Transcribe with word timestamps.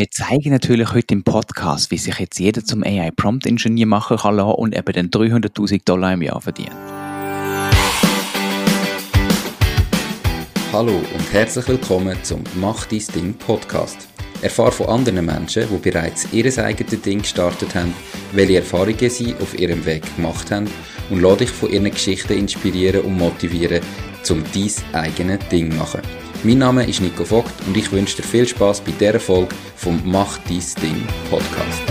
wir 0.00 0.10
zeigen 0.10 0.48
natürlich 0.48 0.94
heute 0.94 1.12
im 1.12 1.24
Podcast, 1.24 1.90
wie 1.90 1.98
sich 1.98 2.18
jetzt 2.18 2.38
jeder 2.38 2.64
zum 2.64 2.82
AI 2.82 3.10
Prompt 3.14 3.44
Engineer 3.44 3.84
machen 3.84 4.16
kann 4.16 4.40
und 4.40 4.74
eben 4.74 4.92
dann 4.94 5.10
300.000 5.10 5.82
Dollar 5.84 6.14
im 6.14 6.22
Jahr 6.22 6.40
verdient. 6.40 6.70
Hallo 10.72 10.94
und 10.94 11.32
herzlich 11.34 11.68
willkommen 11.68 12.16
zum 12.22 12.42
Mach 12.54 12.86
dein 12.86 13.02
Ding 13.14 13.34
Podcast. 13.34 14.08
Erfahre 14.40 14.72
von 14.72 14.86
anderen 14.86 15.26
Menschen, 15.26 15.64
die 15.70 15.90
bereits 15.90 16.32
ihr 16.32 16.46
eigenes 16.46 17.02
Ding 17.02 17.18
gestartet 17.18 17.74
haben, 17.74 17.92
welche 18.32 18.56
Erfahrungen 18.56 19.10
sie 19.10 19.34
auf 19.34 19.58
ihrem 19.58 19.84
Weg 19.84 20.16
gemacht 20.16 20.50
haben 20.50 20.66
und 21.10 21.20
lade 21.20 21.44
dich 21.44 21.50
von 21.50 21.68
ihren 21.68 21.90
Geschichten 21.90 22.38
inspirieren 22.38 23.02
und 23.02 23.18
motivieren, 23.18 23.82
um 24.30 24.42
dein 24.44 24.94
eigenes 24.94 25.46
Ding 25.50 25.70
zu 25.70 25.76
machen. 25.76 26.00
Mein 26.42 26.56
Name 26.56 26.88
ist 26.88 27.02
Nico 27.02 27.26
Vogt 27.26 27.52
und 27.66 27.76
ich 27.76 27.92
wünsche 27.92 28.16
dir 28.16 28.22
viel 28.22 28.48
Spaß 28.48 28.80
bei 28.80 28.92
dieser 28.92 29.20
Folge 29.20 29.54
vom 29.76 30.00
Mach 30.10 30.38
dein 30.38 30.62
Ding 30.82 31.06
Podcast. 31.28 31.82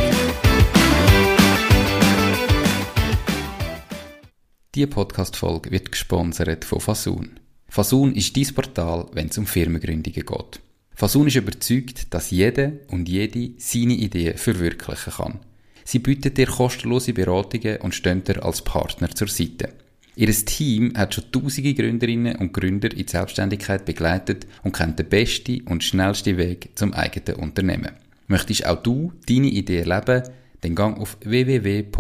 Diese 4.74 4.88
Podcast-Folge 4.88 5.70
wird 5.70 5.92
gesponsert 5.92 6.66
von 6.66 6.80
Fasun. 6.80 7.40
Fasun 7.68 8.16
ist 8.16 8.36
dein 8.36 8.56
Portal, 8.56 9.06
wenn 9.14 9.28
es 9.28 9.38
um 9.38 9.46
Firmengründungen 9.46 10.26
geht. 10.26 10.60
Fasun 10.96 11.28
ist 11.28 11.36
überzeugt, 11.36 12.12
dass 12.12 12.32
jeder 12.32 12.72
und 12.88 13.08
jede 13.08 13.52
seine 13.60 13.94
Ideen 13.94 14.36
verwirklichen 14.36 15.14
kann. 15.14 15.40
Sie 15.86 16.00
bietet 16.00 16.40
dir 16.40 16.48
kostenlose 16.48 17.14
Beratungen 17.14 17.78
und 17.82 17.94
stehen 17.94 18.24
dir 18.24 18.44
als 18.44 18.64
Partner 18.64 19.10
zur 19.10 19.28
Seite. 19.28 19.76
Ihr 20.20 20.34
Team 20.34 20.92
hat 20.98 21.14
schon 21.14 21.32
tausende 21.32 21.74
Gründerinnen 21.74 22.36
und 22.36 22.52
Gründer 22.52 22.92
in 22.92 23.06
die 23.06 23.10
Selbstständigkeit 23.10 23.86
begleitet 23.86 24.48
und 24.64 24.76
kennt 24.76 25.00
den 25.00 25.08
besten 25.08 25.62
und 25.62 25.82
schnellsten 25.82 26.38
Weg 26.38 26.72
zum 26.76 26.94
eigenen 26.94 27.40
Unternehmen. 27.40 27.94
Möchtest 28.28 28.66
auch 28.66 28.84
du 28.84 29.14
deine 29.30 29.48
Idee 29.48 29.80
erleben? 29.90 30.24
Dann 30.60 30.76
gang 30.76 31.00
auf 31.00 31.16
www.fasoon.ch. 31.24 31.94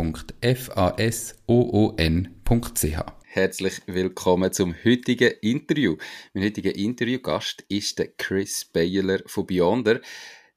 Herzlich 3.23 3.81
willkommen 3.86 4.52
zum 4.52 4.76
heutigen 4.83 5.31
Interview. 5.39 5.95
Mein 6.33 6.44
heutiger 6.44 6.76
Interviewgast 6.76 7.64
ist 7.70 8.00
der 8.00 8.09
Chris 8.17 8.66
Baylor 8.66 9.20
von 9.28 9.45
Beyonder. 9.45 10.02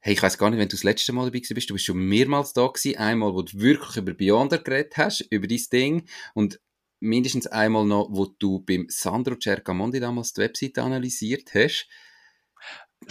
Hey, 0.01 0.15
ich 0.15 0.21
weiß 0.21 0.37
gar 0.37 0.49
nicht, 0.49 0.59
wenn 0.59 0.67
du 0.67 0.75
das 0.75 0.83
letzte 0.83 1.13
Mal 1.13 1.27
dabei 1.27 1.39
bist. 1.39 1.69
Du 1.69 1.75
bist 1.75 1.85
schon 1.85 2.05
mehrmals 2.05 2.51
da 2.51 2.67
gewesen. 2.67 2.97
Einmal, 2.97 3.33
wo 3.33 3.41
du 3.41 3.57
wirklich 3.57 3.95
über 3.95 4.13
Beyonder 4.13 4.57
geredet 4.57 4.97
hast, 4.97 5.21
über 5.29 5.47
dein 5.47 5.61
Ding. 5.71 6.03
Und 6.33 6.59
mindestens 7.03 7.47
einmal 7.47 7.85
noch, 7.85 8.09
wo 8.11 8.25
du 8.25 8.59
beim 8.59 8.85
Sandro 8.89 9.35
Cercamondi 9.39 9.99
damals 9.99 10.33
die 10.33 10.41
Webseite 10.41 10.81
analysiert 10.81 11.53
hast. 11.53 11.87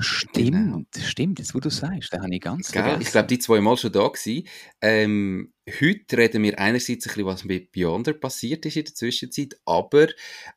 Stimmt, 0.01 0.35
genau. 0.35 0.83
stimmt, 0.99 1.39
jetzt 1.39 1.55
wo 1.55 1.61
du 1.61 1.69
sagst, 1.69 2.15
da 2.15 2.23
habe 2.23 2.35
ich 2.35 2.41
ganz 2.41 2.73
Gell? 2.73 2.97
Ich 3.01 3.11
glaube, 3.11 3.29
die 3.29 3.39
zwei 3.39 3.61
Mal 3.61 3.77
schon 3.77 3.93
da 3.93 4.09
gewesen. 4.09 4.49
Ähm, 4.81 5.53
heute 5.69 6.17
reden 6.17 6.43
wir 6.43 6.59
einerseits 6.59 7.07
ein 7.07 7.09
bisschen, 7.09 7.27
was 7.27 7.45
mit 7.45 7.73
Beyonder 7.73 8.15
passiert 8.15 8.65
ist 8.65 8.77
in 8.77 8.85
der 8.85 8.95
Zwischenzeit, 8.95 9.55
aber 9.67 10.09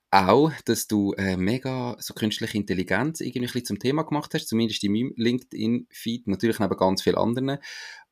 auch, 0.10 0.52
dass 0.64 0.88
du 0.88 1.14
äh, 1.14 1.36
mega 1.36 1.98
so 2.00 2.14
künstliche 2.14 2.58
Intelligenz 2.58 3.20
irgendwie 3.20 3.40
ein 3.40 3.44
bisschen 3.44 3.66
zum 3.66 3.80
Thema 3.80 4.04
gemacht 4.04 4.34
hast, 4.34 4.48
zumindest 4.48 4.84
in 4.86 4.94
meinem 4.94 5.14
LinkedIn-Feed, 5.18 6.28
natürlich 6.28 6.60
neben 6.60 6.78
ganz 6.78 7.02
vielen 7.02 7.18
anderen. 7.18 7.58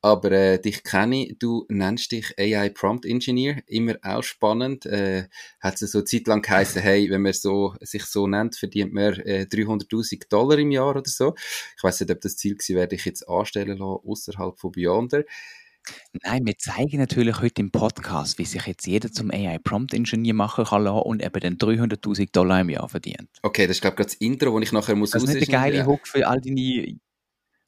Aber 0.03 0.33
äh, 0.33 0.59
dich 0.59 0.83
kenne 0.83 1.27
ich, 1.27 1.39
du 1.39 1.65
nennst 1.69 2.11
dich 2.11 2.37
AI 2.37 2.67
Prompt 2.67 3.05
Engineer, 3.05 3.63
immer 3.67 3.95
auch 4.03 4.21
spannend. 4.21 4.85
Äh, 4.85 5.29
hat 5.61 5.81
es 5.81 5.93
so 5.93 6.01
Zeit 6.01 6.27
lang 6.27 6.41
geheißen, 6.41 6.81
hey, 6.81 7.09
wenn 7.09 7.21
man 7.21 7.31
so, 7.31 7.75
sich 7.79 8.03
so 8.03 8.27
nennt, 8.27 8.57
verdient 8.57 8.91
man 8.91 9.13
äh, 9.21 9.47
300.000 9.49 10.27
Dollar 10.27 10.59
im 10.59 10.71
Jahr 10.71 10.89
oder 10.89 11.03
so. 11.05 11.35
Ich 11.77 11.83
weiß 11.83 12.01
nicht, 12.01 12.11
ob 12.11 12.19
das 12.19 12.35
Ziel 12.35 12.55
gewesen 12.55 12.75
wäre, 12.75 12.89
dich 12.89 13.05
jetzt 13.05 13.29
anstellen 13.29 13.77
lassen, 13.77 14.05
außerhalb 14.05 14.59
von 14.59 14.73
Beyonder. 14.73 15.23
Nein, 16.23 16.45
wir 16.45 16.57
zeigen 16.57 16.97
natürlich 16.97 17.39
heute 17.39 17.61
im 17.61 17.71
Podcast, 17.71 18.37
wie 18.37 18.45
sich 18.45 18.65
jetzt 18.67 18.85
jeder 18.85 19.09
zum 19.11 19.31
AI 19.31 19.57
Prompt 19.57 19.93
Engineer 19.93 20.33
machen 20.33 20.65
kann 20.65 20.85
und 20.85 21.23
eben 21.23 21.39
dann 21.39 21.57
300.000 21.57 22.29
Dollar 22.33 22.61
im 22.61 22.69
Jahr 22.69 22.89
verdient. 22.89 23.29
Okay, 23.41 23.67
das 23.67 23.77
ist 23.77 23.81
glaube 23.81 24.01
ich 24.01 24.07
das 24.07 24.15
Intro, 24.15 24.59
das 24.59 24.67
ich 24.67 24.73
nachher 24.73 24.95
muss 24.95 25.11
Das 25.11 25.23
ist 25.23 25.33
nicht 25.33 25.47
der 25.47 25.59
geile 25.59 25.85
Hook 25.85 26.07
für 26.07 26.27
all 26.27 26.41
deine 26.41 26.99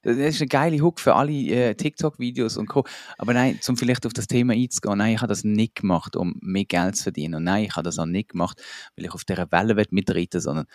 das 0.05 0.35
ist 0.35 0.41
ein 0.41 0.49
geiler 0.49 0.77
Hook 0.81 0.99
für 0.99 1.15
alle 1.15 1.31
äh, 1.31 1.75
TikTok-Videos 1.75 2.57
und 2.57 2.67
Co. 2.67 2.85
Aber 3.17 3.33
nein, 3.33 3.59
um 3.67 3.75
vielleicht 3.75 4.05
auf 4.05 4.13
das 4.13 4.27
Thema 4.27 4.53
einzugehen, 4.53 4.97
nein, 4.97 5.15
ich 5.15 5.21
habe 5.21 5.29
das 5.29 5.43
nicht 5.43 5.75
gemacht, 5.75 6.15
um 6.15 6.35
mehr 6.41 6.65
Geld 6.65 6.95
zu 6.95 7.03
verdienen. 7.03 7.35
Und 7.35 7.43
nein, 7.43 7.65
ich 7.65 7.75
habe 7.75 7.83
das 7.83 7.97
auch 7.97 8.05
nicht 8.05 8.29
gemacht, 8.29 8.61
weil 8.95 9.05
ich 9.05 9.13
auf 9.13 9.25
dieser 9.25 9.51
Welle 9.51 9.83
mitreden 9.89 10.39
sondern 10.39 10.67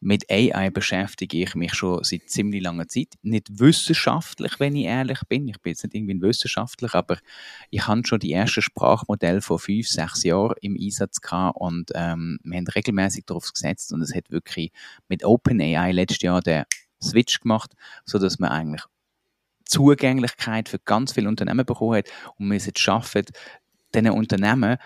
mit 0.00 0.30
AI 0.30 0.70
beschäftige 0.70 1.38
ich 1.38 1.54
mich 1.54 1.74
schon 1.74 2.04
seit 2.04 2.28
ziemlich 2.28 2.62
langer 2.62 2.86
Zeit. 2.86 3.14
Nicht 3.22 3.58
wissenschaftlich, 3.58 4.60
wenn 4.60 4.76
ich 4.76 4.84
ehrlich 4.84 5.20
bin. 5.28 5.48
Ich 5.48 5.60
bin 5.60 5.70
jetzt 5.70 5.84
nicht 5.84 5.94
irgendwie 5.94 6.20
wissenschaftlich, 6.20 6.94
aber 6.94 7.18
ich 7.70 7.86
habe 7.86 8.02
schon 8.06 8.20
die 8.20 8.32
ersten 8.32 8.62
Sprachmodelle 8.62 9.40
vor 9.40 9.58
fünf, 9.58 9.88
sechs 9.88 10.22
Jahren 10.22 10.54
im 10.60 10.76
Einsatz 10.78 11.20
gehabt 11.20 11.56
und 11.58 11.92
ähm, 11.94 12.38
wir 12.44 12.58
haben 12.58 12.66
regelmäßig 12.66 13.24
darauf 13.24 13.50
gesetzt 13.52 13.92
und 13.92 14.02
es 14.02 14.14
hat 14.14 14.30
wirklich 14.30 14.70
mit 15.08 15.24
OpenAI 15.24 15.92
letztes 15.92 16.22
Jahr 16.22 16.42
der 16.42 16.66
Switch 17.02 17.40
gemacht, 17.40 17.72
so 18.04 18.18
dass 18.18 18.38
man 18.38 18.50
eigentlich 18.50 18.82
Zugänglichkeit 19.64 20.68
für 20.68 20.78
ganz 20.78 21.12
viele 21.12 21.28
Unternehmen 21.28 21.66
bekommen 21.66 21.96
hat 21.96 22.08
und 22.38 22.50
wir 22.50 22.56
es 22.56 22.66
jetzt 22.66 22.78
schaffen, 22.78 23.24
diesen 23.94 24.10
Unternehmen 24.10 24.78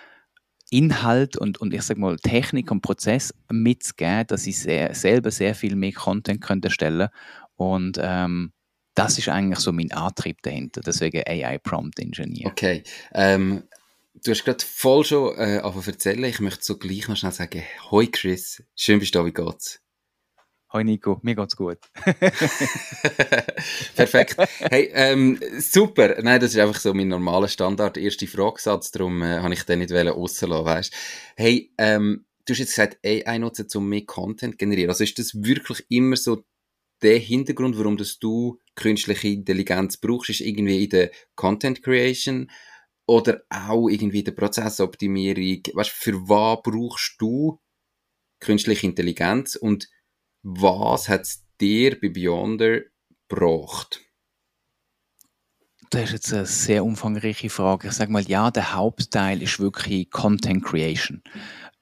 Inhalt 0.71 1.37
und, 1.37 1.59
und 1.59 1.75
ich 1.75 1.83
sag 1.83 1.99
mal 1.99 2.17
Technik 2.17 2.71
und 2.71 2.81
Prozess 2.81 3.35
mitzugeben, 3.51 4.27
dass 4.29 4.45
sie 4.45 4.53
sehr, 4.53 4.95
selber 4.95 5.33
sehr 5.33 5.55
viel 5.55 5.75
mehr 5.75 5.93
Content 5.93 6.41
können 6.41 6.63
erstellen 6.63 7.09
und 7.57 7.99
ähm, 8.01 8.53
das 8.95 9.19
ist 9.19 9.29
eigentlich 9.29 9.61
so 9.61 9.73
mein 9.73 9.93
Antrieb 9.93 10.43
dahinter, 10.43 10.81
deswegen 10.81 11.23
AI 11.27 11.59
Prompt 11.59 11.99
Engineer. 11.99 12.47
Okay, 12.47 12.85
ähm, 13.13 13.65
du 14.15 14.31
hast 14.31 14.45
gerade 14.45 14.65
voll 14.65 15.05
schon 15.05 15.37
äh, 15.37 15.59
erzählen, 15.59 16.25
ich 16.25 16.41
möchte 16.41 16.65
so 16.65 16.79
gleich 16.79 17.09
noch 17.09 17.17
schnell 17.17 17.33
sagen, 17.33 17.63
hoi 17.91 18.07
Chris, 18.07 18.63
schön 18.77 19.01
bist 19.01 19.15
du 19.15 19.25
wie 19.25 19.33
geht's? 19.33 19.81
Hoi 20.73 20.85
Nico, 20.85 21.19
mir 21.23 21.35
geht's 21.35 21.57
gut. 21.57 21.79
Perfekt. 23.97 24.37
Hey, 24.61 24.89
ähm, 24.95 25.41
super. 25.59 26.23
Nein, 26.23 26.41
das 26.41 26.53
ist 26.53 26.61
einfach 26.61 26.81
so 26.81 26.95
mein 26.95 27.09
normaler 27.09 27.49
Standard. 27.49 27.97
Erste 27.97 28.29
Fragesatz, 28.29 28.93
darum 28.93 29.21
äh, 29.21 29.41
habe 29.41 29.53
ich 29.53 29.65
den 29.65 29.81
nicht 29.81 29.91
rauslassen 29.91 30.65
weißt 30.65 30.95
Hey, 31.37 31.73
ähm, 31.77 32.25
du 32.47 32.53
hast 32.53 32.61
jetzt 32.61 32.77
gesagt, 32.77 32.99
AI 33.05 33.39
nutzen, 33.39 33.67
um 33.75 33.89
mehr 33.89 34.05
Content 34.07 34.55
zu 34.55 34.59
generieren. 34.59 34.91
Also 34.91 35.03
ist 35.03 35.19
das 35.19 35.35
wirklich 35.43 35.85
immer 35.89 36.15
so 36.15 36.45
der 37.03 37.19
Hintergrund, 37.19 37.77
warum 37.77 37.97
dass 37.97 38.21
du 38.21 38.61
künstliche 38.77 39.27
Intelligenz 39.27 39.97
brauchst, 39.97 40.31
ist 40.31 40.41
irgendwie 40.41 40.85
in 40.85 40.91
der 40.91 41.11
Content 41.35 41.83
Creation 41.83 42.49
oder 43.07 43.43
auch 43.49 43.89
irgendwie 43.89 44.21
in 44.21 44.27
der 44.27 44.33
Prozessoptimierung? 44.33 45.63
Weißt, 45.75 45.91
für 45.91 46.15
was 46.29 46.61
brauchst 46.63 47.17
du 47.19 47.59
künstliche 48.39 48.87
Intelligenz 48.87 49.57
und 49.57 49.89
was 50.43 51.09
hat 51.09 51.23
es 51.23 51.45
dir 51.61 52.01
bei 52.01 52.09
Beyonder 52.09 52.81
gebracht? 53.29 54.01
Das 55.91 56.05
ist 56.05 56.13
jetzt 56.13 56.33
eine 56.33 56.47
sehr 56.47 56.85
umfangreiche 56.85 57.51
Frage. 57.51 57.89
Ich 57.89 57.95
sage 57.95 58.13
mal, 58.13 58.23
ja, 58.23 58.51
der 58.51 58.75
Hauptteil 58.75 59.43
ist 59.43 59.59
wirklich 59.59 60.09
Content 60.11 60.65
Creation. 60.65 61.23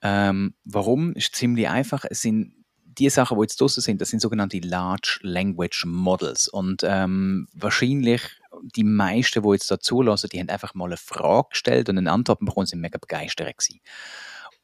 Ähm, 0.00 0.54
warum? 0.64 1.12
Ist 1.12 1.36
ziemlich 1.36 1.68
einfach. 1.68 2.04
Es 2.08 2.22
sind 2.22 2.54
die 2.98 3.10
Sachen, 3.10 3.36
die 3.38 3.42
jetzt 3.42 3.60
draußen 3.60 3.82
sind, 3.82 4.00
das 4.00 4.08
sind 4.08 4.20
sogenannte 4.20 4.58
Large 4.58 5.20
Language 5.22 5.84
Models. 5.86 6.48
Und 6.48 6.82
ähm, 6.84 7.48
wahrscheinlich 7.52 8.22
die 8.62 8.84
meisten, 8.84 9.42
die 9.42 9.50
jetzt 9.50 9.70
dazu 9.70 10.02
lassen, 10.02 10.28
die 10.32 10.40
haben 10.40 10.48
einfach 10.48 10.74
mal 10.74 10.86
eine 10.86 10.96
Frage 10.96 11.48
gestellt 11.50 11.88
und 11.88 11.98
eine 11.98 12.10
Antwort 12.10 12.40
bekommen, 12.40 12.66
sind 12.66 12.80
mega 12.80 12.98
begeistert 12.98 13.56
gewesen. 13.56 13.80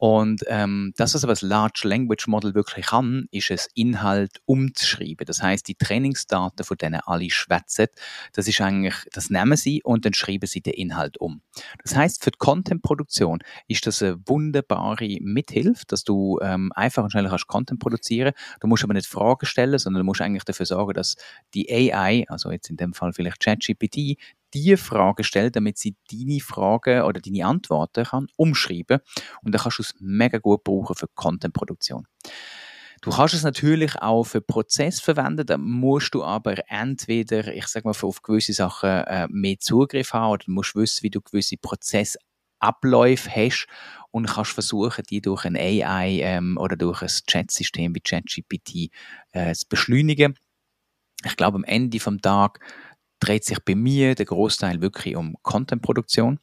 Und 0.04 0.42
ähm, 0.48 0.92
das, 0.98 1.14
was 1.14 1.24
aber 1.24 1.32
das 1.32 1.40
Large 1.40 1.88
Language 1.88 2.26
Model 2.26 2.54
wirklich 2.54 2.88
kann, 2.88 3.26
ist 3.30 3.50
es, 3.50 3.70
Inhalt 3.74 4.42
umzuschreiben. 4.44 5.24
Das 5.24 5.42
heißt, 5.42 5.66
die 5.66 5.76
Trainingsdaten, 5.76 6.62
von 6.62 6.76
denen 6.76 7.00
alle 7.06 7.30
schwätzen, 7.30 7.86
das 8.34 8.46
ist 8.46 8.60
eigentlich, 8.60 8.96
das 9.14 9.30
nehmen 9.30 9.56
sie 9.56 9.82
und 9.82 10.04
dann 10.04 10.12
schreiben 10.12 10.46
sie 10.46 10.60
den 10.60 10.74
Inhalt 10.74 11.16
um. 11.16 11.40
Das 11.82 11.96
heißt, 11.96 12.22
für 12.22 12.32
die 12.32 12.36
Content-Produktion 12.36 13.38
ist 13.66 13.86
das 13.86 14.02
eine 14.02 14.18
wunderbare 14.26 15.16
Mithilfe, 15.22 15.84
dass 15.88 16.04
du 16.04 16.38
ähm, 16.42 16.70
einfach 16.74 17.02
und 17.02 17.12
schneller 17.12 17.30
kannst 17.30 17.46
Content 17.46 17.80
produzieren. 17.80 18.34
Du 18.60 18.66
musst 18.66 18.84
aber 18.84 18.92
nicht 18.92 19.06
Fragen 19.06 19.46
stellen, 19.46 19.78
sondern 19.78 20.00
du 20.00 20.04
musst 20.04 20.20
eigentlich 20.20 20.44
dafür 20.44 20.66
sorgen, 20.66 20.92
dass 20.92 21.16
die 21.54 21.72
AI, 21.72 22.26
also 22.28 22.50
jetzt 22.50 22.68
in 22.68 22.76
dem 22.76 22.92
Fall 22.92 23.14
vielleicht 23.14 23.40
ChatGPT, 23.40 24.18
die 24.54 24.76
Frage 24.76 25.24
stellt, 25.24 25.56
damit 25.56 25.78
sie 25.78 25.96
deine 26.10 26.40
Fragen 26.40 27.02
oder 27.02 27.20
deine 27.20 27.44
Antworten 27.46 28.04
kann 28.04 28.28
umschreiben 28.36 29.00
und 29.42 29.54
dann 29.54 29.60
kannst 29.60 29.78
du 29.78 29.82
es 29.82 29.94
mega 29.98 30.38
gut 30.38 30.64
brauchen 30.64 30.94
für 30.96 31.08
Contentproduktion. 31.14 32.06
Du 33.04 33.10
kannst 33.10 33.34
es 33.34 33.42
natürlich 33.42 33.96
auch 33.96 34.24
für 34.24 34.40
Prozess 34.40 34.98
verwenden, 34.98 35.44
da 35.44 35.58
musst 35.58 36.14
du 36.14 36.24
aber 36.24 36.54
entweder, 36.68 37.54
ich 37.54 37.66
sag 37.66 37.84
mal, 37.84 37.94
auf 38.00 38.22
gewisse 38.22 38.54
Sachen 38.54 38.88
äh, 38.88 39.26
mehr 39.28 39.58
Zugriff 39.58 40.14
haben 40.14 40.32
oder 40.32 40.44
musst 40.46 40.74
wissen, 40.74 41.02
wie 41.02 41.10
du 41.10 41.20
gewisse 41.20 41.58
Prozessabläufe 41.58 43.30
hast 43.30 43.66
und 44.10 44.26
kannst 44.26 44.52
versuchen, 44.52 45.04
die 45.10 45.20
durch 45.20 45.44
ein 45.44 45.54
AI 45.54 46.20
ähm, 46.22 46.56
oder 46.56 46.76
durch 46.76 47.02
ein 47.02 47.08
Chat-System 47.08 47.94
wie 47.94 48.00
ChatGPT 48.00 48.90
äh, 49.32 49.52
zu 49.52 49.68
beschleunigen. 49.68 50.38
Ich 51.26 51.36
glaube, 51.36 51.56
am 51.56 51.64
Ende 51.64 52.00
vom 52.00 52.22
Tag 52.22 52.60
dreht 53.20 53.44
sich 53.44 53.58
bei 53.64 53.74
mir 53.74 54.14
der 54.14 54.26
Großteil 54.26 54.80
wirklich 54.80 55.16
um 55.16 55.36
Content-Produktion, 55.42 56.38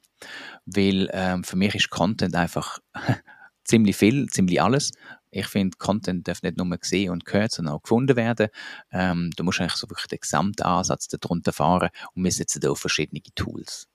weil 0.65 1.09
ähm, 1.13 1.43
für 1.43 1.55
mich 1.55 1.75
ist 1.75 1.89
Content 1.89 2.35
einfach 2.35 2.79
ziemlich 3.63 3.95
viel, 3.95 4.27
ziemlich 4.27 4.61
alles. 4.61 4.91
Ich 5.29 5.47
finde, 5.47 5.77
Content 5.77 6.27
darf 6.27 6.43
nicht 6.43 6.57
nur 6.57 6.67
gesehen 6.77 7.11
und 7.11 7.25
gehört, 7.25 7.51
sondern 7.51 7.75
auch 7.75 7.83
gefunden 7.83 8.17
werden. 8.17 8.49
Ähm, 8.91 9.31
du 9.35 9.43
musst 9.43 9.61
eigentlich 9.61 9.73
so 9.73 9.89
wirklich 9.89 10.07
den 10.07 10.19
gesamten 10.19 10.63
Ansatz 10.63 11.07
darunter 11.07 11.53
fahren 11.53 11.89
und 12.13 12.23
wir 12.23 12.31
setzen 12.31 12.59
da 12.59 12.69
auf 12.69 12.79
verschiedene 12.79 13.21
Tools. 13.35 13.87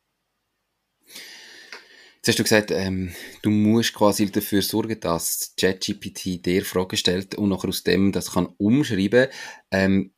Jetzt 2.26 2.28
hast 2.28 2.38
du 2.40 2.42
gesagt, 2.42 2.70
ähm, 2.72 3.12
du 3.42 3.50
musst 3.50 3.94
quasi 3.94 4.28
dafür 4.28 4.60
sorgen, 4.60 4.98
dass 4.98 5.54
ChatGPT 5.56 6.44
dir 6.44 6.64
Fragen 6.64 6.96
stellt 6.96 7.36
und 7.36 7.50
nachher 7.50 7.68
aus 7.68 7.84
dem 7.84 8.10
das 8.10 8.32
kann 8.32 8.48
umschreiben. 8.58 9.28
Ähm, 9.70 10.12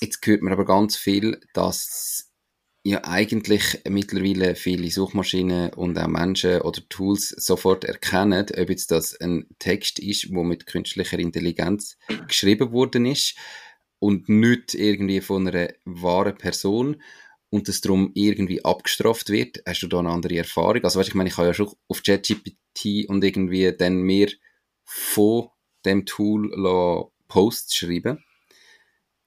jetzt 0.00 0.24
hört 0.26 0.42
man 0.42 0.52
aber 0.52 0.64
ganz 0.64 0.96
viel, 0.96 1.40
dass 1.52 2.30
ja 2.84 3.02
eigentlich 3.04 3.80
mittlerweile 3.88 4.54
viele 4.54 4.90
Suchmaschinen 4.90 5.72
und 5.72 5.98
auch 5.98 6.06
Menschen 6.06 6.60
oder 6.60 6.80
Tools 6.88 7.30
sofort 7.30 7.84
erkennen, 7.84 8.46
ob 8.56 8.70
jetzt 8.70 8.92
das 8.92 9.20
ein 9.20 9.46
Text 9.58 9.98
ist, 9.98 10.32
wo 10.32 10.44
mit 10.44 10.66
künstlicher 10.66 11.18
Intelligenz 11.18 11.98
geschrieben 12.28 12.70
worden 12.70 13.06
ist 13.06 13.36
und 13.98 14.28
nicht 14.28 14.74
irgendwie 14.74 15.20
von 15.20 15.48
einer 15.48 15.68
wahren 15.84 16.38
Person 16.38 17.02
und 17.50 17.66
das 17.66 17.80
darum 17.80 18.12
irgendwie 18.14 18.64
abgestraft 18.64 19.30
wird. 19.30 19.62
Hast 19.66 19.82
du 19.82 19.88
da 19.88 19.98
eine 19.98 20.10
andere 20.10 20.36
Erfahrung? 20.36 20.84
Also 20.84 21.00
weißt, 21.00 21.08
ich 21.08 21.14
meine, 21.14 21.28
ich 21.28 21.34
kann 21.34 21.46
ja 21.46 21.54
schon 21.54 21.72
auf 21.88 22.02
ChatGPT 22.02 23.08
und 23.08 23.24
irgendwie 23.24 23.72
dann 23.76 24.02
mehr 24.02 24.28
von 24.84 25.48
dem 25.84 26.06
Tool 26.06 27.10
Posts 27.26 27.74
schreiben, 27.74 28.24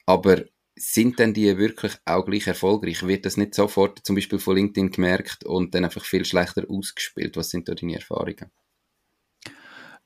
aber 0.06 0.46
sind 0.80 1.20
denn 1.20 1.34
die 1.34 1.58
wirklich 1.58 1.94
auch 2.06 2.26
gleich 2.26 2.48
erfolgreich? 2.48 3.06
Wird 3.06 3.26
das 3.26 3.38
nicht 3.38 3.56
sofort 3.56 4.00
zum 4.06 4.16
Beispiel 4.16 4.40
von 4.40 4.56
LinkedIn 4.56 4.92
gemerkt 4.92 5.46
und 5.46 5.76
dann 5.76 5.86
einfach 5.86 6.06
viel 6.06 6.26
schlechter 6.26 6.66
ausgespielt? 6.70 7.38
Was 7.38 7.50
sind 7.50 7.68
da 7.70 7.76
deine 7.76 7.96
Erfahrungen? 7.96 8.52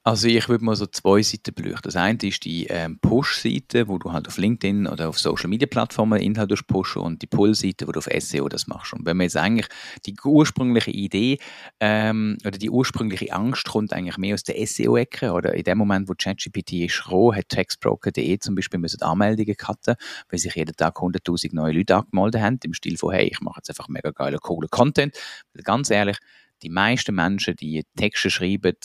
Also 0.06 0.28
ich 0.28 0.50
würde 0.50 0.66
mal 0.66 0.76
so 0.76 0.86
zwei 0.86 1.22
Seiten 1.22 1.54
beleuchten. 1.54 1.84
Das 1.84 1.96
eine 1.96 2.18
ist 2.24 2.44
die 2.44 2.68
ähm, 2.68 3.00
Push-Seite, 3.00 3.88
wo 3.88 3.98
du 3.98 4.12
halt 4.12 4.28
auf 4.28 4.38
LinkedIn 4.38 4.86
oder 4.86 5.08
auf 5.08 5.18
Social-Media-Plattformen 5.18 6.20
Inhalt 6.20 6.68
pushen 6.68 7.02
und 7.02 7.22
die 7.22 7.28
Pull-Seite, 7.28 7.88
wo 7.88 7.94
du 7.94 8.00
auf 8.00 8.10
SEO 8.20 8.50
das 8.50 8.68
machst. 8.68 8.92
Und 8.92 9.06
wenn 9.06 9.16
man 9.16 9.24
jetzt 9.24 9.38
eigentlich 9.38 9.68
die 10.06 10.14
ursprüngliche 10.22 10.92
Idee 10.92 11.38
ähm, 11.80 12.38
oder 12.46 12.58
die 12.58 12.70
ursprüngliche 12.70 13.32
Angst 13.32 13.66
kommt 13.66 13.94
eigentlich 13.94 14.18
mehr 14.18 14.34
aus 14.34 14.44
der 14.44 14.56
SEO-Ecke 14.68 15.32
oder 15.32 15.54
in 15.54 15.64
dem 15.64 15.78
Moment, 15.78 16.10
wo 16.10 16.14
ChatGPT 16.16 16.74
ist 16.74 17.10
roh, 17.10 17.34
hat 17.34 17.48
Textbroker.de 17.48 18.40
zum 18.40 18.56
Beispiel 18.56 18.82
müssen 18.82 19.02
Anmeldungen 19.02 19.56
cutten, 19.56 19.96
weil 20.28 20.38
sich 20.38 20.54
jeden 20.56 20.76
Tag 20.76 20.98
100'000 20.98 21.56
neue 21.56 21.72
Leute 21.72 21.96
angemeldet 21.96 22.42
haben, 22.42 22.60
im 22.66 22.74
Stil 22.74 22.98
von, 22.98 23.14
hey, 23.14 23.30
ich 23.32 23.40
mache 23.40 23.60
jetzt 23.60 23.70
einfach 23.70 23.88
mega 23.88 24.12
geilen, 24.12 24.40
coolen 24.42 24.70
Content. 24.70 25.16
Weil 25.54 25.64
ganz 25.64 25.90
ehrlich, 25.90 26.18
die 26.62 26.70
meisten 26.70 27.16
Menschen, 27.16 27.56
die 27.56 27.84
Texte 27.96 28.30
schreiben, 28.30 28.76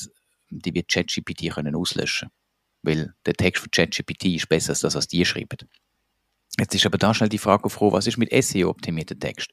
die 0.51 0.75
wird 0.75 0.89
ChatGPT 0.89 1.51
können 1.53 1.75
auslöschen 1.75 2.31
Weil 2.83 3.15
der 3.27 3.35
Text 3.35 3.63
von 3.63 3.71
ChatGPT 3.71 4.27
ist 4.37 4.49
besser 4.49 4.71
als 4.71 4.81
das, 4.81 4.95
was 4.95 5.09
die 5.09 5.25
schreiben. 5.25 5.69
Jetzt 6.59 6.75
ist 6.75 6.87
aber 6.87 6.99
da 6.99 7.15
schnell 7.15 7.29
die 7.29 7.39
Frage 7.39 7.71
froh, 7.71 7.93
was 7.93 8.07
ist 8.07 8.17
mit 8.17 8.33
SEO-optimierten 8.33 9.21
Text? 9.21 9.51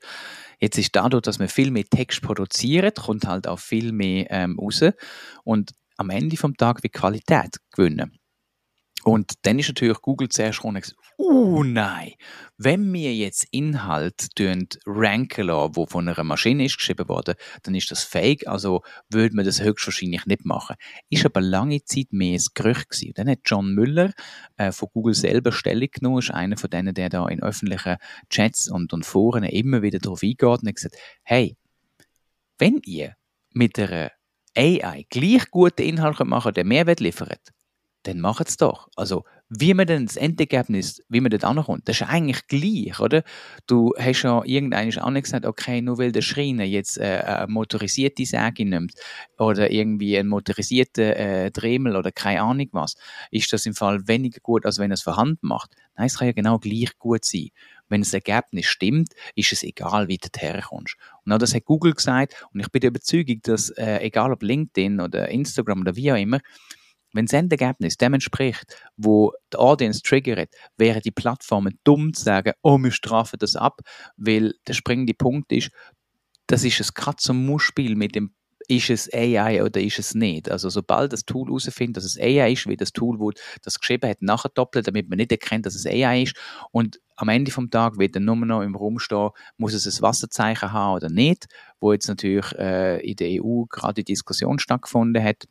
Jetzt 0.59 0.77
ist 0.77 0.95
dadurch, 0.95 1.21
dass 1.21 1.37
man 1.37 1.49
viel 1.49 1.69
mehr 1.69 1.83
Text 1.85 2.21
produziert, 2.21 2.97
kommt 2.97 3.27
halt 3.27 3.47
auch 3.47 3.59
viel 3.59 3.91
mehr 3.91 4.25
ähm, 4.31 4.57
raus 4.59 4.81
und 5.43 5.73
am 5.97 6.09
Ende 6.09 6.37
vom 6.37 6.55
Tag 6.57 6.83
wird 6.83 6.93
Qualität 6.93 7.57
gewinnen. 7.71 8.17
Und 9.07 9.33
dann 9.43 9.59
ist 9.59 9.67
natürlich 9.67 10.01
Google 10.01 10.29
zuerst 10.29 10.57
schon 10.57 10.73
gesagt, 10.73 10.97
oh 11.17 11.63
nein, 11.63 12.13
wenn 12.57 12.91
wir 12.91 13.13
jetzt 13.13 13.45
Inhalt 13.51 14.29
ranken 14.87 15.45
lassen, 15.45 15.75
wo 15.75 15.85
von 15.85 16.09
einer 16.09 16.23
Maschine 16.23 16.65
ist 16.65 16.77
geschrieben 16.77 17.07
wurde, 17.07 17.35
dann 17.61 17.75
ist 17.75 17.91
das 17.91 18.03
fake, 18.03 18.47
also 18.47 18.81
würde 19.11 19.35
man 19.35 19.45
das 19.45 19.61
höchstwahrscheinlich 19.61 20.25
nicht 20.25 20.43
machen. 20.43 20.75
Ist 21.11 21.23
aber 21.23 21.39
lange 21.41 21.83
Zeit 21.83 22.13
mehr 22.13 22.39
ein 22.39 22.45
Gerücht 22.55 22.89
gewesen. 22.89 23.11
dann 23.13 23.29
hat 23.29 23.41
John 23.45 23.75
Müller 23.75 24.11
äh, 24.57 24.71
von 24.71 24.89
Google 24.91 25.13
selber 25.13 25.51
Stellung 25.51 25.89
genommen, 25.91 26.17
ist 26.17 26.31
einer 26.31 26.57
von 26.57 26.71
denen, 26.71 26.95
der 26.95 27.09
da 27.09 27.27
in 27.27 27.43
öffentlichen 27.43 27.97
Chats 28.31 28.71
und, 28.71 28.91
und 28.91 29.05
Foren 29.05 29.43
immer 29.43 29.83
wieder 29.83 29.99
darauf 29.99 30.23
eingeht 30.23 30.41
und 30.41 30.67
hat 30.67 30.75
gesagt, 30.75 30.95
hey, 31.21 31.55
wenn 32.57 32.81
ihr 32.83 33.13
mit 33.53 33.77
einer 33.77 34.09
AI 34.57 35.05
gleich 35.11 35.51
guten 35.51 35.83
Inhalt 35.83 36.19
machen 36.21 36.45
könnt, 36.45 36.57
der 36.57 36.65
Mehrwert 36.65 37.01
liefert, 37.01 37.51
dann 38.07 38.21
macht 38.21 38.47
es 38.47 38.57
doch. 38.57 38.87
Also, 38.95 39.23
wie 39.49 39.73
man 39.73 39.87
dann 39.87 40.05
das 40.05 40.15
Endergebnis, 40.15 41.01
wie 41.09 41.21
man 41.21 41.29
dort 41.29 41.43
ankommt, 41.43 41.87
das 41.87 42.01
ist 42.01 42.07
eigentlich 42.07 42.47
gleich, 42.47 42.99
oder? 42.99 43.23
Du 43.67 43.93
hast 43.97 44.23
ja 44.23 44.43
irgendeines 44.43 44.97
auch 44.97 45.13
gesagt, 45.13 45.45
okay, 45.45 45.81
nur 45.81 45.97
weil 45.97 46.11
der 46.11 46.21
Schreiner 46.21 46.63
jetzt 46.63 46.97
äh, 46.97 47.21
eine 47.25 47.47
motorisierte 47.47 48.25
Säge 48.25 48.65
nimmt 48.65 48.93
oder 49.37 49.71
irgendwie 49.71 50.17
einen 50.17 50.29
motorisierten 50.29 51.03
äh, 51.03 51.51
Dremel 51.51 51.95
oder 51.95 52.11
keine 52.11 52.41
Ahnung 52.41 52.69
was, 52.71 52.95
ist 53.31 53.51
das 53.53 53.65
im 53.65 53.75
Fall 53.75 54.07
weniger 54.07 54.39
gut, 54.41 54.65
als 54.65 54.79
wenn 54.79 54.91
er 54.91 54.95
es 54.95 55.03
von 55.03 55.15
Hand 55.15 55.43
macht. 55.43 55.71
Nein, 55.95 56.07
es 56.07 56.17
kann 56.17 56.27
ja 56.27 56.33
genau 56.33 56.57
gleich 56.59 56.97
gut 56.97 57.23
sein. 57.25 57.49
Wenn 57.87 58.01
das 58.01 58.13
Ergebnis 58.13 58.65
stimmt, 58.65 59.13
ist 59.35 59.51
es 59.51 59.63
egal, 59.63 60.07
wie 60.07 60.17
du 60.17 60.27
herkommst. 60.35 60.95
Und 61.23 61.31
auch 61.31 61.37
das 61.37 61.53
hat 61.53 61.65
Google 61.65 61.93
gesagt 61.93 62.33
und 62.51 62.59
ich 62.59 62.69
bin 62.69 62.81
der 62.81 62.89
Überzeugung, 62.89 63.39
dass 63.43 63.69
äh, 63.69 63.99
egal 63.99 64.31
ob 64.31 64.41
LinkedIn 64.41 64.99
oder 65.01 65.29
Instagram 65.29 65.81
oder 65.81 65.95
wie 65.95 66.11
auch 66.11 66.17
immer, 66.17 66.39
wenn 67.15 67.25
das 67.25 67.33
Endergebnis 67.33 67.97
dem 67.97 68.13
entspricht, 68.13 68.75
wo 68.97 69.33
die 69.53 69.57
Audience 69.57 70.01
triggert, 70.01 70.49
wären 70.77 71.01
die 71.01 71.11
Plattformen 71.11 71.79
dumm 71.83 72.13
zu 72.13 72.23
sagen, 72.23 72.53
oh, 72.61 72.77
wir 72.77 72.91
strafen 72.91 73.37
das 73.39 73.55
ab, 73.55 73.79
weil 74.17 74.53
der 74.67 74.73
springende 74.73 75.13
Punkt 75.13 75.51
ist, 75.51 75.71
das 76.47 76.63
ist 76.63 76.79
ein 76.79 76.93
Katz-und-Maus-Spiel 76.93 77.95
mit 77.95 78.15
dem 78.15 78.35
ist 78.67 78.89
es 78.89 79.13
AI 79.13 79.63
oder 79.63 79.79
ist 79.79 79.99
es 79.99 80.15
nicht? 80.15 80.49
Also 80.49 80.69
sobald 80.69 81.13
das 81.13 81.23
Tool 81.25 81.47
herausfindet, 81.47 81.97
dass 81.97 82.03
es 82.03 82.19
AI 82.19 82.51
ist, 82.51 82.67
wie 82.67 82.75
das 82.75 82.91
Tool, 82.91 83.17
das 83.19 83.41
das 83.61 83.79
geschrieben 83.79 84.09
hat, 84.09 84.21
nachher 84.21 84.49
doppelt, 84.49 84.87
damit 84.87 85.07
man 85.07 85.17
nicht 85.17 85.31
erkennt, 85.31 85.65
dass 85.65 85.75
es 85.75 85.85
AI 85.85 86.23
ist 86.23 86.35
und 86.71 86.99
am 87.15 87.29
Ende 87.29 87.51
vom 87.51 87.69
Tag 87.69 87.97
wird 87.97 88.15
dann 88.15 88.25
nur 88.25 88.35
noch 88.37 88.61
im 88.61 88.75
Raum 88.75 88.99
stehen, 88.99 89.29
muss 89.57 89.73
es 89.73 89.85
ein 89.85 90.01
Wasserzeichen 90.01 90.73
haben 90.73 90.95
oder 90.95 91.09
nicht, 91.09 91.45
wo 91.79 91.93
jetzt 91.93 92.07
natürlich 92.07 92.51
äh, 92.53 92.99
in 93.07 93.15
der 93.15 93.43
EU 93.43 93.65
gerade 93.69 94.03
die 94.03 94.13
Diskussion 94.13 94.59
stattgefunden 94.59 95.23
hat 95.23 95.45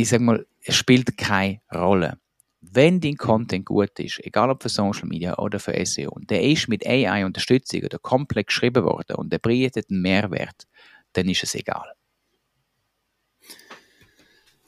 ich 0.00 0.08
sag 0.08 0.20
mal, 0.20 0.46
es 0.64 0.76
spielt 0.76 1.16
keine 1.16 1.60
Rolle. 1.74 2.18
Wenn 2.60 3.00
dein 3.00 3.16
Content 3.16 3.64
gut 3.64 3.98
ist, 3.98 4.20
egal 4.24 4.50
ob 4.50 4.62
für 4.62 4.68
Social 4.68 5.08
Media 5.08 5.38
oder 5.38 5.58
für 5.58 5.74
SEO, 5.86 6.10
und 6.10 6.30
der 6.30 6.42
ist 6.42 6.68
mit 6.68 6.86
AI-Unterstützung 6.86 7.82
oder 7.82 7.98
komplett 7.98 8.48
geschrieben 8.48 8.84
worden 8.84 9.16
und 9.16 9.32
der 9.32 9.38
bietet 9.38 9.90
einen 9.90 10.02
Mehrwert, 10.02 10.66
dann 11.14 11.28
ist 11.28 11.42
es 11.42 11.54
egal. 11.54 11.92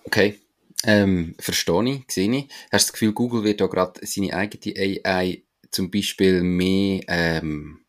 Okay, 0.05 0.41
ähm, 0.85 1.35
verstehe 1.39 1.85
ich, 1.85 2.05
sehe 2.09 2.31
ich. 2.31 2.49
Hast 2.73 2.89
du 2.89 2.93
das 2.93 2.93
Gefühl, 2.93 3.13
Google 3.13 3.45
wird 3.45 3.61
da 3.61 3.67
gerade 3.67 4.01
seine 4.05 4.35
eigene 4.35 5.01
AI 5.05 5.43
zum 5.71 5.91
Beispiel 5.91 6.43
mehr 6.43 7.03
ähm, 7.09 7.82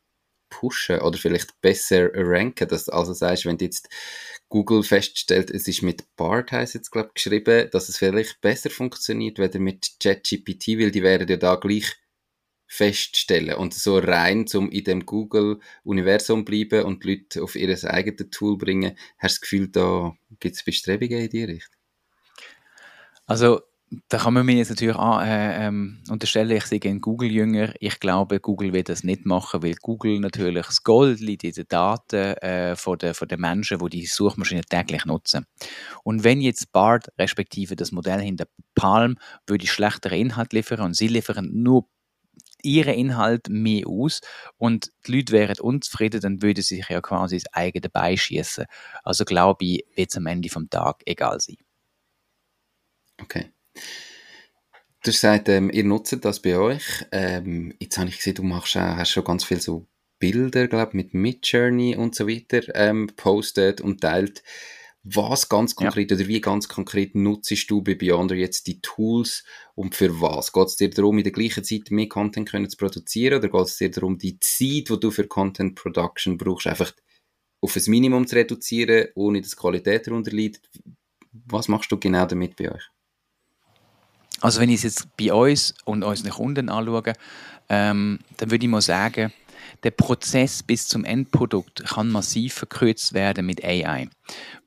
pushen 0.59 0.99
oder 0.99 1.17
vielleicht 1.17 1.59
besser 1.61 2.09
ranken? 2.13 2.67
Dass, 2.67 2.89
also 2.89 3.13
sagst, 3.13 3.45
wenn 3.45 3.57
du 3.57 3.65
jetzt 3.65 3.89
Google 4.49 4.83
feststellt, 4.83 5.49
es 5.49 5.67
ist 5.67 5.81
mit 5.81 6.15
BART, 6.15 6.51
heißt 6.51 6.75
jetzt, 6.75 6.91
glaube 6.91 7.11
geschrieben, 7.13 7.69
dass 7.71 7.89
es 7.89 7.97
vielleicht 7.97 8.39
besser 8.41 8.69
funktioniert, 8.69 9.39
weder 9.39 9.59
mit 9.59 9.99
ChatGPT, 10.01 10.79
weil 10.79 10.91
die 10.91 11.03
werden 11.03 11.27
ja 11.27 11.37
da 11.37 11.55
gleich 11.55 11.95
feststellen 12.67 13.55
und 13.55 13.73
so 13.73 13.99
rein 13.99 14.47
zum 14.47 14.71
in 14.71 14.83
dem 14.83 15.05
Google-Universum 15.05 16.45
bleiben 16.45 16.85
und 16.85 17.03
die 17.03 17.15
Leute 17.15 17.43
auf 17.43 17.55
ihr 17.55 17.69
eigenes 17.83 18.29
Tool 18.31 18.57
bringen. 18.57 18.97
Hast 19.17 19.37
du 19.37 19.39
das 19.39 19.41
Gefühl, 19.41 19.67
da 19.67 20.15
gibt 20.39 20.55
es 20.55 20.63
Bestrebungen 20.63 21.19
in 21.19 21.29
die 21.29 21.43
Richtung? 21.43 21.79
Also 23.25 23.61
da 24.09 24.17
kann 24.17 24.33
man 24.33 24.45
mir 24.45 24.55
jetzt 24.55 24.69
natürlich 24.69 24.95
an, 24.95 25.27
äh, 25.27 25.67
ähm, 25.67 26.03
unterstellen, 26.09 26.51
ich 26.51 26.65
sei 26.65 26.79
ein 26.83 27.01
Google-Jünger. 27.01 27.73
Ich 27.79 27.99
glaube, 27.99 28.39
Google 28.39 28.73
wird 28.73 28.89
das 28.89 29.03
nicht 29.03 29.25
machen, 29.25 29.63
weil 29.63 29.75
Google 29.81 30.19
natürlich 30.19 30.65
das 30.65 30.83
Gold 30.83 31.19
liegt 31.19 31.43
in 31.43 31.51
den 31.51 31.67
Daten 31.67 32.35
äh, 32.37 32.75
von, 32.75 32.97
der, 32.97 33.13
von 33.13 33.27
den 33.27 33.39
Menschen, 33.39 33.79
die 33.79 33.89
die 33.89 34.05
Suchmaschine 34.05 34.61
täglich 34.61 35.05
nutzen. 35.05 35.45
Und 36.03 36.23
wenn 36.23 36.41
jetzt 36.41 36.71
BART, 36.71 37.07
respektive 37.17 37.75
das 37.75 37.91
Modell 37.91 38.21
hinter 38.21 38.45
Palm, 38.75 39.17
würde 39.47 39.67
schlechtere 39.67 40.17
Inhalt 40.17 40.53
liefern 40.53 40.81
und 40.81 40.95
sie 40.95 41.07
liefern 41.07 41.49
nur 41.53 41.87
ihren 42.63 42.93
Inhalt 42.93 43.49
mehr 43.49 43.87
aus 43.87 44.21
und 44.57 44.91
die 45.05 45.17
Leute 45.17 45.33
wären 45.33 45.59
unzufrieden, 45.59 46.21
dann 46.21 46.41
würden 46.41 46.63
sie 46.63 46.77
sich 46.77 46.89
ja 46.89 47.01
quasi 47.01 47.37
das 47.37 47.53
eigene 47.53 47.89
beischießen. 47.89 48.65
Also 49.03 49.25
glaube 49.25 49.65
ich, 49.65 49.85
wird 49.95 50.11
es 50.11 50.17
am 50.17 50.27
Ende 50.27 50.49
vom 50.49 50.69
Tag 50.69 51.03
egal 51.05 51.39
sein. 51.41 51.57
Okay. 53.21 53.52
Du 55.03 55.09
hast 55.09 55.19
gesagt, 55.19 55.49
ähm, 55.49 55.69
ihr 55.69 55.83
nutzt 55.83 56.17
das 56.23 56.41
bei 56.41 56.57
euch. 56.57 57.05
Ähm, 57.11 57.73
jetzt 57.79 57.97
habe 57.97 58.07
ich 58.07 58.17
gesehen, 58.17 58.35
du 58.35 58.43
machst 58.43 58.77
auch, 58.77 58.95
hast 58.95 59.11
schon 59.11 59.25
ganz 59.25 59.43
viel 59.43 59.59
so 59.59 59.85
Bilder, 60.17 60.69
glaube 60.69 60.95
mit 60.95 61.13
Midjourney 61.13 61.97
und 61.97 62.15
so 62.15 62.25
weiter 62.25 62.61
ähm, 62.75 63.11
postet 63.17 63.81
und 63.81 63.99
teilt. 63.99 64.43
Was 65.03 65.49
ganz 65.49 65.75
konkret 65.75 66.09
ja. 66.09 66.15
oder 66.15 66.27
wie 66.29 66.39
ganz 66.39 66.69
konkret 66.69 67.13
nutzt 67.13 67.69
du 67.69 67.81
bei 67.81 67.95
Beyonder 67.95 68.35
jetzt 68.35 68.67
die 68.67 68.79
Tools 68.79 69.43
und 69.75 69.95
für 69.95 70.21
was? 70.21 70.53
Geht 70.53 70.67
es 70.67 70.77
dir 70.77 70.89
darum, 70.89 71.17
in 71.17 71.25
der 71.25 71.33
gleichen 71.33 71.65
Zeit 71.65 71.91
mehr 71.91 72.07
Content 72.07 72.49
können 72.49 72.69
zu 72.69 72.77
produzieren 72.77 73.39
oder 73.39 73.49
geht 73.49 73.67
es 73.67 73.77
dir 73.77 73.91
darum, 73.91 74.17
die 74.17 74.39
Zeit, 74.39 74.87
die 74.89 74.99
du 75.01 75.11
für 75.11 75.27
Content 75.27 75.75
Production 75.75 76.37
brauchst, 76.37 76.67
einfach 76.67 76.93
auf 77.59 77.75
ein 77.75 77.83
Minimum 77.87 78.25
zu 78.25 78.37
reduzieren, 78.37 79.09
ohne 79.15 79.41
dass 79.41 79.51
die 79.51 79.57
Qualität 79.57 80.07
darunter 80.07 80.31
leidet? 80.31 80.61
Was 81.33 81.67
machst 81.67 81.91
du 81.91 81.99
genau 81.99 82.25
damit 82.25 82.55
bei 82.55 82.71
euch? 82.71 82.89
Also 84.43 84.59
wenn 84.59 84.67
ich 84.67 84.75
es 84.75 84.83
jetzt 84.83 85.07
bei 85.15 85.33
uns 85.33 85.73
und 85.85 86.03
unseren 86.03 86.31
Kunden 86.31 86.69
anschaue, 86.69 87.13
ähm, 87.69 88.19
dann 88.35 88.51
würde 88.51 88.65
ich 88.65 88.69
mal 88.69 88.81
sagen, 88.81 89.31
der 89.83 89.91
Prozess 89.91 90.63
bis 90.63 90.87
zum 90.87 91.05
Endprodukt 91.05 91.83
kann 91.85 92.09
massiv 92.09 92.53
verkürzt 92.53 93.13
werden 93.13 93.45
mit 93.45 93.63
AI. 93.63 94.07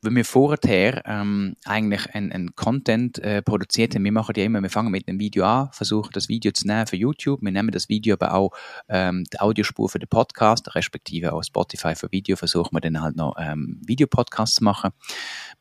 Wenn 0.03 0.17
wir 0.17 0.25
vorher 0.25 1.03
ähm, 1.07 1.57
eigentlich 1.65 2.15
ein, 2.15 2.31
ein 2.31 2.55
Content 2.55 3.19
äh, 3.19 3.43
produziert 3.43 3.95
haben, 3.95 4.05
wir 4.05 4.12
machen 4.12 4.35
ja 4.37 4.45
immer, 4.45 4.62
wir 4.62 4.71
fangen 4.71 4.91
mit 4.91 5.09
einem 5.09 5.19
Video 5.19 5.45
an, 5.45 5.71
versuchen 5.73 6.11
das 6.12 6.29
Video 6.29 6.53
zu 6.53 6.67
nehmen 6.67 6.87
für 6.87 6.97
YouTube, 6.97 7.41
wir 7.43 7.53
nehmen 7.53 7.71
das 7.71 7.88
Video 7.88 8.15
aber 8.15 8.35
auch 8.35 8.50
ähm, 8.88 9.25
die 9.33 9.41
Audiospur 9.41 9.88
für 9.88 9.99
den 9.99 10.09
Podcast, 10.09 10.75
respektive 10.75 11.33
auch 11.33 11.43
Spotify 11.43 11.95
für 11.95 12.12
Video, 12.12 12.37
versuchen 12.37 12.75
wir 12.76 12.81
dann 12.81 13.00
halt 13.00 13.17
noch 13.17 13.35
ähm, 13.38 13.81
Videopodcasts 13.87 14.57
zu 14.57 14.65
machen. 14.65 14.91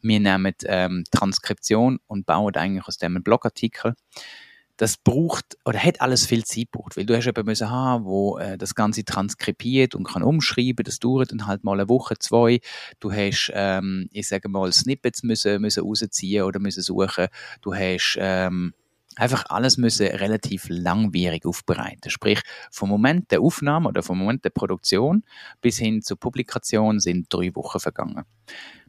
Wir 0.02 0.20
nehmen 0.20 0.54
ähm, 0.66 1.04
Transkription 1.12 2.00
und 2.08 2.26
bauen 2.26 2.56
eigentlich 2.56 2.88
aus 2.88 2.98
dem 2.98 3.16
einen 3.16 3.24
Blogartikel 3.24 3.96
das 4.78 4.98
braucht 4.98 5.58
oder 5.66 5.80
hat 5.80 6.02
alles 6.02 6.26
viel 6.26 6.44
Zeit 6.44 6.72
gebraucht, 6.72 6.98
weil 6.98 7.06
du 7.06 7.16
hast 7.16 7.26
jemanden 7.26 7.50
müssen 7.50 7.70
haben, 7.70 8.06
wo 8.06 8.38
äh, 8.38 8.58
das 8.58 8.76
Ganze 8.76 9.06
transkribiert 9.06 9.96
und 9.96 10.04
kann 10.06 10.24
umschreiben. 10.24 10.84
Das 10.84 11.00
dauert 11.00 11.32
dann 11.32 11.48
halt 11.48 11.64
mal 11.64 11.80
eine 11.80 11.90
Woche, 11.90 12.16
zwei. 12.20 12.60
Du 13.00 13.12
hast, 13.12 13.52
ähm, 13.54 14.10
ich 14.12 14.28
sage 14.28 14.50
mal, 14.50 14.72
Snippets 14.72 15.24
müssen 15.24 15.62
müssen 15.62 15.84
rausziehen 15.84 16.44
oder 16.44 16.60
müssen 16.60 16.82
suchen. 16.82 17.28
Du 17.62 17.74
hast 17.74 18.18
ähm, 18.20 18.74
einfach 19.16 19.46
alles 19.50 19.78
müssen 19.78 20.08
relativ 20.08 20.66
langwierig 20.70 21.46
aufbereiten. 21.46 22.10
Sprich, 22.10 22.42
vom 22.72 22.90
Moment 22.90 23.32
der 23.32 23.42
Aufnahme 23.42 23.90
oder 23.90 24.04
vom 24.04 24.20
Moment 24.20 24.44
der 24.44 24.50
Produktion 24.50 25.24
bis 25.62 25.78
hin 25.78 26.02
zur 26.02 26.20
Publikation 26.20 27.00
sind 27.00 27.28
drei 27.30 27.56
Wochen 27.56 27.80
vergangen. 27.80 28.26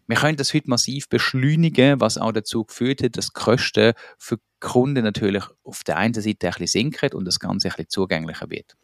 Wir 0.06 0.16
können 0.16 0.36
das 0.36 0.54
heute 0.54 0.70
massiv 0.70 1.08
beschleunigen, 1.08 2.00
was 2.00 2.16
auch 2.16 2.32
dazu 2.32 2.64
geführt 2.64 3.02
hat, 3.02 3.16
dass 3.16 3.26
die 3.26 3.32
Kosten 3.32 3.92
für 4.18 4.38
Kunden 4.60 5.02
natürlich 5.02 5.44
auf 5.64 5.82
der 5.82 5.96
einen 5.96 6.14
Seite 6.14 6.46
ein 6.46 6.52
bisschen 6.52 6.66
sinken 6.66 7.12
und 7.14 7.24
das 7.24 7.40
Ganze 7.40 7.68
ein 7.68 7.72
bisschen 7.72 7.88
zugänglicher 7.88 8.48
wird. 8.48 8.76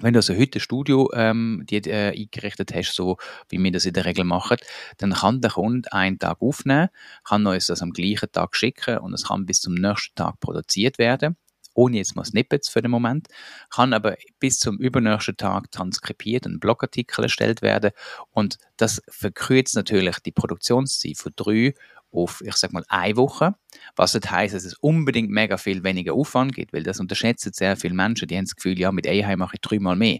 Wenn 0.00 0.14
du 0.14 0.18
also 0.18 0.34
heute 0.34 0.58
ein 0.58 0.60
Studio 0.60 1.10
ähm, 1.12 1.64
die, 1.68 1.76
äh, 1.76 2.18
eingerichtet 2.18 2.74
hast, 2.74 2.94
so 2.94 3.18
wie 3.48 3.62
wir 3.62 3.70
das 3.70 3.84
in 3.84 3.92
der 3.92 4.06
Regel 4.06 4.24
machen, 4.24 4.56
dann 4.96 5.12
kann 5.12 5.40
der 5.40 5.50
Kunde 5.52 5.92
einen 5.92 6.18
Tag 6.18 6.40
aufnehmen, 6.40 6.88
kann 7.22 7.46
uns 7.46 7.66
das 7.66 7.82
am 7.82 7.92
gleichen 7.92 8.32
Tag 8.32 8.56
schicken 8.56 8.98
und 8.98 9.12
es 9.12 9.28
kann 9.28 9.46
bis 9.46 9.60
zum 9.60 9.74
nächsten 9.74 10.14
Tag 10.14 10.40
produziert 10.40 10.98
werden 10.98 11.36
ohne 11.80 11.96
jetzt 11.96 12.14
mal 12.14 12.24
Snippets 12.24 12.68
für 12.68 12.82
den 12.82 12.90
Moment, 12.90 13.28
kann 13.70 13.94
aber 13.94 14.16
bis 14.38 14.58
zum 14.58 14.76
übernächsten 14.76 15.38
Tag 15.38 15.70
transkribiert 15.70 16.44
und 16.44 16.60
Blogartikel 16.60 17.24
erstellt 17.24 17.62
werden. 17.62 17.92
Und 18.32 18.58
das 18.76 19.02
verkürzt 19.08 19.76
natürlich 19.76 20.18
die 20.18 20.30
Produktionszeit 20.30 21.16
von 21.16 21.32
drei 21.36 21.74
auf, 22.12 22.42
ich 22.44 22.54
sag 22.56 22.72
mal, 22.72 22.84
eine 22.88 23.16
Woche. 23.16 23.54
Was 23.96 24.12
das 24.12 24.30
heisst, 24.30 24.54
dass 24.54 24.64
es 24.64 24.74
unbedingt 24.74 25.30
mega 25.30 25.56
viel 25.56 25.84
weniger 25.84 26.14
Aufwand 26.14 26.54
gibt, 26.54 26.72
weil 26.72 26.82
das 26.82 26.98
unterschätzen 26.98 27.52
sehr 27.52 27.76
viele 27.76 27.94
Menschen. 27.94 28.26
Die 28.28 28.36
haben 28.36 28.44
das 28.44 28.56
Gefühl, 28.56 28.78
ja, 28.78 28.90
mit 28.90 29.06
AI 29.06 29.36
mache 29.36 29.54
ich 29.54 29.60
dreimal 29.60 29.96
mehr. 29.96 30.18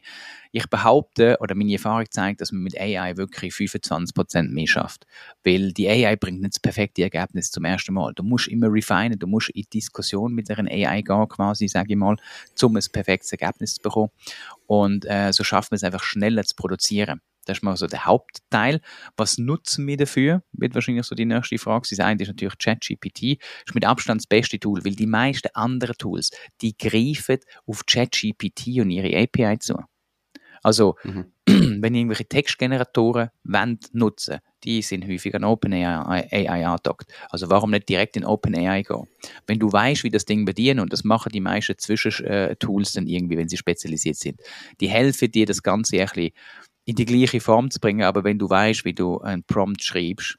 Ich 0.53 0.69
behaupte, 0.69 1.37
oder 1.41 1.55
meine 1.55 1.73
Erfahrung 1.73 2.05
zeigt, 2.11 2.41
dass 2.41 2.53
man 2.53 2.63
mit 2.63 2.79
AI 2.79 3.17
wirklich 3.17 3.53
25% 3.55 4.51
mehr 4.51 4.67
schafft. 4.67 5.07
Weil 5.45 5.73
die 5.73 5.89
AI 5.89 6.17
bringt 6.17 6.41
nicht 6.41 6.55
das 6.55 6.61
perfekte 6.61 7.03
Ergebnis 7.03 7.51
zum 7.51 7.65
ersten 7.65 7.95
Mal. 7.95 8.13
Du 8.15 8.23
musst 8.23 8.49
immer 8.49 8.73
refinen, 8.73 9.19
du 9.19 9.27
musst 9.27 9.51
in 9.51 9.65
Diskussion 9.73 10.33
mit 10.33 10.51
einer 10.51 10.71
AI 10.71 11.03
gehen, 11.03 11.29
quasi, 11.29 11.69
sage 11.69 11.93
ich 11.93 11.97
mal, 11.97 12.17
um 12.63 12.77
ein 12.77 12.85
perfektes 12.93 13.33
Ergebnis 13.33 13.75
zu 13.75 13.83
bekommen. 13.83 14.11
Und 14.67 15.07
äh, 15.07 15.33
so 15.33 15.45
schafft 15.45 15.71
man 15.73 15.77
es 15.77 15.85
einfach 15.85 16.03
schneller 16.03 16.45
zu 16.45 16.55
produzieren. 16.55 17.21
Das 17.51 17.59
ist 17.59 17.63
mal 17.65 17.77
so 17.77 17.89
der 17.89 18.07
Hauptteil. 18.07 18.81
Was 19.17 19.39
nutzen 19.39 19.87
wir 19.87 19.97
dafür? 19.97 20.43
Wird 20.53 20.75
wahrscheinlich 20.75 21.05
so 21.05 21.17
die 21.17 21.25
nächste 21.25 21.59
Frage. 21.59 21.89
Das 21.91 21.99
eine 21.99 22.23
ist 22.23 22.29
natürlich 22.29 22.57
ChatGPT. 22.59 23.43
Ist 23.67 23.75
mit 23.75 23.85
Abstand 23.85 24.21
das 24.21 24.27
beste 24.27 24.61
Tool, 24.61 24.85
weil 24.85 24.95
die 24.95 25.07
meisten 25.07 25.49
anderen 25.55 25.97
Tools, 25.99 26.31
die 26.61 26.77
greifen 26.79 27.39
auf 27.67 27.85
ChatGPT 27.87 28.81
und 28.81 28.91
ihre 28.91 29.17
API 29.21 29.59
zu. 29.59 29.83
Also, 30.63 30.95
mhm. 31.03 31.33
wenn 31.47 31.95
irgendwelche 31.95 32.27
Textgeneratoren 32.27 33.31
wollt, 33.45 33.93
nutzen 33.93 34.39
die 34.65 34.83
sind 34.83 35.07
häufig 35.07 35.35
an 35.35 35.45
OpenAI 35.45 36.49
angedockt. 36.49 37.13
Also 37.31 37.51
warum 37.51 37.71
nicht 37.71 37.89
direkt 37.89 38.17
in 38.17 38.25
OpenAI 38.25 38.83
gehen? 38.83 39.07
Wenn 39.47 39.59
du 39.59 39.73
weißt, 39.73 40.05
wie 40.05 40.11
das 40.11 40.25
Ding 40.25 40.45
bedienen 40.45 40.81
und 40.81 40.93
das 40.93 41.05
machen 41.05 41.31
die 41.33 41.41
meisten 41.41 41.79
Zwischentools 41.79 42.93
dann 42.93 43.07
irgendwie, 43.07 43.37
wenn 43.37 43.49
sie 43.49 43.57
spezialisiert 43.57 44.17
sind, 44.17 44.41
die 44.81 44.89
helfen 44.89 45.31
dir, 45.31 45.47
das 45.47 45.63
Ganze 45.63 46.01
ein 46.01 46.07
bisschen 46.07 46.31
in 46.85 46.97
die 46.97 47.05
gleiche 47.05 47.41
Form 47.41 47.71
zu 47.71 47.81
bringen, 47.81 48.03
aber 48.03 48.25
wenn 48.25 48.39
du 48.39 48.49
weißt, 48.49 48.85
wie 48.85 48.95
du 48.95 49.21
einen 49.21 49.45
Prompt 49.45 49.83
schreibst, 49.83 50.39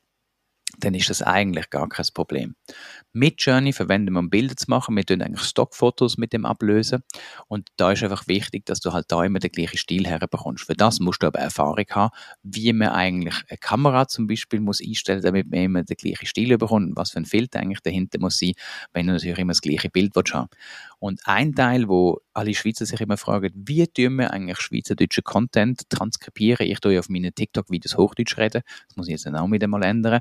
dann 0.79 0.93
ist 0.93 1.09
das 1.09 1.21
eigentlich 1.21 1.69
gar 1.69 1.87
kein 1.89 2.05
Problem. 2.13 2.55
Mit 3.13 3.41
Journey 3.41 3.73
verwenden 3.73 4.13
wir, 4.13 4.19
um 4.19 4.29
Bilder 4.29 4.55
zu 4.55 4.65
machen. 4.69 4.95
Wir 4.95 5.05
tun 5.05 5.21
eigentlich 5.21 5.45
Stockfotos 5.45 6.17
mit 6.17 6.33
dem 6.33 6.45
ablösen. 6.45 7.03
Und 7.47 7.69
da 7.77 7.91
ist 7.91 8.03
einfach 8.03 8.27
wichtig, 8.27 8.65
dass 8.65 8.79
du 8.79 8.93
halt 8.93 9.05
da 9.09 9.23
immer 9.23 9.39
den 9.39 9.51
gleichen 9.51 9.77
Stil 9.77 10.07
herbekommst. 10.07 10.65
Für 10.65 10.73
das 10.73 10.99
musst 10.99 11.23
du 11.23 11.27
aber 11.27 11.39
Erfahrung 11.39 11.85
haben, 11.89 12.15
wie 12.43 12.71
man 12.73 12.89
eigentlich 12.89 13.35
eine 13.49 13.57
Kamera 13.57 14.07
zum 14.07 14.27
Beispiel 14.27 14.59
muss 14.59 14.81
einstellen, 14.81 15.21
damit 15.21 15.49
man 15.49 15.59
immer 15.59 15.83
den 15.83 15.97
gleichen 15.97 16.25
Stil 16.25 16.57
bekommt, 16.57 16.95
was 16.95 17.11
für 17.11 17.19
ein 17.19 17.25
Filter 17.25 17.59
eigentlich 17.59 17.81
dahinter 17.81 18.19
muss 18.19 18.39
sein, 18.39 18.53
wenn 18.93 19.07
du 19.07 19.13
natürlich 19.13 19.39
immer 19.39 19.51
das 19.51 19.61
gleiche 19.61 19.89
Bild 19.89 20.13
haben. 20.33 20.49
Und 21.01 21.21
ein 21.25 21.55
Teil, 21.55 21.89
wo 21.89 22.19
alle 22.31 22.53
Schweizer 22.53 22.85
sich 22.85 23.01
immer 23.01 23.17
fragen, 23.17 23.51
wie 23.55 23.87
tun 23.87 24.17
wir 24.17 24.31
eigentlich 24.31 24.59
schweizerdeutschen 24.61 25.23
Content 25.23 25.89
transkribieren? 25.89 26.67
Ich 26.67 26.79
tue 26.79 26.93
ja 26.93 26.99
auf 26.99 27.09
meinen 27.09 27.33
TikTok-Videos 27.33 27.97
Hochdeutsch 27.97 28.37
reden. 28.37 28.61
Das 28.87 28.97
muss 28.97 29.07
ich 29.07 29.13
jetzt 29.13 29.27
auch 29.27 29.51
wieder 29.51 29.67
mal 29.67 29.81
ändern. 29.81 30.19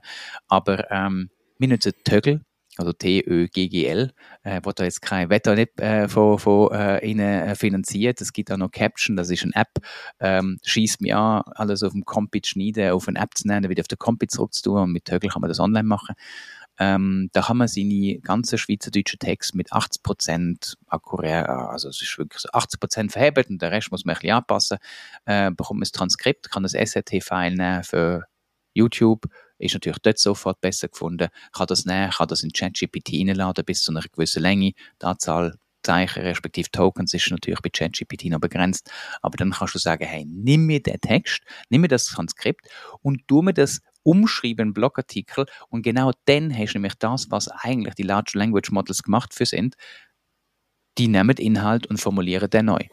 Aber 0.48 0.90
ähm, 0.90 1.28
wir 1.58 1.68
nutzen 1.68 1.92
Tögel 2.02 2.40
also 2.80 2.92
T-Ö-G-G-L, 2.92 4.12
äh, 4.42 4.60
wo 4.62 4.72
da 4.72 4.84
jetzt 4.84 5.02
kein 5.02 5.28
Wetter 5.28 5.54
nicht 5.54 5.78
äh, 5.80 6.08
von, 6.08 6.38
von 6.38 6.72
äh, 6.72 7.04
ihnen 7.06 7.20
äh, 7.20 7.54
finanziert. 7.54 8.20
Es 8.20 8.32
gibt 8.32 8.50
auch 8.50 8.56
noch 8.56 8.70
Caption, 8.70 9.16
das 9.16 9.30
ist 9.30 9.42
eine 9.42 9.54
App, 9.54 9.84
ähm, 10.20 10.58
schießt 10.64 11.00
mir 11.00 11.18
an, 11.18 11.42
alles 11.54 11.82
auf 11.82 11.92
dem 11.92 12.04
Compit 12.04 12.46
schneiden, 12.46 12.90
auf 12.92 13.08
eine 13.08 13.18
App 13.18 13.36
zu 13.36 13.46
nehmen, 13.46 13.68
wieder 13.68 13.82
auf 13.82 13.88
den 13.88 13.98
Compit 13.98 14.30
zurückzutun 14.30 14.82
und 14.82 14.92
mit 14.92 15.04
Tögel 15.04 15.30
kann 15.30 15.42
man 15.42 15.48
das 15.48 15.60
online 15.60 15.86
machen. 15.86 16.14
Ähm, 16.80 17.28
da 17.34 17.42
kann 17.42 17.58
man 17.58 17.68
seine 17.68 18.18
ganzen 18.20 18.56
schweizerdeutschen 18.56 19.18
Texte 19.18 19.54
mit 19.54 19.70
80% 19.70 20.76
akkurat, 20.86 21.46
also 21.46 21.90
es 21.90 22.00
ist 22.00 22.16
wirklich 22.16 22.40
so 22.40 22.48
80% 22.48 23.10
verhebt 23.10 23.50
und 23.50 23.60
der 23.60 23.70
Rest 23.70 23.92
muss 23.92 24.06
man 24.06 24.16
ein 24.16 24.20
bisschen 24.20 24.36
anpassen, 24.36 24.78
äh, 25.26 25.50
bekommt 25.50 25.80
man 25.80 25.82
das 25.82 25.92
Transkript, 25.92 26.50
kann 26.50 26.62
das 26.62 26.72
SRT-File 26.72 27.54
nehmen 27.54 27.84
für 27.84 28.24
YouTube, 28.72 29.26
ist 29.58 29.74
natürlich 29.74 29.98
dort 29.98 30.18
sofort 30.18 30.62
besser 30.62 30.88
gefunden, 30.88 31.28
kann 31.52 31.66
das 31.66 31.84
nehmen, 31.84 32.12
kann 32.12 32.28
das 32.28 32.42
in 32.42 32.50
ChatGPT 32.50 33.12
reinladen 33.12 33.64
bis 33.66 33.82
zu 33.82 33.92
einer 33.92 34.00
gewissen 34.00 34.42
Länge, 34.42 34.72
die 35.02 35.04
Anzahl 35.04 35.56
Zeichen 35.82 36.22
respektive 36.22 36.70
Tokens 36.70 37.14
ist 37.14 37.30
natürlich 37.30 37.60
bei 37.60 37.70
ChatGPT 37.70 38.26
noch 38.26 38.40
begrenzt, 38.40 38.90
aber 39.22 39.36
dann 39.36 39.50
kannst 39.50 39.74
du 39.74 39.78
sagen, 39.78 40.04
hey, 40.04 40.24
nimm 40.26 40.66
mir 40.66 40.82
den 40.82 41.00
Text, 41.00 41.42
nimm 41.68 41.82
mir 41.82 41.88
das 41.88 42.06
Transkript 42.06 42.68
und 43.02 43.26
tu 43.28 43.42
mir 43.42 43.54
das 43.54 43.80
umschreiben, 44.02 44.72
Blogartikel 44.72 45.46
und 45.68 45.82
genau 45.82 46.12
dann 46.24 46.56
hast 46.56 46.74
du 46.74 46.78
nämlich 46.78 46.94
das, 46.98 47.30
was 47.30 47.48
eigentlich 47.48 47.94
die 47.94 48.02
Large 48.02 48.32
Language 48.34 48.70
Models 48.70 49.02
gemacht 49.02 49.34
für 49.34 49.46
sind, 49.46 49.76
die 50.98 51.08
nehmen 51.08 51.36
Inhalt 51.36 51.86
und 51.86 51.98
formulieren 51.98 52.50
den 52.50 52.66
neu. 52.66 52.84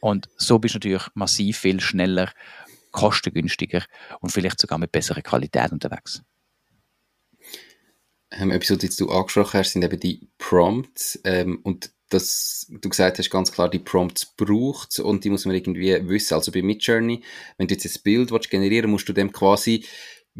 Und 0.00 0.28
so 0.36 0.58
bist 0.58 0.74
du 0.74 0.78
natürlich 0.78 1.06
massiv 1.14 1.58
viel 1.58 1.80
schneller 1.80 2.32
kostengünstiger 2.92 3.84
und 4.20 4.30
vielleicht 4.30 4.60
sogar 4.60 4.78
mit 4.78 4.92
besserer 4.92 5.22
Qualität 5.22 5.72
unterwegs. 5.72 6.22
Ähm, 8.30 8.50
etwas, 8.50 8.82
was 8.82 8.96
du 8.96 9.08
angesprochen 9.10 9.58
hast, 9.58 9.72
sind 9.72 9.82
eben 9.82 9.98
die 9.98 10.28
Prompts 10.38 11.18
ähm, 11.24 11.60
und 11.62 11.92
dass 12.08 12.66
du 12.68 12.88
gesagt 12.88 13.18
hast, 13.18 13.30
ganz 13.30 13.52
klar, 13.52 13.68
die 13.68 13.78
Prompts 13.78 14.34
braucht 14.36 14.98
und 14.98 15.24
die 15.24 15.30
muss 15.30 15.44
man 15.44 15.54
irgendwie 15.54 16.08
wissen. 16.08 16.34
Also 16.34 16.50
bei 16.52 16.62
Midjourney, 16.62 17.22
wenn 17.56 17.68
du 17.68 17.74
jetzt 17.74 17.86
ein 17.86 18.02
Bild 18.02 18.30
willst, 18.30 18.50
generieren 18.50 18.90
musst 18.90 19.08
du 19.08 19.12
dem 19.12 19.32
quasi 19.32 19.84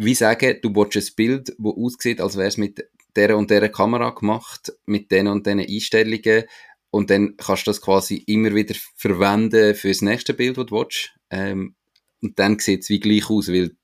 wie 0.01 0.15
sagen, 0.15 0.59
du 0.63 0.75
willst 0.75 0.97
ein 0.97 1.15
Bild, 1.17 1.49
das 1.49 1.57
aussieht, 1.59 2.21
als 2.21 2.37
wäre 2.37 2.47
es 2.47 2.57
mit 2.57 2.89
der 3.17 3.37
und 3.37 3.51
der 3.51 3.69
Kamera 3.69 4.11
gemacht, 4.11 4.73
mit 4.87 5.11
den 5.11 5.27
und 5.27 5.45
den 5.45 5.59
Einstellungen 5.59 6.45
und 6.91 7.11
dann 7.11 7.37
kannst 7.37 7.67
du 7.67 7.71
das 7.71 7.81
quasi 7.81 8.23
immer 8.27 8.55
wieder 8.55 8.77
verwenden 8.95 9.75
für 9.75 9.89
das 9.89 10.01
nächste 10.01 10.35
Bild, 10.35 10.57
das 10.57 10.67
du 10.67 10.77
willst. 10.77 11.13
Ähm, 11.31 11.75
und 12.23 12.39
dann 12.39 12.61
sieht 12.61 12.83
es 12.83 12.91
wie 12.91 13.01
gleich 13.01 13.29
aus, 13.29 13.49
weil 13.49 13.77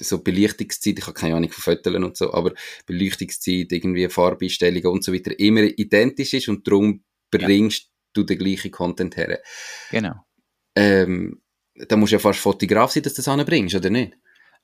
so 0.00 0.22
Belichtungszeit, 0.22 0.98
ich 0.98 1.06
habe 1.06 1.12
keine 1.12 1.36
Ahnung 1.36 1.50
von 1.50 1.74
Fotos 1.74 1.94
und 1.94 2.16
so, 2.16 2.32
aber 2.32 2.54
Belichtungszeit, 2.86 3.70
irgendwie 3.70 4.08
Farbeinstellungen 4.08 4.86
und 4.86 5.04
so 5.04 5.12
weiter 5.12 5.38
immer 5.38 5.62
identisch 5.62 6.32
ist 6.32 6.48
und 6.48 6.66
darum 6.66 7.04
bringst 7.30 7.82
ja. 7.82 7.88
du 8.14 8.22
den 8.24 8.38
gleichen 8.38 8.70
Content 8.70 9.16
her. 9.16 9.40
Genau. 9.90 10.14
Ähm, 10.74 11.42
da 11.74 11.96
musst 11.96 12.12
du 12.12 12.16
ja 12.16 12.20
fast 12.20 12.40
Fotograf 12.40 12.90
sein, 12.90 13.02
dass 13.02 13.14
du 13.14 13.22
das 13.22 13.28
anbringst, 13.28 13.74
oder 13.74 13.90
nicht? 13.90 14.14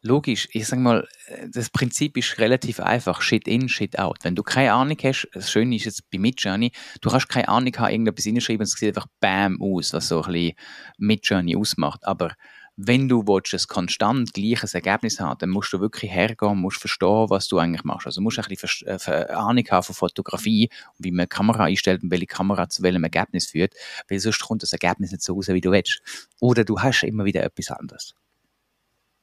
logisch, 0.02 0.48
ich 0.52 0.66
sag 0.66 0.78
mal, 0.78 1.06
das 1.52 1.70
Prinzip 1.70 2.16
ist 2.16 2.38
relativ 2.38 2.80
einfach. 2.80 3.20
Shit 3.20 3.46
in, 3.48 3.68
shit 3.68 3.98
out. 3.98 4.18
Wenn 4.22 4.34
du 4.34 4.42
keine 4.42 4.72
Ahnung 4.72 4.96
hast, 5.02 5.28
das 5.32 5.50
Schöne 5.50 5.76
ist 5.76 5.84
jetzt 5.84 6.10
bei 6.10 6.18
Midjourney, 6.18 6.72
du 7.00 7.10
kannst 7.10 7.28
keine 7.28 7.48
Ahnung 7.48 7.72
haben, 7.76 7.90
irgendetwas 7.90 8.24
hinschreiben 8.24 8.60
und 8.60 8.64
es 8.64 8.72
sieht 8.72 8.88
einfach 8.88 9.08
BAM 9.20 9.60
aus, 9.60 9.92
was 9.92 10.08
so 10.08 10.22
ein 10.22 10.32
bisschen 10.32 10.54
Midjourney 10.98 11.56
ausmacht. 11.56 12.06
Aber 12.06 12.34
wenn 12.76 13.08
du 13.08 13.26
willst, 13.26 13.54
ein 13.54 13.68
konstant 13.68 14.34
gleiches 14.34 14.74
Ergebnis 14.74 15.18
haben 15.18 15.38
dann 15.38 15.50
musst 15.50 15.72
du 15.72 15.80
wirklich 15.80 16.10
hergehen, 16.12 16.58
musst 16.58 16.78
verstehen, 16.78 17.30
was 17.30 17.48
du 17.48 17.58
eigentlich 17.58 17.84
machst. 17.84 18.06
Also 18.06 18.20
musst 18.20 18.36
du 18.36 18.42
ein 18.42 18.48
bisschen 18.48 18.86
äh, 18.86 19.32
Ahnung 19.32 19.64
haben 19.70 19.82
von 19.82 19.94
Fotografie 19.94 20.68
und 20.98 21.04
wie 21.04 21.10
man 21.10 21.20
eine 21.20 21.28
Kamera 21.28 21.64
einstellt 21.64 22.02
und 22.02 22.10
welche 22.10 22.26
Kamera 22.26 22.68
zu 22.68 22.82
welchem 22.82 23.02
Ergebnis 23.02 23.46
führt, 23.46 23.74
weil 24.08 24.18
sonst 24.18 24.40
kommt 24.40 24.62
das 24.62 24.72
Ergebnis 24.72 25.10
nicht 25.10 25.22
so 25.22 25.34
raus, 25.34 25.48
wie 25.48 25.60
du 25.60 25.70
willst. 25.70 26.02
Oder 26.40 26.64
du 26.64 26.78
hast 26.80 27.02
immer 27.02 27.24
wieder 27.24 27.42
etwas 27.42 27.70
anderes. 27.70 28.14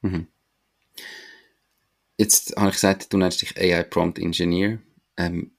Mhm. 0.01 0.27
Jetzt 2.17 2.55
habe 2.55 2.69
ich 2.69 2.75
gesagt, 2.75 3.13
du 3.13 3.17
nennst 3.17 3.41
dich 3.41 3.57
AI 3.57 3.83
Prompt 3.83 4.17
Engineer. 4.17 4.79
Ähm, 5.17 5.51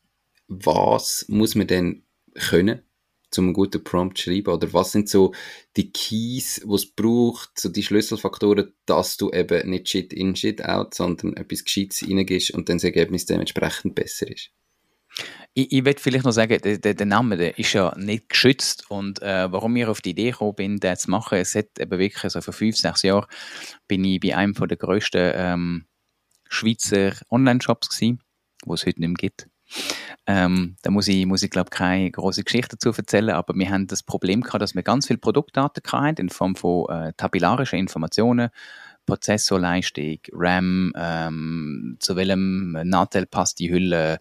was 0.49 1.27
muss 1.29 1.55
man 1.55 1.67
denn 1.67 2.03
können, 2.35 2.83
um 3.39 3.47
einen 3.47 3.55
guten 3.55 3.83
Prompt 3.83 4.19
zu 4.19 4.25
schreiben? 4.25 4.53
Oder 4.53 4.73
was 4.73 4.93
sind 4.93 5.09
so 5.09 5.33
die 5.77 5.93
Keys, 5.93 6.63
die 6.65 6.75
es 6.75 6.87
braucht, 6.87 7.59
so 7.59 7.69
die 7.69 7.83
Schlüsselfaktoren, 7.83 8.73
dass 8.87 9.17
du 9.17 9.31
eben 9.31 9.69
nicht 9.71 9.89
Shit 9.89 10.13
in, 10.13 10.37
Shit 10.37 10.65
out, 10.65 10.95
sondern 10.95 11.37
etwas 11.37 11.65
Gescheites 11.65 12.03
reingehst 12.03 12.53
und 12.53 12.69
dann 12.69 12.77
das 12.77 12.85
Ergebnis 12.85 13.27
dementsprechend 13.27 13.95
besser 13.95 14.31
ist? 14.31 14.51
Ich, 15.55 15.71
ich 15.73 15.85
will 15.85 15.95
vielleicht 15.97 16.25
noch 16.25 16.33
sagen, 16.33 16.59
der, 16.63 16.79
der, 16.79 16.95
der 16.95 17.07
Name 17.07 17.37
der 17.37 17.59
ist 17.59 17.73
ja 17.73 17.95
nicht 17.97 18.29
geschützt 18.29 18.91
und 18.91 19.23
äh, 19.23 19.51
warum 19.53 19.77
ich 19.77 19.87
auf 19.87 20.01
die 20.01 20.11
Idee 20.11 20.33
gekommen 20.33 20.55
bin, 20.57 20.81
das 20.81 21.03
zu 21.03 21.11
machen, 21.11 21.39
es 21.39 21.55
hat 21.55 21.79
eben 21.79 21.99
wirklich, 21.99 22.33
so 22.33 22.41
vor 22.41 22.55
fünf, 22.55 22.77
sechs 22.77 23.03
Jahren 23.03 23.27
bin 23.87 24.05
ich 24.05 24.21
bei 24.21 24.37
einem 24.37 24.55
der 24.55 24.77
grössten 24.77 25.33
ähm, 25.35 25.87
Schweizer 26.49 27.13
Online-Shops 27.31 27.91
gewesen, 27.91 28.21
wo 28.65 28.75
es 28.75 28.87
heute 28.87 29.01
nicht 29.01 29.09
mehr 29.09 29.15
gibt. 29.15 29.49
Ähm, 30.27 30.77
da 30.83 30.91
muss 30.91 31.09
ich, 31.09 31.27
muss 31.27 31.43
ich 31.43 31.51
glaube 31.51 31.71
keine 31.71 32.11
große 32.11 32.45
Geschichte 32.45 32.77
dazu 32.77 32.93
erzählen, 32.97 33.31
aber 33.31 33.55
wir 33.55 33.71
haben 33.71 33.87
das 33.87 34.03
Problem 34.03 34.41
gehabt, 34.41 34.63
dass 34.63 34.75
wir 34.75 34.83
ganz 34.83 35.07
viele 35.07 35.19
Produktdaten 35.19 35.83
hatten 35.93 36.21
in 36.21 36.29
Form 36.31 36.57
von 36.57 36.89
äh, 36.89 37.13
tabellarischen 37.17 37.79
Informationen, 37.79 38.49
Prozessorleistung, 39.05 40.19
RAM, 40.33 40.93
ähm, 40.97 41.97
zu 42.01 42.17
welchem 42.17 42.73
Nachteil 42.85 43.27
passt 43.27 43.59
die 43.59 43.71
Hülle, 43.71 44.19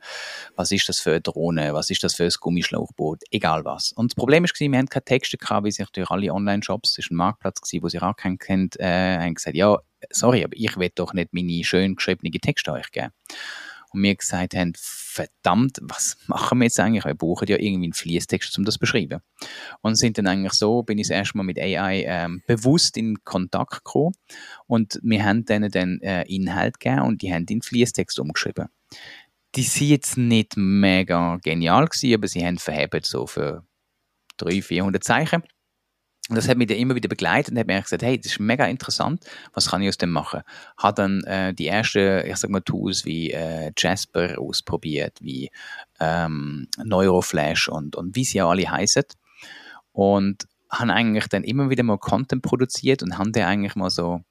was 0.58 0.72
ist 0.72 0.90
das 0.90 1.00
für 1.00 1.12
eine 1.12 1.22
Drohne, 1.22 1.74
was 1.74 1.90
ist 1.90 2.04
das 2.04 2.16
für 2.16 2.26
ein 2.26 2.32
Gummischlauchboot, 2.38 3.22
egal 3.32 3.64
was. 3.64 3.94
Und 3.94 4.12
das 4.12 4.16
Problem 4.16 4.44
ist, 4.44 4.60
wir 4.60 4.78
haben 4.78 4.90
keine 4.90 5.06
Texte 5.06 5.38
gehabt, 5.38 5.66
wie 5.66 5.72
sich 5.72 5.90
durch 5.92 6.12
alle 6.12 6.34
Online-Shops, 6.34 6.98
es 6.98 7.06
war 7.06 7.14
ein 7.14 7.18
Marktplatz, 7.18 7.62
gewesen, 7.62 7.84
wo 7.84 7.88
sie 7.88 8.02
auch 8.02 8.16
keinen 8.18 8.40
kennt, 8.40 8.78
äh, 8.78 9.20
haben 9.20 9.36
gesagt, 9.36 9.56
ja, 9.56 9.78
sorry, 10.10 10.44
aber 10.44 10.54
ich 10.58 10.76
will 10.76 10.92
doch 10.94 11.14
nicht 11.14 11.34
meine 11.34 11.64
schön 11.64 11.96
geschriebenen 11.96 12.34
Texte 12.34 12.74
euch 12.74 12.92
geben 12.92 13.14
und 13.94 14.02
wir 14.02 14.16
gesagt 14.16 14.56
haben, 14.56 14.74
verdammt, 14.76 15.80
was 15.82 16.18
machen 16.28 16.60
wir 16.60 16.66
jetzt 16.66 16.80
eigentlich? 16.80 17.06
Wir 17.06 17.14
brauchen 17.14 17.48
ja 17.48 17.58
irgendwie 17.58 17.86
einen 17.86 17.94
Fließtext, 17.94 18.58
um 18.58 18.66
das 18.66 18.76
zu 18.76 18.80
beschreiben. 18.80 19.22
Und 19.82 19.96
sind 19.96 20.18
dann 20.18 20.28
eigentlich 20.28 20.54
so, 20.54 20.84
bin 20.84 20.98
ich 20.98 21.08
das 21.08 21.16
erste 21.16 21.38
Mal 21.38 21.44
mit 21.44 21.60
AI 21.60 22.04
ähm, 22.08 22.42
bewusst 22.48 22.98
in 22.98 23.24
Kontakt 23.24 23.84
gekommen 23.86 24.16
und 24.66 25.00
wir 25.04 25.24
haben 25.24 25.46
denen 25.46 25.72
dann 25.72 26.00
äh, 26.02 26.24
Inhalt 26.24 26.80
gegeben 26.80 27.02
und 27.02 27.22
die 27.22 27.34
haben 27.34 27.46
in 27.48 27.62
Fließtext 27.62 28.20
umgeschrieben. 28.20 28.68
Die 29.56 29.64
sind 29.64 29.90
jetzt 29.90 30.18
nicht 30.18 30.58
mega 30.58 31.38
genial 31.44 31.86
gewesen, 31.88 32.16
aber 32.16 32.28
sie 32.28 32.44
haben 32.44 32.58
verhebt 32.58 33.06
so 33.06 33.28
für 33.28 33.64
300, 34.38 34.64
400 34.66 35.04
Zeichen. 35.04 35.44
Und 36.30 36.38
das 36.38 36.48
hat 36.48 36.58
mich 36.58 36.68
dann 36.68 36.78
immer 36.78 36.96
wieder 36.96 37.10
begleitet 37.10 37.52
und 37.52 37.60
hat 37.60 37.68
mir 37.68 37.82
gesagt, 37.82 38.02
hey, 38.02 38.18
das 38.18 38.34
ist 38.34 38.40
mega 38.40 38.66
interessant, 38.66 39.26
was 39.54 39.70
kann 39.70 39.82
ich 39.82 39.90
aus 39.90 39.98
dem 39.98 40.12
machen? 40.12 40.42
Hat 40.78 40.98
dann 40.98 41.22
äh, 41.26 41.54
die 41.54 41.68
ersten, 41.68 42.26
ich 42.26 42.38
sag 42.38 42.50
mal, 42.50 42.62
Tools 42.62 43.04
wie 43.04 43.32
äh, 43.32 43.72
Jasper 43.78 44.40
ausprobiert, 44.40 45.18
wie 45.22 45.52
ähm, 46.00 46.68
Neuroflash 46.82 47.68
und, 47.68 47.98
und 47.98 48.16
wie 48.16 48.24
sie 48.24 48.38
ja 48.38 48.48
alle 48.48 48.70
heißen. 48.70 49.04
Und 49.92 50.48
haben 50.70 50.90
eigentlich 50.90 51.28
dann 51.28 51.44
immer 51.44 51.70
wieder 51.70 51.84
mal 51.84 51.98
Content 51.98 52.42
produziert 52.42 53.04
und 53.04 53.18
haben 53.18 53.34
den 53.34 53.44
eigentlich 53.44 53.76
mal 53.76 53.90
so 53.90 54.22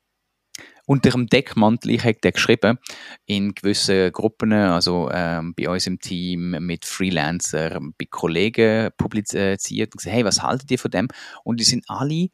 unter 0.86 1.10
dem 1.10 1.26
Deckmantel, 1.26 1.90
ich 1.90 2.02
habe 2.04 2.14
den 2.14 2.32
geschrieben, 2.32 2.78
in 3.26 3.54
gewissen 3.54 4.10
Gruppen, 4.12 4.52
also 4.52 5.10
ähm, 5.12 5.54
bei 5.54 5.68
uns 5.68 5.86
im 5.86 6.00
Team, 6.00 6.50
mit 6.60 6.84
Freelancern, 6.84 7.94
bei 7.96 8.06
Kollegen 8.10 8.90
publiziert 8.96 9.94
und 9.94 9.98
gesagt, 9.98 10.14
hey, 10.14 10.24
was 10.24 10.42
haltet 10.42 10.70
ihr 10.70 10.78
von 10.78 10.90
dem? 10.90 11.08
Und 11.44 11.60
die 11.60 11.64
sind 11.64 11.84
alle 11.88 12.28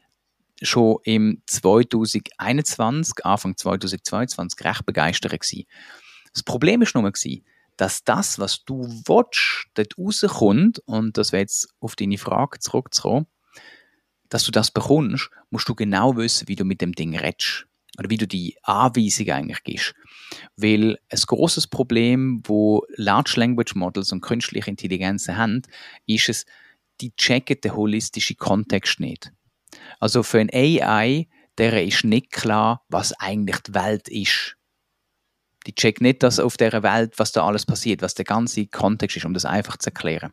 schon 0.62 0.98
im 1.04 1.42
2021, 1.46 3.24
Anfang 3.24 3.56
2022 3.56 4.64
recht 4.64 4.86
begeistert 4.86 5.38
gewesen. 5.38 5.64
Das 6.32 6.42
Problem 6.42 6.82
ist 6.82 6.94
nur 6.94 7.04
gewesen, 7.04 7.44
dass 7.76 8.02
das, 8.02 8.38
was 8.38 8.64
du 8.64 8.82
willst, 9.06 9.66
dort 9.74 9.96
rauskommt, 9.98 10.80
und 10.86 11.16
das 11.16 11.32
wäre 11.32 11.42
jetzt 11.42 11.68
auf 11.80 11.94
deine 11.94 12.18
Frage 12.18 12.58
zurückzukommen, 12.58 13.26
dass 14.30 14.44
du 14.44 14.50
das 14.50 14.70
bekommst, 14.70 15.30
musst 15.50 15.68
du 15.68 15.74
genau 15.74 16.16
wissen, 16.16 16.48
wie 16.48 16.56
du 16.56 16.64
mit 16.64 16.80
dem 16.80 16.92
Ding 16.92 17.16
redest 17.16 17.67
oder 17.98 18.10
wie 18.10 18.16
du 18.16 18.26
die 18.26 18.56
Anweisung 18.62 19.28
eigentlich 19.30 19.62
gibst. 19.64 19.94
Weil 20.56 20.98
ein 21.10 21.20
großes 21.26 21.66
Problem, 21.66 22.42
wo 22.44 22.84
Large 22.96 23.34
Language 23.36 23.74
Models 23.74 24.12
und 24.12 24.20
künstliche 24.20 24.70
Intelligenzen 24.70 25.36
haben, 25.36 25.62
ist 26.06 26.28
es, 26.28 26.46
die 27.00 27.14
checken 27.16 27.60
den 27.60 27.74
holistischen 27.74 28.36
Kontext 28.36 29.00
nicht. 29.00 29.32
Also 30.00 30.22
für 30.22 30.38
ein 30.38 30.50
AI, 30.52 31.28
der 31.58 31.84
ist 31.84 32.04
nicht 32.04 32.30
klar, 32.30 32.84
was 32.88 33.12
eigentlich 33.14 33.58
die 33.60 33.74
Welt 33.74 34.08
ist. 34.08 34.56
Die 35.66 35.74
checkt 35.74 36.00
nicht, 36.00 36.22
dass 36.22 36.38
auf 36.38 36.56
der 36.56 36.82
Welt, 36.82 37.18
was 37.18 37.32
da 37.32 37.44
alles 37.44 37.66
passiert, 37.66 38.00
was 38.00 38.14
der 38.14 38.24
ganze 38.24 38.66
Kontext 38.66 39.16
ist, 39.16 39.26
um 39.26 39.34
das 39.34 39.44
einfach 39.44 39.76
zu 39.76 39.90
erklären. 39.90 40.32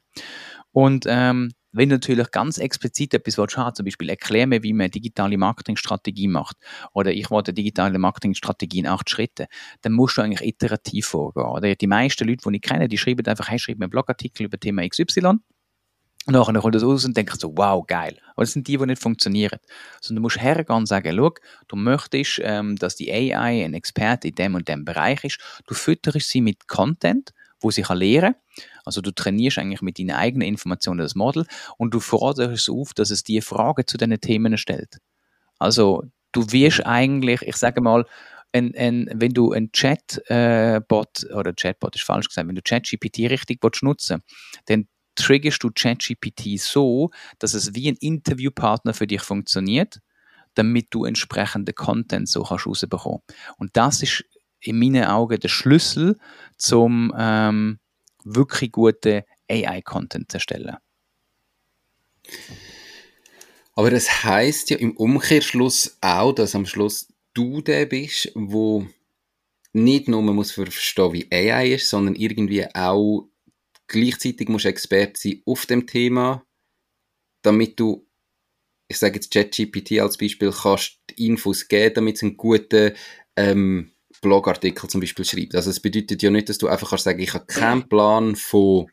Und 0.72 1.06
ähm, 1.08 1.52
wenn 1.76 1.90
du 1.90 1.96
natürlich 1.96 2.32
ganz 2.32 2.58
explizit 2.58 3.14
etwas 3.14 3.38
willst 3.38 3.56
zum 3.76 3.86
Beispiel 3.86 4.10
erklär 4.10 4.48
mir, 4.48 4.64
wie 4.64 4.74
man 4.74 4.90
digitale 4.90 5.38
Marketingstrategie 5.38 6.28
macht 6.28 6.58
oder 6.94 7.12
ich 7.12 7.30
wollte 7.30 7.54
digitale 7.54 8.00
Marketingstrategie 8.00 8.80
in 8.80 8.88
acht 8.88 9.10
Schritte, 9.10 9.48
dann 9.82 9.94
musst 9.94 10.18
du 10.18 10.22
eigentlich 10.22 10.48
iterativ 10.48 11.08
vorgehen. 11.08 11.46
Oder 11.46 11.76
die 11.76 11.88
meisten 11.88 12.28
Leute, 12.28 12.50
die 12.50 12.56
ich 12.56 12.62
kenne, 12.62 12.88
die 12.88 12.98
schreiben 12.98 13.26
einfach, 13.26 13.50
hey, 13.50 13.60
schreib 13.60 13.78
mir 13.78 13.86
einen 13.86 13.92
Blogartikel 13.92 14.46
über 14.46 14.60
Thema 14.60 14.88
XY 14.88 15.40
und 16.28 16.34
nachher 16.34 16.60
kommt 16.60 16.74
das 16.74 16.84
aus 16.84 17.06
und 17.06 17.16
denkt 17.16 17.40
so, 17.40 17.56
wow, 17.56 17.86
geil. 17.86 18.18
Aber 18.34 18.44
das 18.44 18.54
sind 18.54 18.68
die, 18.68 18.78
die 18.78 18.86
nicht 18.88 19.02
funktionieren. 19.02 19.60
Sondern 20.02 20.22
du 20.22 20.26
musst 20.26 20.42
hergehen 20.42 20.78
und 20.78 20.88
sagen, 20.88 21.16
schau, 21.16 21.34
du 21.68 21.76
möchtest, 21.76 22.42
ähm, 22.44 22.76
dass 22.78 22.96
die 22.96 23.12
AI 23.12 23.64
ein 23.64 23.76
Experte 23.76 24.30
in 24.30 24.36
dem 24.36 24.56
und 24.56 24.68
dem 24.68 24.86
Bereich 24.86 25.24
ist. 25.24 25.40
Du 25.68 25.76
fütterst 25.76 26.30
sie 26.30 26.42
mit 26.42 26.68
Content, 26.68 27.32
wo 27.66 27.72
sie 27.72 27.82
kann 27.82 27.98
lernen. 27.98 28.36
Also 28.86 29.02
du 29.02 29.12
trainierst 29.12 29.58
eigentlich 29.58 29.82
mit 29.82 29.98
deinen 29.98 30.12
eigenen 30.12 30.48
Informationen 30.48 31.00
das 31.00 31.16
Model 31.16 31.48
und 31.78 31.96
du 31.96 32.00
forderst 32.00 32.52
es 32.52 32.70
auf, 32.70 32.94
dass 32.94 33.10
es 33.10 33.24
dir 33.24 33.42
Fragen 33.42 33.88
zu 33.88 33.98
diesen 33.98 34.22
Themen 34.22 34.56
stellt. 34.58 35.00
Also 35.58 36.04
du 36.32 36.52
wirst 36.52 36.86
eigentlich, 36.86 37.42
ich 37.42 37.56
sage 37.56 37.82
mal, 37.82 38.06
ein, 38.54 38.76
ein, 38.76 39.10
wenn 39.16 39.34
du 39.34 39.52
ein 39.52 39.72
Chatbot, 39.72 41.24
äh, 41.24 41.34
oder 41.34 41.54
Chatbot 41.54 41.96
ist 41.96 42.06
falsch 42.06 42.28
gesagt, 42.28 42.48
wenn 42.48 42.56
du 42.56 42.62
ChatGPT 42.62 43.32
richtig 43.32 43.64
willst 43.64 43.82
nutzen 43.82 44.22
dann 44.68 44.88
triggerst 45.16 45.64
du 45.64 45.72
ChatGPT 45.74 46.60
so, 46.60 47.10
dass 47.40 47.56
es 47.56 47.74
wie 47.74 47.90
ein 47.90 47.98
Interviewpartner 48.00 48.94
für 48.94 49.08
dich 49.08 49.22
funktioniert, 49.22 50.02
damit 50.54 50.88
du 50.92 51.06
entsprechende 51.06 51.74
Content 51.74 52.30
so 52.30 52.44
kannst 52.44 52.68
rausbekommen. 52.68 53.22
Und 53.58 53.76
das 53.76 54.04
ist 54.04 54.24
in 54.68 54.80
meinen 54.80 55.06
Augen 55.06 55.40
der 55.40 55.48
Schlüssel 55.48 56.18
zum 56.58 57.14
ähm, 57.18 57.80
wirklich 58.24 58.72
guten 58.72 59.24
AI-Content 59.50 60.32
zu 60.32 60.38
erstellen. 60.38 60.78
Aber 63.74 63.92
das 63.92 64.24
heißt 64.24 64.70
ja 64.70 64.78
im 64.78 64.96
Umkehrschluss 64.96 65.98
auch, 66.02 66.34
dass 66.34 66.56
am 66.56 66.66
Schluss 66.66 67.08
du 67.34 67.62
der 67.62 67.86
bist, 67.86 68.32
wo 68.34 68.88
nicht 69.74 70.08
nur 70.08 70.22
man 70.22 70.36
muss 70.36 70.52
verstehen, 70.52 71.14
wie 71.14 71.28
AI 71.32 71.74
ist, 71.74 71.90
sondern 71.90 72.16
irgendwie 72.16 72.66
auch 72.74 73.28
gleichzeitig 73.88 74.48
muss 74.48 74.66
Experte 74.66 75.20
sein 75.20 75.42
auf 75.46 75.66
dem 75.66 75.86
Thema, 75.86 76.46
damit 77.42 77.80
du, 77.80 78.08
ich 78.88 78.98
sage 78.98 79.16
jetzt 79.16 79.32
ChatGPT 79.32 80.00
als 80.00 80.18
Beispiel, 80.18 80.52
kannst 80.52 80.98
Infos 81.18 81.68
geben, 81.68 81.96
damit 81.96 82.16
es 82.16 82.24
einen 82.24 82.38
guten 82.38 82.94
ähm, 83.36 83.92
Blogartikel 84.22 84.90
zum 84.90 85.02
Beispiel 85.02 85.26
schreibt. 85.26 85.56
Also 85.56 85.70
es 85.70 85.80
bedeutet 85.80 86.22
ja 86.22 86.30
nicht, 86.30 86.50
dass 86.50 86.58
du 86.58 86.68
einfach 86.68 86.90
kannst 86.90 87.06
sagen, 87.06 87.20
ich 87.20 87.34
habe 87.34 87.46
keinen 87.46 87.88
Plan 87.88 88.36
von, 88.36 88.88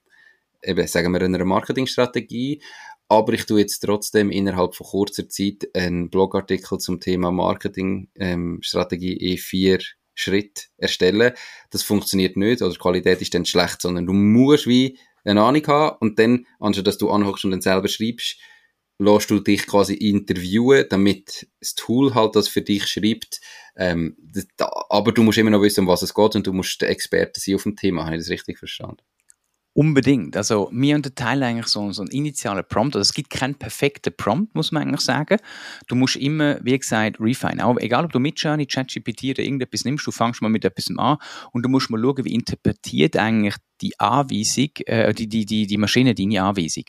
eben, 0.63 0.87
sagen 0.87 1.13
wir, 1.13 1.23
einer 1.23 1.45
Marketingstrategie, 1.45 2.63
aber 3.09 3.35
ich 3.35 3.45
tue 3.45 3.61
jetzt 3.61 3.81
trotzdem 3.81 4.31
innerhalb 4.31 4.75
von 4.75 4.87
kurzer 4.87 5.29
Zeit 5.29 5.69
einen 5.75 6.09
Blogartikel 6.09 6.79
zum 6.79 6.99
Thema 6.99 7.31
Marketingstrategie 7.31 9.17
ähm, 9.17 9.33
in 9.33 9.39
vier 9.39 9.79
Schritt 10.15 10.71
erstellen. 10.77 11.33
Das 11.71 11.83
funktioniert 11.83 12.37
nicht 12.37 12.63
oder 12.63 12.73
die 12.73 12.79
Qualität 12.79 13.21
ist 13.21 13.35
dann 13.35 13.45
schlecht, 13.45 13.83
sondern 13.83 14.07
du 14.07 14.13
musst 14.13 14.67
wie 14.67 14.99
eine 15.25 15.43
Ahnung 15.43 15.67
haben 15.67 15.97
und 16.01 16.19
dann, 16.19 16.47
anstatt 16.59 16.87
dass 16.87 16.99
du 16.99 17.11
anhockst 17.11 17.45
und 17.45 17.53
dann 17.53 17.61
selber 17.61 17.89
schreibst, 17.89 18.39
lässt 18.99 19.31
du 19.31 19.41
dich 19.41 19.67
quasi 19.67 19.95
interviewen, 19.95 20.87
damit 20.89 21.49
das 21.61 21.75
Tool 21.75 22.15
halt 22.15 22.37
das 22.37 22.49
für 22.49 22.63
dich 22.63 22.87
schreibt. 22.87 23.41
Ähm, 23.77 24.17
da, 24.57 24.71
aber 24.91 25.13
du 25.13 25.23
musst 25.23 25.39
immer 25.39 25.51
noch 25.51 25.63
wissen, 25.63 25.81
um 25.81 25.87
was 25.87 26.03
es 26.03 26.15
geht 26.15 26.37
und 26.37 26.47
du 26.47 26.53
musst 26.53 26.83
Experte 26.83 27.41
sein 27.41 27.55
auf 27.55 27.63
dem 27.63 27.77
Thema. 27.77 28.05
Habe 28.05 28.17
ich 28.17 28.23
das 28.23 28.31
richtig 28.31 28.59
verstanden? 28.59 29.03
Unbedingt. 29.75 30.37
Also, 30.37 30.69
wir 30.71 30.97
unterteilen 30.97 31.43
eigentlich 31.43 31.69
so, 31.69 31.91
so 31.93 32.03
einen 32.03 32.11
initialen 32.11 32.63
Prompt. 32.69 32.95
Also, 32.95 33.09
es 33.09 33.15
gibt 33.15 33.31
keinen 33.31 33.55
perfekten 33.55 34.13
Prompt, 34.15 34.55
muss 34.55 34.71
man 34.71 34.83
eigentlich 34.83 35.01
sagen. 35.01 35.39
Du 35.89 35.95
musst 35.95 36.17
immer, 36.17 36.59
wie 36.63 36.79
gesagt, 36.79 37.19
refine. 37.19 37.65
Auch 37.65 37.79
egal, 37.79 38.05
ob 38.05 38.13
du 38.13 38.19
mit 38.19 38.39
Journey, 38.39 38.67
ChatGPT 38.67 39.31
oder 39.31 39.43
irgendetwas 39.43 39.87
nimmst, 39.87 40.07
du 40.07 40.11
fängst 40.11 40.43
mal 40.43 40.51
mit 40.51 40.67
etwas 40.67 40.89
an 40.95 41.17
und 41.53 41.63
du 41.65 41.71
musst 41.71 41.89
mal 41.89 41.99
schauen, 41.99 42.23
wie 42.23 42.35
interpretiert 42.35 43.17
eigentlich 43.17 43.55
die 43.81 43.99
Anweisung, 43.99 44.69
äh, 44.85 45.15
die, 45.15 45.27
die, 45.27 45.47
die, 45.47 45.67
die 45.67 45.79
Maschine 45.79 46.15
deine 46.15 46.43
Anweisung. 46.43 46.85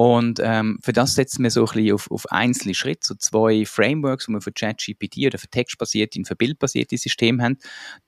Und 0.00 0.38
ähm, 0.40 0.78
für 0.80 0.92
das 0.92 1.16
setzen 1.16 1.42
wir 1.42 1.50
so 1.50 1.62
ein 1.62 1.66
bisschen 1.66 1.92
auf, 1.92 2.08
auf 2.12 2.30
einzelne 2.30 2.72
Schritte, 2.74 3.00
so 3.02 3.14
zwei 3.16 3.64
Frameworks, 3.66 4.26
die 4.26 4.32
wir 4.32 4.40
für 4.40 4.52
ChatGPT 4.52 5.26
oder 5.26 5.38
für 5.38 5.48
textbasierte 5.48 6.20
und 6.20 6.24
für 6.24 6.36
bildbasierte 6.36 6.96
Systeme 6.96 7.42
haben, 7.42 7.58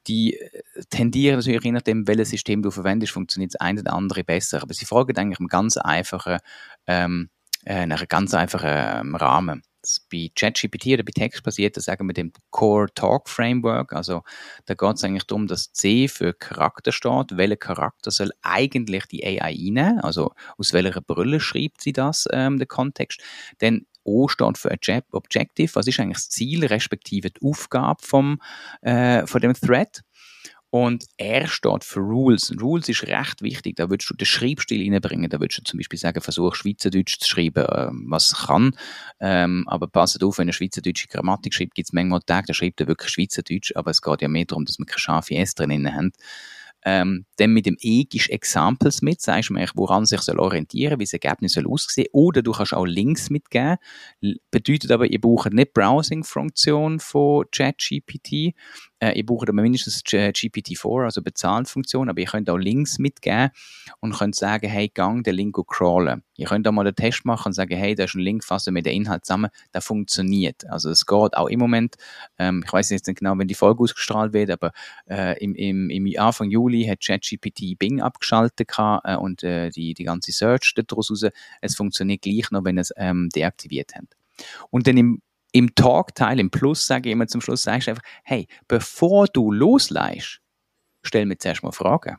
die 0.07 0.35
äh, 0.35 0.63
tendieren 0.91 1.39
natürlich, 1.41 1.65
je 1.65 1.73
nachdem, 1.73 2.07
welches 2.07 2.31
System 2.31 2.63
du 2.63 2.71
verwendest, 2.71 3.13
funktioniert 3.13 3.55
das 3.55 3.61
eine 3.61 3.81
oder 3.81 3.93
andere 3.95 4.23
besser. 4.23 4.63
Aber 4.63 4.73
sie 4.73 4.85
folgen 4.85 5.17
eigentlich 5.17 5.41
einem 5.41 5.49
ganz 5.49 5.79
einfachen, 5.79 6.39
ähm, 6.87 7.29
äh, 7.65 7.75
einem 7.75 7.99
ganz 8.09 8.35
einfachen 8.35 8.69
ähm, 8.69 9.15
Rahmen 9.15 9.63
bei 10.11 10.31
ChatGPT 10.35 10.89
oder 10.89 11.03
bei 11.03 11.13
Text 11.13 11.43
basiert, 11.43 11.77
da 11.77 11.81
sagen 11.81 12.07
wir 12.07 12.13
dem 12.13 12.33
Core 12.51 12.89
Talk 12.95 13.29
Framework. 13.29 13.93
Also 13.93 14.23
da 14.67 14.75
geht 14.75 14.97
es 14.97 15.05
eigentlich 15.05 15.27
darum, 15.27 15.47
dass 15.47 15.73
C 15.73 16.09
für 16.09 16.35
Charakter 16.35 16.93
steht. 16.93 17.37
Welcher 17.37 17.57
Charakter 17.57 18.11
soll 18.11 18.31
eigentlich 18.43 19.07
die 19.07 19.25
AI 19.25 19.41
einnehmen? 19.41 20.01
Also 20.01 20.33
aus 20.59 20.73
welcher 20.73 21.01
Brille 21.01 21.41
schreibt 21.41 21.81
sie 21.81 21.93
das, 21.93 22.27
ähm, 22.31 22.59
der 22.59 22.67
Kontext? 22.67 23.23
Denn 23.61 23.87
O 24.03 24.29
steht 24.29 24.59
für 24.59 24.71
Objective. 25.13 25.75
Was 25.75 25.87
ist 25.87 26.01
eigentlich 26.01 26.17
das 26.17 26.31
Ziel, 26.31 26.65
respektive 26.67 27.31
die 27.31 27.43
Aufgabe 27.43 28.01
vom, 28.03 28.41
äh, 28.83 29.27
von 29.27 29.41
dem 29.41 29.55
Thread? 29.55 30.03
Und 30.71 31.07
R 31.17 31.49
steht 31.49 31.83
für 31.83 31.99
Rules. 31.99 32.55
Rules 32.61 32.89
ist 32.89 33.03
recht 33.09 33.43
wichtig. 33.43 33.75
Da 33.77 33.91
würdest 33.91 34.09
du 34.09 34.15
den 34.15 34.25
Schreibstil 34.25 34.89
reinbringen. 34.89 35.29
Da 35.29 35.41
würdest 35.41 35.59
du 35.59 35.63
zum 35.65 35.79
Beispiel 35.79 35.99
sagen, 35.99 36.21
versuch 36.21 36.55
Schweizerdeutsch 36.55 37.19
zu 37.19 37.29
schreiben, 37.29 37.67
ähm, 37.75 38.07
was 38.09 38.47
kann. 38.47 38.77
Ähm, 39.19 39.65
aber 39.67 39.89
passt 39.89 40.23
auf, 40.23 40.39
wenn 40.39 40.49
er 40.49 40.55
Schweizerdeutsche 40.55 41.09
Grammatik 41.09 41.55
schreibt, 41.55 41.75
gibt 41.75 41.89
es 41.89 41.93
manchmal 41.93 42.21
Tage, 42.21 42.47
da 42.47 42.55
schreibt 42.55 42.81
er 42.81 42.87
wirklich 42.87 43.11
Schweizerdeutsch. 43.11 43.73
Aber 43.75 43.91
es 43.91 44.01
geht 44.01 44.23
ja 44.23 44.29
mehr 44.29 44.45
darum, 44.45 44.65
dass 44.65 44.79
wir 44.79 44.87
keine 44.87 45.01
scharfe 45.01 45.35
S 45.35 45.57
drin 45.57 45.93
haben. 45.93 46.13
Ähm, 46.83 47.27
dann 47.37 47.53
mit 47.53 47.67
dem 47.67 47.77
E 47.81 48.05
gibst 48.05 48.31
Examples 48.31 49.03
mit, 49.03 49.21
sagst 49.21 49.51
du 49.51 49.55
mir, 49.55 49.69
woran 49.75 50.07
sich 50.07 50.21
soll 50.21 50.39
orientieren, 50.39 50.99
wie 50.99 51.05
das 51.05 51.13
Ergebnis 51.13 51.53
soll 51.53 51.67
aussehen. 51.67 52.07
Oder 52.13 52.43
du 52.43 52.53
kannst 52.53 52.73
auch 52.73 52.87
Links 52.87 53.29
mitgeben. 53.29 53.77
Bedeutet 54.51 54.91
aber, 54.91 55.07
ihr 55.07 55.21
braucht 55.21 55.53
nicht 55.53 55.75
Browsing-Funktion 55.75 57.01
von 57.01 57.45
ChatGPT, 57.51 58.55
äh, 59.01 59.13
ihr 59.13 59.27
braucht 59.27 59.49
aber 59.49 59.61
mindestens 59.63 60.03
GPT-4, 60.05 61.05
also 61.05 61.23
Bezahlfunktion, 61.23 62.09
aber 62.09 62.21
ihr 62.21 62.27
könnt 62.27 62.51
auch 62.51 62.59
Links 62.59 62.99
mitgeben 62.99 63.51
und 64.01 64.15
könnt 64.15 64.37
sagen, 64.37 64.69
hey, 64.69 64.89
gang 64.89 65.25
den 65.25 65.35
Link 65.35 65.57
crawlen. 65.67 66.23
Ihr 66.37 66.47
könnt 66.47 66.67
auch 66.69 66.73
mal 66.73 66.87
einen 66.87 66.95
Test 66.95 67.25
machen 67.25 67.49
und 67.49 67.53
sagen, 67.53 67.77
hey, 67.77 67.95
da 67.95 68.05
ist 68.05 68.15
ein 68.15 68.21
Link, 68.21 68.45
fassen 68.45 68.75
mit 68.75 68.87
dem 68.87 68.95
Inhalt 68.95 69.25
zusammen, 69.25 69.51
der 69.75 69.81
funktioniert. 69.81 70.69
Also 70.69 70.91
es 70.91 71.07
geht 71.07 71.37
auch 71.37 71.49
im 71.49 71.59
Moment, 71.59 71.97
ähm, 72.39 72.63
ich 72.65 72.73
weiß 72.73 72.91
jetzt 72.91 73.07
nicht 73.07 73.19
genau, 73.19 73.37
wenn 73.39 73.49
die 73.49 73.55
Folge 73.55 73.83
ausgestrahlt 73.83 74.33
wird, 74.33 74.51
aber 74.51 74.73
äh, 75.09 75.43
im, 75.43 75.55
im, 75.55 75.91
im 75.91 76.19
Anfang 76.19 76.51
Juli 76.51 76.85
hat 76.85 77.01
ChatGPT 77.01 77.79
Bing 77.79 78.01
abgeschaltet 78.01 78.71
äh, 78.79 79.17
und 79.17 79.43
äh, 79.43 79.71
die, 79.71 79.95
die 79.95 80.05
ganze 80.05 80.33
Search 80.33 80.75
daraus 80.75 81.11
raus. 81.11 81.25
Es 81.61 81.75
funktioniert 81.75 82.23
gleich 82.23 82.51
noch, 82.51 82.65
wenn 82.65 82.79
es 82.79 82.93
ähm, 82.97 83.29
deaktiviert 83.35 83.93
habt. 83.95 84.17
Und 84.71 84.87
dann 84.87 84.97
im 84.97 85.23
im 85.53 85.75
Talk-Teil, 85.75 86.39
im 86.41 86.51
Plus, 86.51 86.87
sage 86.87 87.09
ich 87.09 87.13
immer 87.13 87.27
zum 87.27 87.41
Schluss, 87.41 87.63
sagst 87.63 87.87
du 87.87 87.93
einfach, 87.93 88.05
hey, 88.25 88.47
bevor 88.69 89.27
du 89.27 89.53
losleihst, 89.53 90.41
stell 91.03 91.27
mir 91.27 91.39
zuerst 91.39 91.63
mal 91.63 91.73
Fragen. 91.73 92.17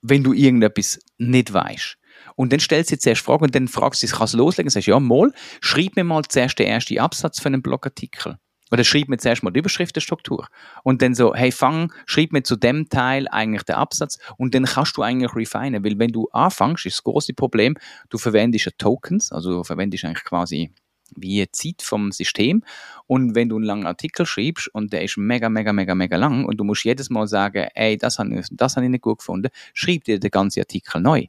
Wenn 0.00 0.24
du 0.24 0.32
irgendetwas 0.32 0.98
nicht 1.18 1.52
weißt. 1.52 1.96
Und 2.36 2.52
dann 2.52 2.60
stellst 2.60 2.90
du 2.90 2.96
dir 2.96 3.00
zuerst 3.00 3.22
Fragen 3.22 3.44
und 3.44 3.54
dann 3.54 3.68
fragst 3.68 4.02
du, 4.02 4.06
kannst 4.06 4.34
du 4.34 4.38
loslegen? 4.38 4.70
Sagst, 4.70 4.88
ja, 4.88 4.98
mal, 4.98 5.32
schreib 5.60 5.96
mir 5.96 6.04
mal 6.04 6.22
zuerst 6.28 6.58
den 6.58 6.66
ersten 6.66 6.98
Absatz 6.98 7.40
von 7.40 7.52
einem 7.52 7.62
Blogartikel. 7.62 8.36
Oder 8.72 8.84
schreib 8.84 9.08
mir 9.08 9.18
zuerst 9.18 9.42
mal 9.42 9.50
die 9.50 9.60
Überschriftenstruktur. 9.60 10.48
Und 10.82 11.02
dann 11.02 11.14
so, 11.14 11.34
hey, 11.34 11.52
fang, 11.52 11.92
schreib 12.06 12.32
mir 12.32 12.42
zu 12.42 12.56
dem 12.56 12.88
Teil 12.88 13.28
eigentlich 13.28 13.64
den 13.64 13.76
Absatz 13.76 14.18
und 14.38 14.54
dann 14.54 14.64
kannst 14.64 14.96
du 14.96 15.02
eigentlich 15.02 15.36
refinen. 15.36 15.84
Weil 15.84 15.98
wenn 15.98 16.10
du 16.10 16.28
anfängst, 16.32 16.86
ist 16.86 16.96
das 16.96 17.04
große 17.04 17.34
Problem, 17.34 17.76
du 18.08 18.16
verwendest 18.16 18.64
ja 18.64 18.72
Tokens, 18.78 19.30
also 19.30 19.52
du 19.52 19.64
verwendest 19.64 20.04
eigentlich 20.06 20.24
quasi 20.24 20.72
wie 21.16 21.46
Zeit 21.50 21.82
vom 21.82 22.12
System. 22.12 22.64
Und 23.06 23.34
wenn 23.34 23.48
du 23.48 23.56
einen 23.56 23.64
langen 23.64 23.86
Artikel 23.86 24.26
schreibst 24.26 24.68
und 24.74 24.92
der 24.92 25.02
ist 25.02 25.16
mega, 25.16 25.48
mega, 25.48 25.72
mega, 25.72 25.94
mega 25.94 26.16
lang 26.16 26.44
und 26.44 26.56
du 26.58 26.64
musst 26.64 26.84
jedes 26.84 27.10
Mal 27.10 27.26
sagen, 27.26 27.68
ey, 27.74 27.96
das 27.96 28.18
habe 28.18 28.38
ich, 28.38 28.46
das 28.50 28.76
hab 28.76 28.82
ich 28.82 28.90
nicht 28.90 29.02
gut 29.02 29.18
gefunden, 29.18 29.50
schreib 29.74 30.04
dir 30.04 30.18
den 30.18 30.30
ganzen 30.30 30.60
Artikel 30.60 31.00
neu. 31.00 31.26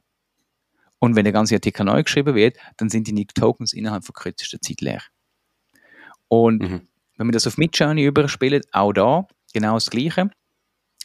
Und 0.98 1.16
wenn 1.16 1.24
der 1.24 1.32
ganze 1.32 1.54
Artikel 1.54 1.84
neu 1.84 2.02
geschrieben 2.02 2.34
wird, 2.34 2.56
dann 2.76 2.88
sind 2.88 3.06
die 3.06 3.12
Nick 3.12 3.34
Tokens 3.34 3.72
innerhalb 3.72 4.04
von 4.04 4.14
kürzester 4.14 4.60
Zeit 4.60 4.80
leer. 4.80 5.02
Und 6.28 6.62
mhm. 6.62 6.88
wenn 7.16 7.26
wir 7.26 7.32
das 7.32 7.46
auf 7.46 7.58
Midjourney 7.58 8.04
überspielen, 8.04 8.62
auch 8.72 8.92
da 8.92 9.26
genau 9.52 9.74
das 9.74 9.90
Gleiche. 9.90 10.30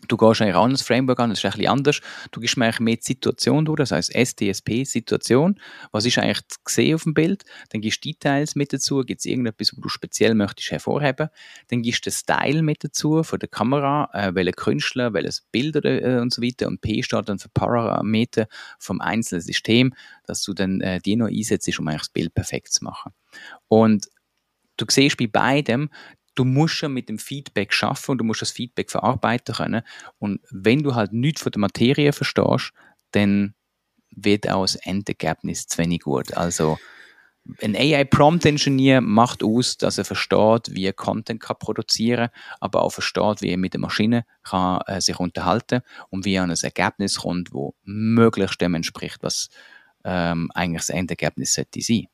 Du 0.07 0.15
gehst 0.15 0.41
eigentlich 0.41 0.55
auch 0.55 0.69
das 0.69 0.81
Framework 0.81 1.19
an, 1.19 1.29
das 1.29 1.39
ist 1.39 1.45
ein 1.45 1.51
bisschen 1.51 1.67
anders. 1.67 2.01
Du 2.31 2.39
gibst 2.39 2.57
mir 2.57 2.65
eigentlich 2.65 2.79
mehr 2.79 2.95
die 2.95 3.03
Situation 3.03 3.65
durch, 3.65 3.77
das 3.77 3.91
heißt 3.91 4.13
STSP, 4.15 4.85
Situation. 4.85 5.59
Was 5.91 6.05
ist 6.05 6.17
eigentlich 6.17 6.39
gesehen 6.63 6.95
auf 6.95 7.03
dem 7.03 7.13
Bild? 7.13 7.43
Dann 7.69 7.81
gibst 7.81 8.05
du 8.05 8.09
Details 8.09 8.55
mit 8.55 8.71
dazu, 8.71 9.01
gibt 9.01 9.19
es 9.19 9.25
irgendetwas, 9.25 9.75
wo 9.75 9.81
du 9.81 9.89
speziell 9.89 10.35
möchtest 10.35 10.71
hervorheben. 10.71 11.29
Dann 11.67 11.81
gibst 11.81 12.05
du 12.05 12.09
den 12.09 12.13
Style 12.15 12.61
mit 12.61 12.83
dazu 12.83 13.23
von 13.23 13.39
der 13.39 13.49
Kamera, 13.49 14.09
äh, 14.13 14.33
welche 14.33 14.53
Künstler, 14.53 15.13
welches 15.13 15.41
Bild 15.51 15.75
äh, 15.83 16.19
und 16.21 16.33
so 16.33 16.41
weiter. 16.41 16.67
Und 16.67 16.81
P 16.81 17.03
steht 17.03 17.27
dann 17.27 17.39
für 17.39 17.49
Parameter 17.49 18.47
vom 18.79 19.01
einzelnen 19.01 19.41
System, 19.41 19.93
dass 20.25 20.43
du 20.43 20.53
dann 20.53 20.79
äh, 20.79 20.99
die 20.99 21.17
noch 21.17 21.27
einsetzt, 21.27 21.77
um 21.77 21.87
eigentlich 21.87 22.01
das 22.01 22.09
Bild 22.09 22.33
perfekt 22.33 22.71
zu 22.71 22.85
machen. 22.85 23.11
Und 23.67 24.07
du 24.77 24.85
siehst 24.89 25.17
bei 25.17 25.27
beidem, 25.27 25.89
du 26.39 26.45
musst 26.45 26.75
schon 26.75 26.93
mit 26.93 27.09
dem 27.09 27.19
Feedback 27.19 27.73
schaffen 27.73 28.11
und 28.11 28.17
du 28.19 28.23
musst 28.23 28.41
das 28.41 28.51
Feedback 28.51 28.89
verarbeiten 28.89 29.53
können. 29.53 29.81
Und 30.19 30.39
wenn 30.49 30.83
du 30.83 30.95
halt 30.95 31.11
nichts 31.11 31.41
von 31.41 31.51
der 31.51 31.59
Materie 31.59 32.13
verstehst, 32.13 32.71
dann 33.11 33.55
wird 34.11 34.49
auch 34.49 34.63
das 34.63 34.75
Endergebnis 34.75 35.67
zu 35.67 35.77
wenig 35.79 36.01
gut. 36.01 36.33
Also 36.35 36.77
ein 37.61 37.75
AI 37.75 38.05
Prompt 38.05 38.45
Engineer 38.45 39.01
macht 39.01 39.43
aus, 39.43 39.77
dass 39.77 39.97
er 39.97 40.05
versteht, 40.05 40.73
wie 40.73 40.85
er 40.85 40.93
Content 40.93 41.41
kann 41.41 41.57
produzieren, 41.59 42.29
aber 42.59 42.83
auch 42.83 42.91
versteht, 42.91 43.41
wie 43.41 43.49
er 43.49 43.57
mit 43.57 43.73
der 43.73 43.81
Maschine 43.81 44.25
kann, 44.43 44.81
äh, 44.87 45.01
sich 45.01 45.19
unterhalten 45.19 45.81
und 46.09 46.25
wie 46.25 46.35
er 46.35 46.43
an 46.43 46.51
ein 46.51 46.57
Ergebnis 46.61 47.19
kommt, 47.19 47.53
wo 47.53 47.75
möglichst 47.83 48.61
dem 48.61 48.75
entspricht, 48.75 49.17
was 49.21 49.49
ähm, 50.05 50.49
eigentlich 50.53 50.81
das 50.81 50.89
Endergebnis 50.89 51.53
sollte 51.53 51.81
sein. 51.81 52.05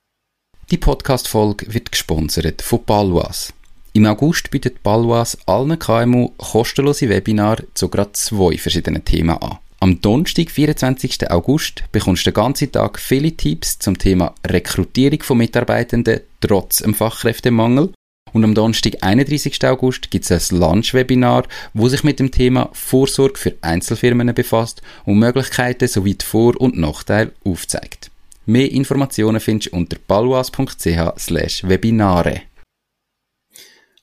Die 0.71 0.77
Podcast-Folge 0.77 1.71
wird 1.73 1.91
gesponsert 1.91 2.61
von 2.61 2.83
Balwas. 2.85 3.53
Im 3.95 4.05
August 4.07 4.49
bietet 4.51 4.83
Balwas 4.83 5.37
allen 5.45 5.79
KMU 5.79 6.31
kostenlose 6.37 7.07
Webinare 7.07 7.63
zu 7.75 7.87
gerade 7.87 8.11
zwei 8.11 8.57
verschiedenen 8.57 9.05
Themen 9.05 9.37
an. 9.37 9.59
Am 9.79 10.01
Donnerstag, 10.01 10.51
24. 10.51 11.31
August, 11.31 11.85
bekommst 11.93 12.25
du 12.25 12.31
den 12.31 12.35
ganzen 12.35 12.73
Tag 12.73 12.99
viele 12.99 13.31
Tipps 13.31 13.79
zum 13.79 13.97
Thema 13.97 14.35
Rekrutierung 14.45 15.23
von 15.23 15.37
Mitarbeitenden 15.37 16.19
trotz 16.41 16.79
dem 16.79 16.93
Fachkräftemangel. 16.93 17.93
Und 18.33 18.43
am 18.43 18.53
Donnerstag, 18.53 18.95
31. 18.99 19.63
August, 19.63 20.11
gibt 20.11 20.29
es 20.29 20.51
ein 20.51 20.59
Lunch-Webinar, 20.59 21.45
wo 21.73 21.87
sich 21.87 22.03
mit 22.03 22.19
dem 22.19 22.31
Thema 22.31 22.69
Vorsorge 22.73 23.39
für 23.39 23.53
Einzelfirmen 23.61 24.35
befasst 24.35 24.81
und 25.05 25.19
Möglichkeiten 25.19 25.87
sowie 25.87 26.15
die 26.15 26.25
Vor- 26.25 26.59
und 26.59 26.77
Nachteile 26.77 27.31
aufzeigt. 27.45 28.11
Mehr 28.45 28.69
Informationen 28.69 29.39
findest 29.39 29.71
du 29.71 29.77
unter 29.77 29.95
balwas.ch/webinare. 30.05 32.41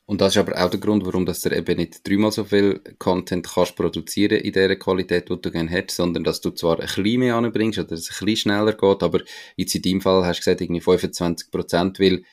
Und 0.05 0.21
das 0.21 0.35
ist 0.35 0.38
aber 0.38 0.62
auch 0.62 0.69
der 0.69 0.81
Grund, 0.81 1.07
warum 1.07 1.25
dass 1.27 1.43
du 1.43 1.57
eben 1.57 1.77
nicht 1.77 2.07
dreimal 2.07 2.33
so 2.33 2.45
viel 2.45 2.81
Content 2.99 3.49
kannst 3.49 3.77
produzieren 3.77 4.41
in 4.41 4.53
der 4.53 4.77
Qualität, 4.77 5.29
die 5.29 5.41
du 5.41 5.51
gerne 5.51 5.71
hättest, 5.71 5.99
sondern 5.99 6.25
dass 6.25 6.41
du 6.41 6.51
zwar 6.51 6.81
ein 6.81 6.87
bisschen 6.87 7.21
mehr 7.21 7.37
anbringst 7.37 7.79
oder 7.79 7.93
es 7.93 8.11
ein 8.11 8.27
bisschen 8.27 8.37
schneller 8.37 8.73
geht, 8.73 9.03
aber 9.03 9.21
jetzt 9.57 9.75
in 9.75 9.83
deinem 9.83 10.01
Fall 10.01 10.27
hast 10.27 10.38
du 10.38 10.41
gesagt, 10.41 10.61
irgendwie 10.61 10.81
25 10.81 11.51
Prozent, 11.51 12.01
weil 12.01 12.25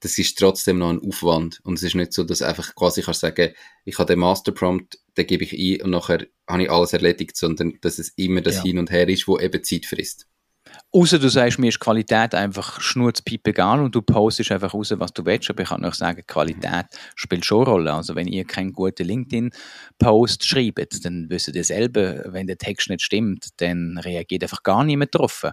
das 0.00 0.16
ist 0.16 0.38
trotzdem 0.38 0.78
noch 0.78 0.90
ein 0.90 1.02
Aufwand. 1.02 1.60
Und 1.64 1.74
es 1.74 1.82
ist 1.82 1.96
nicht 1.96 2.12
so, 2.12 2.22
dass 2.24 2.40
einfach 2.40 2.74
quasi 2.74 3.02
kannst 3.02 3.20
sagen, 3.20 3.52
ich 3.84 3.98
habe 3.98 4.12
den 4.12 4.20
Master 4.20 4.52
Prompt, 4.52 4.98
den 5.16 5.26
gebe 5.26 5.44
ich 5.44 5.52
ein 5.52 5.82
und 5.82 5.90
nachher 5.90 6.26
habe 6.46 6.62
ich 6.62 6.70
alles 6.70 6.92
erledigt, 6.92 7.36
sondern 7.36 7.78
dass 7.80 7.98
es 7.98 8.10
immer 8.10 8.40
das 8.40 8.56
ja. 8.56 8.62
Hin 8.62 8.78
und 8.78 8.90
Her 8.90 9.08
ist, 9.08 9.26
wo 9.26 9.38
eben 9.38 9.62
Zeit 9.64 9.86
frisst. 9.86 10.27
Außer 10.90 11.18
du 11.18 11.28
sagst, 11.28 11.58
mir 11.58 11.68
ist 11.68 11.80
Qualität 11.80 12.34
einfach 12.34 12.80
schnurzpiepe 12.80 13.50
egal 13.50 13.80
und 13.80 13.94
du 13.94 14.00
postest 14.00 14.50
einfach 14.52 14.72
raus, 14.72 14.94
was 14.96 15.12
du 15.12 15.26
willst. 15.26 15.50
Aber 15.50 15.62
ich 15.62 15.68
kann 15.68 15.84
auch 15.84 15.92
sagen, 15.92 16.24
Qualität 16.26 16.86
spielt 17.14 17.44
schon 17.44 17.64
eine 17.64 17.70
Rolle. 17.70 17.92
Also 17.92 18.14
wenn 18.14 18.26
ihr 18.26 18.46
keinen 18.46 18.72
guten 18.72 19.06
LinkedIn-Post 19.06 20.46
schreibt, 20.46 21.04
dann 21.04 21.28
wisst 21.28 21.48
ihr 21.48 21.64
selber, 21.64 22.32
wenn 22.32 22.46
der 22.46 22.56
Text 22.56 22.88
nicht 22.88 23.02
stimmt, 23.02 23.48
dann 23.58 23.98
reagiert 23.98 24.42
einfach 24.42 24.62
gar 24.62 24.82
niemand 24.82 25.14
drauf. 25.14 25.44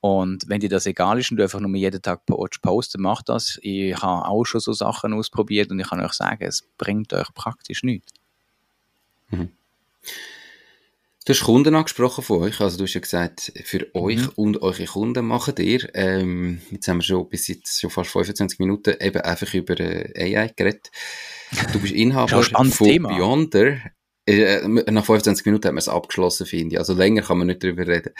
Und 0.00 0.44
wenn 0.48 0.60
dir 0.60 0.68
das 0.68 0.84
egal 0.84 1.18
ist 1.18 1.30
und 1.30 1.38
du 1.38 1.42
einfach 1.42 1.60
nur 1.60 1.74
jeden 1.74 2.02
Tag 2.02 2.26
posten, 2.26 3.00
mach 3.00 3.22
das. 3.22 3.58
Ich 3.62 3.96
habe 3.96 4.28
auch 4.28 4.44
schon 4.44 4.60
so 4.60 4.74
Sachen 4.74 5.14
ausprobiert 5.14 5.70
und 5.70 5.80
ich 5.80 5.88
kann 5.88 6.04
euch 6.04 6.12
sagen, 6.12 6.44
es 6.44 6.62
bringt 6.76 7.14
euch 7.14 7.32
praktisch 7.32 7.84
nichts. 7.84 8.12
Mhm. 9.30 9.48
Du 11.26 11.32
hast 11.32 11.44
Kunden 11.44 11.74
angesprochen 11.74 12.22
von 12.22 12.42
euch, 12.42 12.60
also 12.60 12.76
du 12.76 12.84
hast 12.84 12.92
ja 12.92 13.00
gesagt, 13.00 13.50
für 13.64 13.78
mhm. 13.78 13.84
euch 13.94 14.36
und 14.36 14.60
eure 14.60 14.84
Kunden 14.84 15.24
machen 15.24 15.54
ihr. 15.56 15.88
Ähm, 15.94 16.60
jetzt 16.70 16.86
haben 16.86 16.98
wir 16.98 17.02
schon 17.02 17.30
bis 17.30 17.48
jetzt 17.48 17.80
schon 17.80 17.88
fast 17.88 18.10
25 18.10 18.58
Minuten 18.58 18.94
eben 19.00 19.22
einfach 19.22 19.54
über 19.54 19.80
äh, 19.80 20.36
AI 20.36 20.52
geredet. 20.54 20.90
Du 21.72 21.80
bist 21.80 21.94
Inhaber 21.94 22.42
von 22.42 22.70
Thema. 22.70 23.08
Beyonder. 23.08 23.78
Äh, 24.26 24.68
nach 24.68 25.06
25 25.06 25.46
Minuten 25.46 25.66
haben 25.68 25.76
wir 25.76 25.78
es 25.78 25.88
abgeschlossen, 25.88 26.46
finde 26.46 26.74
ich. 26.74 26.78
Also 26.78 26.92
länger 26.92 27.22
kann 27.22 27.38
man 27.38 27.46
nicht 27.46 27.64
darüber 27.64 27.86
reden. 27.86 28.12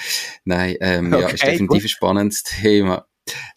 Nein, 0.45 0.77
ähm, 0.81 1.13
okay, 1.13 1.23
ja, 1.23 1.29
ist 1.29 1.43
definitiv 1.43 1.69
gut. 1.69 1.83
ein 1.83 1.89
spannendes 1.89 2.43
Thema. 2.63 3.07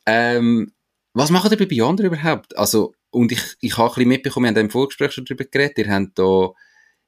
Ähm, 0.05 0.73
was 1.13 1.29
macht 1.29 1.49
ihr 1.51 1.57
bei 1.57 1.65
Beyonder 1.65 2.03
überhaupt? 2.03 2.57
Also, 2.57 2.95
und 3.11 3.31
ich, 3.31 3.41
ich 3.61 3.77
habe 3.77 3.87
ein 3.87 3.95
bisschen 3.95 4.09
mitbekommen, 4.09 4.53
wir 4.53 4.59
haben 4.59 4.65
im 4.65 4.71
Vorgespräch 4.71 5.13
schon 5.13 5.23
darüber 5.23 5.45
geredet, 5.45 5.77
ihr 5.77 5.89
habt 5.89 6.19
da 6.19 6.51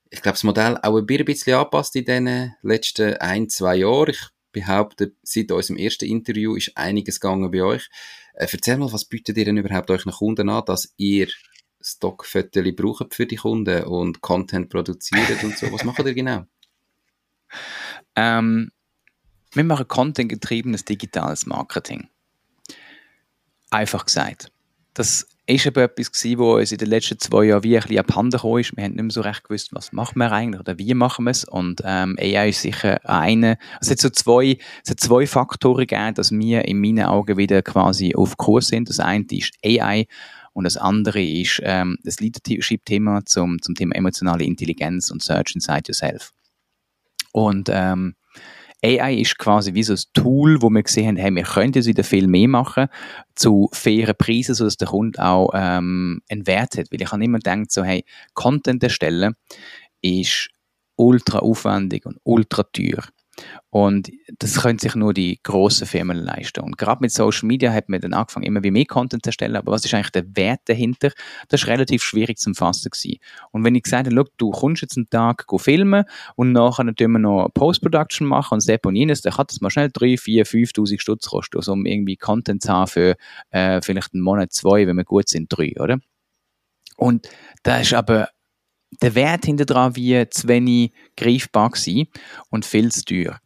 ich 0.10 0.22
glaube, 0.22 0.36
das 0.36 0.43
Modell 0.43 0.78
auch 0.78 0.98
ein 0.98 1.06
bisschen 1.06 1.54
angepasst 1.54 1.95
in 1.95 2.06
den 2.06 2.54
letzten 2.62 3.15
ein, 3.17 3.50
zwei 3.50 3.78
Jahren. 3.78 4.10
Ich 4.10 4.28
behaupte, 4.52 5.13
seit 5.22 5.52
unserem 5.52 5.78
ersten 5.78 6.06
Interview 6.06 6.56
ist 6.56 6.76
einiges 6.76 7.19
gegangen 7.19 7.52
bei 7.52 7.62
euch. 7.62 7.89
Äh, 8.34 8.48
erzähl 8.52 8.78
mal, 8.78 8.91
was 8.91 9.06
bietet 9.06 9.38
ihr 9.38 9.45
denn 9.45 9.58
überhaupt 9.58 9.91
euch 9.91 10.06
Kunden 10.06 10.50
an, 10.50 10.65
dass 10.65 10.93
ihr 10.98 11.28
Stockfotos 11.82 12.76
braucht 12.76 13.13
für 13.13 13.26
die 13.26 13.36
Kunden 13.36 13.84
und 13.84 14.22
Content 14.22 14.69
produziert 14.69 15.43
und 15.43 15.58
so? 15.58 15.72
Was 15.72 15.84
macht 15.84 16.00
ihr 16.00 16.13
genau? 16.13 16.45
Ähm, 18.15 18.72
wir 19.54 19.63
machen 19.63 19.88
Content-getriebenes 19.88 20.84
digitales 20.84 21.45
Marketing. 21.45 22.10
Einfach 23.72 24.06
gesagt. 24.06 24.52
Das 24.93 25.28
ist 25.55 25.65
eben 25.65 25.83
etwas 25.83 26.12
gewesen, 26.12 26.39
wo 26.39 26.55
uns 26.57 26.71
in 26.71 26.77
den 26.77 26.89
letzten 26.89 27.17
zwei 27.19 27.45
Jahren 27.45 27.63
wie 27.63 27.75
ein 27.75 27.81
bisschen 27.81 27.99
abhanden 27.99 28.31
gekommen 28.31 28.59
ist. 28.59 28.75
Wir 28.75 28.83
haben 28.83 28.93
nicht 28.93 29.03
mehr 29.03 29.12
so 29.12 29.21
recht 29.21 29.43
gewusst, 29.43 29.69
was 29.73 29.91
machen 29.91 30.19
wir 30.19 30.31
eigentlich 30.31 30.59
oder 30.59 30.77
wie 30.77 30.93
machen 30.93 31.25
wir 31.25 31.31
es. 31.31 31.43
Und 31.43 31.81
ähm, 31.83 32.17
AI 32.19 32.49
ist 32.49 32.62
sicher 32.62 32.99
eine, 33.03 33.57
also 33.79 33.79
es 33.81 33.89
hat 33.91 33.99
so 33.99 34.09
zwei, 34.09 34.57
es 34.83 34.91
hat 34.91 34.99
zwei 34.99 35.25
Faktoren 35.25 35.88
gegeben, 35.88 36.13
dass 36.13 36.31
wir 36.31 36.65
in 36.65 36.79
meinen 36.79 37.05
Augen 37.05 37.38
wieder 37.38 37.62
quasi 37.62 38.13
auf 38.15 38.38
Kurs 38.38 38.67
sind. 38.67 38.89
Das 38.89 38.99
eine 38.99 39.25
ist 39.31 39.53
AI 39.65 40.05
und 40.53 40.65
das 40.65 40.77
andere 40.77 41.23
ist 41.23 41.62
ähm, 41.63 41.97
das 42.03 42.19
Leadership-Thema 42.19 43.25
zum, 43.25 43.62
zum 43.62 43.75
Thema 43.75 43.95
emotionale 43.95 44.43
Intelligenz 44.43 45.09
und 45.09 45.23
Search 45.23 45.55
Inside 45.55 45.83
Yourself. 45.88 46.31
Und 47.31 47.69
ähm, 47.71 48.15
AI 48.83 49.15
ist 49.15 49.37
quasi 49.37 49.73
wie 49.73 49.83
so 49.83 49.93
ein 49.93 49.99
Tool, 50.13 50.61
wo 50.61 50.69
wir 50.69 50.83
gesehen 50.83 51.07
haben, 51.07 51.17
hey, 51.17 51.35
wir 51.35 51.43
könnten 51.43 51.85
wieder 51.85 52.03
viel 52.03 52.27
mehr 52.27 52.47
machen 52.47 52.87
zu 53.35 53.69
fairen 53.73 54.15
Preisen, 54.17 54.55
sodass 54.55 54.77
der 54.77 54.87
Kunde 54.87 55.21
auch 55.23 55.51
ähm, 55.53 56.21
einen 56.29 56.47
Wert 56.47 56.77
hat. 56.77 56.91
Weil 56.91 57.01
ich 57.01 57.11
habe 57.11 57.23
immer 57.23 57.39
gedacht, 57.39 57.71
so, 57.71 57.83
hey, 57.83 58.05
Content 58.33 58.81
erstellen 58.83 59.35
ist 60.01 60.49
ultra 60.95 61.39
aufwendig 61.39 62.05
und 62.05 62.19
ultra 62.23 62.63
teuer. 62.63 63.03
Und 63.69 64.12
das 64.39 64.62
können 64.62 64.80
sich 64.80 64.95
nur 64.95 65.13
die 65.13 65.39
grossen 65.43 65.86
Firmen 65.86 66.17
leisten. 66.17 66.62
Und 66.62 66.78
gerade 66.78 67.02
mit 67.02 67.12
Social 67.12 67.47
Media 67.47 67.71
hat 67.71 67.88
man 67.88 68.02
dann 68.02 68.13
angefangen, 68.13 68.45
immer 68.45 68.63
wie 68.63 68.71
mehr 68.71 68.86
Content 68.86 69.23
zu 69.23 69.30
erstellen. 69.30 69.56
Aber 69.56 69.71
was 69.71 69.86
ist 69.86 69.93
eigentlich 69.93 70.12
der 70.12 70.25
Wert 70.36 70.62
dahinter? 70.65 71.12
Das 71.49 71.62
ist 71.62 71.67
relativ 71.67 72.02
schwierig 72.04 72.39
zu 72.39 72.54
fassen 72.54 72.89
gewesen. 72.89 73.19
Und 73.52 73.63
wenn 73.63 73.75
ich 73.75 73.84
gesagt 73.84 74.08
habe, 74.08 74.25
du 74.38 74.52
kommst 74.52 74.82
jetzt 74.82 74.97
einen 74.97 75.10
Tag 75.10 75.45
filmen 75.58 76.06
und 76.36 76.52
nachher 76.52 76.84
natürlich 76.84 77.15
noch 77.19 77.49
Post-Production 77.54 78.28
machen 78.28 78.56
und 78.56 78.62
Step 78.62 78.86
und 78.86 78.95
jenes, 78.95 79.21
dann 79.21 79.34
kann 79.34 79.45
das 79.47 79.62
mal 79.62 79.69
schnell 79.69 79.89
3, 79.91 80.17
4, 80.17 80.45
5'000 80.45 80.99
Stutz 80.99 81.28
kosten, 81.28 81.58
also 81.58 81.73
um 81.73 81.86
irgendwie 81.86 82.15
Content 82.15 82.63
zu 82.63 82.73
haben 82.73 82.88
für 82.88 83.15
äh, 83.52 83.82
vielleicht 83.82 84.13
einen 84.13 84.23
Monat, 84.23 84.52
zwei, 84.52 84.88
wenn 84.88 84.97
wir 84.97 85.04
gut 85.04 85.30
sind, 85.30 85.47
drei, 85.49 85.73
oder? 85.80 85.99
Und 86.97 87.30
da 87.63 87.80
ist 87.80 87.93
aber 87.93 88.30
der 89.02 89.15
Wert 89.15 89.45
hinter 89.45 89.65
dran 89.65 89.95
wie 89.95 90.28
zu 90.30 90.47
wenig 90.47 90.93
greifbar 91.15 91.69
gewesen 91.69 92.08
und 92.49 92.65
viel 92.65 92.91
zu 92.91 93.06
teuer. 93.06 93.39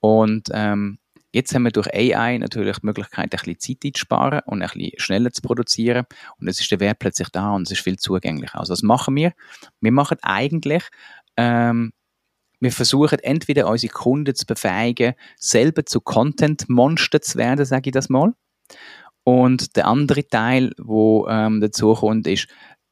Und 0.00 0.48
ähm, 0.52 0.98
jetzt 1.32 1.54
haben 1.54 1.64
wir 1.64 1.70
durch 1.70 1.92
AI 1.92 2.38
natürlich 2.38 2.78
die 2.78 2.86
Möglichkeit, 2.86 3.26
ein 3.26 3.30
bisschen 3.30 3.58
Zeit 3.58 3.84
einzusparen 3.84 4.40
und 4.46 4.62
ein 4.62 4.68
bisschen 4.68 4.92
schneller 4.98 5.32
zu 5.32 5.42
produzieren. 5.42 6.04
Und 6.40 6.48
es 6.48 6.60
ist 6.60 6.70
der 6.70 6.80
Wert 6.80 6.98
plötzlich 6.98 7.28
da 7.28 7.54
und 7.54 7.62
es 7.62 7.72
ist 7.72 7.82
viel 7.82 7.98
zugänglicher. 7.98 8.58
Also 8.58 8.72
was 8.72 8.82
machen 8.82 9.14
wir? 9.16 9.32
Wir 9.80 9.92
machen 9.92 10.18
eigentlich 10.22 10.84
ähm, 11.36 11.92
wir 12.60 12.72
versuchen 12.72 13.20
entweder 13.20 13.68
unsere 13.68 13.92
Kunden 13.92 14.34
zu 14.34 14.44
befähigen, 14.44 15.14
selber 15.36 15.86
zu 15.86 16.00
Content-Monster 16.00 17.20
zu 17.20 17.38
werden, 17.38 17.64
sage 17.64 17.90
ich 17.90 17.92
das 17.92 18.08
mal. 18.08 18.34
Und 19.24 19.76
der 19.76 19.86
andere 19.86 20.26
Teil, 20.26 20.72
wo 20.78 21.28
ähm, 21.28 21.60
dazu 21.60 21.94
kommt, 21.94 22.26
ist, 22.26 22.48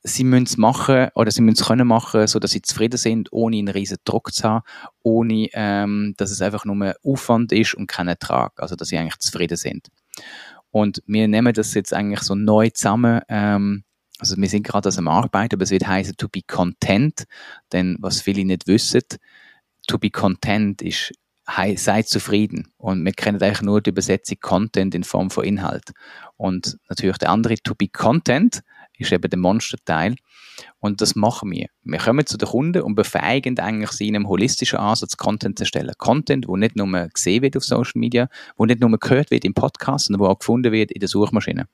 sie 0.06 0.24
müssen 0.24 0.44
es 0.44 0.56
machen 0.56 1.08
oder 1.14 1.30
sie 1.30 1.42
müssen 1.42 1.60
es 1.60 1.66
können 1.66 1.86
machen, 1.86 2.26
so 2.26 2.38
dass 2.38 2.52
sie 2.52 2.62
zufrieden 2.62 2.96
sind, 2.96 3.32
ohne 3.32 3.58
einen 3.58 3.68
riesen 3.68 3.98
Druck 4.04 4.32
zu 4.32 4.44
haben, 4.44 4.64
ohne 5.02 5.48
ähm, 5.52 6.14
dass 6.16 6.30
es 6.30 6.40
einfach 6.40 6.64
nur 6.64 6.94
Aufwand 7.04 7.52
ist 7.52 7.74
und 7.74 7.88
kein 7.88 8.08
Ertrag, 8.08 8.52
also 8.56 8.76
dass 8.76 8.88
sie 8.88 8.98
eigentlich 8.98 9.18
zufrieden 9.18 9.56
sind. 9.56 9.88
Und 10.70 11.02
wir 11.06 11.26
nehmen 11.26 11.52
das 11.52 11.74
jetzt 11.74 11.92
eigentlich 11.92 12.20
so 12.20 12.34
neu 12.34 12.70
zusammen. 12.70 13.20
Ähm, 13.28 13.84
also 14.18 14.36
wir 14.36 14.48
sind 14.48 14.66
gerade 14.66 14.90
am 14.96 15.08
Arbeiten, 15.08 15.56
aber 15.56 15.64
es 15.64 15.70
wird 15.70 15.86
heißen 15.86 16.16
to 16.16 16.28
be 16.28 16.40
content, 16.46 17.24
denn 17.72 17.96
was 18.00 18.20
viele 18.20 18.44
nicht 18.44 18.66
wissen, 18.66 19.02
to 19.86 19.98
be 19.98 20.10
content 20.10 20.82
ist 20.82 21.12
sei 21.76 22.02
zufrieden. 22.02 22.72
Und 22.76 23.04
wir 23.04 23.12
kennen 23.12 23.40
eigentlich 23.40 23.62
nur 23.62 23.80
die 23.80 23.90
Übersetzung 23.90 24.38
Content 24.40 24.94
in 24.94 25.04
Form 25.04 25.30
von 25.30 25.44
Inhalt. 25.44 25.92
Und 26.36 26.76
natürlich 26.88 27.18
der 27.18 27.30
andere 27.30 27.56
to 27.56 27.74
be 27.74 27.88
content 27.88 28.62
ist 28.98 29.12
eben 29.12 29.30
der 29.30 29.38
Monsterteil. 29.38 30.16
Und 30.78 31.00
das 31.00 31.14
machen 31.14 31.50
wir. 31.50 31.68
Wir 31.82 31.98
kommen 31.98 32.26
zu 32.26 32.38
den 32.38 32.48
Kunden 32.48 32.82
und 32.82 32.94
befähigen 32.94 33.58
eigentlich 33.58 33.90
sie 33.92 34.08
in 34.08 34.16
einem 34.16 34.28
holistischen 34.28 34.78
Ansatz, 34.78 35.16
Content 35.16 35.58
zu 35.58 35.62
erstellen. 35.62 35.92
Content, 35.98 36.48
wo 36.48 36.56
nicht 36.56 36.76
nur 36.76 37.08
gesehen 37.08 37.42
wird 37.42 37.56
auf 37.56 37.64
Social 37.64 37.92
Media, 37.96 38.28
wo 38.56 38.64
nicht 38.64 38.80
nur 38.80 38.90
gehört 38.98 39.30
wird 39.30 39.44
im 39.44 39.54
Podcast, 39.54 40.06
sondern 40.06 40.20
wo 40.20 40.30
auch 40.30 40.38
gefunden 40.38 40.72
wird 40.72 40.90
in 40.92 41.00
der 41.00 41.08
Suchmaschine. 41.08 41.66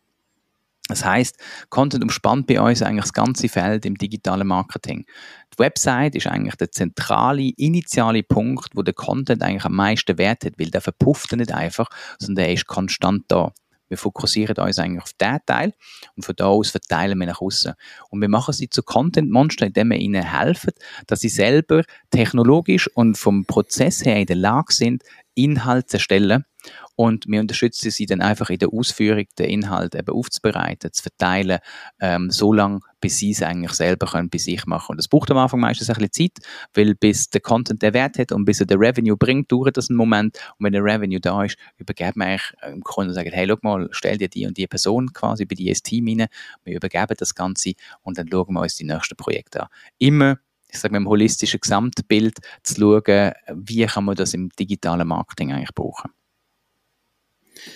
Das 0.88 1.04
heißt, 1.04 1.38
Content 1.70 2.02
umspannt 2.02 2.48
bei 2.48 2.60
uns 2.60 2.82
eigentlich 2.82 3.04
das 3.04 3.12
ganze 3.12 3.48
Feld 3.48 3.86
im 3.86 3.96
digitalen 3.96 4.46
Marketing. 4.46 5.06
Die 5.54 5.58
Website 5.58 6.16
ist 6.16 6.26
eigentlich 6.26 6.56
der 6.56 6.72
zentrale, 6.72 7.52
initiale 7.56 8.22
Punkt, 8.22 8.70
wo 8.74 8.82
der 8.82 8.92
Content 8.92 9.42
eigentlich 9.42 9.64
am 9.64 9.74
meisten 9.74 10.18
Wert 10.18 10.44
hat, 10.44 10.58
weil 10.58 10.70
der 10.70 10.80
verpufft 10.80 11.32
nicht 11.32 11.52
einfach, 11.52 11.88
sondern 12.18 12.44
der 12.44 12.52
ist 12.52 12.66
konstant 12.66 13.24
da. 13.28 13.52
Wir 13.92 13.98
fokussieren 13.98 14.56
uns 14.56 14.78
eigentlich 14.78 15.02
auf 15.02 15.12
diesen 15.12 15.40
Teil 15.44 15.74
und 16.16 16.24
von 16.24 16.34
da 16.34 16.46
aus 16.46 16.70
verteilen 16.70 17.18
wir 17.18 17.26
nach 17.26 17.42
außen. 17.42 17.74
Und 18.08 18.22
wir 18.22 18.28
machen 18.30 18.54
sie 18.54 18.70
zu 18.70 18.82
Content 18.82 19.30
Monster, 19.30 19.66
indem 19.66 19.90
wir 19.90 19.98
ihnen 19.98 20.22
helfen, 20.22 20.72
dass 21.06 21.20
sie 21.20 21.28
selber 21.28 21.82
technologisch 22.10 22.88
und 22.94 23.18
vom 23.18 23.44
Prozess 23.44 24.02
her 24.02 24.16
in 24.16 24.24
der 24.24 24.36
Lage 24.36 24.72
sind, 24.72 25.02
Inhalt 25.34 25.90
zu 25.90 25.98
erstellen 25.98 26.46
und 26.94 27.26
wir 27.26 27.40
unterstützen 27.40 27.90
sie 27.90 28.06
dann 28.06 28.20
einfach 28.20 28.50
in 28.50 28.58
der 28.58 28.72
Ausführung 28.72 29.24
der 29.38 29.48
Inhalte 29.48 29.98
eben 29.98 30.14
aufzubereiten, 30.14 30.92
zu 30.92 31.02
verteilen, 31.02 31.58
ähm, 32.00 32.30
so 32.30 32.52
lange, 32.52 32.80
bis 33.00 33.18
sie 33.18 33.30
es 33.30 33.42
eigentlich 33.42 33.72
selber 33.72 34.06
können 34.06 34.28
bei 34.28 34.38
sich 34.38 34.66
machen. 34.66 34.92
Und 34.92 34.96
das 34.98 35.08
braucht 35.08 35.30
am 35.30 35.38
Anfang 35.38 35.60
meistens 35.60 35.88
ein 35.88 35.94
bisschen 35.94 36.32
Zeit, 36.32 36.46
weil 36.74 36.94
bis 36.94 37.30
der 37.30 37.40
Content 37.40 37.82
den 37.82 37.94
Wert 37.94 38.18
hat 38.18 38.32
und 38.32 38.44
bis 38.44 38.60
er 38.60 38.66
den 38.66 38.78
Revenue 38.78 39.16
bringt, 39.16 39.50
dauert 39.50 39.76
das 39.76 39.88
einen 39.88 39.96
Moment. 39.96 40.38
Und 40.58 40.64
wenn 40.64 40.72
der 40.72 40.84
Revenue 40.84 41.20
da 41.20 41.44
ist, 41.44 41.56
übergeben 41.78 42.20
wir 42.20 42.26
eigentlich 42.26 42.52
dem 42.64 42.82
Kunden 42.82 43.10
und 43.10 43.14
sagen, 43.14 43.30
hey, 43.32 43.46
schau 43.48 43.58
mal, 43.62 43.88
stell 43.90 44.18
dir 44.18 44.28
die 44.28 44.46
und 44.46 44.56
die 44.56 44.66
Person 44.66 45.12
quasi 45.12 45.44
bei 45.46 45.54
dir 45.54 45.70
ins 45.70 45.82
Team 45.82 46.08
rein, 46.08 46.26
wir 46.64 46.76
übergeben 46.76 47.14
das 47.18 47.34
Ganze 47.34 47.72
und 48.02 48.18
dann 48.18 48.28
schauen 48.30 48.54
wir 48.54 48.60
uns 48.60 48.76
die 48.76 48.84
nächsten 48.84 49.16
Projekte 49.16 49.62
an. 49.62 49.68
Immer 49.98 50.38
ich 50.72 50.78
sage 50.78 50.92
mal, 50.92 50.98
im 50.98 51.08
holistischen 51.08 51.60
Gesamtbild 51.60 52.38
zu 52.62 52.80
schauen, 52.80 53.32
wie 53.52 53.84
kann 53.84 54.04
man 54.04 54.14
das 54.14 54.32
im 54.32 54.48
digitalen 54.48 55.06
Marketing 55.06 55.52
eigentlich 55.52 55.74
brauchen. 55.74 56.10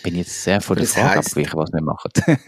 Bin 0.02 0.16
jetzt 0.16 0.42
sehr 0.42 0.60
von 0.60 0.76
der 0.76 0.86
Frage 0.86 1.18
heisst, 1.18 1.28
abgewichen, 1.28 1.58
was 1.58 1.72
wir 1.72 1.82
machen. 1.82 2.10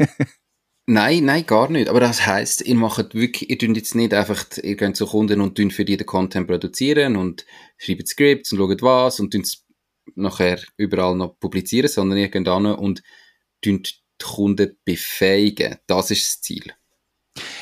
nein, 0.87 1.25
nein, 1.25 1.47
gar 1.47 1.71
nicht. 1.71 1.89
Aber 1.89 2.01
das 2.01 2.27
heisst, 2.27 2.63
ihr 2.63 2.75
macht 2.75 3.15
wirklich, 3.15 3.51
ihr 3.51 3.59
tut 3.59 3.77
jetzt 3.77 3.95
nicht 3.95 4.15
einfach, 4.15 4.45
ihr 4.63 4.77
geht 4.77 4.97
zu 4.97 5.07
Kunden 5.07 5.41
und 5.41 5.57
tun 5.57 5.71
für 5.71 5.85
die 5.85 5.97
den 5.97 6.07
Content 6.07 6.47
produzieren 6.47 7.17
und 7.17 7.47
schreibt 7.77 8.09
Scripts 8.09 8.53
und 8.53 8.59
schaut 8.59 8.83
was 8.83 9.21
und 9.21 9.33
tun 9.33 9.43
es 9.43 9.65
nachher 10.15 10.61
überall 10.77 11.15
noch 11.15 11.39
publizieren, 11.39 11.89
sondern 11.89 12.19
ihr 12.19 12.29
geht 12.29 12.49
an 12.49 12.67
und 12.67 13.03
tun 13.63 13.83
die 13.83 14.25
Kunden 14.25 14.77
befähigen. 14.85 15.77
Das 15.87 16.11
ist 16.11 16.27
das 16.27 16.41
Ziel. 16.41 16.73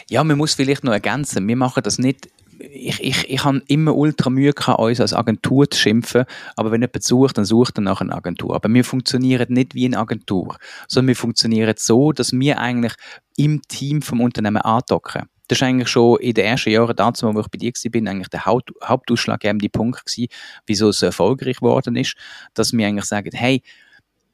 Ja, 0.08 0.24
man 0.24 0.38
muss 0.38 0.54
vielleicht 0.54 0.84
noch 0.84 0.92
ergänzen, 0.92 1.46
wir 1.46 1.56
machen 1.56 1.82
das 1.82 1.98
nicht 1.98 2.28
ich, 2.58 3.00
ich, 3.02 3.30
ich 3.30 3.44
habe 3.44 3.62
immer 3.68 3.94
ultra 3.94 4.30
Mühe 4.30 4.52
gehabt, 4.52 4.78
uns 4.78 5.00
als 5.00 5.12
Agentur 5.12 5.70
zu 5.70 5.78
schimpfen, 5.78 6.24
aber 6.56 6.70
wenn 6.70 6.82
jemand 6.82 7.02
sucht, 7.02 7.38
dann 7.38 7.44
sucht 7.44 7.78
er 7.78 7.82
nach 7.82 8.00
einer 8.00 8.14
Agentur. 8.14 8.54
Aber 8.54 8.72
wir 8.72 8.84
funktionieren 8.84 9.46
nicht 9.52 9.74
wie 9.74 9.86
eine 9.86 9.98
Agentur, 9.98 10.56
sondern 10.88 11.08
wir 11.08 11.16
funktionieren 11.16 11.74
so, 11.76 12.12
dass 12.12 12.32
wir 12.32 12.58
eigentlich 12.58 12.94
im 13.36 13.62
Team 13.68 14.02
vom 14.02 14.20
Unternehmen 14.20 14.62
andocken. 14.62 15.22
Das 15.48 15.60
war 15.60 15.68
eigentlich 15.68 15.88
schon 15.88 16.18
in 16.20 16.34
den 16.34 16.44
ersten 16.44 16.70
Jahren, 16.70 16.96
damals, 16.96 17.22
wo 17.22 17.40
ich 17.40 17.48
bei 17.48 17.58
dir 17.58 17.72
war, 17.72 18.10
eigentlich 18.10 18.28
der 18.28 18.46
Haupt, 18.46 18.72
hauptausschlaggebende 18.82 19.68
Punkt 19.68 20.04
gewesen, 20.04 20.28
wieso 20.66 20.88
es 20.88 20.98
so 20.98 21.06
erfolgreich 21.06 21.56
geworden 21.56 21.96
ist, 21.96 22.16
dass 22.54 22.72
wir 22.72 22.86
eigentlich 22.86 23.04
sagen, 23.04 23.30
hey, 23.32 23.62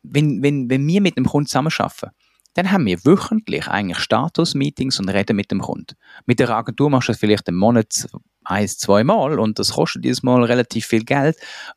wenn, 0.02 0.42
wenn, 0.42 0.70
wenn 0.70 0.86
wir 0.86 1.00
mit 1.00 1.16
einem 1.16 1.26
Kunden 1.26 1.46
zusammenarbeiten, 1.46 2.10
dann 2.54 2.70
haben 2.70 2.86
wir 2.86 3.04
wöchentlich 3.04 3.68
eigentlich 3.68 3.98
Status-Meetings 3.98 5.00
und 5.00 5.08
reden 5.08 5.36
mit 5.36 5.50
dem 5.50 5.60
Kunden. 5.60 5.96
Mit 6.26 6.38
der 6.38 6.50
Agentur 6.50 6.90
machst 6.90 7.08
du 7.08 7.12
das 7.12 7.20
vielleicht 7.20 7.48
im 7.48 7.56
Monat 7.56 8.06
ein, 8.44 8.68
zwei 8.68 9.04
Mal 9.04 9.38
und 9.38 9.58
das 9.58 9.72
kostet 9.72 10.04
dieses 10.04 10.22
Mal 10.22 10.42
relativ 10.44 10.86
viel 10.86 11.04
Geld. 11.04 11.36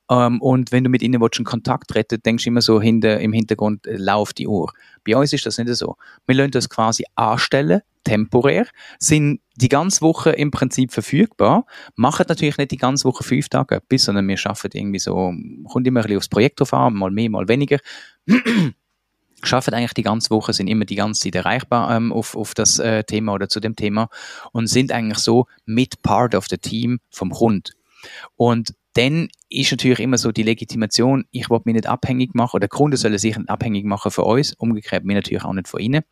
Ähm, 0.09 0.41
und 0.41 0.71
wenn 0.71 0.83
du 0.83 0.89
mit 0.89 1.01
ihnen 1.01 1.21
willst, 1.21 1.39
in 1.39 1.45
Kontakt 1.45 1.89
treten 1.89 2.21
denkst 2.21 2.43
du 2.43 2.49
immer 2.49 2.61
so 2.61 2.81
hinter, 2.81 3.19
im 3.19 3.33
Hintergrund, 3.33 3.85
äh, 3.87 3.97
lauf 3.97 4.33
die 4.33 4.47
Uhr. 4.47 4.71
Bei 5.05 5.15
uns 5.15 5.31
ist 5.33 5.45
das 5.45 5.57
nicht 5.57 5.73
so. 5.75 5.95
Wir 6.25 6.35
lassen 6.35 6.51
das 6.51 6.69
quasi 6.69 7.05
anstellen, 7.15 7.81
temporär, 8.03 8.67
sind 8.99 9.41
die 9.55 9.69
ganze 9.69 10.01
Woche 10.01 10.31
im 10.31 10.51
Prinzip 10.51 10.91
verfügbar, 10.91 11.65
machen 11.95 12.25
natürlich 12.27 12.57
nicht 12.57 12.71
die 12.71 12.77
ganze 12.77 13.05
Woche 13.05 13.23
fünf 13.23 13.49
Tage 13.49 13.81
bis, 13.87 14.05
sondern 14.05 14.27
wir 14.27 14.37
schaffen 14.37 14.69
irgendwie 14.73 14.99
so, 14.99 15.33
kommt 15.67 15.87
immer 15.87 16.01
ein 16.01 16.03
bisschen 16.03 16.17
aufs 16.17 16.29
Projekt 16.29 16.59
drauf 16.59 16.73
an, 16.73 16.93
mal 16.93 17.11
mehr, 17.11 17.29
mal 17.29 17.47
weniger 17.47 17.79
schaffen 19.43 19.73
eigentlich 19.73 19.93
die 19.93 20.03
ganze 20.03 20.29
Woche, 20.29 20.53
sind 20.53 20.67
immer 20.67 20.85
die 20.85 20.95
ganze 20.95 21.21
Zeit 21.21 21.35
erreichbar 21.35 21.95
ähm, 21.95 22.11
auf, 22.11 22.35
auf 22.35 22.53
das 22.53 22.79
äh, 22.79 23.03
Thema 23.03 23.33
oder 23.33 23.49
zu 23.49 23.59
dem 23.59 23.75
Thema 23.75 24.09
und 24.51 24.67
sind 24.67 24.91
eigentlich 24.91 25.19
so 25.19 25.47
mit 25.65 26.01
Part 26.01 26.35
of 26.35 26.47
the 26.49 26.57
Team 26.57 26.99
vom 27.09 27.31
Kunden. 27.31 27.71
Und 28.35 28.73
dann 28.95 29.27
ist 29.49 29.71
natürlich 29.71 29.99
immer 29.99 30.17
so 30.17 30.31
die 30.31 30.43
Legitimation, 30.43 31.25
ich 31.31 31.49
will 31.49 31.59
mich 31.65 31.75
nicht 31.75 31.87
abhängig 31.87 32.33
machen, 32.33 32.55
oder 32.55 32.61
der 32.61 32.69
Kunde 32.69 32.95
soll 32.95 33.17
sich 33.19 33.37
nicht 33.37 33.49
abhängig 33.49 33.83
machen 33.83 34.09
von 34.09 34.23
uns, 34.23 34.53
umgekehrt 34.53 35.03
mir 35.03 35.15
natürlich 35.15 35.43
auch 35.43 35.51
nicht 35.51 35.67
von 35.67 35.81
ihnen. 35.81 36.03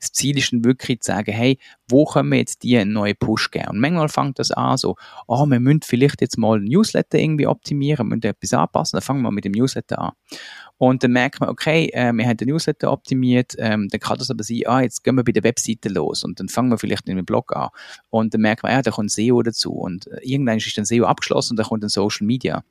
Das 0.00 0.12
Ziel 0.12 0.36
ist 0.36 0.52
dann 0.52 0.62
wirklich 0.62 1.00
zu 1.00 1.12
sagen, 1.12 1.32
hey, 1.32 1.58
wo 1.88 2.04
können 2.04 2.30
wir 2.30 2.38
jetzt 2.38 2.62
die 2.62 2.76
einen 2.76 2.92
neuen 2.92 3.16
Push 3.16 3.50
geben? 3.50 3.68
Und 3.68 3.80
manchmal 3.80 4.10
fängt 4.10 4.38
das 4.38 4.50
an 4.50 4.76
so, 4.76 4.96
oh, 5.26 5.46
wir 5.46 5.60
müssen 5.60 5.80
vielleicht 5.82 6.20
jetzt 6.20 6.36
mal 6.36 6.58
ein 6.58 6.64
Newsletter 6.64 7.18
irgendwie 7.18 7.46
optimieren, 7.46 8.06
wir 8.06 8.16
müssen 8.16 8.28
etwas 8.28 8.52
anpassen, 8.52 8.98
dann 8.98 9.02
fangen 9.02 9.22
wir 9.22 9.30
mit 9.30 9.46
dem 9.46 9.52
Newsletter 9.52 9.98
an. 9.98 10.12
Und 10.78 11.02
dann 11.02 11.12
merkt 11.12 11.40
man, 11.40 11.48
okay, 11.48 11.88
äh, 11.92 12.12
wir 12.12 12.26
haben 12.26 12.36
den 12.36 12.48
Newsletter 12.48 12.92
optimiert, 12.92 13.54
ähm, 13.58 13.88
dann 13.88 14.00
kann 14.00 14.18
das 14.18 14.30
aber 14.30 14.44
sein, 14.44 14.62
ah, 14.66 14.82
jetzt 14.82 15.02
gehen 15.04 15.14
wir 15.14 15.24
bei 15.24 15.32
der 15.32 15.42
Webseite 15.42 15.88
los 15.88 16.22
und 16.22 16.38
dann 16.38 16.48
fangen 16.48 16.70
wir 16.70 16.78
vielleicht 16.78 17.06
in 17.08 17.12
einem 17.12 17.24
Blog 17.24 17.56
an. 17.56 17.70
Und 18.10 18.34
dann 18.34 18.42
merkt 18.42 18.62
man, 18.62 18.72
ja, 18.72 18.82
da 18.82 18.90
kommt 18.90 19.10
SEO 19.10 19.42
dazu 19.42 19.72
und 19.72 20.06
äh, 20.08 20.18
irgendwann 20.22 20.58
ist 20.58 20.76
dann 20.76 20.84
SEO 20.84 21.06
abgeschlossen 21.06 21.52
und 21.52 21.56
dann 21.56 21.66
kommt 21.66 21.82
dann 21.82 21.90
Social 21.90 22.26
Media. 22.26 22.62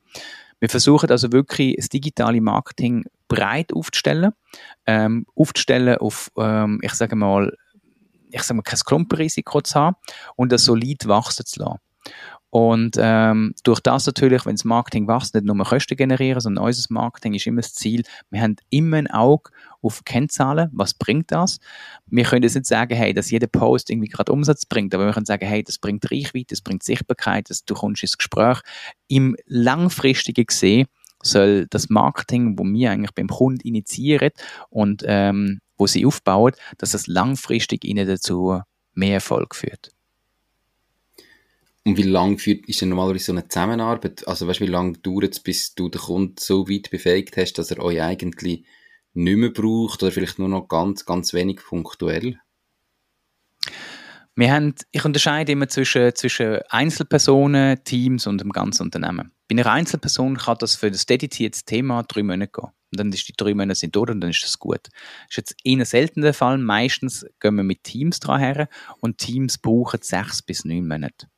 Wir 0.60 0.68
versuchen 0.68 1.10
also 1.10 1.32
wirklich 1.32 1.76
das 1.76 1.88
digitale 1.88 2.40
Marketing 2.40 3.04
breit 3.28 3.72
aufzustellen, 3.72 4.32
ähm, 4.86 5.26
aufzustellen 5.34 5.98
auf, 5.98 6.30
ähm, 6.38 6.80
ich 6.82 6.92
sage 6.94 7.16
mal, 7.16 7.52
ich 8.30 8.42
sage 8.42 8.56
mal, 8.56 8.62
kein 8.62 8.78
Klumpenrisiko 8.78 9.60
zu 9.60 9.74
haben 9.74 9.96
und 10.36 10.52
das 10.52 10.64
solid 10.64 11.06
wachsen 11.08 11.44
zu 11.44 11.60
lassen. 11.60 11.78
Und 12.56 12.96
ähm, 12.98 13.52
durch 13.64 13.80
das 13.80 14.06
natürlich, 14.06 14.46
wenn 14.46 14.54
das 14.54 14.64
Marketing 14.64 15.06
wächst, 15.06 15.34
nicht 15.34 15.44
nur 15.44 15.62
Kosten 15.62 15.94
generieren, 15.94 16.40
sondern 16.40 16.64
unser 16.64 16.86
Marketing 16.88 17.34
ist 17.34 17.46
immer 17.46 17.60
das 17.60 17.74
Ziel, 17.74 18.02
wir 18.30 18.40
haben 18.40 18.56
immer 18.70 18.96
ein 18.96 19.10
Auge 19.10 19.50
auf 19.82 20.04
Kennzahlen, 20.06 20.70
was 20.72 20.94
bringt 20.94 21.30
das? 21.30 21.58
Wir 22.06 22.24
können 22.24 22.44
jetzt 22.44 22.54
nicht 22.54 22.64
sagen, 22.64 22.96
hey, 22.96 23.12
dass 23.12 23.30
jeder 23.30 23.46
Post 23.46 23.90
irgendwie 23.90 24.08
gerade 24.08 24.32
Umsatz 24.32 24.64
bringt, 24.64 24.94
aber 24.94 25.04
wir 25.04 25.12
können 25.12 25.26
sagen, 25.26 25.46
hey, 25.46 25.62
das 25.62 25.76
bringt 25.76 26.10
Reichweite, 26.10 26.46
das 26.48 26.62
bringt 26.62 26.82
Sichtbarkeit, 26.82 27.50
das, 27.50 27.66
du 27.66 27.74
kommst 27.74 28.02
ins 28.02 28.16
Gespräch. 28.16 28.62
Im 29.06 29.36
langfristigen 29.44 30.46
gesehen 30.46 30.86
soll 31.22 31.66
das 31.68 31.90
Marketing, 31.90 32.58
wo 32.58 32.64
wir 32.64 32.90
eigentlich 32.90 33.14
beim 33.14 33.28
Kunden 33.28 33.68
initiieren 33.68 34.30
und 34.70 35.04
ähm, 35.06 35.60
wo 35.76 35.86
sie 35.86 36.06
aufbauen, 36.06 36.54
dass 36.78 36.92
das 36.92 37.06
langfristig 37.06 37.84
ihnen 37.84 38.08
dazu 38.08 38.62
mehr 38.94 39.12
Erfolg 39.12 39.54
führt. 39.54 39.90
Und 41.86 41.98
wie 41.98 42.02
lange 42.02 42.36
führt, 42.36 42.66
ist 42.66 42.80
denn 42.80 42.88
normalerweise 42.88 43.26
so 43.26 43.32
eine 43.32 43.46
Zusammenarbeit? 43.46 44.26
Also 44.26 44.48
weißt 44.48 44.58
du, 44.58 44.64
wie 44.64 44.70
lange 44.70 44.98
dauert 44.98 45.34
es, 45.34 45.38
bis 45.38 45.76
du 45.76 45.88
den 45.88 46.00
Kunden 46.00 46.34
so 46.36 46.68
weit 46.68 46.90
befähigt 46.90 47.36
hast, 47.36 47.52
dass 47.54 47.70
er 47.70 47.78
euch 47.78 48.02
eigentlich 48.02 48.66
nicht 49.14 49.36
mehr 49.36 49.50
braucht 49.50 50.02
oder 50.02 50.10
vielleicht 50.10 50.40
nur 50.40 50.48
noch 50.48 50.66
ganz, 50.66 51.04
ganz 51.04 51.32
wenig 51.32 51.60
punktuell? 51.64 52.40
Wir 54.34 54.52
haben, 54.52 54.74
ich 54.90 55.04
unterscheide 55.04 55.52
immer 55.52 55.68
zwischen, 55.68 56.12
zwischen 56.16 56.58
Einzelpersonen, 56.70 57.84
Teams 57.84 58.26
und 58.26 58.40
dem 58.40 58.50
ganzen 58.50 58.82
Unternehmen. 58.82 59.30
Bei 59.48 59.54
einer 59.54 59.70
Einzelperson 59.70 60.38
kann 60.38 60.56
das 60.58 60.74
für 60.74 60.90
das 60.90 61.06
dedizierte 61.06 61.62
Thema 61.64 62.02
drei 62.02 62.24
Monate 62.24 62.50
gehen. 62.50 62.70
Und 62.90 62.98
dann 62.98 63.12
ist 63.12 63.28
die 63.28 63.34
drei 63.36 63.54
Monate 63.54 63.78
sind 63.78 63.94
durch 63.94 64.10
und 64.10 64.20
dann 64.20 64.30
ist 64.30 64.42
das 64.42 64.58
gut. 64.58 64.88
Das 64.88 65.30
ist 65.30 65.36
jetzt 65.36 65.56
eher 65.62 65.84
selten 65.84 66.22
der 66.22 66.34
Fall. 66.34 66.58
Meistens 66.58 67.24
gehen 67.38 67.54
wir 67.54 67.62
mit 67.62 67.84
Teams 67.84 68.18
dran 68.18 68.40
her 68.40 68.68
und 68.98 69.18
Teams 69.18 69.56
brauchen 69.56 70.00
sechs 70.02 70.42
bis 70.42 70.64
neun 70.64 70.88
Monate. 70.88 71.28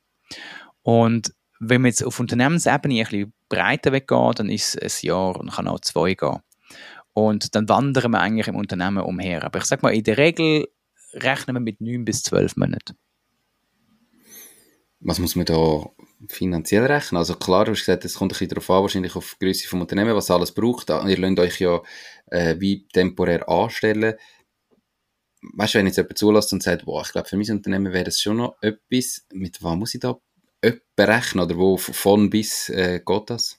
Und 0.81 1.33
wenn 1.59 1.81
man 1.81 1.89
jetzt 1.89 2.03
auf 2.03 2.19
Unternehmensebene 2.19 2.99
ein 2.99 3.03
bisschen 3.03 3.33
breiter 3.49 3.91
weggeht, 3.91 4.39
dann 4.39 4.49
ist 4.49 4.75
es 4.75 5.03
ein 5.03 5.07
Jahr 5.07 5.39
und 5.39 5.51
kann 5.51 5.67
auch 5.67 5.79
zwei 5.81 6.13
gehen. 6.13 6.39
Und 7.13 7.55
dann 7.55 7.67
wandern 7.67 8.11
wir 8.11 8.21
eigentlich 8.21 8.47
im 8.47 8.55
Unternehmen 8.55 9.03
umher. 9.03 9.43
Aber 9.43 9.59
ich 9.59 9.65
sage 9.65 9.81
mal, 9.81 9.93
in 9.93 10.03
der 10.03 10.17
Regel 10.17 10.67
rechnen 11.13 11.55
wir 11.55 11.59
mit 11.59 11.81
neun 11.81 12.05
bis 12.05 12.23
zwölf 12.23 12.55
Monaten. 12.55 12.95
Was 15.01 15.19
muss 15.19 15.35
man 15.35 15.45
da 15.45 15.85
finanziell 16.27 16.85
rechnen? 16.85 17.17
Also 17.17 17.35
klar, 17.35 17.65
du 17.65 17.71
hast 17.71 17.79
gesagt, 17.79 18.05
es 18.05 18.15
kommt 18.15 18.31
ein 18.31 18.33
bisschen 18.33 18.49
darauf 18.49 18.69
an, 18.69 18.81
wahrscheinlich 18.81 19.15
auf 19.15 19.35
die 19.39 19.45
Größe 19.45 19.67
vom 19.67 19.81
Unternehmen, 19.81 20.15
was 20.15 20.29
alles 20.29 20.53
braucht. 20.53 20.89
Ihr 20.89 21.17
lasst 21.17 21.39
euch 21.39 21.59
ja 21.59 21.81
äh, 22.27 22.55
wie 22.59 22.85
temporär 22.87 23.47
anstellen 23.47 24.15
weißt 25.41 25.73
du, 25.73 25.79
wenn 25.79 25.87
jetzt 25.87 25.97
jemand 25.97 26.17
zulässt 26.17 26.53
und 26.53 26.63
sagt, 26.63 26.85
boah, 26.85 27.01
ich 27.05 27.11
glaube, 27.11 27.27
für 27.27 27.37
mein 27.37 27.49
Unternehmen 27.51 27.93
wäre 27.93 28.05
das 28.05 28.19
schon 28.19 28.37
noch 28.37 28.57
etwas, 28.61 29.25
mit 29.33 29.61
was 29.63 29.75
muss 29.75 29.93
ich 29.93 30.01
da 30.01 30.17
berechnen 30.95 31.43
oder 31.43 31.57
wo 31.57 31.77
von 31.77 32.29
bis 32.29 32.69
äh, 32.69 33.01
geht 33.05 33.29
das? 33.29 33.57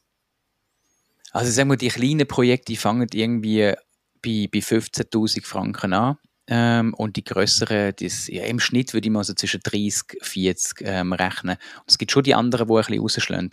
Also 1.33 1.51
sagen 1.51 1.71
wir, 1.71 1.77
die 1.77 1.88
kleinen 1.88 2.27
Projekte 2.27 2.77
fangen 2.77 3.09
irgendwie 3.12 3.75
bei, 4.23 4.49
bei 4.53 4.59
15'000 4.59 5.45
Franken 5.45 5.93
an. 5.93 6.19
Ähm, 6.53 6.95
und 6.95 7.14
die 7.14 7.23
größeren, 7.23 7.95
das, 8.01 8.27
ja, 8.27 8.45
im 8.45 8.59
Schnitt 8.59 8.93
würde 8.93 9.07
ich 9.07 9.12
mal 9.12 9.23
so 9.23 9.35
zwischen 9.35 9.61
30, 9.62 10.19
40 10.21 10.81
ähm, 10.81 11.12
rechnen. 11.12 11.57
Und 11.77 11.85
es 11.87 11.97
gibt 11.97 12.11
schon 12.11 12.25
die 12.25 12.35
anderen, 12.35 12.66
die 12.66 12.75
ein 12.75 12.77
bisschen 12.79 13.01
rausschlagen. 13.01 13.51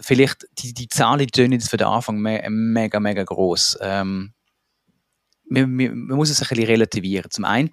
Vielleicht, 0.00 0.46
die, 0.58 0.72
die 0.72 0.88
Zahlen 0.88 1.26
tönen 1.26 1.52
jetzt 1.52 1.68
für 1.68 1.76
den 1.76 1.88
Anfang 1.88 2.20
me 2.20 2.42
mega, 2.48 3.00
mega 3.00 3.24
groß. 3.24 3.78
Ähm, 3.80 4.32
man, 5.50 5.74
man, 5.74 6.16
muss 6.16 6.30
es 6.30 6.40
ein 6.40 6.48
bisschen 6.48 6.66
relativieren. 6.66 7.30
Zum 7.30 7.44
einen, 7.44 7.70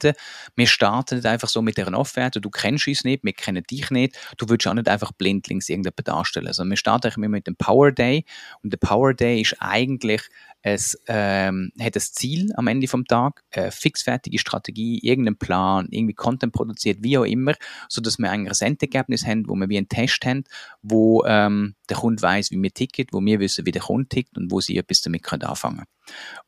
wir 0.55 0.67
starten 0.67 1.15
nicht 1.15 1.25
einfach 1.25 1.47
so 1.47 1.61
mit 1.61 1.77
dieser 1.77 1.97
Offerte, 1.97 2.41
du 2.41 2.49
kennst 2.49 2.87
uns 2.87 3.03
nicht, 3.03 3.23
wir 3.23 3.33
kennen 3.33 3.63
dich 3.63 3.89
nicht, 3.91 4.17
du 4.37 4.49
willst 4.49 4.67
auch 4.67 4.73
nicht 4.73 4.89
einfach 4.89 5.11
blindlings 5.11 5.69
irgendjemanden 5.69 6.03
darstellen, 6.03 6.53
sondern 6.53 6.71
wir 6.71 6.77
starten 6.77 7.21
mit 7.29 7.47
dem 7.47 7.55
Power 7.55 7.91
Day. 7.91 8.25
Und 8.63 8.73
der 8.73 8.77
Power 8.77 9.13
Day 9.13 9.41
ist 9.41 9.55
eigentlich 9.59 10.23
es 10.61 11.01
ähm, 11.07 11.71
hat 11.79 11.95
das 11.95 12.11
Ziel 12.13 12.51
am 12.55 12.67
Ende 12.67 12.87
vom 12.87 13.05
Tag, 13.05 13.43
eine 13.51 13.71
fixfertige 13.71 14.39
Strategie, 14.39 14.99
irgendeinen 14.99 15.37
Plan, 15.37 15.87
irgendwie 15.91 16.13
Content 16.13 16.53
produziert, 16.53 16.99
wie 17.01 17.17
auch 17.17 17.23
immer, 17.23 17.53
so 17.89 18.01
dass 18.01 18.17
wir 18.17 18.31
ein 18.31 18.47
Endergebnis 18.47 19.25
haben, 19.25 19.47
wo 19.47 19.55
wir 19.55 19.69
wie 19.69 19.77
einen 19.77 19.87
Test 19.87 20.25
haben, 20.25 20.43
wo 20.81 21.23
ähm, 21.25 21.75
der 21.89 21.97
Kunde 21.97 22.21
weiß, 22.21 22.51
wie 22.51 22.61
wir 22.61 22.73
ticken, 22.73 23.07
wo 23.11 23.21
wir 23.21 23.39
wissen, 23.39 23.65
wie 23.65 23.71
der 23.71 23.81
Kunde 23.81 24.09
tickt 24.09 24.37
und 24.37 24.51
wo 24.51 24.59
sie 24.59 24.77
etwas 24.77 25.01
damit 25.01 25.23
können 25.23 25.43
anfangen 25.43 25.85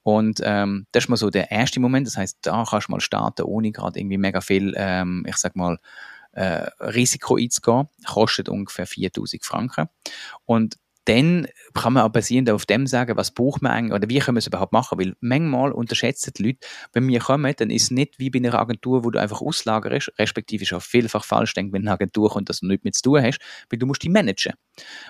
Und 0.03 0.41
ähm, 0.43 0.87
das 0.91 1.05
ist 1.05 1.09
mal 1.09 1.17
so 1.17 1.29
der 1.29 1.51
erste 1.51 1.79
Moment, 1.79 2.07
das 2.07 2.17
heißt, 2.17 2.39
da 2.41 2.65
kannst 2.69 2.87
du 2.87 2.91
mal 2.91 3.01
starten, 3.01 3.43
ohne 3.43 3.71
gerade 3.71 3.99
irgendwie 3.99 4.17
mega 4.17 4.41
viel, 4.41 4.73
ähm, 4.75 5.25
ich 5.27 5.37
sag 5.37 5.55
mal, 5.55 5.77
äh, 6.31 6.69
Risiko 6.79 7.37
einzugehen, 7.37 7.87
kostet 8.05 8.49
ungefähr 8.49 8.85
4000 8.85 9.43
Franken. 9.43 9.89
Und 10.45 10.77
dann 11.05 11.47
kann 11.73 11.93
man 11.93 12.03
auch 12.03 12.09
basierend 12.09 12.49
auf 12.49 12.65
dem 12.65 12.85
sagen, 12.85 13.17
was 13.17 13.31
braucht 13.31 13.61
man 13.61 13.71
eigentlich 13.71 13.93
oder 13.93 14.09
wie 14.09 14.19
können 14.19 14.35
wir 14.35 14.39
es 14.39 14.47
überhaupt 14.47 14.73
machen, 14.73 14.99
weil 14.99 15.13
manchmal 15.21 15.71
unterschätzen 15.71 16.33
die 16.37 16.43
Leute, 16.43 16.59
wenn 16.93 17.07
wir 17.07 17.19
kommen, 17.19 17.53
dann 17.57 17.69
ist 17.69 17.83
es 17.83 17.91
nicht 17.91 18.19
wie 18.19 18.29
bei 18.29 18.39
einer 18.39 18.53
Agentur, 18.53 19.03
wo 19.03 19.09
du 19.09 19.19
einfach 19.19 19.41
auslagerst, 19.41 20.11
respektive 20.19 20.63
ist 20.63 20.73
auch 20.73 20.81
vielfach 20.81 21.23
falsch 21.23 21.53
denkt, 21.53 21.73
wenn 21.73 21.83
eine 21.83 21.91
Agentur 21.91 22.29
kommt, 22.29 22.49
dass 22.49 22.59
du 22.59 22.67
nichts 22.67 22.83
mit 22.83 22.95
zu 22.95 23.03
tun 23.03 23.23
hast, 23.23 23.39
weil 23.69 23.79
du 23.79 23.85
musst 23.85 24.03
die 24.03 24.09
managen. 24.09 24.53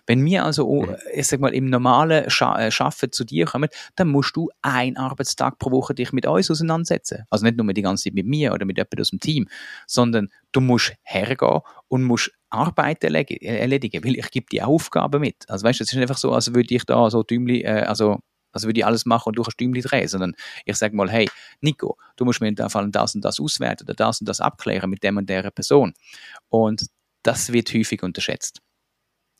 Wenn 0.05 0.23
wir 0.25 0.45
also, 0.45 0.71
mhm. 0.71 0.95
ich 1.13 1.27
sag 1.27 1.39
mal, 1.39 1.53
im 1.53 1.69
normalen 1.69 2.29
Scha 2.29 2.59
äh, 2.59 2.71
Schaffen 2.71 3.11
zu 3.11 3.23
dir 3.23 3.45
kommen, 3.45 3.69
dann 3.95 4.09
musst 4.09 4.35
du 4.35 4.49
einen 4.61 4.97
Arbeitstag 4.97 5.59
pro 5.59 5.71
Woche 5.71 5.93
dich 5.93 6.13
mit 6.13 6.25
uns 6.25 6.49
auseinandersetzen. 6.49 7.25
Also 7.29 7.45
nicht 7.45 7.57
nur 7.57 7.73
die 7.73 7.81
ganze 7.81 8.05
Zeit 8.05 8.13
mit 8.13 8.25
mir 8.25 8.53
oder 8.53 8.65
mit 8.65 8.77
jemandem 8.77 9.01
aus 9.01 9.09
dem 9.09 9.19
Team, 9.19 9.47
sondern 9.87 10.29
du 10.51 10.61
musst 10.61 10.93
hergehen 11.03 11.59
und 11.87 12.03
musst 12.03 12.31
Arbeit 12.49 13.03
erledigen, 13.03 14.03
weil 14.03 14.17
ich 14.17 14.31
gebe 14.31 14.47
die 14.51 14.61
Aufgabe 14.61 15.19
mit. 15.19 15.49
Also 15.49 15.65
weißt 15.65 15.79
du, 15.79 15.83
es 15.83 15.89
ist 15.89 15.95
nicht 15.95 16.03
einfach 16.03 16.17
so, 16.17 16.31
als 16.33 16.53
würde 16.53 16.73
ich 16.73 16.83
da 16.85 17.09
so 17.09 17.23
Dümli, 17.23 17.61
äh, 17.61 17.83
also 17.83 18.19
also 18.51 18.67
würde 18.67 18.79
ich 18.79 18.85
alles 18.85 19.05
machen 19.05 19.29
und 19.29 19.37
du 19.37 19.43
kannst 19.43 19.59
Dümli 19.59 19.81
drehen, 19.81 20.07
sondern 20.07 20.33
ich 20.65 20.75
sage 20.75 20.95
mal, 20.95 21.09
hey, 21.09 21.29
Nico, 21.61 21.97
du 22.15 22.25
musst 22.25 22.41
mir 22.41 22.47
in 22.47 22.55
dem 22.55 22.69
Fall 22.69 22.89
das 22.89 23.15
und 23.15 23.23
das 23.23 23.39
auswerten 23.39 23.83
oder 23.83 23.93
das 23.93 24.21
und 24.21 24.27
das 24.27 24.41
abklären 24.41 24.89
mit 24.89 25.03
dem 25.03 25.17
und 25.17 25.29
der 25.29 25.51
Person. 25.51 25.93
Und 26.49 26.87
das 27.23 27.53
wird 27.53 27.71
häufig 27.73 28.01
unterschätzt. 28.01 28.59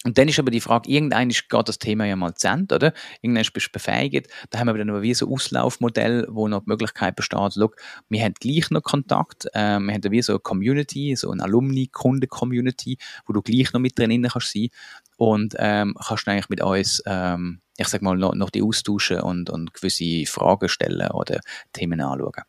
Und 0.06 0.18
dann 0.18 0.30
ist 0.30 0.40
aber 0.40 0.50
die 0.50 0.62
Frage, 0.62 0.90
irgendwann 0.90 1.28
geht 1.28 1.68
das 1.68 1.78
Thema 1.78 2.06
ja 2.06 2.16
mal 2.16 2.34
zu 2.34 2.48
Ende, 2.48 2.76
oder? 2.76 2.94
Irgendwann 3.22 3.46
bist 3.54 3.68
du 3.68 3.72
befähigt. 3.74 4.30
Da 4.50 4.60
haben 4.60 4.68
wir 4.68 4.74
dann 4.76 4.90
aber 4.90 5.02
wie 5.02 5.14
so 5.14 5.28
ein 5.28 5.34
Auslaufmodell, 5.34 6.26
wo 6.30 6.48
noch 6.48 6.62
die 6.62 6.70
Möglichkeit 6.70 7.18
besteht, 7.18 7.54
schau, 7.54 7.72
wir 8.08 8.24
haben 8.24 8.34
gleich 8.40 8.70
noch 8.70 8.82
Kontakt, 8.82 9.48
äh, 9.54 9.78
wir 9.80 9.94
haben 9.94 10.12
wie 10.12 10.22
so 10.22 10.34
eine 10.34 10.40
Community, 10.40 11.16
so 11.18 11.32
eine 11.32 11.44
Alumni-Kunden-Community, 11.44 12.98
wo 13.26 13.34
du 13.34 13.42
gleich 13.42 13.74
noch 13.74 13.82
mit 13.82 14.00
drin 14.00 14.26
kannst 14.32 14.54
sein 14.54 14.70
und 15.18 15.56
ähm, 15.60 15.96
kannst 16.02 16.28
eigentlich 16.30 16.50
mit 16.50 16.64
uns, 16.64 17.04
ähm, 17.06 17.60
ich 17.78 17.90
sag 17.90 18.02
mal, 18.02 18.16
noch, 18.16 18.34
noch 18.36 18.52
die 18.52 18.64
austauschen 18.64 19.20
und, 19.20 19.50
und 19.50 19.74
gewisse 19.74 20.26
Fragen 20.26 20.70
stellen 20.70 21.12
oder 21.12 21.42
Themen 21.74 22.00
anschauen. 22.00 22.44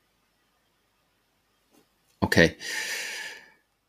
Okay. 2.21 2.57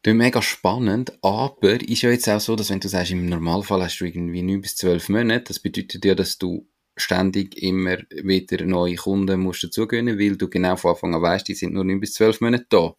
Das 0.04 0.16
mega 0.16 0.42
spannend, 0.42 1.18
aber 1.22 1.80
ist 1.88 2.02
ja 2.02 2.10
jetzt 2.10 2.28
auch 2.28 2.40
so, 2.40 2.56
dass 2.56 2.72
wenn 2.72 2.80
du 2.80 2.88
sagst, 2.88 3.12
im 3.12 3.28
Normalfall 3.28 3.84
hast 3.84 4.00
du 4.00 4.06
irgendwie 4.06 4.42
9 4.42 4.62
bis 4.62 4.76
12 4.78 5.10
Monate, 5.10 5.44
das 5.46 5.60
bedeutet 5.60 6.04
ja, 6.04 6.16
dass 6.16 6.40
du 6.40 6.68
ständig 6.98 7.62
immer 7.62 7.98
wieder 8.10 8.66
neue 8.66 8.96
Kunden 8.96 9.40
musst 9.40 9.64
dazugehen, 9.64 10.08
weil 10.20 10.38
du 10.38 10.50
genau 10.50 10.76
von 10.76 10.92
Anfang 10.92 11.14
an 11.14 11.22
weißt, 11.22 11.48
die 11.48 11.54
sind 11.54 11.74
nur 11.74 11.84
9 11.84 12.00
bis 12.00 12.14
12 12.14 12.42
Monate 12.42 12.66
da. 12.70 12.96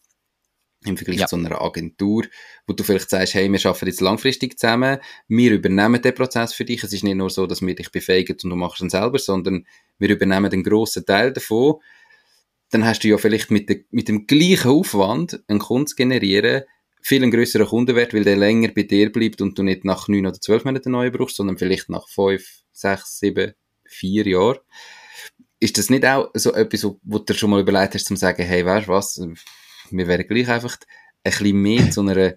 Im 0.85 0.97
Vergleich 0.97 1.21
ja. 1.21 1.27
zu 1.27 1.37
einer 1.37 1.61
Agentur, 1.61 2.25
wo 2.67 2.73
du 2.73 2.83
vielleicht 2.83 3.11
sagst, 3.11 3.35
hey, 3.35 3.51
wir 3.51 3.67
arbeiten 3.67 3.87
jetzt 3.87 4.01
langfristig 4.01 4.59
zusammen, 4.59 4.99
wir 5.29 5.53
übernehmen 5.53 6.03
den 6.03 6.15
Prozess 6.15 6.55
für 6.55 6.65
dich. 6.65 6.83
Es 6.83 6.93
ist 6.93 7.05
nicht 7.05 7.15
nur 7.15 7.31
so, 7.31 7.47
dass 7.47 7.63
wir 7.63 7.75
dich 7.75 7.91
befähigen 7.91 8.37
und 8.43 8.51
du 8.51 8.57
machst 8.57 8.81
ihn 8.81 8.91
selber, 8.91 9.19
sondern 9.19 9.67
wir 9.99 10.09
übernehmen 10.09 10.51
den 10.51 10.65
grossen 10.65 11.07
Teil 11.07 11.33
davon. 11.33 11.77
Dann 12.71 12.85
hast 12.85 13.05
du 13.05 13.09
ja 13.09 13.19
vielleicht 13.19 13.53
mit, 13.53 13.69
de, 13.69 13.85
mit 13.91 14.09
dem 14.09 14.27
gleichen 14.27 14.71
Aufwand 14.71 15.45
einen 15.47 15.61
Kunden 15.61 15.87
zu 15.87 15.95
generieren, 15.95 16.63
viel 17.03 17.23
einen 17.23 17.33
grösseren 17.33 17.67
Kundenwert, 17.67 18.15
weil 18.15 18.25
der 18.25 18.37
länger 18.37 18.69
bei 18.69 18.85
dir 18.85 19.11
bleibt 19.11 19.41
und 19.43 19.59
du 19.59 19.63
nicht 19.63 19.85
nach 19.85 20.09
neun 20.09 20.27
oder 20.27 20.41
zwölf 20.41 20.65
Monaten 20.65 20.93
neue 20.93 21.11
brauchst, 21.11 21.37
sondern 21.37 21.59
vielleicht 21.59 21.91
nach 21.91 22.09
fünf, 22.09 22.63
sechs, 22.73 23.19
sieben, 23.19 23.53
vier 23.85 24.27
Jahren. 24.27 24.59
Ist 25.59 25.79
das 25.79 25.91
nicht 25.91 26.07
auch 26.07 26.31
so 26.35 26.53
etwas, 26.55 26.85
wo 26.85 27.19
du 27.19 27.25
dir 27.25 27.35
schon 27.35 27.51
mal 27.51 27.61
überlegt 27.61 27.95
hast, 27.95 28.07
zu 28.07 28.17
sagen, 28.17 28.45
hey, 28.45 28.65
weißt 28.65 28.87
du 28.87 28.93
was, 28.93 29.21
wir 29.91 30.07
wären 30.07 30.27
gleich 30.27 30.49
einfach 30.49 30.77
ein 31.25 31.31
bisschen 31.31 31.61
mehr 31.61 31.91
zu 31.91 32.01
einer 32.03 32.35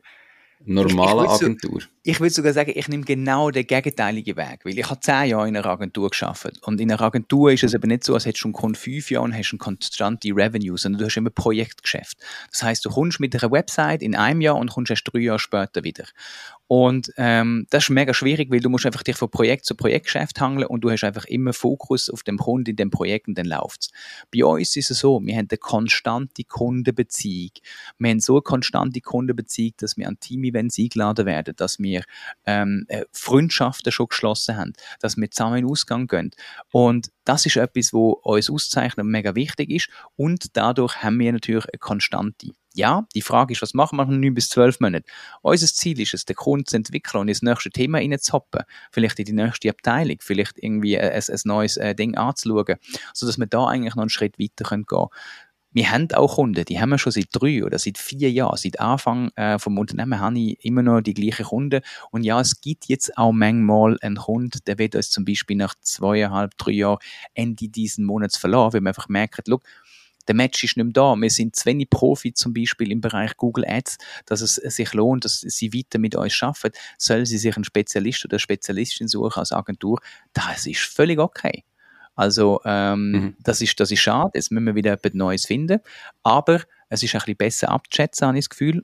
normalen 0.64 1.28
Agentur? 1.28 1.84
Ich 2.08 2.20
würde 2.20 2.30
sogar 2.30 2.54
sagen, 2.54 2.72
ich 2.76 2.88
nehme 2.88 3.04
genau 3.04 3.50
den 3.50 3.66
gegenteiligen 3.66 4.38
Weg, 4.38 4.60
weil 4.64 4.78
ich 4.78 4.88
habe 4.88 5.00
zehn 5.00 5.30
Jahre 5.30 5.48
in 5.48 5.58
einer 5.58 5.66
Agentur 5.66 6.12
geschafft 6.12 6.52
und 6.62 6.80
in 6.80 6.92
einer 6.92 7.02
Agentur 7.02 7.52
ist 7.52 7.64
es 7.64 7.74
eben 7.74 7.88
nicht 7.88 8.04
so, 8.04 8.14
als 8.14 8.28
hättest 8.28 8.46
du 8.46 8.54
schon 8.56 8.76
fünf 8.76 9.10
Jahre 9.10 9.26
und 9.26 9.36
hast 9.36 9.52
eine 9.52 9.58
konstante 9.58 10.28
Revenue, 10.28 10.78
sondern 10.78 11.00
du 11.00 11.06
hast 11.06 11.18
immer 11.18 11.32
Projektgeschäft. 11.32 12.20
Das 12.52 12.62
heißt, 12.62 12.86
du 12.86 12.92
kommst 12.92 13.20
mit 13.20 13.36
einer 13.36 13.52
Website 13.52 14.04
in 14.04 14.14
einem 14.14 14.42
Jahr 14.42 14.58
und 14.58 14.70
kommst 14.70 14.92
erst 14.92 15.12
drei 15.12 15.22
Jahre 15.22 15.40
später 15.40 15.84
wieder. 15.84 16.06
Und 16.68 17.12
ähm, 17.18 17.68
das 17.70 17.84
ist 17.84 17.90
mega 17.92 18.14
schwierig, 18.14 18.50
weil 18.50 18.60
du 18.60 18.70
musst 18.70 18.88
einfach 18.88 19.04
dich 19.04 19.16
von 19.16 19.30
Projekt 19.30 19.66
zu 19.66 19.76
Projektgeschäft 19.76 20.40
hangeln 20.42 20.66
und 20.66 20.82
du 20.82 20.90
hast 20.90 21.04
einfach 21.04 21.26
immer 21.26 21.54
Fokus 21.54 22.10
auf 22.10 22.24
dem 22.24 22.38
Kunden 22.38 22.72
in 22.72 22.76
dem 22.76 22.90
Projekt 22.90 23.28
und 23.28 23.38
dann 23.38 23.46
läuft's. 23.46 23.92
Bei 24.34 24.44
uns 24.44 24.76
ist 24.76 24.90
es 24.90 25.00
so, 25.00 25.22
wir 25.24 25.36
haben 25.36 25.48
eine 25.50 25.58
konstante 25.60 26.44
Kundenbeziehung. 26.44 27.52
Wir 28.00 28.10
haben 28.10 28.20
so 28.20 28.36
eine 28.36 28.42
konstante 28.42 29.00
Kundenbeziehung, 29.02 29.74
dass 29.78 29.96
wir 29.96 30.08
an 30.08 30.20
Team-Events 30.20 30.80
eingeladen 30.80 31.28
werden, 31.28 31.56
dass 31.56 31.78
wir 31.78 31.95
ähm, 32.46 32.86
äh, 32.88 33.06
Freundschaften 33.12 33.92
schon 33.92 34.08
geschlossen 34.08 34.58
haben, 34.58 34.74
dass 35.00 35.18
wir 35.18 35.30
zusammen 35.30 35.58
in 35.58 35.66
den 35.66 35.72
Ausgang 35.72 36.08
gehen. 36.08 36.32
Und 36.72 37.12
das 37.24 37.46
ist 37.46 37.58
etwas, 37.58 37.94
wo 37.94 38.12
uns 38.24 38.50
auszeichnet 38.50 39.06
und 39.06 39.12
mega 39.12 39.36
wichtig 39.36 39.70
ist. 39.70 39.90
Und 40.16 40.56
dadurch 40.58 41.04
haben 41.04 41.20
wir 41.20 41.32
natürlich 41.32 41.66
eine 41.66 41.80
konstante 41.80 42.52
ja, 42.76 43.08
die 43.16 43.22
Frage 43.22 43.54
ist, 43.54 43.62
was 43.62 43.74
machen 43.74 43.98
wir 43.98 44.06
nach 44.06 44.12
9 44.12 44.34
bis 44.34 44.50
12 44.50 44.82
Monaten? 44.82 45.06
Unser 45.42 45.68
Ziel 45.68 46.00
ist 46.00 46.14
es, 46.14 46.26
den 46.26 46.36
Kunden 46.36 46.66
zu 46.66 46.76
entwickeln 46.76 47.22
und 47.22 47.30
ins 47.30 47.42
nächste 47.42 47.70
Thema 47.70 48.00
reinzuhoppen. 48.00 48.64
Vielleicht 48.92 49.18
in 49.20 49.26
die 49.26 49.34
nächste 49.34 49.70
Abteilung, 49.70 50.18
vielleicht 50.20 50.62
irgendwie 50.62 51.00
ein, 51.00 51.14
ein 51.14 51.40
neues 51.46 51.78
äh, 51.78 51.96
Ding 51.96 52.16
anzuschauen, 52.16 52.76
sodass 53.14 53.38
wir 53.38 53.48
da 53.48 53.68
eigentlich 53.68 53.96
noch 53.96 54.04
einen 54.04 54.10
Schritt 54.10 54.38
weiter 54.38 54.70
gehen 54.70 54.86
können. 54.86 55.08
Wir 55.76 55.92
haben 55.92 56.10
auch 56.14 56.36
Kunden, 56.36 56.64
die 56.64 56.80
haben 56.80 56.92
wir 56.92 56.98
schon 56.98 57.12
seit 57.12 57.28
drei 57.34 57.62
oder 57.62 57.78
seit 57.78 57.98
vier 57.98 58.32
Jahren. 58.32 58.56
Seit 58.56 58.80
Anfang 58.80 59.32
äh, 59.36 59.60
vom 59.60 59.78
Unternehmen 59.78 60.22
habe 60.22 60.40
ich 60.40 60.64
immer 60.64 60.82
noch 60.82 61.02
die 61.02 61.14
gleichen 61.14 61.48
Kunden. 61.48 61.82
Und 62.12 62.24
ja, 62.24 62.40
es 62.40 62.62
gibt 62.62 62.86
jetzt 62.86 63.18
auch 63.18 63.34
manchmal 63.34 63.98
einen 64.00 64.16
Kunden, 64.16 64.58
der 64.68 64.78
wird 64.78 64.96
uns 64.96 65.10
zum 65.10 65.26
Beispiel 65.26 65.58
nach 65.58 65.76
zweieinhalb, 65.82 66.58
drei 66.58 66.72
Jahren 66.72 67.00
Ende 67.34 67.68
diesen 67.68 68.06
Monats 68.06 68.38
verloren, 68.38 68.72
weil 68.72 68.80
man 68.80 68.92
einfach 68.92 69.10
merkt, 69.10 69.50
look, 69.50 69.64
der 70.30 70.36
Match 70.36 70.64
ist 70.64 70.78
nicht 70.78 70.86
mehr 70.86 70.94
da. 70.94 71.14
Wir 71.18 71.30
sind 71.30 71.58
zu 71.58 71.66
wenig 71.66 71.90
Profi 71.90 72.34
zum 72.34 72.54
Beispiel 72.54 72.90
im 72.94 73.02
Bereich 73.02 73.36
Google 73.36 73.66
Ads, 73.68 73.98
dass 74.26 74.40
es 74.40 74.56
sich 74.56 74.94
lohnt, 74.94 75.26
dass 75.26 75.42
sie 75.42 75.74
weiter 75.74 76.00
mit 76.00 76.16
uns 76.16 76.42
arbeiten. 76.42 76.72
Sollen 76.98 77.26
sie 77.26 77.38
sich 77.38 77.54
einen 77.54 77.66
Spezialist 77.66 78.24
oder 78.24 78.40
Spezialistin 78.40 79.10
suchen 79.10 79.40
als 79.40 79.52
Agentur, 79.52 80.00
das 80.32 80.68
ist 80.68 80.80
völlig 80.80 81.20
okay. 81.20 81.66
Also 82.16 82.62
ähm, 82.66 83.12
mhm. 83.12 83.36
das, 83.44 83.62
ist, 83.62 83.80
das 83.80 83.92
ist 83.92 84.00
schade, 84.00 84.32
jetzt 84.36 84.52
müssen 84.52 84.66
wir 84.66 84.76
wieder 84.76 84.94
etwas 84.94 85.14
Neues 85.14 85.46
finden, 85.46 85.80
aber 86.24 86.62
es 86.90 87.04
ist 87.04 87.14
ein 87.14 87.20
bisschen 87.20 87.38
besser 87.38 87.70
abzuschätzen, 87.70 88.28
habe 88.28 88.38
ich 88.38 88.46
das 88.46 88.50
Gefühl. 88.50 88.84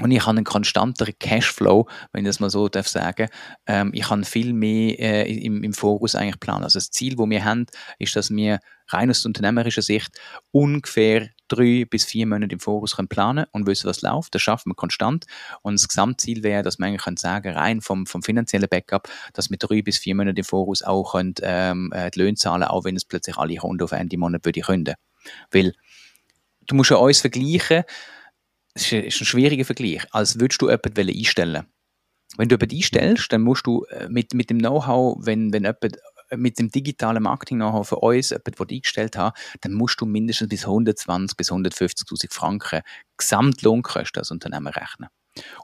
Und 0.00 0.10
ich 0.10 0.20
habe 0.22 0.30
einen 0.30 0.44
konstanteren 0.44 1.14
Cashflow, 1.20 1.88
wenn 2.12 2.24
ich 2.24 2.28
das 2.28 2.40
mal 2.40 2.50
so 2.50 2.68
darf 2.68 2.88
sagen. 2.88 3.28
Ähm, 3.66 3.92
ich 3.94 4.08
kann 4.08 4.24
viel 4.24 4.52
mehr 4.52 4.98
äh, 4.98 5.32
im, 5.32 5.62
im 5.62 5.72
Voraus 5.72 6.16
eigentlich 6.16 6.40
planen. 6.40 6.64
Also 6.64 6.78
das 6.78 6.90
Ziel, 6.90 7.14
das 7.14 7.28
wir 7.28 7.44
haben, 7.44 7.66
ist, 8.00 8.16
dass 8.16 8.30
wir 8.30 8.58
rein 8.88 9.10
aus 9.10 9.24
unternehmerischer 9.24 9.82
Sicht 9.82 10.18
ungefähr 10.50 11.30
drei 11.48 11.84
bis 11.88 12.04
vier 12.04 12.26
Monate 12.26 12.54
im 12.54 12.60
Voraus 12.60 12.96
können 12.96 13.08
planen 13.08 13.46
und 13.52 13.66
wissen, 13.66 13.88
was 13.88 14.02
läuft. 14.02 14.34
Das 14.34 14.42
schaffen 14.42 14.70
wir 14.70 14.74
konstant. 14.74 15.26
Und 15.62 15.74
das 15.74 15.88
Gesamtziel 15.88 16.42
wäre, 16.42 16.62
dass 16.62 16.78
wir 16.78 16.86
eigentlich 16.86 17.18
sagen, 17.18 17.52
rein 17.54 17.80
vom, 17.80 18.06
vom 18.06 18.22
finanziellen 18.22 18.68
Backup, 18.68 19.08
dass 19.32 19.50
wir 19.50 19.58
drei 19.58 19.82
bis 19.82 19.98
vier 19.98 20.14
Monate 20.14 20.38
im 20.38 20.44
Voraus 20.44 20.82
auch 20.82 21.12
können, 21.12 21.34
ähm, 21.42 21.92
äh, 21.94 22.10
die 22.10 22.20
Löhne 22.20 22.34
zahlen, 22.34 22.62
auch 22.64 22.84
wenn 22.84 22.96
es 22.96 23.04
plötzlich 23.04 23.36
alle 23.36 23.56
Kunden 23.56 23.82
auf 23.82 23.92
Ende 23.92 24.16
Monat 24.18 24.44
würde 24.44 24.60
können. 24.60 24.94
Weil 25.50 25.74
du 26.66 26.74
musst 26.74 26.90
ja 26.90 26.96
uns 26.96 27.20
vergleichen, 27.20 27.84
es 28.74 28.90
ist 28.90 29.20
ein 29.20 29.26
schwieriger 29.26 29.64
Vergleich, 29.64 30.04
als 30.10 30.40
würdest 30.40 30.60
du 30.60 30.68
jemanden 30.68 31.08
einstellen 31.08 31.66
Wenn 32.36 32.48
du 32.48 32.54
jemanden 32.54 32.76
einstellst, 32.76 33.32
dann 33.32 33.42
musst 33.42 33.66
du 33.66 33.84
äh, 33.84 34.08
mit, 34.08 34.34
mit 34.34 34.50
dem 34.50 34.58
Know-how, 34.58 35.18
wenn, 35.20 35.52
wenn 35.52 35.62
jemand 35.62 35.98
mit 36.36 36.58
dem 36.58 36.70
digitalen 36.70 37.22
Marketing-Know-how 37.22 37.88
für 37.88 37.96
uns 37.96 38.30
jemand 38.30 38.70
eingestellt 38.70 39.16
hat, 39.16 39.36
dann 39.60 39.72
musst 39.72 40.00
du 40.00 40.06
mindestens 40.06 40.48
bis 40.48 40.66
120 40.66 41.36
bis 41.36 41.50
150.000 41.50 42.32
Franken 42.32 42.80
Gesamtlohnkosten 43.16 44.20
als 44.20 44.30
Unternehmen 44.30 44.68
rechnen. 44.68 45.08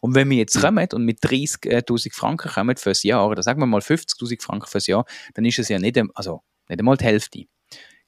Und 0.00 0.14
wenn 0.14 0.30
wir 0.30 0.38
jetzt 0.38 0.60
kommen 0.60 0.88
und 0.92 1.04
mit 1.04 1.20
30.000 1.22 2.14
Franken 2.14 2.50
kommen 2.50 2.76
fürs 2.76 3.02
Jahr, 3.02 3.28
oder 3.28 3.42
sagen 3.42 3.60
wir 3.60 3.66
mal 3.66 3.80
50.000 3.80 4.42
Franken 4.42 4.66
fürs 4.66 4.86
Jahr, 4.86 5.04
dann 5.34 5.44
ist 5.44 5.58
es 5.58 5.68
ja 5.68 5.78
nicht, 5.78 6.00
also 6.14 6.42
nicht 6.68 6.80
einmal 6.80 6.96
die 6.96 7.04
Hälfte. 7.04 7.44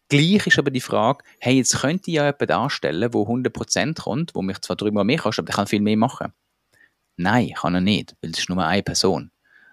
Gleich 0.08 0.46
ist 0.46 0.58
aber 0.58 0.70
die 0.70 0.80
Frage, 0.80 1.24
hey, 1.40 1.56
jetzt 1.56 1.80
könnte 1.80 2.10
ich 2.10 2.16
ja 2.16 2.26
jemanden 2.26 2.52
anstellen, 2.52 3.00
der 3.00 3.10
100% 3.10 4.02
kommt, 4.02 4.34
wo 4.34 4.42
mich 4.42 4.60
zwar 4.60 4.76
drüber 4.76 5.04
mehr 5.04 5.18
kostet, 5.18 5.44
aber 5.44 5.46
der 5.46 5.54
kann 5.54 5.66
viel 5.66 5.80
mehr 5.80 5.96
machen. 5.96 6.34
Nein, 7.16 7.52
kann 7.54 7.74
er 7.74 7.80
nicht, 7.80 8.14
weil 8.20 8.30
es 8.30 8.40
ist 8.40 8.48
nur 8.48 8.62
eine 8.62 8.82
Person. 8.82 9.31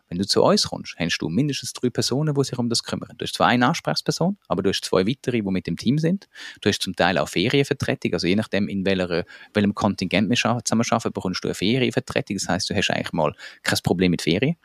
Wenn 0.10 0.18
du 0.18 0.26
zu 0.26 0.44
uns 0.44 0.64
kommst, 0.64 0.96
hast 0.98 1.20
du 1.20 1.30
mindestens 1.30 1.74
drei 1.74 1.90
Personen, 1.90 2.34
die 2.34 2.44
sich 2.44 2.58
um 2.58 2.68
das 2.68 2.84
kümmern. 2.84 3.10
Du 3.18 3.24
hast 3.24 3.36
zwar 3.36 3.48
eine 3.48 3.68
Ansprechperson, 3.68 4.38
aber 4.48 4.64
du 4.64 4.70
hast 4.70 4.84
zwei 4.84 5.06
weitere, 5.06 5.42
die 5.42 5.52
mit 5.52 5.68
dem 5.68 5.78
Team 5.78 6.00
sind. 6.00 6.28
Du 6.62 6.70
hast 6.70 6.82
zum 6.82 6.96
Teil 6.96 7.18
auch 7.18 7.30
Ferienvertretung, 7.30 8.14
also 8.14 8.28
je 8.28 8.36
nachdem, 8.36 8.68
in 8.68 8.86
welcher, 8.86 9.24
welchem 9.54 9.76
Kontingent 9.76 10.30
wir 10.30 10.36
zusammen 10.36 10.84
arbeiten, 10.90 11.14
bekommst 11.14 11.44
du 11.44 11.48
eine 11.48 11.56
Ferienvertretung. 11.56 12.38
Das 12.38 12.50
heißt, 12.50 12.70
du 12.70 12.76
hast 12.76 12.90
eigentlich 12.90 13.14
mal 13.14 13.34
kein 13.64 13.80
Problem 13.84 14.12
mit 14.12 14.24
Ferien. 14.24 14.56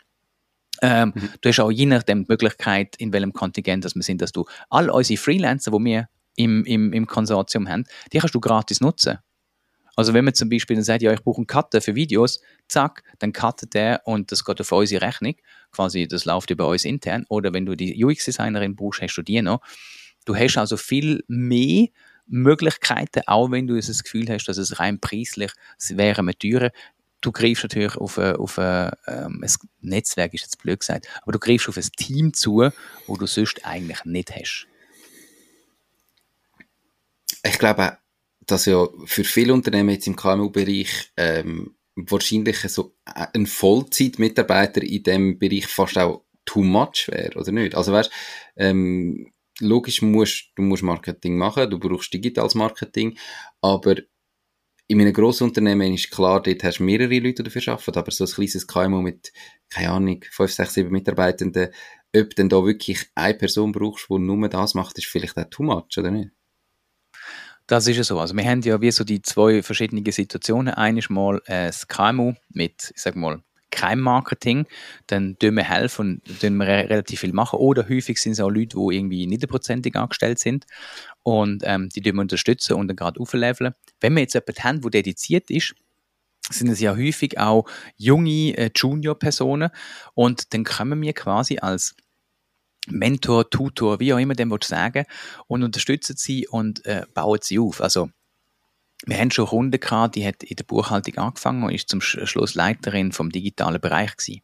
Ähm, 0.83 1.13
mhm. 1.15 1.29
Du 1.41 1.49
hast 1.49 1.61
auch 1.61 1.71
je 1.71 1.87
nachdem 1.87 2.25
die 2.25 2.33
Möglichkeit, 2.33 2.97
in 2.97 3.13
welchem 3.13 3.33
Kontingent 3.33 3.85
dass 3.85 3.95
wir 3.95 4.03
sind, 4.03 4.23
dass 4.23 4.33
du 4.33 4.47
all 4.71 4.91
unsere 4.91 5.19
Freelancer, 5.19 5.71
die 5.71 5.85
wir 5.85 6.09
im, 6.37 6.65
im, 6.65 6.93
im 6.93 7.07
Konsortium 7.07 7.69
haben, 7.69 7.85
die 8.13 8.19
kannst 8.19 8.35
du 8.35 8.41
gratis 8.41 8.81
nutzen. 8.81 9.19
Also 9.97 10.15
wenn 10.15 10.25
man 10.25 10.35
zum 10.35 10.49
Beispiel 10.49 10.77
dann 10.77 10.85
sagt, 10.85 11.03
ja, 11.03 11.13
ich 11.13 11.23
brauche 11.23 11.39
einen 11.39 11.47
Cutter 11.47 11.81
für 11.81 11.95
Videos, 11.95 12.41
zack, 12.69 13.03
dann 13.19 13.33
cuttet 13.33 13.75
der 13.75 14.03
und 14.05 14.33
das 14.33 14.45
geht 14.45 14.61
auf 14.61 14.73
unsere 14.73 15.07
Rechnung, 15.07 15.37
quasi 15.71 16.09
das 16.09 16.25
läuft 16.25 16.51
über 16.51 16.67
uns 16.69 16.85
intern. 16.85 17.25
Oder 17.29 17.53
wenn 17.53 17.67
du 17.67 17.77
die 17.77 18.05
UX-Designerin 18.05 18.77
brauchst, 18.77 19.03
hast 19.03 19.15
du 19.17 19.23
die 19.23 19.41
noch. 19.41 19.61
Du 20.25 20.35
hast 20.35 20.57
also 20.57 20.77
viel 20.77 21.23
mehr 21.29 21.89
Möglichkeiten, 22.27 23.23
auch 23.27 23.51
wenn 23.51 23.67
du 23.67 23.77
das 23.77 24.03
Gefühl 24.03 24.29
hast, 24.31 24.47
dass 24.47 24.57
es 24.57 24.81
rein 24.81 24.99
preislich 24.99 25.53
wäre 25.91 26.23
mit 26.23 26.41
teurer 26.41 26.71
du 27.25 27.33
greifst 27.33 27.63
natürlich 27.63 27.97
auf, 27.97 28.19
ein, 28.19 28.37
auf 28.37 28.59
ein, 28.59 28.91
ähm, 29.07 29.43
ein 29.43 29.51
Netzwerk, 29.81 30.35
ist 30.35 30.43
jetzt 30.43 30.63
blöd 30.63 30.81
gesagt, 30.81 31.09
aber 31.23 31.33
du 31.33 31.39
greifst 31.39 31.69
auf 31.69 31.77
ein 31.77 31.89
Team 31.97 32.35
zu, 32.35 32.69
wo 33.07 33.17
du 33.17 33.27
sonst 33.27 33.65
eigentlich 33.65 34.05
nicht 34.05 34.35
hast. 34.35 34.67
Ich 37.43 37.59
glaube, 37.59 37.99
dass 38.47 38.67
ja 38.67 38.87
für 39.05 39.25
viele 39.25 39.53
Unternehmen 39.55 39.91
jetzt 39.91 40.07
im 40.07 40.17
KMU-Bereich 40.17 41.13
ähm, 41.17 41.77
wahrscheinlich 41.97 42.59
so 42.59 42.97
ein 43.05 43.47
Vollzeitmitarbeiter 43.47 44.83
in 44.83 45.03
dem 45.03 45.39
Bereich 45.39 45.67
fast 45.67 45.99
auch 45.99 46.25
too 46.45 46.63
much 46.63 47.09
wäre, 47.09 47.39
oder 47.39 47.53
nicht? 47.53 47.75
Also 47.75 47.93
weißt, 47.93 48.11
ähm, 48.57 49.33
logisch 49.61 50.03
musst 50.03 50.51
du 50.57 50.63
musst 50.63 50.83
Marketing 50.83 51.37
machen, 51.37 51.71
du 51.71 51.79
brauchst 51.79 52.13
digitales 52.13 52.55
Marketing, 52.55 53.17
aber 53.61 53.97
in 54.87 55.01
einem 55.01 55.15
grossen 55.15 55.45
Unternehmen 55.45 55.95
ist 55.95 56.11
klar, 56.11 56.43
dort 56.43 56.63
hast 56.63 56.79
du 56.79 56.85
mehrere 56.85 57.19
Leute, 57.19 57.43
dafür 57.43 57.73
arbeiten, 57.73 57.99
aber 57.99 58.11
so 58.11 58.25
ein 58.25 58.31
kleines 58.31 58.67
KMU 58.67 59.01
mit, 59.01 59.33
keine 59.71 59.91
Ahnung, 59.91 60.25
5, 60.31 60.53
6, 60.53 60.75
7 60.75 60.91
Mitarbeitenden, 60.91 61.71
ob 62.15 62.31
du 62.31 62.35
denn 62.37 62.49
da 62.49 62.65
wirklich 62.65 63.07
eine 63.15 63.35
Person 63.35 63.73
brauchst, 63.73 64.09
die 64.11 64.19
nur 64.19 64.49
das 64.49 64.75
macht, 64.75 64.99
ist 64.99 65.07
vielleicht 65.07 65.39
auch 65.39 65.49
too 65.51 65.63
much, 65.63 65.97
oder 65.97 66.11
nicht? 66.11 66.31
Das 67.67 67.87
ist 67.87 67.97
ja 67.97 68.05
so. 68.05 68.21
Also 68.21 68.37
wir 68.37 68.45
haben 68.45 68.61
ja 68.61 68.81
wie 68.81 68.91
so 68.91 69.05
die 69.05 69.23
zwei 69.23 69.63
verschiedenen 69.63 70.05
Situationen. 70.11 70.75
Eines 70.75 71.09
mal 71.09 71.41
äh, 71.47 71.67
das 71.67 71.89
KMU 71.89 72.35
mit, 72.51 72.93
ich 72.95 73.03
sag 73.03 73.17
mal, 73.17 73.43
kein 73.71 74.01
Marketing, 74.01 74.67
dann 75.09 75.37
tun 75.39 75.57
wir 75.57 75.65
helfen 75.65 76.23
und 76.27 76.41
tun 76.41 76.57
wir 76.59 76.67
relativ 76.67 77.21
viel 77.21 77.33
machen. 77.33 77.59
Oder 77.59 77.89
häufig 77.89 78.19
sind 78.19 78.33
es 78.33 78.41
auch 78.41 78.51
Leute, 78.51 78.77
die 78.77 78.97
irgendwie 78.97 79.27
niederprozentig 79.27 79.97
angestellt 79.97 80.39
sind 80.39 80.65
und 81.23 81.63
ähm, 81.65 81.89
die 81.89 82.01
tun 82.01 82.15
wir 82.15 82.21
unterstützen 82.21 82.75
und 82.75 82.89
dann 82.89 82.97
gerade 82.97 83.19
aufleveln. 83.19 83.75
Wenn 84.01 84.15
wir 84.15 84.23
jetzt 84.23 84.35
jemanden 84.35 84.63
haben, 84.63 84.81
der 84.81 84.91
dediziert 84.91 85.51
ist, 85.51 85.75
sind 86.51 86.69
es 86.69 86.81
ja 86.81 86.95
häufig 86.95 87.39
auch 87.39 87.67
junge 87.97 88.57
äh, 88.57 88.71
Junior-Personen 88.75 89.71
und 90.15 90.53
dann 90.55 90.65
kommen 90.65 91.01
wir 91.01 91.13
quasi 91.15 91.59
als 91.59 91.97
Mentor, 92.89 93.49
Tutor, 93.51 94.01
wie 94.01 94.13
auch 94.13 94.19
immer 94.19 94.35
dem 94.35 94.55
sagen 94.63 95.05
und 95.47 95.63
unterstützen 95.63 96.17
sie 96.19 96.47
und 96.47 96.85
äh, 96.87 97.07
bauen 97.15 97.39
sie 97.43 97.59
auf. 97.59 97.81
Also 97.81 98.11
wir 99.07 99.19
haben 99.19 99.31
schon 99.31 99.47
Runde 99.47 99.79
gehabt, 99.79 100.17
die 100.17 100.27
hat 100.27 100.43
in 100.43 100.57
der 100.57 100.65
Buchhaltung 100.65 101.19
angefangen 101.19 101.63
und 101.63 101.75
ist 101.75 101.89
zum 101.89 102.01
Schluss 102.01 102.55
Leiterin 102.55 103.13
vom 103.13 103.31
digitalen 103.31 103.81
Bereich 103.81 104.17
gewesen. 104.17 104.43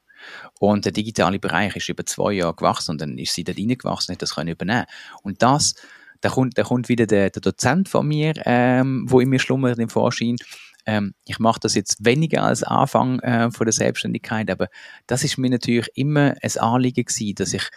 Und 0.59 0.85
der 0.85 0.93
digitale 0.93 1.39
Bereich 1.39 1.77
ist 1.77 1.89
über 1.89 2.05
zwei 2.05 2.33
Jahre 2.33 2.55
gewachsen 2.55 2.93
und 2.93 3.01
dann 3.01 3.17
ist 3.17 3.35
sie 3.35 3.45
da 3.45 3.53
reingewachsen 3.53 4.13
und 4.13 4.17
hat 4.17 4.23
das 4.23 4.35
können 4.35 4.51
übernehmen. 4.51 4.85
Und 5.23 5.43
das, 5.43 5.75
da 6.21 6.29
kommt, 6.29 6.59
da 6.59 6.63
kommt 6.63 6.89
wieder 6.91 7.07
der, 7.07 7.31
der 7.31 7.41
Dozent 7.41 7.89
von 7.89 8.07
mir, 8.07 8.35
ähm, 8.45 9.07
wo 9.09 9.21
in 9.21 9.31
mir 9.31 9.39
schlummert 9.39 9.79
im 9.79 9.89
Vorschein. 9.89 10.37
Ähm, 10.85 11.15
ich 11.27 11.39
mache 11.39 11.61
das 11.61 11.75
jetzt 11.75 12.05
weniger 12.05 12.43
als 12.43 12.63
Anfang 12.63 13.21
äh, 13.21 13.51
von 13.51 13.65
der 13.65 13.73
Selbstständigkeit, 13.73 14.51
aber 14.51 14.69
das 15.07 15.25
ist 15.25 15.39
mir 15.39 15.51
natürlich 15.51 15.89
immer 15.95 16.35
ein 16.43 16.59
Anliegen 16.59 17.05
gewesen, 17.05 17.35
dass 17.37 17.55
ich, 17.55 17.69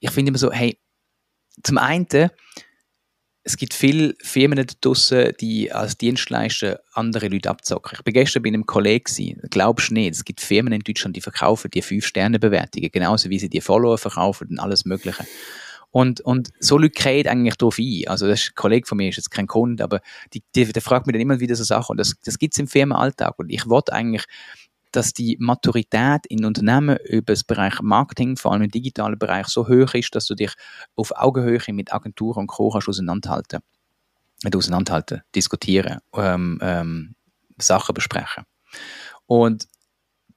ich 0.00 0.10
finde 0.10 0.30
immer 0.30 0.38
so, 0.38 0.52
hey, 0.52 0.78
zum 1.62 1.78
einen 1.78 2.06
es 3.46 3.56
gibt 3.56 3.74
viele 3.74 4.14
Firmen 4.20 4.56
da 4.56 4.64
draussen, 4.80 5.32
die 5.40 5.70
als 5.70 5.96
Dienstleister 5.96 6.80
andere 6.94 7.28
Leute 7.28 7.48
abzocken. 7.48 7.96
Ich 7.96 8.02
bin 8.02 8.12
gestern 8.12 8.42
bei 8.42 8.48
einem 8.48 8.66
Kollegen, 8.66 9.40
glaubst 9.50 9.90
du 9.90 9.94
nicht, 9.94 10.16
es 10.16 10.24
gibt 10.24 10.40
Firmen 10.40 10.72
in 10.72 10.80
Deutschland, 10.80 11.14
die 11.14 11.20
verkaufen 11.20 11.70
die 11.70 11.80
Fünf-Sterne-Bewertungen, 11.80 12.90
genauso 12.90 13.30
wie 13.30 13.38
sie 13.38 13.48
die 13.48 13.60
Follower 13.60 13.98
verkaufen 13.98 14.48
und 14.48 14.58
alles 14.58 14.84
Mögliche. 14.84 15.24
Und, 15.92 16.20
und 16.22 16.50
so 16.58 16.76
Leute 16.76 17.00
gehen 17.00 17.28
eigentlich 17.28 17.54
darauf 17.54 17.78
ein. 17.78 18.02
Also, 18.08 18.26
das 18.26 18.40
ist 18.40 18.50
ein 18.50 18.54
Kollege 18.56 18.86
von 18.86 18.98
mir, 18.98 19.08
ist 19.08 19.16
jetzt 19.16 19.30
kein 19.30 19.46
Kunde, 19.46 19.84
aber 19.84 20.00
die, 20.34 20.42
die, 20.54 20.70
der 20.70 20.82
fragt 20.82 21.06
mich 21.06 21.14
dann 21.14 21.22
immer 21.22 21.38
wieder 21.38 21.54
so 21.54 21.64
Sachen. 21.64 21.92
Und 21.92 21.98
das, 21.98 22.16
das 22.24 22.38
gibt 22.38 22.54
es 22.54 22.58
im 22.58 22.66
Firmenalltag. 22.66 23.38
Und 23.38 23.48
ich 23.50 23.66
wollte 23.68 23.92
eigentlich 23.92 24.24
dass 24.96 25.12
die 25.12 25.36
Maturität 25.38 26.26
in 26.26 26.44
Unternehmen 26.46 26.96
über 27.04 27.34
das 27.34 27.44
Bereich 27.44 27.80
Marketing, 27.82 28.36
vor 28.36 28.52
allem 28.52 28.62
im 28.62 28.70
digitalen 28.70 29.18
Bereich, 29.18 29.46
so 29.48 29.68
hoch 29.68 29.92
ist, 29.92 30.14
dass 30.14 30.26
du 30.26 30.34
dich 30.34 30.52
auf 30.94 31.12
Augenhöhe 31.14 31.60
mit 31.68 31.92
Agenturen 31.92 32.40
und 32.40 32.46
Co. 32.46 32.70
kannst 32.70 32.88
auseinanderhalten. 32.88 33.60
Nicht 34.42 34.56
auseinanderhalten, 34.56 35.22
diskutieren, 35.34 35.98
ähm, 36.14 36.58
ähm, 36.62 37.14
Sachen 37.58 37.92
besprechen. 37.94 38.44
Und 39.26 39.68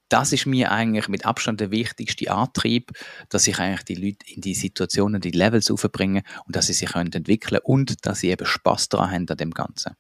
das 0.10 0.34
ist 0.34 0.46
mir 0.46 0.72
eigentlich 0.72 1.08
mit 1.08 1.26
Abstand 1.26 1.62
der 1.62 1.72
wichtigste 1.72 2.32
Antrieb, 2.32 2.92
dass 3.30 3.48
ich 3.48 3.60
eigentlich 3.60 3.84
die 3.84 3.96
Leute 3.96 4.26
in 4.28 4.42
die 4.42 4.56
Situationen, 4.56 5.22
die 5.22 5.32
Levels 5.32 5.72
aufbringe 5.72 6.24
und 6.46 6.56
dass 6.56 6.68
sie 6.68 6.74
sich 6.74 6.90
können 6.90 7.14
entwickeln 7.14 7.62
und 7.64 8.06
dass 8.06 8.22
sie 8.22 8.30
eben 8.30 8.46
Spaß 8.46 8.90
daran 8.90 9.12
haben 9.12 9.30
an 9.30 9.38
dem 9.38 9.52
Ganzen. 9.52 9.94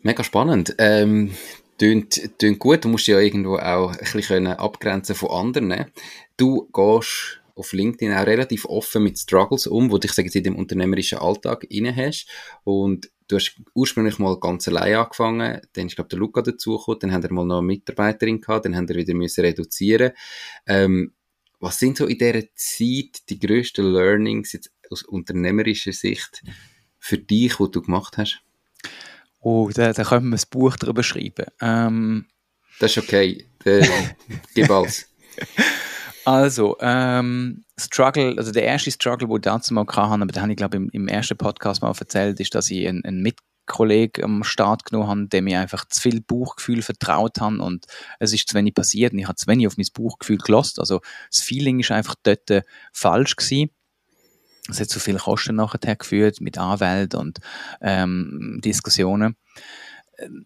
Mega 0.00 0.24
spannend. 0.24 0.74
Ähm, 0.78 1.30
tönt, 1.78 2.38
tönt 2.40 2.58
gut. 2.58 2.84
Du 2.84 2.88
musst 2.88 3.06
ja 3.06 3.20
irgendwo 3.20 3.58
auch 3.58 3.92
ein 3.92 3.98
bisschen 3.98 4.48
abgrenzen 4.48 5.14
von 5.14 5.30
anderen. 5.30 5.92
Du 6.36 6.68
gehst 6.72 7.40
auf 7.54 7.72
LinkedIn 7.72 8.12
auch 8.12 8.26
relativ 8.26 8.64
offen 8.64 9.02
mit 9.02 9.18
Struggles 9.18 9.66
um, 9.66 9.90
wo 9.90 9.98
dich, 9.98 10.12
sage 10.12 10.28
ich, 10.28 10.34
in 10.34 10.44
dem 10.44 10.56
unternehmerischen 10.56 11.18
Alltag 11.18 11.64
inne 11.68 11.94
hast. 11.94 12.26
Und 12.64 13.10
du 13.28 13.36
hast 13.36 13.60
ursprünglich 13.74 14.18
mal 14.18 14.38
ganz 14.38 14.68
allein 14.68 14.96
angefangen, 14.96 15.60
dann 15.72 15.86
ist, 15.86 15.94
glaube 15.94 16.08
der 16.08 16.18
Luca 16.18 16.42
dazugekommen, 16.42 17.00
dann 17.00 17.12
haben 17.12 17.22
wir 17.22 17.32
mal 17.32 17.44
noch 17.44 17.58
eine 17.58 17.66
Mitarbeiterin 17.66 18.40
gehabt, 18.40 18.64
dann 18.64 18.76
haben 18.76 18.88
wir 18.88 18.96
wieder 18.96 19.14
müssen 19.14 19.44
reduzieren. 19.44 20.12
Ähm, 20.66 21.12
was 21.60 21.78
sind 21.78 21.96
so 21.96 22.06
in 22.06 22.18
dieser 22.18 22.42
Zeit 22.54 23.28
die 23.28 23.38
grössten 23.38 23.92
Learnings 23.92 24.52
jetzt 24.52 24.70
aus 24.90 25.02
unternehmerischer 25.02 25.92
Sicht 25.92 26.42
für 26.98 27.18
dich, 27.18 27.56
die 27.56 27.70
du 27.70 27.82
gemacht 27.82 28.18
hast? 28.18 28.42
Oh, 29.40 29.70
da, 29.72 29.92
da 29.92 30.04
können 30.04 30.30
wir 30.30 30.38
ein 30.38 30.42
Buch 30.50 30.76
darüber 30.76 31.02
schreiben. 31.02 31.46
Ähm, 31.60 32.26
das 32.80 32.96
ist 32.96 33.04
okay. 33.04 33.46
gib 34.54 34.70
alles. 34.70 35.06
Also, 36.24 36.76
ähm, 36.80 37.64
Struggle, 37.78 38.34
also 38.38 38.50
der 38.50 38.64
erste 38.64 38.90
Struggle, 38.90 39.28
wo 39.28 39.36
ich 39.36 39.42
dazu 39.42 39.74
mal 39.74 39.86
hatte, 39.86 39.98
aber 39.98 40.26
den 40.26 40.42
habe 40.42 40.52
ich 40.52 40.56
glaube 40.56 40.76
im, 40.76 40.88
im 40.90 41.08
ersten 41.08 41.36
Podcast 41.36 41.82
mal 41.82 41.92
erzählt, 41.98 42.40
ist, 42.40 42.54
dass 42.54 42.70
ich 42.70 42.88
einen, 42.88 43.04
einen 43.04 43.22
Mitkollegen 43.22 44.24
am 44.24 44.44
Start 44.44 44.84
genommen 44.86 45.08
habe, 45.08 45.28
dem 45.28 45.46
ich 45.46 45.56
einfach 45.56 45.84
zu 45.86 46.00
viel 46.00 46.22
Bauchgefühl 46.22 46.82
vertraut 46.82 47.40
habe 47.40 47.60
und 47.62 47.86
es 48.20 48.32
ist 48.32 48.48
zu 48.48 48.54
wenig 48.54 48.74
passiert 48.74 49.12
und 49.12 49.18
ich 49.18 49.26
habe 49.26 49.36
zu 49.36 49.46
wenig 49.48 49.66
auf 49.66 49.76
mein 49.76 49.86
Bauchgefühl 49.92 50.38
gelost. 50.38 50.78
Also 50.78 51.00
das 51.30 51.40
Feeling 51.40 51.80
ist 51.80 51.90
einfach 51.90 52.14
dort 52.22 52.50
äh, 52.50 52.62
falsch 52.92 53.36
gewesen. 53.36 53.70
Es 54.70 54.80
hat 54.80 54.88
zu 54.88 55.00
viele 55.00 55.18
Kosten 55.18 55.56
nachher 55.56 55.96
geführt 55.96 56.40
mit 56.40 56.56
Anwälten 56.56 57.20
und 57.20 57.40
ähm, 57.82 58.60
Diskussionen. 58.64 59.36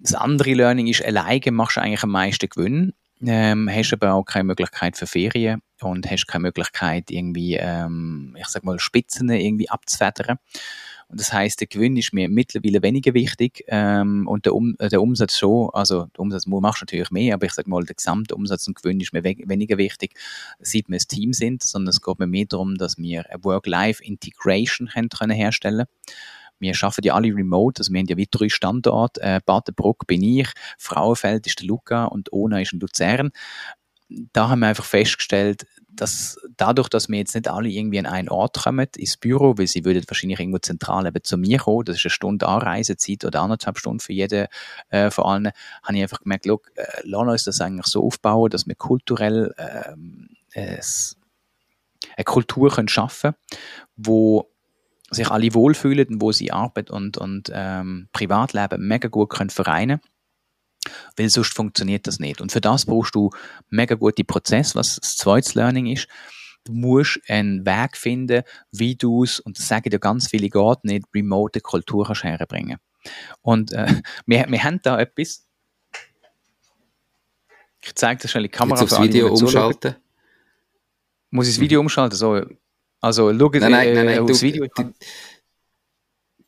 Das 0.00 0.14
andere 0.14 0.54
Learning 0.54 0.88
ist, 0.88 1.04
alleine 1.04 1.52
machst 1.52 1.76
du 1.76 1.82
eigentlich 1.82 2.02
am 2.02 2.10
meisten 2.10 2.48
Gewinn 2.48 2.94
ähm, 3.24 3.68
hast 3.70 3.92
aber 3.92 4.14
auch 4.14 4.24
keine 4.24 4.44
Möglichkeit 4.44 4.96
für 4.96 5.06
Ferien 5.06 5.62
und 5.80 6.10
hast 6.10 6.26
keine 6.26 6.42
Möglichkeit 6.42 7.10
irgendwie, 7.10 7.56
ähm, 7.56 8.36
ich 8.38 8.46
sag 8.48 8.64
mal, 8.64 8.78
Spitzen 8.78 9.28
irgendwie 9.30 9.70
abzufedern. 9.70 10.38
Und 11.10 11.18
das 11.20 11.32
heißt, 11.32 11.58
der 11.60 11.68
Gewinn 11.68 11.96
ist 11.96 12.12
mir 12.12 12.28
mittlerweile 12.28 12.82
weniger 12.82 13.14
wichtig 13.14 13.64
ähm, 13.68 14.28
und 14.28 14.44
der, 14.44 14.54
um, 14.54 14.76
äh, 14.78 14.90
der 14.90 15.00
Umsatz 15.00 15.38
schon. 15.38 15.70
Also 15.72 16.04
der 16.04 16.20
Umsatz 16.20 16.46
machst 16.46 16.82
du 16.82 16.84
natürlich 16.84 17.10
mehr, 17.10 17.34
aber 17.34 17.46
ich 17.46 17.54
sag 17.54 17.66
mal, 17.66 17.82
der 17.82 17.94
gesamte 17.94 18.34
Umsatz 18.34 18.68
und 18.68 18.76
Gewinn 18.76 19.00
ist 19.00 19.14
mir 19.14 19.24
we 19.24 19.36
weniger 19.46 19.78
wichtig, 19.78 20.14
seit 20.60 20.88
wir 20.88 20.96
ein 20.96 21.08
Team 21.08 21.32
sind, 21.32 21.62
sondern 21.62 21.88
es 21.88 22.02
geht 22.02 22.18
mir 22.18 22.26
mehr 22.26 22.44
darum, 22.46 22.74
dass 22.74 22.98
wir 22.98 23.24
eine 23.30 23.42
Work-Life-Integration 23.42 24.88
können 24.88 25.30
herstellen 25.30 25.86
wir 26.60 26.74
arbeiten 26.80 27.06
ja 27.06 27.14
alle 27.14 27.34
remote, 27.34 27.80
also 27.80 27.92
wir 27.92 28.00
haben 28.00 28.06
ja 28.08 28.16
wie 28.16 28.28
drei 28.30 28.48
Standorte. 28.48 29.20
Äh, 29.20 29.40
Badenbruck 29.44 30.06
bin 30.06 30.22
ich, 30.22 30.48
Frauenfeld 30.78 31.46
ist 31.46 31.60
der 31.60 31.66
Luca 31.66 32.06
und 32.06 32.32
Ona 32.32 32.60
ist 32.60 32.72
in 32.72 32.80
Luzern. 32.80 33.30
Da 34.32 34.48
haben 34.48 34.60
wir 34.60 34.68
einfach 34.68 34.84
festgestellt, 34.84 35.66
dass 35.98 36.38
dadurch, 36.56 36.88
dass 36.88 37.08
wir 37.08 37.18
jetzt 37.18 37.34
nicht 37.34 37.48
alle 37.48 37.68
irgendwie 37.68 37.98
an 37.98 38.06
einen 38.06 38.28
Ort 38.28 38.62
kommen, 38.62 38.86
ins 38.96 39.16
Büro, 39.16 39.58
weil 39.58 39.66
sie 39.66 39.84
würden 39.84 40.04
wahrscheinlich 40.06 40.38
irgendwo 40.38 40.58
zentral 40.58 41.06
eben 41.06 41.22
zu 41.22 41.36
mir 41.36 41.58
kommen, 41.58 41.84
das 41.84 41.96
ist 41.96 42.06
eine 42.06 42.10
Stunde 42.10 42.48
Anreisezeit 42.48 43.24
oder 43.24 43.42
anderthalb 43.42 43.78
Stunden 43.78 44.00
für 44.00 44.12
jeden 44.12 44.46
äh, 44.90 45.10
von 45.10 45.24
allen, 45.24 45.50
habe 45.82 45.96
ich 45.96 46.02
einfach 46.02 46.20
gemerkt, 46.20 46.46
look, 46.46 46.70
äh, 46.76 46.84
lass 47.02 47.28
uns 47.28 47.44
das 47.44 47.60
eigentlich 47.60 47.86
so 47.86 48.04
aufbauen, 48.04 48.50
dass 48.50 48.66
wir 48.66 48.76
kulturell 48.76 49.52
äh, 49.56 50.78
eine 52.16 52.24
Kultur 52.24 52.70
können 52.70 52.88
schaffen 52.88 53.32
können, 53.32 53.60
wo 53.96 54.50
sich 55.10 55.30
alle 55.30 55.54
wohlfühlen, 55.54 56.20
wo 56.20 56.32
sie 56.32 56.52
Arbeit 56.52 56.90
und, 56.90 57.16
und 57.16 57.50
ähm, 57.52 58.08
Privatleben 58.12 58.86
mega 58.86 59.08
gut 59.08 59.30
können 59.30 59.50
vereinen 59.50 60.00
weil 61.16 61.28
sonst 61.28 61.54
funktioniert 61.54 62.06
das 62.06 62.18
nicht. 62.18 62.40
Und 62.40 62.52
für 62.52 62.60
das 62.60 62.86
brauchst 62.86 63.14
du 63.14 63.30
mega 63.70 63.94
gute 63.94 64.24
Prozess, 64.24 64.74
was 64.74 64.96
das 64.96 65.16
zweite 65.16 65.58
Learning 65.58 65.86
ist. 65.86 66.08
Du 66.64 66.72
musst 66.72 67.20
einen 67.28 67.64
Weg 67.64 67.96
finden, 67.96 68.42
wie 68.72 68.96
du 68.96 69.24
es, 69.24 69.40
und 69.40 69.58
das 69.58 69.68
sagen 69.68 69.90
dir 69.90 69.98
ganz 69.98 70.28
viele 70.28 70.50
geht 70.50 70.84
nicht, 70.84 71.06
remote 71.14 71.60
Kultur 71.60 72.06
kannst 72.06 72.24
herbringen. 72.24 72.78
Und 73.42 73.72
äh, 73.72 73.86
wir, 74.26 74.46
wir 74.48 74.64
haben 74.64 74.80
da 74.82 74.98
etwas, 74.98 75.46
Ich 77.82 77.94
zeige 77.94 78.22
dir 78.22 78.28
schnell 78.28 78.44
die 78.44 78.48
Kamera. 78.48 78.80
Jetzt 78.80 78.92
aufs 78.92 79.02
Video 79.02 79.32
umschalten. 79.32 79.96
Muss 81.30 81.46
ich 81.46 81.54
das 81.54 81.60
Video 81.60 81.80
umschalten? 81.80 82.16
So, 82.16 82.44
also, 83.00 83.32
schau 83.32 83.50
nein, 83.52 83.70
nein, 83.70 83.94
nein, 83.94 84.06
nein, 84.06 84.18
aufs 84.18 84.42
Video. 84.42 84.66
Die, 84.66 84.92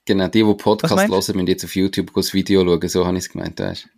genau, 0.04 0.28
die, 0.28 0.42
die 0.42 0.54
Podcast 0.54 0.96
hören, 0.96 1.36
müssen 1.36 1.46
jetzt 1.46 1.64
auf 1.64 1.76
YouTube 1.76 2.12
das 2.14 2.34
Video 2.34 2.64
schauen. 2.64 2.88
So 2.88 3.06
habe 3.06 3.16
ich 3.16 3.24
es 3.24 3.30
gemeint, 3.30 3.60
weißt 3.60 3.88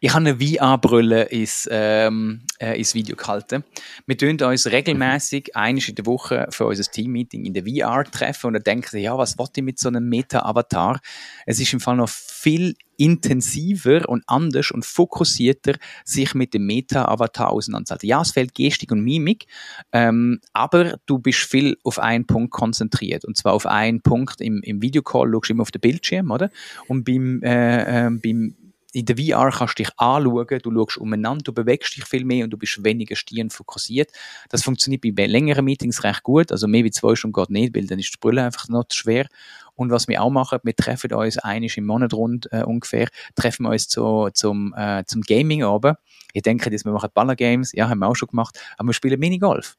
ich 0.00 0.12
habe 0.12 0.26
eine 0.26 0.38
VR-Brille 0.38 1.24
ins, 1.24 1.68
ähm, 1.70 2.42
äh, 2.58 2.78
ins 2.78 2.94
Video 2.94 3.16
gehalten. 3.16 3.64
Wir 4.06 4.18
tun 4.18 4.40
uns 4.40 4.66
regelmäßig 4.66 5.56
einmal 5.56 5.82
in 5.86 5.94
der 5.94 6.06
Woche 6.06 6.46
für 6.50 6.66
unser 6.66 6.84
Team-Meeting 6.84 7.44
in 7.44 7.54
der 7.54 7.64
VR 7.64 8.04
treffen 8.04 8.48
und 8.48 8.52
dann 8.54 8.62
denken, 8.62 8.98
ja, 8.98 9.16
was 9.16 9.38
wollte 9.38 9.60
ich 9.60 9.64
mit 9.64 9.78
so 9.78 9.88
einem 9.88 10.08
Meta-Avatar? 10.08 11.00
Es 11.46 11.60
ist 11.60 11.72
im 11.72 11.80
Fall 11.80 11.96
noch 11.96 12.08
viel 12.08 12.74
intensiver 12.96 14.08
und 14.08 14.22
anders 14.26 14.70
und 14.70 14.84
fokussierter 14.84 15.74
sich 16.04 16.34
mit 16.34 16.54
dem 16.54 16.66
Meta-Avatar 16.66 17.50
auseinandersetzen. 17.50 18.06
Ja, 18.06 18.22
es 18.22 18.32
fehlt 18.32 18.54
Gestik 18.54 18.92
und 18.92 19.02
Mimik, 19.02 19.46
ähm, 19.92 20.40
aber 20.52 20.98
du 21.06 21.18
bist 21.18 21.40
viel 21.40 21.76
auf 21.82 21.98
einen 21.98 22.26
Punkt 22.26 22.52
konzentriert. 22.52 23.24
Und 23.24 23.36
zwar 23.36 23.52
auf 23.52 23.66
einen 23.66 24.00
Punkt 24.00 24.40
im, 24.40 24.62
im 24.62 24.80
Videocall, 24.82 25.30
schaust 25.32 25.48
du 25.48 25.52
immer 25.54 25.62
auf 25.62 25.70
den 25.70 25.80
Bildschirm, 25.80 26.30
oder? 26.30 26.50
Und 26.86 27.04
beim, 27.04 27.42
äh, 27.42 28.06
äh, 28.06 28.10
beim 28.10 28.54
in 28.94 29.06
der 29.06 29.16
VR 29.16 29.50
kannst 29.50 29.78
du 29.78 29.82
dich 29.82 29.92
anschauen, 29.98 30.60
du 30.62 30.72
schaust 30.72 30.98
umeinander, 30.98 31.42
du 31.42 31.52
bewegst 31.52 31.96
dich 31.96 32.04
viel 32.04 32.24
mehr 32.24 32.44
und 32.44 32.50
du 32.50 32.56
bist 32.56 32.82
weniger 32.84 33.16
stirn 33.16 33.50
fokussiert. 33.50 34.10
Das 34.50 34.62
funktioniert 34.62 35.02
bei 35.16 35.26
längeren 35.26 35.64
Meetings 35.64 36.04
recht 36.04 36.22
gut, 36.22 36.52
also 36.52 36.68
mehr 36.68 36.84
wie 36.84 36.92
zwei 36.92 37.16
Stunden 37.16 37.34
geht 37.34 37.50
nicht, 37.50 37.76
weil 37.76 37.86
dann 37.86 37.98
ist 37.98 38.14
die 38.14 38.18
Brille 38.20 38.44
einfach 38.44 38.68
noch 38.68 38.84
zu 38.84 38.96
schwer. 38.96 39.26
Und 39.74 39.90
was 39.90 40.06
wir 40.06 40.22
auch 40.22 40.30
machen, 40.30 40.60
wir 40.62 40.76
treffen 40.76 41.12
uns 41.12 41.38
einiges 41.38 41.76
im 41.76 41.86
Monat 41.86 42.14
rund 42.14 42.48
äh, 42.52 42.62
ungefähr, 42.62 43.08
treffen 43.34 43.64
wir 43.64 43.70
uns 43.70 43.88
zu, 43.88 44.28
zum, 44.32 44.72
äh, 44.76 45.02
zum 45.06 45.22
Gaming 45.22 45.64
oben. 45.64 45.96
Ich 46.32 46.42
denke, 46.42 46.70
dass 46.70 46.84
wir 46.84 46.92
machen 46.92 47.10
Ballergames, 47.12 47.72
ja, 47.72 47.88
haben 47.88 47.98
wir 47.98 48.06
auch 48.06 48.14
schon 48.14 48.28
gemacht, 48.28 48.60
aber 48.78 48.90
wir 48.90 48.94
spielen 48.94 49.18
Minigolf. 49.18 49.76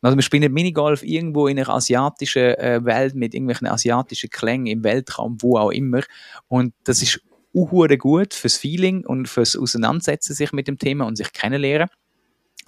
Also 0.00 0.16
wir 0.16 0.22
spielen 0.22 0.50
Minigolf 0.50 1.02
irgendwo 1.02 1.48
in 1.48 1.58
einer 1.58 1.68
asiatischen 1.68 2.54
äh, 2.54 2.82
Welt 2.84 3.14
mit 3.14 3.34
irgendwelchen 3.34 3.66
asiatischen 3.66 4.30
Klängen 4.30 4.66
im 4.68 4.84
Weltraum, 4.84 5.36
wo 5.40 5.58
auch 5.58 5.70
immer. 5.70 6.02
Und 6.46 6.72
das 6.84 7.02
ist 7.02 7.20
uhure 7.54 7.98
gut 7.98 8.34
fürs 8.34 8.56
Feeling 8.56 9.04
und 9.06 9.28
fürs 9.28 9.56
Auseinandersetzen 9.56 10.34
sich 10.34 10.52
mit 10.52 10.68
dem 10.68 10.78
Thema 10.78 11.06
und 11.06 11.16
sich 11.16 11.32
kennenlernen. 11.32 11.88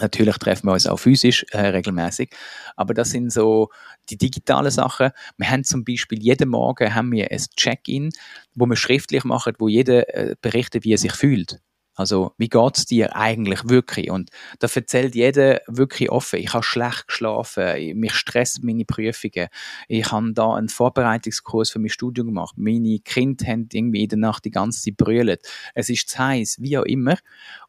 Natürlich 0.01 0.39
treffen 0.39 0.67
wir 0.67 0.73
uns 0.73 0.87
auch 0.87 0.97
physisch 0.97 1.45
äh, 1.51 1.59
regelmäßig, 1.59 2.31
aber 2.77 2.95
das 2.95 3.11
sind 3.11 3.31
so 3.31 3.69
die 4.09 4.17
digitalen 4.17 4.71
Sachen. 4.71 5.11
Wir 5.37 5.51
haben 5.51 5.65
zum 5.65 5.85
Beispiel 5.85 6.23
jeden 6.23 6.49
Morgen 6.49 6.95
haben 6.95 7.13
wir 7.13 7.31
ein 7.31 7.45
Check-in, 7.57 8.11
wo 8.55 8.65
wir 8.67 8.77
schriftlich 8.77 9.25
machen, 9.25 9.55
wo 9.59 9.69
jeder 9.69 10.15
äh, 10.15 10.37
berichtet, 10.41 10.85
wie 10.85 10.95
er 10.95 10.99
sich 10.99 11.13
fühlt. 11.13 11.61
Also, 12.01 12.33
wie 12.39 12.49
geht 12.49 12.79
es 12.79 12.87
dir 12.87 13.15
eigentlich 13.15 13.69
wirklich? 13.69 14.11
Und 14.11 14.31
da 14.59 14.69
erzählt 14.75 15.15
jeder 15.15 15.61
wirklich 15.67 16.11
offen. 16.11 16.41
Ich 16.41 16.55
habe 16.55 16.65
schlecht 16.65 17.09
geschlafen, 17.09 17.99
mich 18.01 18.15
stresst 18.15 18.65
meine 18.65 18.87
Prüfungen. 18.87 19.49
Ich 19.87 20.11
habe 20.11 20.33
da 20.33 20.55
einen 20.55 20.71
Vorbereitungskurs 20.71 21.71
für 21.71 21.79
mein 21.79 21.91
Studium 21.91 22.29
gemacht. 22.29 22.55
Meine 22.57 23.01
Kinder 23.01 23.45
haben 23.47 23.69
irgendwie 23.71 24.05
in 24.05 24.09
der 24.09 24.19
Nacht 24.19 24.47
die 24.47 24.51
ganze 24.51 24.81
Zeit 24.81 24.97
brüllt. 24.97 25.47
Es 25.75 25.91
ist 25.91 26.09
zu 26.09 26.19
heiß, 26.19 26.57
wie 26.61 26.79
auch 26.79 26.85
immer 26.85 27.19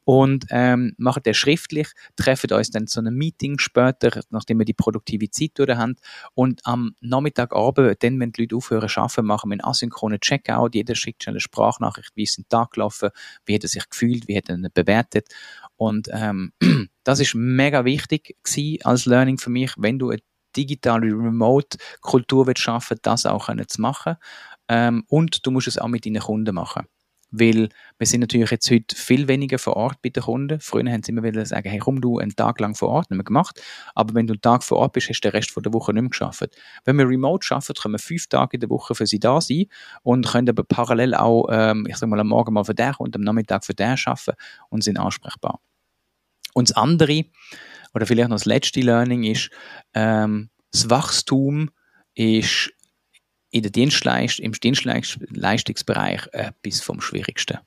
und 0.04 0.46
ähm, 0.50 0.94
machen 0.98 1.22
das 1.24 1.38
schriftlich, 1.38 1.90
treffen 2.16 2.52
uns 2.52 2.72
dann 2.72 2.88
zu 2.88 3.00
einem 3.00 3.16
Meeting 3.16 3.60
später, 3.60 4.22
nachdem 4.30 4.60
wir 4.60 4.66
die 4.66 4.74
produktive 4.74 5.30
Zeit 5.30 5.52
durch 5.56 5.70
haben. 5.70 5.96
Und 6.34 6.62
am 6.66 6.96
Nachmittagabend, 7.02 8.02
dann, 8.04 8.20
wenn 8.20 8.32
die 8.32 8.42
Leute 8.42 8.56
aufhören 8.56 8.90
zu 8.90 9.00
arbeiten, 9.00 9.26
machen 9.26 9.50
wir 9.50 9.54
einen 9.54 9.64
asynchronen 9.64 10.20
Checkout, 10.20 10.76
jeder 10.76 10.96
schickt 10.96 11.24
schon 11.24 11.34
eine 11.34 11.40
Sprachnachricht, 11.40 12.12
wie 12.16 12.24
ist 12.24 12.40
ein 12.40 12.46
Tag 12.50 12.72
gelaufen, 12.72 13.10
wie 13.46 13.56
hat 13.56 13.64
er 13.64 13.70
sich 13.70 13.90
gefühlt, 13.90 14.28
wie 14.28 14.38
hat 14.38 14.50
er 14.50 14.56
ihn 14.56 14.68
bewertet. 14.74 15.28
Und 15.76 16.10
ähm, 16.12 16.54
das 17.04 17.20
ist 17.20 17.36
mega 17.36 17.86
wichtig 17.86 18.36
als 18.84 19.06
Learning 19.06 19.38
für 19.38 19.50
mich, 19.50 19.74
wenn 19.78 20.00
du 20.00 20.10
eine 20.10 20.22
digitale 20.56 21.08
Remote-Kultur 21.08 22.52
schaffen 22.58 22.98
das 23.02 23.26
auch 23.26 23.50
zu 23.68 23.82
machen. 23.82 24.16
Ähm, 24.68 25.04
und 25.08 25.46
du 25.46 25.52
musst 25.52 25.68
es 25.68 25.78
auch 25.78 25.88
mit 25.88 26.06
deinen 26.06 26.22
Kunden 26.22 26.56
machen 26.56 26.88
weil 27.32 27.70
wir 27.98 28.08
sind 28.08 28.20
natürlich 28.20 28.52
jetzt 28.52 28.70
heute 28.70 28.96
viel 28.96 29.28
weniger 29.28 29.58
vor 29.58 29.76
Ort 29.78 30.02
bei 30.02 30.10
den 30.10 30.24
Kunden. 30.24 30.60
Früher 30.60 30.92
haben 30.92 31.02
sie 31.02 31.12
immer 31.12 31.24
wieder 31.24 31.46
sagen, 31.46 31.70
hey, 31.70 31.80
komm 31.80 32.02
du 32.02 32.20
einen 32.20 32.36
Tag 32.36 32.60
lang 32.60 32.76
vor 32.76 32.90
Ort, 32.90 33.10
nicht 33.10 33.18
mehr 33.18 33.24
gemacht. 33.24 33.62
Aber 33.96 34.14
wenn 34.14 34.28
du 34.28 34.34
einen 34.34 34.42
Tag 34.42 34.64
vor 34.64 34.78
Ort 34.78 34.94
bist, 34.94 35.10
hast 35.10 35.22
du 35.22 35.30
den 35.30 35.36
Rest 35.36 35.54
der 35.56 35.74
Woche 35.74 35.94
nicht 35.94 36.02
mehr 36.02 36.10
geschafft. 36.10 36.56
Wenn 36.84 36.98
wir 36.98 37.08
remote 37.08 37.48
arbeiten, 37.50 37.74
können 37.74 37.94
wir 37.94 38.00
fünf 38.00 38.28
Tage 38.28 38.58
in 38.58 38.62
der 38.62 38.70
Woche 38.70 38.96
für 38.96 39.08
sie 39.08 39.20
da 39.20 39.40
sein 39.40 39.66
und 40.04 40.28
können 40.28 40.50
aber 40.50 40.64
parallel 40.64 41.16
auch, 41.16 41.48
ähm, 41.50 41.86
ich 41.88 41.98
sag 41.98 42.10
mal, 42.10 42.20
am 42.20 42.28
Morgen 42.28 42.54
mal 42.54 42.66
für 42.66 42.76
den 42.76 42.94
und 43.00 43.16
am 43.16 43.22
Nachmittag 43.22 43.66
für 43.66 43.74
den 43.74 43.98
arbeiten 44.06 44.34
und 44.70 44.84
sind 44.84 45.00
ansprechbar. 45.00 45.60
Und 46.54 46.70
das 46.70 46.76
andere, 46.76 47.26
oder 47.94 48.06
vielleicht 48.06 48.30
noch 48.30 48.36
das 48.36 48.46
letzte 48.46 48.82
Learning 48.82 49.24
ist, 49.24 49.50
ähm, 49.94 50.50
das 50.72 50.90
Wachstum 50.90 51.70
ist 52.14 52.72
in 53.52 53.64
der 53.64 53.72
Dienstleist 53.72 54.40
im 54.40 54.54
Dienstleistungsbereich 54.54 56.28
etwas 56.32 56.82
vom 56.82 57.02
Schwierigsten. 57.02 57.60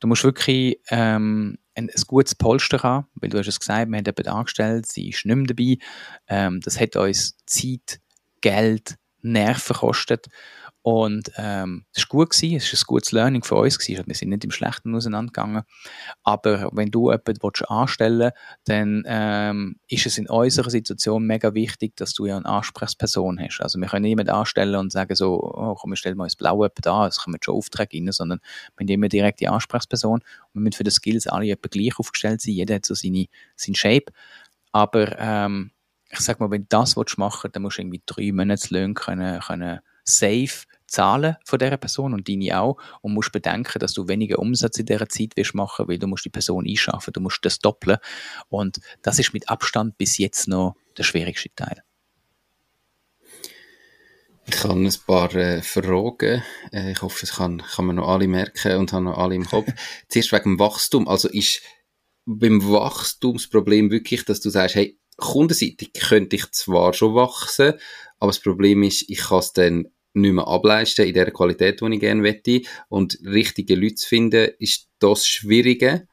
Du 0.00 0.08
musst 0.08 0.24
wirklich 0.24 0.78
ähm, 0.90 1.58
ein, 1.74 1.88
ein 1.88 2.02
gutes 2.06 2.34
Polster 2.34 2.82
haben, 2.82 3.06
weil 3.14 3.30
du 3.30 3.38
hast 3.38 3.48
es 3.48 3.60
gesagt, 3.60 3.88
wir 3.88 3.96
haben 3.96 4.04
jemanden 4.04 4.28
angestellt, 4.28 4.86
sie 4.86 5.10
ist 5.10 5.24
nicht 5.24 5.36
mehr 5.36 5.46
dabei. 5.46 5.78
Ähm, 6.28 6.60
das 6.60 6.78
hat 6.78 6.96
uns 6.96 7.36
Zeit, 7.46 8.00
Geld, 8.40 8.96
Nerven 9.22 9.72
gekostet. 9.72 10.26
Und 10.84 11.30
ähm, 11.36 11.84
es 11.94 12.02
war 12.02 12.18
gut, 12.18 12.34
es 12.34 12.42
war 12.42 12.50
ein 12.50 12.86
gutes 12.86 13.12
Learning 13.12 13.44
für 13.44 13.54
uns. 13.54 13.78
Gewesen. 13.78 14.02
Wir 14.06 14.14
sind 14.16 14.30
nicht 14.30 14.44
im 14.44 14.50
Schlechten 14.50 14.94
auseinandergegangen. 14.94 15.62
Aber 16.24 16.70
wenn 16.72 16.90
du 16.90 17.12
jemanden 17.12 17.64
anstellen 17.66 18.18
willst, 18.18 18.36
dann 18.64 19.04
ähm, 19.06 19.76
ist 19.86 20.06
es 20.06 20.18
in 20.18 20.28
unserer 20.28 20.70
Situation 20.70 21.24
mega 21.24 21.54
wichtig, 21.54 21.94
dass 21.96 22.14
du 22.14 22.26
ja 22.26 22.36
eine 22.36 22.46
Ansprechperson 22.46 23.38
hast. 23.38 23.60
Also 23.60 23.78
wir 23.78 23.86
können 23.86 24.04
niemanden 24.04 24.32
anstellen 24.32 24.74
und 24.74 24.90
sagen 24.90 25.14
so, 25.14 25.40
oh, 25.40 25.76
komm, 25.76 25.90
wir 25.90 25.96
stellen 25.96 26.16
mal 26.16 26.26
das 26.26 26.36
Blaue 26.36 26.68
da, 26.82 27.06
es 27.06 27.18
kommen 27.18 27.38
schon 27.40 27.54
Aufträge 27.54 27.98
rein, 27.98 28.10
sondern 28.10 28.40
wir 28.76 28.88
immer 28.88 29.08
direkt 29.08 29.40
die 29.40 29.48
Ansprechperson 29.48 30.18
und 30.20 30.24
wir 30.54 30.60
müssen 30.62 30.76
für 30.78 30.84
die 30.84 30.90
Skills 30.90 31.28
alle 31.28 31.48
etwa 31.48 31.68
gleich 31.68 31.96
aufgestellt 31.98 32.40
sein. 32.40 32.54
Jeder 32.54 32.74
hat 32.74 32.86
so 32.86 32.94
seine, 32.94 33.26
seinen 33.54 33.76
Shape. 33.76 34.06
Aber 34.72 35.16
ähm, 35.18 35.70
ich 36.10 36.20
sag 36.20 36.40
mal, 36.40 36.50
wenn 36.50 36.62
du 36.62 36.66
das 36.68 36.96
machen 36.96 37.44
willst, 37.44 37.54
dann 37.54 37.62
musst 37.62 37.78
du 37.78 37.82
irgendwie 37.82 38.02
drei 38.04 38.32
Monatslöhne 38.32 38.94
können, 38.94 39.40
können 39.40 39.80
safe 40.04 40.66
zahlen 40.92 41.36
von 41.44 41.58
dieser 41.58 41.76
Person 41.76 42.14
und 42.14 42.28
deine 42.28 42.60
auch 42.60 42.76
und 43.00 43.14
musst 43.14 43.32
bedenken, 43.32 43.78
dass 43.78 43.94
du 43.94 44.08
weniger 44.08 44.38
Umsatz 44.38 44.78
in 44.78 44.86
dieser 44.86 45.08
Zeit 45.08 45.36
wirst 45.36 45.54
machen, 45.54 45.88
weil 45.88 45.98
du 45.98 46.06
musst 46.06 46.24
die 46.24 46.30
Person 46.30 46.66
einschaffen, 46.66 47.12
du 47.12 47.20
musst 47.20 47.44
das 47.44 47.58
doppeln 47.58 47.98
und 48.48 48.80
das 49.02 49.18
ist 49.18 49.32
mit 49.32 49.48
Abstand 49.48 49.96
bis 49.98 50.18
jetzt 50.18 50.48
noch 50.48 50.76
der 50.96 51.04
schwierigste 51.04 51.50
Teil. 51.54 51.82
Ich 54.44 54.64
habe 54.64 54.74
ein 54.74 54.92
paar 55.06 55.34
äh, 55.34 55.62
Fragen. 55.62 56.42
Äh, 56.72 56.92
ich 56.92 57.00
hoffe, 57.00 57.24
es 57.24 57.36
kann, 57.36 57.62
kann 57.62 57.86
man 57.86 57.96
noch 57.96 58.08
alle 58.08 58.26
merken 58.26 58.76
und 58.76 58.92
habe 58.92 59.04
noch 59.04 59.16
alle 59.16 59.36
im 59.36 59.46
Kopf. 59.46 59.68
Zuerst 60.08 60.32
wegen 60.32 60.56
dem 60.56 60.58
Wachstum. 60.58 61.06
Also 61.06 61.28
ist 61.28 61.62
beim 62.26 62.60
Wachstumsproblem 62.68 63.90
wirklich, 63.90 64.24
dass 64.24 64.40
du 64.40 64.50
sagst, 64.50 64.74
hey, 64.74 64.98
kundenseitig 65.16 65.92
könnte 65.92 66.36
ich 66.36 66.50
zwar 66.50 66.92
schon 66.92 67.14
wachsen, 67.14 67.74
aber 68.18 68.30
das 68.30 68.40
Problem 68.40 68.82
ist, 68.82 69.08
ich 69.08 69.18
kann 69.18 69.38
es 69.38 69.52
dann 69.52 69.86
nicht 70.14 70.32
mehr 70.32 70.46
ableisten 70.46 71.06
in 71.06 71.14
der 71.14 71.30
Qualität, 71.30 71.80
die 71.80 71.94
ich 71.94 72.00
gerne 72.00 72.20
möchte. 72.20 72.62
Und 72.88 73.18
richtige 73.24 73.74
Leute 73.74 73.96
zu 73.96 74.08
finden, 74.08 74.50
ist 74.58 74.88
das 74.98 75.26
Schwierige? 75.26 76.06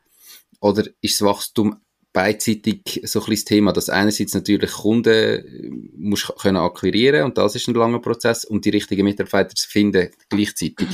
Oder 0.61 0.85
ist 1.01 1.21
das 1.21 1.27
Wachstum 1.27 1.77
beidseitig 2.11 3.01
so 3.03 3.23
ein 3.23 3.29
das 3.29 3.45
Thema, 3.45 3.71
dass 3.71 3.89
einerseits 3.89 4.33
natürlich 4.33 4.71
Kunden 4.71 5.13
äh, 5.13 5.69
muss 5.95 6.31
können 6.39 6.57
akquirieren 6.57 7.23
und 7.23 7.37
das 7.37 7.55
ist 7.55 7.67
ein 7.67 7.75
langer 7.75 7.99
Prozess 7.99 8.45
und 8.45 8.65
die 8.65 8.71
richtigen 8.71 9.03
Mitarbeiter 9.03 9.53
zu 9.55 9.69
finden 9.69 10.09
gleichzeitig? 10.27 10.87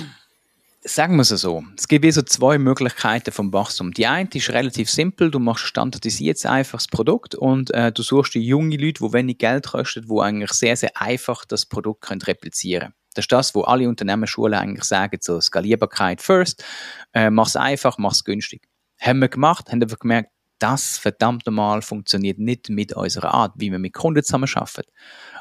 Sagen 0.88 1.16
wir 1.16 1.24
es 1.24 1.30
so. 1.30 1.64
Es 1.76 1.88
gibt 1.88 2.14
so 2.14 2.22
zwei 2.22 2.60
Möglichkeiten 2.60 3.32
vom 3.32 3.52
Wachstum. 3.52 3.92
Die 3.92 4.06
eine 4.06 4.30
ist 4.32 4.52
relativ 4.52 4.88
simpel. 4.88 5.32
Du 5.32 5.40
machst 5.40 5.66
standardisiert 5.66 6.46
einfach 6.46 6.78
das 6.78 6.88
Produkt 6.88 7.34
und 7.34 7.74
äh, 7.74 7.92
du 7.92 8.04
suchst 8.04 8.36
die 8.36 8.46
junge 8.46 8.78
Leute, 8.78 9.04
die 9.04 9.14
wenig 9.14 9.40
Geld 9.40 9.66
kosten, 9.66 10.06
die 10.08 10.22
eigentlich 10.22 10.52
sehr, 10.52 10.78
sehr 10.78 10.92
einfach 10.94 11.44
das 11.46 11.66
Produkt 11.66 12.02
können 12.02 12.22
replizieren 12.22 12.94
Das 13.16 13.24
ist 13.24 13.32
das, 13.32 13.56
wo 13.56 13.62
alle 13.62 13.90
Unternehmensschulen 13.90 14.54
eigentlich 14.54 14.84
sagen, 14.84 15.18
so 15.22 15.42
Skalierbarkeit 15.42 16.22
first, 16.22 16.64
äh, 17.14 17.32
mach's 17.32 17.56
einfach, 17.56 17.98
mach's 17.98 18.24
günstig. 18.24 18.68
Haben 19.00 19.22
wir 19.22 19.30
gemacht, 19.30 19.72
haben 19.72 19.82
wir 19.82 19.88
gemerkt, 19.88 20.30
das 20.60 20.98
verdammt 20.98 21.46
normal 21.46 21.82
funktioniert 21.82 22.40
nicht 22.40 22.70
mit 22.70 22.94
unserer 22.94 23.34
Art, 23.34 23.54
wie 23.58 23.72
wir 23.72 23.80
mit 23.80 23.94
Kunden 23.94 24.24
zusammenarbeiten. 24.24 24.90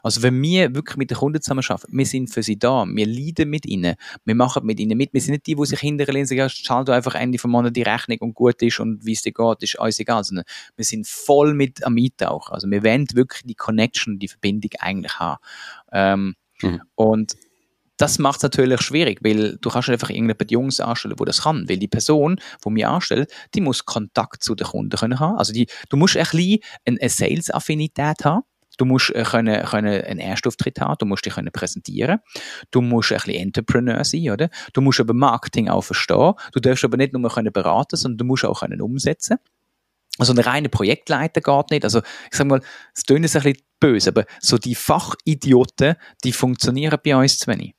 Also 0.02 0.22
wenn 0.22 0.40
wir 0.42 0.74
wirklich 0.74 0.96
mit 0.96 1.10
den 1.10 1.18
Kunden 1.18 1.40
zusammenarbeiten, 1.40 1.96
wir 1.96 2.06
sind 2.06 2.30
für 2.30 2.42
sie 2.42 2.58
da, 2.58 2.84
wir 2.86 3.06
leiden 3.06 3.48
mit 3.48 3.66
ihnen, 3.66 3.94
wir 4.24 4.34
machen 4.34 4.66
mit 4.66 4.80
ihnen 4.80 4.98
mit, 4.98 5.12
wir 5.12 5.20
sind 5.20 5.32
nicht 5.32 5.46
die, 5.46 5.54
die 5.54 5.66
sich 5.66 5.80
hinterher 5.80 6.14
und 6.14 6.26
sagen, 6.26 6.48
ja, 6.48 6.84
du 6.84 6.92
einfach 6.92 7.14
Ende 7.14 7.38
vom 7.38 7.52
Monat 7.52 7.76
die 7.76 7.82
Rechnung 7.82 8.18
und 8.20 8.34
gut 8.34 8.60
ist 8.62 8.80
und 8.80 9.04
wie 9.04 9.12
es 9.12 9.22
dir 9.22 9.32
geht, 9.32 9.62
ist 9.62 9.78
alles 9.78 10.00
egal, 10.00 10.24
sondern 10.24 10.44
wir 10.76 10.84
sind 10.84 11.06
voll 11.06 11.54
mit 11.54 11.84
am 11.84 11.96
Eintauchen. 11.96 12.52
Also 12.52 12.68
wir 12.70 12.82
wollen 12.82 13.06
wirklich 13.14 13.42
die 13.44 13.54
Connection, 13.54 14.18
die 14.18 14.28
Verbindung 14.28 14.72
eigentlich 14.80 15.18
haben. 15.18 15.38
Ähm, 15.92 16.34
mhm. 16.60 16.80
Und 16.96 17.36
das 17.97 18.18
macht 18.18 18.38
es 18.38 18.42
natürlich 18.42 18.80
schwierig, 18.80 19.20
weil 19.22 19.57
du 19.61 19.70
kannst 19.70 19.88
einfach 19.88 20.11
irgendjemand 20.11 20.51
Jungs 20.51 20.80
anstellen, 20.80 21.14
wo 21.18 21.24
das 21.24 21.42
kann, 21.42 21.68
weil 21.68 21.78
die 21.78 21.88
Person, 21.88 22.40
die 22.64 22.70
mich 22.70 22.86
anstellt, 22.86 23.32
die 23.55 23.61
muss 23.61 23.84
Kontakt 23.84 24.42
zu 24.42 24.55
den 24.55 24.66
Kunden 24.66 24.97
können 24.97 25.20
haben. 25.20 25.36
Also 25.36 25.53
die, 25.53 25.66
du 25.88 25.97
musst 25.97 26.16
ein 26.16 26.24
bisschen 26.24 26.59
eine 26.86 27.09
Sales-Affinität 27.09 28.24
haben. 28.24 28.42
Du 28.76 28.84
musst 28.84 29.11
äh, 29.11 29.22
können, 29.22 29.64
können 29.64 30.03
einen 30.03 30.18
Erstauftritt 30.18 30.80
haben, 30.80 30.97
du 30.99 31.07
musst 31.07 31.24
dich 31.24 31.34
können 31.34 31.53
präsentieren, 31.53 32.18
du 32.72 32.80
musst 32.80 33.12
ein 33.12 33.18
bisschen 33.18 33.34
Entrepreneur 33.34 34.05
sein, 34.05 34.30
oder? 34.30 34.49
Du 34.72 34.80
musst 34.80 34.99
aber 34.99 35.14
Marketing 35.14 35.68
auch 35.68 35.82
verstehen, 35.82 36.32
du 36.53 36.59
darfst 36.59 36.84
aber 36.84 36.97
nicht 36.97 37.12
nur 37.12 37.30
können 37.30 37.53
beraten, 37.53 37.97
sondern 37.97 38.18
du 38.18 38.24
musst 38.24 38.45
auch 38.45 38.61
können 38.61 38.80
umsetzen. 38.80 39.36
Also 40.18 40.32
ein 40.32 40.38
reiner 40.38 40.68
Projektleiter 40.68 41.40
geht 41.40 41.70
nicht. 41.70 41.84
Also 41.84 42.01
ich 42.01 42.36
sag 42.36 42.47
mal, 42.47 42.61
es 42.95 43.03
tönt 43.03 43.18
ein 43.18 43.22
bisschen 43.22 43.57
böse, 43.80 44.11
aber 44.11 44.24
so 44.40 44.59
die 44.59 44.74
Fachidioten, 44.74 45.97
die 46.22 46.32
funktionieren 46.32 46.99
bei 47.05 47.16
uns 47.16 47.38
zu 47.38 47.51
wenig. 47.51 47.74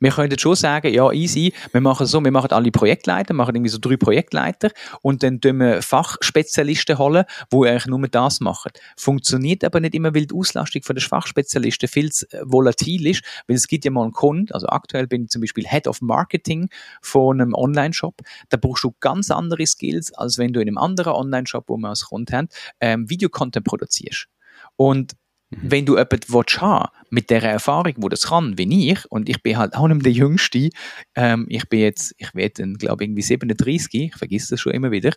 Wir 0.00 0.12
können 0.12 0.38
schon 0.38 0.54
sagen, 0.54 0.92
ja, 0.92 1.10
easy, 1.10 1.52
wir 1.72 1.80
machen 1.80 2.06
so, 2.06 2.22
wir 2.22 2.30
machen 2.30 2.52
alle 2.52 2.70
Projektleiter, 2.70 3.34
machen 3.34 3.56
irgendwie 3.56 3.70
so 3.70 3.78
drei 3.78 3.96
Projektleiter 3.96 4.70
und 5.02 5.22
dann 5.22 5.40
tun 5.40 5.58
wir 5.58 5.82
Fachspezialisten 5.82 6.98
holen, 6.98 7.24
die 7.52 7.68
eigentlich 7.68 7.86
nur 7.86 8.06
das 8.08 8.40
machen. 8.40 8.70
Funktioniert 8.96 9.64
aber 9.64 9.80
nicht 9.80 9.94
immer, 9.94 10.14
weil 10.14 10.26
die 10.26 10.34
Auslastung 10.34 10.82
von 10.82 10.94
den 10.94 11.02
Fachspezialisten 11.02 11.88
viel 11.88 12.12
zu 12.12 12.26
äh, 12.32 12.42
volatil 12.44 13.06
ist, 13.06 13.22
weil 13.46 13.56
es 13.56 13.66
gibt 13.66 13.84
ja 13.84 13.90
mal 13.90 14.02
einen 14.02 14.12
Kunden, 14.12 14.52
also 14.52 14.68
aktuell 14.68 15.06
bin 15.06 15.24
ich 15.24 15.30
zum 15.30 15.40
Beispiel 15.40 15.66
Head 15.66 15.88
of 15.88 16.00
Marketing 16.00 16.68
von 17.02 17.40
einem 17.40 17.54
Online-Shop, 17.54 18.20
da 18.50 18.56
brauchst 18.56 18.84
du 18.84 18.94
ganz 19.00 19.30
andere 19.30 19.66
Skills, 19.66 20.12
als 20.14 20.38
wenn 20.38 20.52
du 20.52 20.60
in 20.60 20.68
einem 20.68 20.78
anderen 20.78 21.14
Online-Shop, 21.14 21.64
wo 21.68 21.76
wir 21.76 21.88
als 21.88 22.08
haben, 22.10 22.48
ähm, 22.80 23.10
Videocontent 23.10 23.64
produzierst. 23.64 24.28
Und 24.76 25.14
Mhm. 25.50 25.70
Wenn 25.70 25.86
du 25.86 25.96
jemanden 25.96 26.60
haben 26.60 26.88
mit 27.10 27.30
der 27.30 27.42
Erfahrung, 27.42 27.94
wo 27.98 28.08
das 28.08 28.26
kann, 28.26 28.58
wie 28.58 28.90
ich, 28.90 29.10
und 29.10 29.28
ich 29.28 29.42
bin 29.42 29.56
halt 29.56 29.74
auch 29.74 29.88
nicht 29.88 30.04
der 30.04 30.12
Jüngste, 30.12 30.70
ähm, 31.14 31.46
ich 31.48 31.68
bin 31.68 31.80
jetzt, 31.80 32.14
ich 32.18 32.34
werde 32.34 32.74
glaube 32.74 33.04
irgendwie 33.04 33.22
37, 33.22 33.94
ich 33.94 34.16
vergesse 34.16 34.50
das 34.50 34.60
schon 34.60 34.72
immer 34.72 34.90
wieder, 34.90 35.12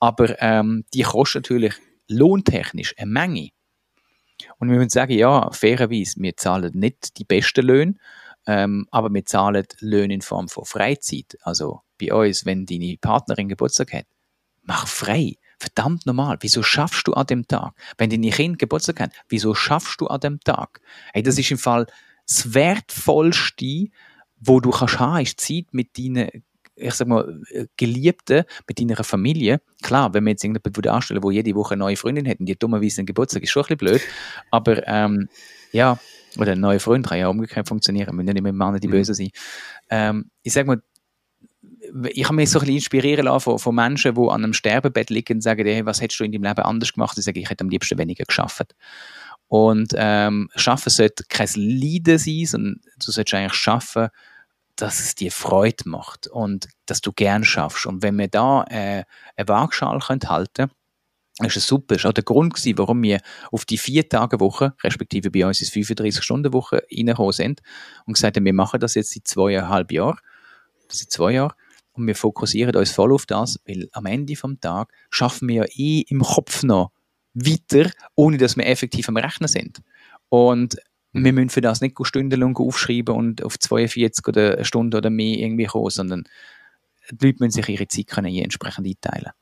aber 0.00 0.40
ähm, 0.42 0.84
die 0.92 1.02
kostet 1.02 1.44
natürlich 1.44 1.74
lohntechnisch 2.08 2.94
eine 2.98 3.10
Menge. 3.10 3.50
Und 4.58 4.70
wir 4.70 4.76
müssen 4.76 4.90
sagen, 4.90 5.12
ja, 5.12 5.50
fairerweise, 5.52 6.20
wir 6.20 6.36
zahlen 6.36 6.72
nicht 6.74 7.18
die 7.18 7.24
besten 7.24 7.66
Löhne, 7.66 7.94
ähm, 8.46 8.86
aber 8.90 9.12
wir 9.12 9.24
zahlen 9.24 9.66
Löhne 9.80 10.14
in 10.14 10.20
Form 10.20 10.48
von 10.48 10.64
Freizeit. 10.64 11.36
Also 11.42 11.80
bei 12.00 12.12
uns, 12.12 12.44
wenn 12.44 12.66
deine 12.66 12.96
Partnerin 13.00 13.48
Geburtstag 13.48 13.92
hat, 13.92 14.06
mach 14.62 14.86
frei. 14.86 15.34
Verdammt 15.58 16.06
normal. 16.06 16.36
Wieso 16.40 16.62
schaffst 16.62 17.08
du 17.08 17.14
an 17.14 17.26
dem 17.26 17.48
Tag? 17.48 17.72
Wenn 17.96 18.10
deine 18.10 18.30
Kind 18.30 18.58
Geburtstag 18.58 19.00
haben, 19.00 19.12
wieso 19.28 19.54
schaffst 19.54 20.00
du 20.00 20.06
an 20.06 20.20
dem 20.20 20.40
Tag? 20.40 20.80
Hey, 21.12 21.22
das 21.22 21.38
ist 21.38 21.50
im 21.50 21.58
Fall 21.58 21.86
das 22.26 22.52
Wertvollste, 22.54 23.86
wo 24.38 24.60
du 24.60 24.70
kannst 24.70 25.00
haben, 25.00 25.22
ist 25.22 25.40
Zeit 25.40 25.66
mit 25.72 25.96
deinen 25.98 26.28
ich 26.76 26.92
sag 26.92 27.08
mal, 27.08 27.40
Geliebten, 27.78 28.44
mit 28.68 28.78
deiner 28.78 29.02
Familie. 29.02 29.60
Klar, 29.82 30.12
wenn 30.12 30.24
wir 30.24 30.32
jetzt 30.32 30.44
irgendjemanden 30.44 30.92
anstellen, 30.92 31.22
der 31.22 31.30
jede 31.32 31.54
Woche 31.54 31.72
eine 31.72 31.78
neue 31.78 31.96
Freundin 31.96 32.26
hätten, 32.26 32.44
die 32.44 32.54
dummerweise 32.54 33.00
einen 33.00 33.06
Geburtstag, 33.06 33.42
ist 33.42 33.50
schon 33.50 33.62
ein 33.62 33.76
bisschen 33.78 33.98
blöd. 33.98 34.02
Aber, 34.50 34.86
ähm, 34.86 35.28
ja, 35.72 35.98
oder 36.38 36.52
eine 36.52 36.60
neue 36.60 36.78
Freundin 36.78 37.08
kann 37.08 37.18
ja 37.18 37.28
umgekehrt 37.28 37.66
funktionieren, 37.66 38.08
wir 38.08 38.12
müssen 38.12 38.26
nicht 38.26 38.36
immer 38.36 38.52
Männer 38.52 38.78
die 38.78 38.88
mhm. 38.88 38.92
Böse 38.92 39.14
sein. 39.14 39.30
Ähm, 39.88 40.30
ich 40.42 40.52
sag 40.52 40.66
mal, 40.66 40.82
ich 42.10 42.24
habe 42.24 42.34
mich 42.34 42.50
so 42.50 42.58
ein 42.58 42.60
bisschen 42.60 42.76
inspirieren 42.76 43.24
lassen 43.26 43.44
von, 43.44 43.58
von 43.58 43.74
Menschen, 43.74 44.14
die 44.14 44.20
an 44.20 44.44
einem 44.44 44.52
Sterbebett 44.52 45.10
liegen 45.10 45.34
und 45.34 45.40
sagen, 45.40 45.66
hey, 45.66 45.84
was 45.84 46.00
hättest 46.00 46.20
du 46.20 46.24
in 46.24 46.32
deinem 46.32 46.44
Leben 46.44 46.62
anders 46.62 46.92
gemacht? 46.92 47.16
Ich 47.18 47.24
sage, 47.24 47.40
ich 47.40 47.50
hätte 47.50 47.64
am 47.64 47.70
liebsten 47.70 47.98
weniger 47.98 48.24
geschafft. 48.24 48.74
Und 49.48 49.92
ähm, 49.96 50.48
Schaffen 50.56 50.90
sollte 50.90 51.24
kein 51.28 51.48
Leiden 51.54 52.18
sein, 52.18 52.46
sondern 52.46 52.80
du 52.98 53.12
solltest 53.12 53.34
eigentlich 53.34 53.54
schaffen, 53.54 54.08
dass 54.74 55.00
es 55.00 55.14
dir 55.14 55.32
Freude 55.32 55.88
macht 55.88 56.26
und 56.26 56.68
dass 56.84 57.00
du 57.00 57.12
gern 57.12 57.44
schaffst. 57.44 57.86
Und 57.86 58.02
wenn 58.02 58.18
wir 58.18 58.28
da 58.28 58.64
äh, 58.64 59.04
eine 59.36 59.48
Waagschale 59.48 60.00
halten 60.00 60.20
können, 60.54 60.70
ist 61.42 61.56
es 61.56 61.66
super. 61.66 61.94
Das 61.94 62.04
war 62.04 62.10
auch 62.10 62.14
der 62.14 62.24
Grund, 62.24 62.54
warum 62.78 63.02
wir 63.02 63.20
auf 63.52 63.64
die 63.64 63.78
vier 63.78 64.08
Tage 64.08 64.40
Woche, 64.40 64.74
respektive 64.82 65.30
bei 65.30 65.46
uns 65.46 65.60
ist 65.60 65.72
35 65.72 66.22
Stunden 66.22 66.52
Woche, 66.52 66.82
reingekommen 66.90 67.32
sind 67.32 67.60
und 68.06 68.14
gesagt 68.14 68.36
haben, 68.36 68.44
wir 68.44 68.54
machen 68.54 68.80
das 68.80 68.94
jetzt 68.94 69.12
seit 69.12 69.26
zweieinhalb 69.26 69.92
Jahren, 69.92 70.18
seit 70.88 71.10
zwei 71.10 71.32
Jahren 71.32 71.52
und 71.96 72.06
wir 72.06 72.14
fokussieren 72.14 72.76
uns 72.76 72.92
voll 72.92 73.12
auf 73.12 73.26
das, 73.26 73.60
weil 73.66 73.88
am 73.92 74.06
Ende 74.06 74.36
vom 74.36 74.60
Tag 74.60 74.92
schaffen 75.10 75.48
wir 75.48 75.54
ja 75.54 75.64
eh 75.74 76.04
im 76.08 76.20
Kopf 76.20 76.62
noch 76.62 76.90
weiter, 77.34 77.90
ohne 78.14 78.38
dass 78.38 78.56
wir 78.56 78.66
effektiv 78.66 79.08
am 79.08 79.16
Rechnen 79.16 79.48
sind. 79.48 79.82
Und 80.28 80.76
wir 81.12 81.32
müssen 81.32 81.50
für 81.50 81.60
das 81.60 81.80
nicht 81.80 81.96
stundenlang 82.02 82.56
aufschreiben 82.56 83.14
und 83.14 83.42
auf 83.42 83.58
42 83.58 84.26
oder 84.28 84.54
eine 84.56 84.64
Stunde 84.64 84.98
oder 84.98 85.10
mehr 85.10 85.38
irgendwie 85.38 85.64
kommen, 85.64 85.90
sondern 85.90 86.24
die 87.10 87.26
Leute 87.26 87.38
müssen 87.40 87.62
sich 87.62 87.68
ihre 87.68 87.88
Zeit 87.88 88.08
können 88.08 88.34
entsprechend 88.34 88.86
einteilen. 88.86 89.32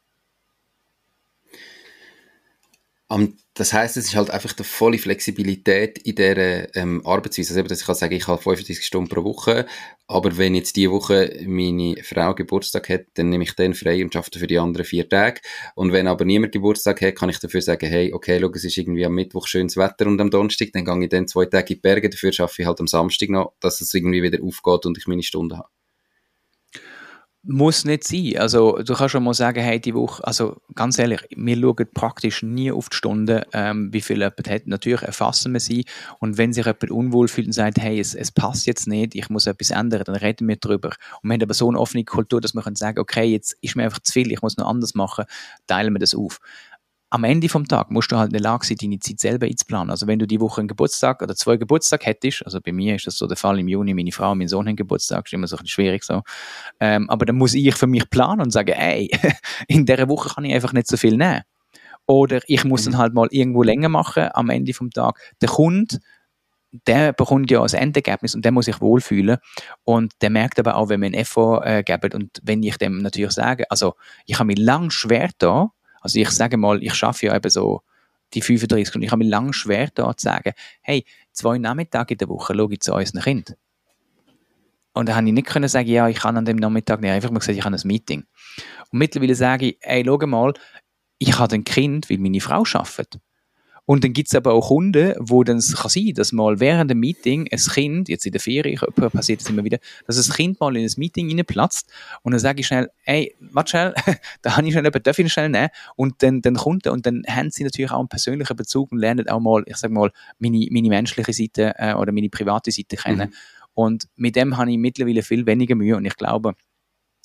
Um, 3.08 3.36
das 3.56 3.72
heißt, 3.72 3.96
es 3.96 4.06
ist 4.06 4.16
halt 4.16 4.30
einfach 4.30 4.52
die 4.52 4.64
volle 4.64 4.98
Flexibilität 4.98 5.98
in 5.98 6.16
dieser 6.16 6.74
ähm, 6.74 7.06
Arbeitsweise. 7.06 7.50
Also 7.50 7.60
eben, 7.60 7.68
dass 7.68 7.80
ich 7.80 7.86
kann 7.86 7.94
sagen, 7.94 8.14
ich 8.14 8.26
habe 8.26 8.42
35 8.42 8.84
Stunden 8.84 9.08
pro 9.08 9.22
Woche, 9.22 9.66
aber 10.08 10.36
wenn 10.36 10.56
jetzt 10.56 10.74
diese 10.74 10.90
Woche 10.90 11.40
meine 11.46 12.02
Frau 12.02 12.34
Geburtstag 12.34 12.88
hat, 12.88 13.06
dann 13.14 13.28
nehme 13.30 13.44
ich 13.44 13.54
den 13.54 13.74
frei 13.74 14.02
und 14.02 14.16
arbeite 14.16 14.40
für 14.40 14.48
die 14.48 14.58
anderen 14.58 14.84
vier 14.84 15.08
Tage. 15.08 15.40
Und 15.76 15.92
wenn 15.92 16.08
aber 16.08 16.24
niemand 16.24 16.52
Geburtstag 16.52 17.00
hat, 17.00 17.14
kann 17.14 17.28
ich 17.28 17.38
dafür 17.38 17.62
sagen, 17.62 17.88
hey, 17.88 18.12
okay, 18.12 18.40
schau, 18.40 18.50
es 18.50 18.64
ist 18.64 18.76
irgendwie 18.76 19.06
am 19.06 19.14
Mittwoch 19.14 19.46
schönes 19.46 19.76
Wetter 19.76 20.06
und 20.06 20.20
am 20.20 20.30
Donnerstag, 20.30 20.72
dann 20.72 20.84
gehe 20.84 21.04
ich 21.04 21.08
dann 21.10 21.28
zwei 21.28 21.46
Tage 21.46 21.74
in 21.74 21.76
die 21.76 21.80
Berge, 21.80 22.10
dafür 22.10 22.32
arbeite 22.36 22.62
ich 22.62 22.66
halt 22.66 22.80
am 22.80 22.88
Samstag 22.88 23.28
noch, 23.30 23.54
dass 23.60 23.80
es 23.80 23.94
irgendwie 23.94 24.22
wieder 24.22 24.42
aufgeht 24.42 24.84
und 24.86 24.98
ich 24.98 25.06
meine 25.06 25.22
Stunden 25.22 25.58
habe. 25.58 25.73
Muss 27.46 27.84
nicht 27.84 28.04
sein. 28.04 28.38
Also, 28.38 28.78
du 28.78 28.94
kannst 28.94 29.12
schon 29.12 29.22
mal 29.22 29.34
sagen, 29.34 29.62
hey, 29.62 29.78
die 29.78 29.94
Woche, 29.94 30.26
also 30.26 30.56
ganz 30.74 30.98
ehrlich, 30.98 31.20
wir 31.36 31.60
schauen 31.60 31.86
praktisch 31.92 32.42
nie 32.42 32.72
auf 32.72 32.88
die 32.88 32.96
Stunden, 32.96 33.42
ähm, 33.52 33.92
wie 33.92 34.00
viel 34.00 34.16
jemand 34.16 34.48
hat. 34.48 34.66
Natürlich 34.66 35.02
erfassen 35.02 35.52
wir 35.52 35.60
sie 35.60 35.84
und 36.20 36.38
wenn 36.38 36.54
sich 36.54 36.64
jemand 36.64 36.90
unwohl 36.90 37.28
fühlt 37.28 37.48
und 37.48 37.52
sagt, 37.52 37.78
hey, 37.78 38.00
es, 38.00 38.14
es 38.14 38.32
passt 38.32 38.66
jetzt 38.66 38.86
nicht, 38.86 39.14
ich 39.14 39.28
muss 39.28 39.46
etwas 39.46 39.70
ändern, 39.70 40.04
dann 40.06 40.14
reden 40.14 40.48
wir 40.48 40.56
darüber. 40.56 40.88
Und 41.20 41.28
wir 41.28 41.34
haben 41.34 41.42
aber 41.42 41.52
so 41.52 41.68
eine 41.68 41.78
offene 41.78 42.04
Kultur, 42.04 42.40
dass 42.40 42.54
wir 42.54 42.62
können 42.62 42.76
sagen, 42.76 42.98
okay, 42.98 43.24
jetzt 43.24 43.58
ist 43.60 43.76
mir 43.76 43.84
einfach 43.84 44.00
zu 44.00 44.14
viel, 44.14 44.32
ich 44.32 44.40
muss 44.40 44.56
noch 44.56 44.66
anders 44.66 44.94
machen, 44.94 45.26
teilen 45.66 45.92
wir 45.92 46.00
das 46.00 46.14
auf 46.14 46.40
am 47.14 47.22
Ende 47.22 47.48
vom 47.48 47.68
Tag 47.68 47.92
musst 47.92 48.10
du 48.10 48.16
halt 48.16 48.30
in 48.30 48.32
der 48.32 48.40
Lage 48.40 48.66
sein, 48.66 48.76
deine 48.80 48.98
Zeit 48.98 49.20
selber 49.20 49.46
einzuplanen. 49.46 49.90
Also 49.90 50.08
wenn 50.08 50.18
du 50.18 50.26
die 50.26 50.40
Woche 50.40 50.60
einen 50.60 50.66
Geburtstag 50.66 51.22
oder 51.22 51.36
zwei 51.36 51.56
Geburtstag 51.56 52.06
hättest, 52.06 52.44
also 52.44 52.60
bei 52.60 52.72
mir 52.72 52.96
ist 52.96 53.06
das 53.06 53.16
so 53.16 53.28
der 53.28 53.36
Fall 53.36 53.56
im 53.60 53.68
Juni, 53.68 53.94
meine 53.94 54.10
Frau 54.10 54.32
und 54.32 54.38
mein 54.38 54.48
Sohn 54.48 54.66
haben 54.66 54.74
Geburtstag, 54.74 55.26
ist 55.26 55.32
immer 55.32 55.46
so 55.46 55.54
ein 55.54 55.58
bisschen 55.58 55.68
schwierig 55.68 56.02
so. 56.02 56.22
Ähm, 56.80 57.08
aber 57.08 57.24
dann 57.24 57.36
muss 57.36 57.54
ich 57.54 57.72
für 57.76 57.86
mich 57.86 58.10
planen 58.10 58.40
und 58.40 58.50
sagen, 58.50 58.72
ey, 58.72 59.08
in 59.68 59.86
dieser 59.86 60.08
Woche 60.08 60.28
kann 60.34 60.44
ich 60.44 60.52
einfach 60.52 60.72
nicht 60.72 60.88
so 60.88 60.96
viel 60.96 61.16
nehmen. 61.16 61.42
Oder 62.06 62.40
ich 62.48 62.64
muss 62.64 62.82
dann 62.82 62.94
mhm. 62.94 62.98
halt 62.98 63.14
mal 63.14 63.28
irgendwo 63.30 63.62
länger 63.62 63.88
machen 63.88 64.28
am 64.34 64.50
Ende 64.50 64.74
vom 64.74 64.90
Tag. 64.90 65.20
Der 65.40 65.50
Kunde, 65.50 65.98
der 66.88 67.12
bekommt 67.12 67.48
ja 67.48 67.60
als 67.62 67.74
Endergebnis 67.74 68.34
und 68.34 68.44
der 68.44 68.50
muss 68.50 68.64
sich 68.64 68.80
wohlfühlen 68.80 69.38
und 69.84 70.14
der 70.20 70.30
merkt 70.30 70.58
aber 70.58 70.74
auch, 70.74 70.88
wenn 70.88 71.00
wir 71.00 71.06
ein 71.06 71.14
Effort 71.14 71.62
äh, 71.64 71.84
geben 71.84 72.12
und 72.12 72.40
wenn 72.42 72.64
ich 72.64 72.76
dem 72.76 72.98
natürlich 72.98 73.30
sage, 73.30 73.70
also 73.70 73.94
ich 74.26 74.40
habe 74.40 74.48
mich 74.48 74.58
lang 74.58 74.90
schwer 74.90 75.30
da, 75.38 75.70
also 76.04 76.20
ich 76.20 76.30
sage 76.30 76.58
mal, 76.58 76.82
ich 76.82 76.94
schaffe 76.94 77.26
ja 77.26 77.34
eben 77.34 77.48
so 77.48 77.82
die 78.34 78.42
35 78.42 78.94
und 78.94 79.02
ich 79.02 79.10
habe 79.10 79.24
mir 79.24 79.30
lange 79.30 79.54
schwer 79.54 79.88
da 79.94 80.14
zu 80.14 80.24
sagen, 80.24 80.52
hey, 80.82 81.04
zwei 81.32 81.56
Nachmittage 81.56 82.12
in 82.14 82.18
der 82.18 82.28
Woche 82.28 82.54
schaue 82.54 82.74
ich 82.74 82.80
zu 82.80 82.94
unseren 82.94 83.22
Kind. 83.22 83.56
Und 84.92 85.08
da 85.08 85.16
habe 85.16 85.26
ich 85.26 85.32
nicht 85.32 85.46
können 85.46 85.66
sagen, 85.66 85.88
ja, 85.88 86.08
ich 86.08 86.18
kann 86.18 86.36
an 86.36 86.44
dem 86.44 86.58
Nachmittag 86.58 87.00
nicht. 87.00 87.10
Einfach 87.10 87.30
mal 87.30 87.38
gesagt, 87.38 87.56
ich 87.56 87.64
habe 87.64 87.74
ein 87.74 87.80
Meeting. 87.84 88.24
Und 88.90 88.98
mittlerweile 88.98 89.34
sage 89.34 89.68
ich, 89.68 89.78
hey, 89.80 90.04
schau 90.04 90.18
mal, 90.26 90.52
ich 91.18 91.38
habe 91.38 91.54
ein 91.54 91.64
Kind, 91.64 92.10
weil 92.10 92.18
meine 92.18 92.40
Frau 92.40 92.64
arbeitet. 92.74 93.18
Und 93.86 94.02
dann 94.02 94.12
gibt 94.12 94.28
es 94.28 94.34
aber 94.34 94.54
auch 94.54 94.68
Kunden, 94.68 95.14
wo 95.18 95.44
dann 95.44 95.58
es 95.58 95.76
kann 95.76 95.90
sein, 95.90 96.12
dass 96.14 96.32
mal 96.32 96.58
während 96.58 96.90
dem 96.90 97.00
Meeting 97.00 97.48
ein 97.50 97.58
Kind, 97.58 98.08
jetzt 98.08 98.24
in 98.24 98.32
der 98.32 98.40
Ferie 98.40 98.76
passiert 98.76 99.40
das 99.40 99.50
immer 99.50 99.64
wieder, 99.64 99.78
dass 100.06 100.16
ein 100.16 100.34
Kind 100.34 100.60
mal 100.60 100.74
in 100.76 100.84
ein 100.84 100.92
Meeting 100.96 101.30
reinplatzt 101.30 101.92
und 102.22 102.32
dann 102.32 102.38
sage 102.38 102.60
ich 102.60 102.66
schnell, 102.66 102.90
ey, 103.04 103.34
warte 103.40 103.70
schnell, 103.70 103.94
da 104.42 104.56
habe 104.56 104.66
ich 104.66 104.72
schnell 104.72 104.84
jemanden, 104.84 105.02
darf 105.02 105.18
ich 105.18 105.32
schnell 105.32 105.50
nehmen? 105.50 105.68
Und 105.96 106.22
dann, 106.22 106.40
dann 106.40 106.54
kommt 106.54 106.86
er 106.86 106.92
und 106.92 107.04
dann 107.04 107.22
haben 107.28 107.50
sie 107.50 107.64
natürlich 107.64 107.90
auch 107.90 107.98
einen 107.98 108.08
persönlichen 108.08 108.56
Bezug 108.56 108.90
und 108.90 108.98
lernen 108.98 109.28
auch 109.28 109.40
mal, 109.40 109.62
ich 109.66 109.76
sage 109.76 109.92
mal, 109.92 110.10
meine, 110.38 110.66
meine 110.70 110.88
menschliche 110.88 111.32
Seite 111.32 111.74
äh, 111.76 111.94
oder 111.94 112.12
meine 112.12 112.30
private 112.30 112.70
Seite 112.70 112.96
kennen. 112.96 113.28
Mhm. 113.28 113.34
Und 113.74 114.08
mit 114.16 114.36
dem 114.36 114.56
habe 114.56 114.70
ich 114.70 114.78
mittlerweile 114.78 115.22
viel 115.22 115.46
weniger 115.46 115.74
Mühe 115.74 115.96
und 115.96 116.04
ich 116.04 116.16
glaube, 116.16 116.54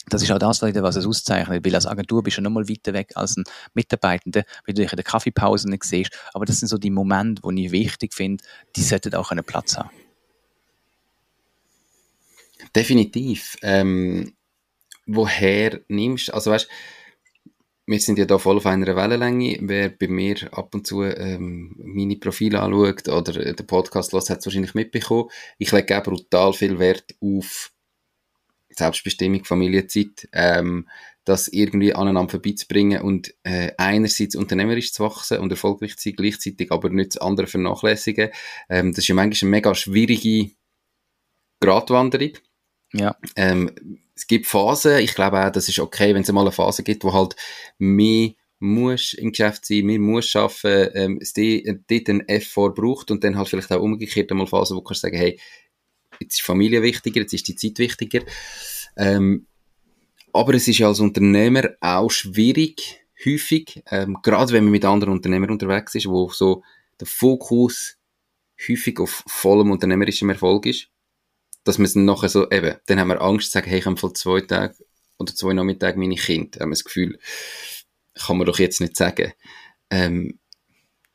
das 0.10 0.24
ist 0.24 0.32
auch 0.32 0.40
das, 0.40 0.62
was 0.62 0.96
es 0.96 1.06
auszeichnet, 1.06 1.66
weil 1.66 1.76
als 1.76 1.86
Agentur 1.86 2.24
bist 2.24 2.38
du 2.38 2.42
noch 2.42 2.52
mal 2.52 2.68
weiter 2.68 2.94
weg 2.94 3.12
als 3.16 3.38
ein 3.38 3.44
Mitarbeitender, 3.74 4.44
weil 4.66 4.74
du 4.74 4.82
dich 4.82 4.92
in 4.92 4.98
der 4.98 5.04
Kaffeepause 5.04 5.70
nicht 5.70 5.84
siehst. 5.84 6.12
Aber 6.34 6.46
das 6.46 6.60
sind 6.60 6.68
so 6.68 6.78
die 6.78 6.90
Momente, 6.90 7.42
die 7.44 7.66
ich 7.66 7.72
wichtig 7.72 8.14
finde, 8.14 8.44
die 8.76 8.82
sollten 8.82 9.16
auch 9.16 9.32
einen 9.32 9.44
Platz 9.44 9.78
haben. 9.78 9.90
Definitiv. 12.76 13.58
Ähm, 13.62 14.34
woher 15.06 15.80
nimmst, 15.88 16.34
also 16.34 16.52
weißt, 16.52 16.68
wir 17.88 18.00
sind 18.00 18.20
ja 18.20 18.26
da 18.26 18.38
voll 18.38 18.58
auf 18.58 18.68
einer 18.68 18.96
Wellenlänge. 18.96 19.58
Wer 19.62 19.90
bei 19.90 20.08
mir 20.08 20.36
ab 20.52 20.76
und 20.76 20.86
zu 20.86 21.02
ähm, 21.02 21.76
meine 21.84 22.18
Profile 22.18 22.60
anschaut 22.62 23.08
oder 23.08 23.54
den 23.54 23.66
Podcast 23.66 24.14
hört, 24.14 24.30
hat 24.30 24.40
es 24.40 24.46
wahrscheinlich 24.46 24.76
mitbekommen. 24.76 25.30
Ich 25.58 25.72
lege 25.72 25.98
auch 25.98 26.04
brutal 26.04 26.54
viel 26.54 26.78
Wert 26.78 27.16
auf 27.20 27.72
Selbstbestimmung, 28.80 29.46
Familienzeit, 29.46 30.28
ähm, 30.34 30.88
das 31.26 31.48
irgendwie 31.48 31.94
aneinander 31.94 32.32
vorbeizubringen 32.32 33.02
und 33.02 33.34
äh, 33.44 33.72
einerseits 33.78 34.36
unternehmerisch 34.36 34.94
zu 34.94 35.04
wachsen 35.04 35.40
und 35.40 35.52
erfolgreich 35.52 35.96
zu 35.96 36.10
sein, 36.10 36.16
gleichzeitig 36.16 36.72
aber 36.72 36.90
nicht 36.90 37.16
das 37.16 37.22
andere 37.22 37.48
vernachlässigen. 37.48 38.32
Ähm, 38.70 38.92
das 38.92 39.00
ist 39.00 39.08
ja 39.08 39.16
manchmal 39.16 39.48
eine 39.48 39.58
mega 39.58 39.76
schwierige 39.76 40.52
Gratwanderung. 41.62 42.34
Ja. 42.94 43.16
Ähm, 43.36 44.02
es 44.16 44.28
gibt 44.28 44.48
Phasen, 44.48 45.00
ich 45.00 45.14
glaube 45.14 45.46
auch, 45.46 45.52
das 45.52 45.70
ist 45.70 45.80
okay, 45.80 46.14
wenn 46.14 46.24
es 46.24 46.32
mal 46.32 46.42
eine 46.42 46.52
Phase 46.52 46.84
gibt, 46.84 47.04
wo 47.04 47.14
halt 47.14 47.36
mehr 47.78 48.32
muss 48.60 49.14
im 49.14 49.32
Geschäft 49.32 49.66
sein, 49.66 49.86
mehr 49.86 50.00
muss 50.00 50.36
arbeiten, 50.36 50.92
ähm, 50.96 51.20
es 51.22 51.34
dort 51.34 52.10
einen 52.10 52.28
Effort 52.28 52.74
braucht 52.74 53.12
und 53.12 53.24
dann 53.24 53.38
halt 53.38 53.48
vielleicht 53.48 53.72
auch 53.72 53.82
umgekehrt 53.82 54.32
einmal 54.32 54.48
Phasen, 54.48 54.76
wo 54.76 54.82
du 54.82 54.86
kannst 54.86 55.02
sagen, 55.02 55.16
hey, 55.16 55.40
jetzt 56.20 56.36
ist 56.36 56.46
Familie 56.46 56.82
wichtiger, 56.82 57.22
jetzt 57.22 57.34
ist 57.34 57.48
die 57.48 57.56
Zeit 57.56 57.80
wichtiger. 57.80 58.22
Ähm, 58.98 59.48
aber 60.34 60.54
es 60.54 60.68
ist 60.68 60.78
ja 60.78 60.88
als 60.88 61.00
Unternehmer 61.00 61.70
auch 61.82 62.12
schwierig, 62.12 63.02
häufig, 63.26 63.84
ähm, 63.92 64.18
gerade 64.24 64.54
wenn 64.54 64.64
man 64.64 64.72
mit 64.72 64.86
anderen 64.86 65.14
Unternehmern 65.14 65.52
unterwegs 65.52 65.96
ist, 65.96 66.08
wo 66.08 66.30
so 66.30 66.64
der 67.00 67.08
Fokus 67.08 67.98
häufig 68.68 69.00
auf 69.00 69.24
vollem 69.28 69.72
unternehmerischem 69.72 70.30
Erfolg 70.30 70.66
ist, 70.66 70.90
dass 71.64 71.78
man 71.78 71.86
es 71.86 71.96
nachher 71.96 72.30
so, 72.30 72.50
eben, 72.50 72.76
dann 72.86 73.00
haben 73.00 73.10
wir 73.10 73.22
Angst 73.22 73.48
zu 73.48 73.52
sagen, 73.54 73.70
hey, 73.70 73.80
ich 73.80 73.86
habe 73.86 73.98
vor 73.98 74.14
zwei 74.14 74.42
Tagen 74.42 74.76
oder 75.18 75.36
zwei 75.36 75.54
Nachmittagen 75.54 76.00
meine 76.00 76.16
Kinder, 76.16 76.62
haben 76.62 76.70
wir 76.70 76.76
das 76.76 76.84
Gefühl, 76.84 77.20
kann 78.14 78.38
man 78.38 78.48
doch 78.48 78.60
jetzt 78.60 78.82
nicht 78.82 78.96
sagen. 78.96 79.34
Ähm, 79.90 80.39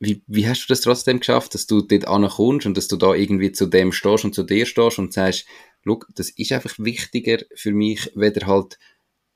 wie, 0.01 0.23
wie 0.27 0.49
hast 0.49 0.65
du 0.65 0.69
das 0.69 0.81
trotzdem 0.81 1.21
geschafft, 1.21 1.55
dass 1.55 1.67
du 1.67 1.81
dort 1.81 2.07
ankommst 2.07 2.67
und 2.67 2.77
dass 2.77 2.89
du 2.89 2.97
da 2.97 3.15
irgendwie 3.15 3.53
zu 3.53 3.67
dem 3.67 3.93
stehst 3.93 4.25
und 4.25 4.35
zu 4.35 4.43
dir 4.43 4.67
stehst 4.67 4.99
und 4.99 5.13
sagst, 5.13 5.47
look, 5.85 6.09
das 6.15 6.31
ist 6.31 6.53
einfach 6.53 6.75
wichtiger 6.79 7.39
für 7.55 7.73
mich, 7.73 8.11
weder 8.15 8.47
halt 8.47 8.79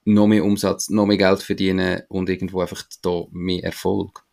noch 0.04 0.26
mehr 0.26 0.44
Umsatz, 0.44 0.88
noch 0.88 1.06
mehr 1.06 1.18
Geld 1.18 1.42
verdienen 1.42 2.02
und 2.08 2.28
irgendwo 2.28 2.60
einfach 2.60 2.82
da 3.02 3.24
mehr 3.30 3.64
Erfolg? 3.64 4.24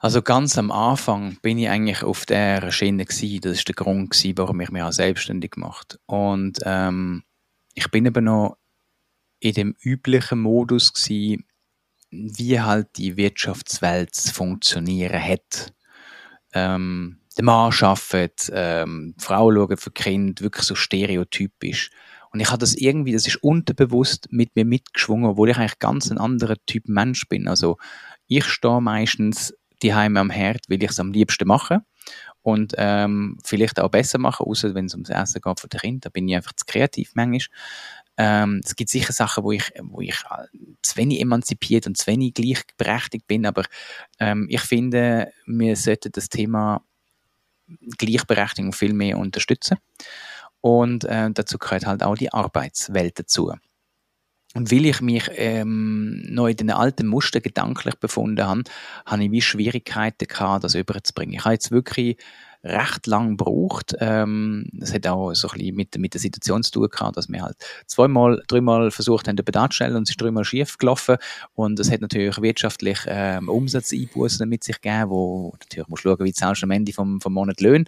Also 0.00 0.22
ganz 0.22 0.56
am 0.58 0.70
Anfang 0.70 1.38
bin 1.42 1.58
ich 1.58 1.68
eigentlich 1.68 2.04
auf 2.04 2.24
der 2.24 2.70
Schiene 2.70 3.04
gewesen. 3.04 3.40
Das 3.40 3.58
ist 3.58 3.68
der 3.68 3.74
Grund 3.74 4.10
gewesen, 4.10 4.38
warum 4.38 4.60
ich 4.60 4.70
mich 4.70 4.82
auch 4.82 4.92
selbstständig 4.92 5.52
gemacht. 5.52 5.98
Und 6.06 6.58
ähm, 6.64 7.24
ich 7.74 7.90
bin 7.90 8.06
aber 8.06 8.20
noch 8.20 8.58
in 9.40 9.54
dem 9.54 9.76
üblichen 9.80 10.40
Modus 10.40 10.92
gewesen, 10.92 11.44
wie 12.10 12.60
halt 12.60 12.96
die 12.96 13.16
Wirtschaftswelt 13.16 14.16
funktionieren 14.16 15.22
hat. 15.22 15.72
Ähm, 16.52 17.18
der 17.36 17.44
Mann 17.44 17.72
arbeitet, 17.72 18.50
ähm, 18.52 19.14
die 19.18 19.24
Frau 19.24 19.52
schaut 19.52 19.80
für 19.80 19.90
Kind, 19.90 20.40
wirklich 20.40 20.64
so 20.64 20.74
stereotypisch. 20.74 21.90
Und 22.30 22.40
ich 22.40 22.48
habe 22.48 22.58
das 22.58 22.74
irgendwie, 22.74 23.12
das 23.12 23.26
ist 23.26 23.42
unterbewusst 23.42 24.28
mit 24.30 24.54
mir 24.54 24.64
mitgeschwungen, 24.64 25.30
obwohl 25.30 25.50
ich 25.50 25.56
eigentlich 25.56 25.78
ganz 25.78 26.10
ein 26.10 26.18
anderer 26.18 26.56
Typ 26.66 26.88
Mensch 26.88 27.28
bin. 27.28 27.48
Also 27.48 27.78
ich 28.26 28.44
stehe 28.44 28.80
meistens 28.80 29.54
die 29.82 29.94
Heime 29.94 30.20
am 30.20 30.30
Herd, 30.30 30.68
will 30.68 30.82
ich 30.82 30.90
es 30.90 31.00
am 31.00 31.12
liebsten 31.12 31.46
machen 31.46 31.80
und 32.42 32.74
ähm, 32.76 33.38
vielleicht 33.44 33.80
auch 33.80 33.90
besser 33.90 34.18
machen, 34.18 34.46
außer 34.46 34.74
wenn 34.74 34.86
es 34.86 34.94
ums 34.94 35.10
Essen 35.10 35.40
geht 35.40 35.60
von 35.60 35.70
den 35.70 35.80
Kindern, 35.80 36.00
da 36.00 36.10
bin 36.10 36.28
ich 36.28 36.36
einfach 36.36 36.52
zu 36.52 36.64
kreativ 36.66 37.12
manchmal. 37.14 37.56
Ähm, 38.18 38.60
es 38.64 38.74
gibt 38.74 38.90
sicher 38.90 39.12
Sachen, 39.12 39.44
wo 39.44 39.52
ich, 39.52 39.70
wo 39.80 40.00
ich 40.00 40.20
äh, 40.30 40.46
zu 40.82 40.96
wenig 40.96 41.20
emanzipiert 41.20 41.86
und 41.86 41.96
zu 41.96 42.08
wenig 42.08 42.34
gleichberechtigt 42.34 43.26
bin, 43.28 43.46
aber 43.46 43.62
ähm, 44.18 44.46
ich 44.50 44.60
finde, 44.60 45.32
wir 45.46 45.76
sollten 45.76 46.10
das 46.12 46.28
Thema 46.28 46.82
Gleichberechtigung 47.98 48.72
viel 48.72 48.92
mehr 48.92 49.18
unterstützen. 49.18 49.78
Und 50.60 51.04
äh, 51.04 51.30
dazu 51.32 51.58
gehört 51.58 51.86
halt 51.86 52.02
auch 52.02 52.16
die 52.16 52.32
Arbeitswelt 52.32 53.18
dazu. 53.18 53.52
Und 54.54 54.72
weil 54.72 54.86
ich 54.86 55.00
mich 55.00 55.30
ähm, 55.34 56.22
noch 56.28 56.48
in 56.48 56.56
den 56.56 56.70
alten 56.70 57.06
Muster 57.06 57.40
gedanklich 57.40 57.94
befunden 57.96 58.44
habe, 58.44 58.64
habe 59.06 59.24
ich 59.24 59.30
wie 59.30 59.42
Schwierigkeiten 59.42 60.26
gehabt, 60.26 60.64
das 60.64 60.74
überzubringen. 60.74 61.34
Ich 61.34 61.44
habe 61.44 61.54
jetzt 61.54 61.70
wirklich 61.70 62.16
recht 62.64 63.06
lang 63.06 63.36
gebraucht. 63.36 63.94
Ähm, 64.00 64.66
das 64.72 64.92
hat 64.92 65.06
auch 65.06 65.32
so 65.34 65.48
ein 65.48 65.58
bisschen 65.58 65.76
mit, 65.76 65.98
mit 65.98 66.14
der 66.14 66.20
Situation 66.20 66.62
zu 66.62 66.72
tun 66.72 66.88
gehabt, 66.90 67.16
dass 67.16 67.28
wir 67.28 67.42
halt 67.42 67.56
zweimal, 67.86 68.42
dreimal 68.48 68.90
versucht 68.90 69.28
haben, 69.28 69.36
den 69.36 69.56
anzustellen 69.56 69.96
und 69.96 70.02
es 70.04 70.10
ist 70.10 70.20
dreimal 70.20 70.44
schief 70.44 70.78
gelaufen. 70.78 71.16
Und 71.54 71.78
es 71.78 71.90
hat 71.90 72.00
natürlich 72.00 72.40
wirtschaftlich 72.40 72.98
ähm, 73.06 73.48
Umsatzeinbußen 73.48 74.48
mit 74.48 74.64
sich 74.64 74.80
gegeben, 74.80 75.10
wo 75.10 75.54
natürlich 75.60 75.88
muss 75.88 76.00
schauen, 76.00 76.24
wie 76.24 76.32
zahlst 76.32 76.62
du 76.62 76.66
am 76.66 76.70
Ende 76.70 76.92
vom, 76.92 77.20
vom 77.20 77.32
Monat 77.32 77.60
Löhne. 77.60 77.84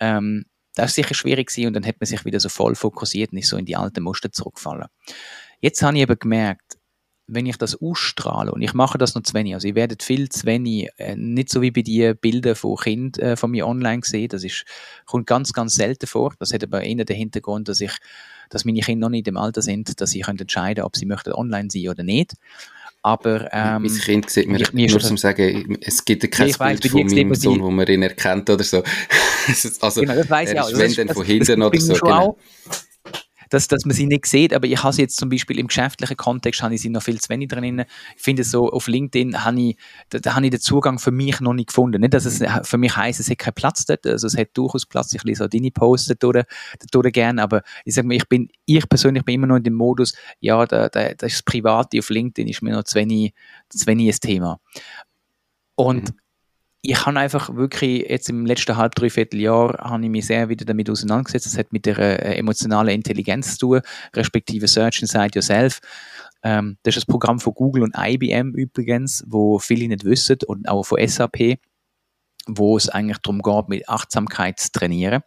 Ähm, 0.00 0.44
das 0.74 0.90
ist 0.90 0.96
sicher 0.96 1.14
schwierig 1.14 1.48
gewesen 1.48 1.68
und 1.68 1.72
dann 1.72 1.86
hat 1.86 2.00
man 2.00 2.06
sich 2.06 2.24
wieder 2.24 2.38
so 2.38 2.48
voll 2.48 2.74
fokussiert 2.74 3.32
und 3.32 3.38
ist 3.38 3.48
so 3.48 3.56
in 3.56 3.64
die 3.64 3.76
alten 3.76 4.02
Muster 4.02 4.30
zurückgefallen. 4.30 4.88
Jetzt 5.60 5.82
habe 5.82 5.96
ich 5.96 6.02
eben 6.02 6.18
gemerkt, 6.18 6.75
wenn 7.28 7.46
ich 7.46 7.56
das 7.56 7.80
ausstrahle, 7.80 8.52
und 8.52 8.62
ich 8.62 8.72
mache 8.72 8.98
das 8.98 9.14
noch 9.14 9.22
zu 9.22 9.34
wenig, 9.34 9.54
also 9.54 9.66
ihr 9.66 9.74
werdet 9.74 10.02
viel 10.02 10.28
zu 10.28 10.46
wenig, 10.46 10.88
äh, 10.96 11.16
nicht 11.16 11.50
so 11.50 11.60
wie 11.60 11.70
bei 11.70 11.82
den 11.82 12.16
Bildern 12.16 12.54
von 12.54 12.76
Kindern 12.76 13.22
äh, 13.22 13.36
von 13.36 13.50
mir 13.50 13.66
online 13.66 14.00
gesehen, 14.00 14.28
das 14.28 14.44
ist, 14.44 14.64
kommt 15.06 15.26
ganz, 15.26 15.52
ganz 15.52 15.74
selten 15.74 16.06
vor. 16.06 16.34
Das 16.38 16.52
hat 16.52 16.62
aber 16.62 16.82
eher 16.82 17.04
den 17.04 17.16
Hintergrund, 17.16 17.68
dass 17.68 17.80
ich, 17.80 17.92
dass 18.50 18.64
meine 18.64 18.80
Kinder 18.80 19.06
noch 19.06 19.10
nicht 19.10 19.26
im 19.28 19.36
Alter 19.36 19.62
sind, 19.62 20.00
dass 20.00 20.10
sie 20.10 20.20
können 20.20 20.38
entscheiden, 20.38 20.84
ob 20.84 20.96
sie 20.96 21.06
möchten 21.06 21.32
online 21.32 21.68
sein 21.70 21.88
oder 21.88 22.04
nicht. 22.04 22.34
Aber, 23.02 23.48
ähm, 23.52 23.82
Mein 23.82 23.98
Kind 23.98 24.30
sieht 24.30 24.48
mir, 24.48 24.66
mir 24.72 24.90
nur 24.90 25.00
zum 25.00 25.16
sagen, 25.16 25.78
es 25.80 26.04
gibt 26.04 26.28
kein 26.30 26.46
Bild 26.46 26.58
weiss, 26.58 26.90
von 26.90 27.06
meinem 27.06 27.34
Sohn, 27.36 27.62
wo 27.62 27.70
man 27.70 27.86
ihn 27.86 28.02
erkennt 28.02 28.50
oder 28.50 28.64
so. 28.64 28.82
also, 29.80 30.00
genau, 30.00 30.14
das 30.16 30.28
weiss 30.28 30.52
ich 30.52 30.60
auch. 30.60 30.68
ist, 30.68 30.96
wenn 30.96 31.06
dann 31.06 31.14
von 31.14 31.24
hinten 31.24 31.62
oder 31.62 31.80
so. 31.80 31.94
Genau 31.94 32.36
dass, 33.56 33.68
dass 33.68 33.86
man 33.86 33.94
sie 33.94 34.06
nicht 34.06 34.26
sieht, 34.26 34.52
aber 34.52 34.66
ich 34.66 34.82
habe 34.82 34.92
sie 34.92 35.00
jetzt 35.00 35.16
zum 35.16 35.30
Beispiel 35.30 35.58
im 35.58 35.68
geschäftlichen 35.68 36.16
Kontext, 36.18 36.62
habe 36.62 36.74
ich 36.74 36.82
sie 36.82 36.90
noch 36.90 37.02
viel 37.02 37.18
zu 37.18 37.30
wenig 37.30 37.48
drin. 37.48 37.84
Ich 38.14 38.22
finde 38.22 38.44
so, 38.44 38.70
auf 38.70 38.86
LinkedIn 38.86 39.44
habe 39.44 39.58
ich, 39.58 39.76
da, 40.10 40.18
da 40.18 40.34
habe 40.34 40.44
ich 40.44 40.50
den 40.50 40.60
Zugang 40.60 40.98
für 40.98 41.10
mich 41.10 41.40
noch 41.40 41.54
nicht 41.54 41.68
gefunden. 41.68 42.02
Nicht, 42.02 42.12
dass 42.12 42.26
es 42.26 42.44
für 42.68 42.76
mich 42.76 42.94
heisst, 42.94 43.18
es 43.18 43.30
hat 43.30 43.38
keinen 43.38 43.54
Platz 43.54 43.86
dort, 43.86 44.06
also 44.06 44.26
es 44.26 44.36
hat 44.36 44.48
durchaus 44.52 44.84
Platz, 44.84 45.14
ich 45.14 45.24
lese 45.24 45.46
auch 45.46 45.48
deine 45.48 45.70
Posts 45.70 46.12
durch 46.18 47.12
gerne, 47.12 47.42
aber 47.42 47.62
ich 47.86 47.94
sage 47.94 48.06
mir, 48.06 48.16
ich 48.16 48.28
bin, 48.28 48.50
ich 48.66 48.86
persönlich 48.86 49.24
bin 49.24 49.36
immer 49.36 49.46
noch 49.46 49.56
in 49.56 49.64
dem 49.64 49.74
Modus, 49.74 50.14
ja, 50.40 50.66
da, 50.66 50.90
da, 50.90 51.14
das 51.14 51.42
Private 51.42 51.98
auf 51.98 52.10
LinkedIn 52.10 52.48
ist 52.48 52.60
mir 52.60 52.72
noch 52.72 52.84
zu 52.84 52.96
wenig, 52.96 53.32
zu 53.70 53.86
wenig 53.86 54.14
ein 54.14 54.20
Thema. 54.20 54.60
Und 55.76 56.10
mhm 56.10 56.25
ich 56.82 57.06
habe 57.06 57.18
einfach 57.18 57.54
wirklich 57.54 58.08
jetzt 58.08 58.28
im 58.28 58.46
letzten 58.46 58.76
halb, 58.76 58.94
dreiviertel 58.94 59.40
Jahr 59.40 59.76
habe 59.78 60.04
ich 60.04 60.10
mich 60.10 60.26
sehr 60.26 60.48
wieder 60.48 60.64
damit 60.64 60.88
auseinandergesetzt. 60.88 61.46
Das 61.46 61.58
hat 61.58 61.72
mit 61.72 61.86
der 61.86 61.98
äh, 61.98 62.36
emotionalen 62.38 62.94
Intelligenz 62.94 63.58
zu 63.58 63.66
tun, 63.66 63.80
respektive 64.14 64.68
Search 64.68 65.00
Inside 65.00 65.30
Yourself. 65.34 65.80
Ähm, 66.42 66.78
das 66.82 66.96
ist 66.96 67.02
das 67.02 67.06
Programm 67.06 67.40
von 67.40 67.54
Google 67.54 67.82
und 67.82 67.94
IBM 67.98 68.54
übrigens, 68.54 69.24
wo 69.26 69.58
viele 69.58 69.88
nicht 69.88 70.04
wissen 70.04 70.38
und 70.46 70.68
auch 70.68 70.84
von 70.84 71.04
SAP, 71.06 71.58
wo 72.46 72.76
es 72.76 72.88
eigentlich 72.88 73.18
darum 73.18 73.42
geht, 73.42 73.68
mit 73.68 73.88
Achtsamkeit 73.88 74.60
zu 74.60 74.70
trainieren. 74.70 75.22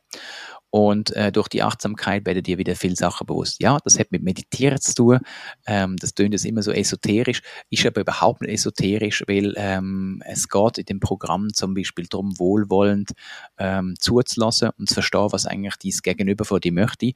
Und 0.72 1.16
äh, 1.16 1.32
durch 1.32 1.48
die 1.48 1.64
Achtsamkeit 1.64 2.26
werdet 2.26 2.48
ihr 2.48 2.58
wieder 2.58 2.76
viel 2.76 2.96
Sachen 2.96 3.26
bewusst. 3.26 3.62
Ja, 3.62 3.80
das 3.84 3.98
hat 3.98 4.12
mit 4.12 4.22
Meditieren 4.22 4.80
zu 4.80 4.94
tun. 4.94 5.20
Ähm, 5.66 5.98
das 5.98 6.14
tönt 6.14 6.34
jetzt 6.34 6.46
immer 6.46 6.62
so 6.62 6.72
esoterisch, 6.72 7.42
ist 7.70 7.86
aber 7.86 8.02
überhaupt 8.02 8.42
nicht 8.42 8.52
esoterisch, 8.52 9.24
weil 9.28 9.54
ähm, 9.58 10.22
es 10.26 10.48
geht 10.48 10.78
in 10.78 10.86
dem 10.86 11.00
Programm 11.00 11.54
zum 11.54 11.74
Beispiel 11.74 12.06
darum, 12.08 12.38
wohlwollend 12.38 13.12
ähm, 13.58 13.96
zuzulassen 14.00 14.70
und 14.78 14.90
zu 14.90 14.96
verstehen, 14.96 15.28
was 15.32 15.46
eigentlich 15.46 15.76
dies 15.78 16.04
Gegenüber 16.04 16.46
von 16.46 16.60
dir 16.60 16.72
möchte. 16.72 17.12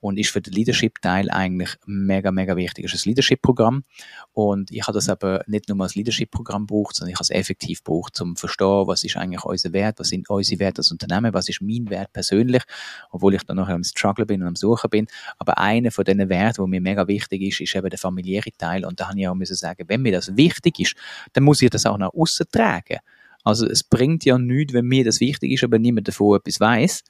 Und 0.00 0.18
ist 0.18 0.30
für 0.30 0.42
den 0.42 0.52
Leadership-Teil 0.52 1.30
eigentlich 1.30 1.76
mega, 1.86 2.30
mega 2.30 2.56
wichtig. 2.56 2.84
Es 2.84 2.94
ist 2.94 3.06
ein 3.06 3.10
Leadership-Programm. 3.10 3.84
Und 4.32 4.70
ich 4.70 4.82
habe 4.82 4.92
das 4.92 5.08
aber 5.08 5.42
nicht 5.46 5.68
nur 5.68 5.80
als 5.80 5.94
Leadership-Programm 5.94 6.66
gebraucht, 6.66 6.96
sondern 6.96 7.12
ich 7.12 7.16
habe 7.16 7.24
es 7.24 7.30
effektiv 7.30 7.82
gebraucht, 7.82 8.20
um 8.20 8.36
zu 8.36 8.40
verstehen, 8.40 8.86
was 8.86 9.04
ist 9.04 9.16
eigentlich 9.16 9.44
unser 9.44 9.72
Wert, 9.72 9.98
was 9.98 10.08
sind 10.08 10.28
unsere 10.28 10.60
Werte 10.60 10.80
als 10.80 10.92
Unternehmen, 10.92 11.32
was 11.32 11.48
ist 11.48 11.62
mein 11.62 11.88
Wert 11.88 12.12
persönlich 12.12 12.64
obwohl 13.10 13.34
ich 13.34 13.42
dann 13.42 13.56
noch 13.56 13.68
am 13.68 13.84
Struggle 13.84 14.26
bin 14.26 14.42
und 14.42 14.48
am 14.48 14.56
Suchen 14.56 14.90
bin. 14.90 15.06
Aber 15.38 15.58
einer 15.58 15.90
von 15.90 16.04
diesen 16.04 16.28
Werten, 16.28 16.62
der 16.62 16.66
mir 16.66 16.80
mega 16.80 17.06
wichtig 17.08 17.42
ist, 17.42 17.60
ist 17.60 17.74
eben 17.74 17.90
der 17.90 17.98
familiäre 17.98 18.50
Teil. 18.56 18.84
Und 18.84 19.00
da 19.00 19.08
habe 19.08 19.18
ich 19.18 19.28
auch 19.28 19.34
müssen 19.34 19.56
sagen, 19.56 19.84
wenn 19.88 20.02
mir 20.02 20.12
das 20.12 20.36
wichtig 20.36 20.80
ist, 20.80 20.94
dann 21.32 21.44
muss 21.44 21.62
ich 21.62 21.70
das 21.70 21.86
auch 21.86 21.98
nach 21.98 22.12
außen 22.12 22.46
tragen. 22.50 22.98
Also 23.44 23.66
es 23.66 23.82
bringt 23.82 24.24
ja 24.24 24.36
nichts, 24.38 24.74
wenn 24.74 24.86
mir 24.86 25.04
das 25.04 25.20
wichtig 25.20 25.52
ist, 25.52 25.64
aber 25.64 25.78
niemand 25.78 26.08
davon 26.08 26.36
etwas 26.36 26.60
weiß. 26.60 27.04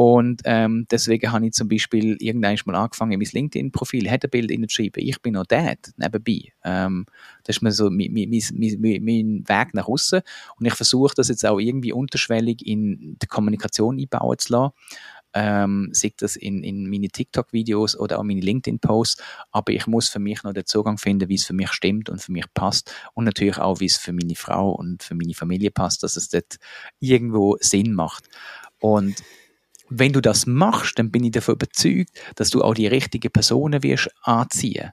Und 0.00 0.42
ähm, 0.44 0.86
deswegen 0.92 1.32
habe 1.32 1.46
ich 1.46 1.54
zum 1.54 1.68
Beispiel 1.68 2.16
irgendwann 2.20 2.56
mal 2.66 2.76
angefangen, 2.76 3.18
mein 3.18 3.28
LinkedIn-Profil 3.32 4.08
Headerbild 4.08 4.48
hineinzuschreiben. 4.48 5.02
Ich 5.02 5.20
bin 5.20 5.32
noch 5.32 5.44
Dad 5.44 5.90
nebenbei. 5.96 6.52
Ähm, 6.62 7.04
das 7.42 7.56
ist 7.56 7.62
mir 7.62 7.72
so 7.72 7.90
mein, 7.90 8.12
mein, 8.12 8.30
mein, 8.30 9.04
mein 9.04 9.44
Weg 9.48 9.74
nach 9.74 9.88
außen. 9.88 10.20
Und 10.56 10.66
ich 10.66 10.74
versuche 10.74 11.14
das 11.16 11.26
jetzt 11.26 11.44
auch 11.44 11.58
irgendwie 11.58 11.92
unterschwellig 11.92 12.64
in 12.64 13.16
die 13.20 13.26
Kommunikation 13.26 13.98
einbauen 13.98 14.38
zu 14.38 14.52
lassen. 14.52 14.72
ähm, 15.34 15.88
sei 15.92 16.12
das 16.16 16.36
in, 16.36 16.62
in 16.62 16.88
meine 16.88 17.08
TikTok-Videos 17.08 17.98
oder 17.98 18.20
auch 18.20 18.22
meine 18.22 18.40
LinkedIn-Posts, 18.40 19.20
aber 19.50 19.72
ich 19.72 19.86
muss 19.88 20.08
für 20.08 20.20
mich 20.20 20.44
noch 20.44 20.52
den 20.52 20.66
Zugang 20.66 20.98
finden, 20.98 21.28
wie 21.28 21.34
es 21.34 21.44
für 21.44 21.54
mich 21.54 21.72
stimmt 21.72 22.08
und 22.08 22.22
für 22.22 22.32
mich 22.32 22.46
passt 22.54 22.92
und 23.14 23.24
natürlich 23.24 23.58
auch, 23.58 23.80
wie 23.80 23.86
es 23.86 23.96
für 23.96 24.12
meine 24.12 24.36
Frau 24.36 24.70
und 24.70 25.02
für 25.02 25.14
meine 25.16 25.34
Familie 25.34 25.70
passt, 25.70 26.02
dass 26.02 26.16
es 26.16 26.28
dort 26.28 26.56
irgendwo 27.00 27.56
Sinn 27.60 27.92
macht. 27.94 28.28
Und 28.80 29.16
wenn 29.90 30.12
du 30.12 30.20
das 30.20 30.46
machst, 30.46 30.98
dann 30.98 31.10
bin 31.10 31.24
ich 31.24 31.32
davon 31.32 31.54
überzeugt, 31.54 32.10
dass 32.36 32.50
du 32.50 32.62
auch 32.62 32.74
die 32.74 32.86
richtigen 32.86 33.30
Personen 33.30 33.82
wirst 33.82 34.10
anziehen. 34.22 34.90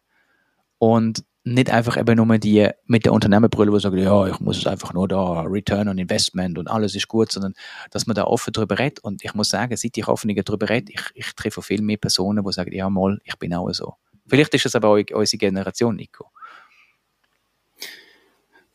Und 0.78 1.24
nicht 1.46 1.70
einfach 1.70 1.96
eben 1.96 2.16
nur 2.18 2.38
die 2.40 2.68
mit 2.88 3.06
der 3.06 3.14
Unternehmerbrille, 3.14 3.72
die 3.72 3.80
sagen, 3.80 3.98
ja, 4.00 4.28
ich 4.28 4.40
muss 4.40 4.58
es 4.58 4.66
einfach 4.66 4.94
nur 4.94 5.08
da, 5.08 5.42
Return 5.42 5.88
on 5.88 5.98
Investment 6.00 6.58
und 6.58 6.68
alles 6.68 6.96
ist 6.96 7.08
gut, 7.08 7.32
sondern 7.32 7.54
dass 7.92 8.08
man 8.08 8.16
da 8.16 8.24
offen 8.24 8.52
drüber 8.52 8.80
redet. 8.80 9.00
Und 9.00 9.24
ich 9.24 9.34
muss 9.36 9.50
sagen, 9.50 9.78
seit 9.78 9.96
ich 9.96 10.08
offener 10.08 10.42
drüber 10.42 10.68
rede, 10.70 10.92
ich, 10.92 11.04
ich 11.14 11.34
treffe 11.34 11.62
viel 11.62 11.84
mehr 11.84 11.98
Personen, 11.98 12.44
die 12.44 12.52
sagen, 12.52 12.74
ja, 12.74 12.90
mal, 12.90 13.20
ich 13.24 13.36
bin 13.36 13.54
auch 13.54 13.72
so. 13.74 13.94
Vielleicht 14.28 14.56
ist 14.56 14.66
es 14.66 14.76
aber 14.76 14.90
auch 14.90 15.00
unsere 15.14 15.38
Generation, 15.38 15.96
Nico. 15.96 16.32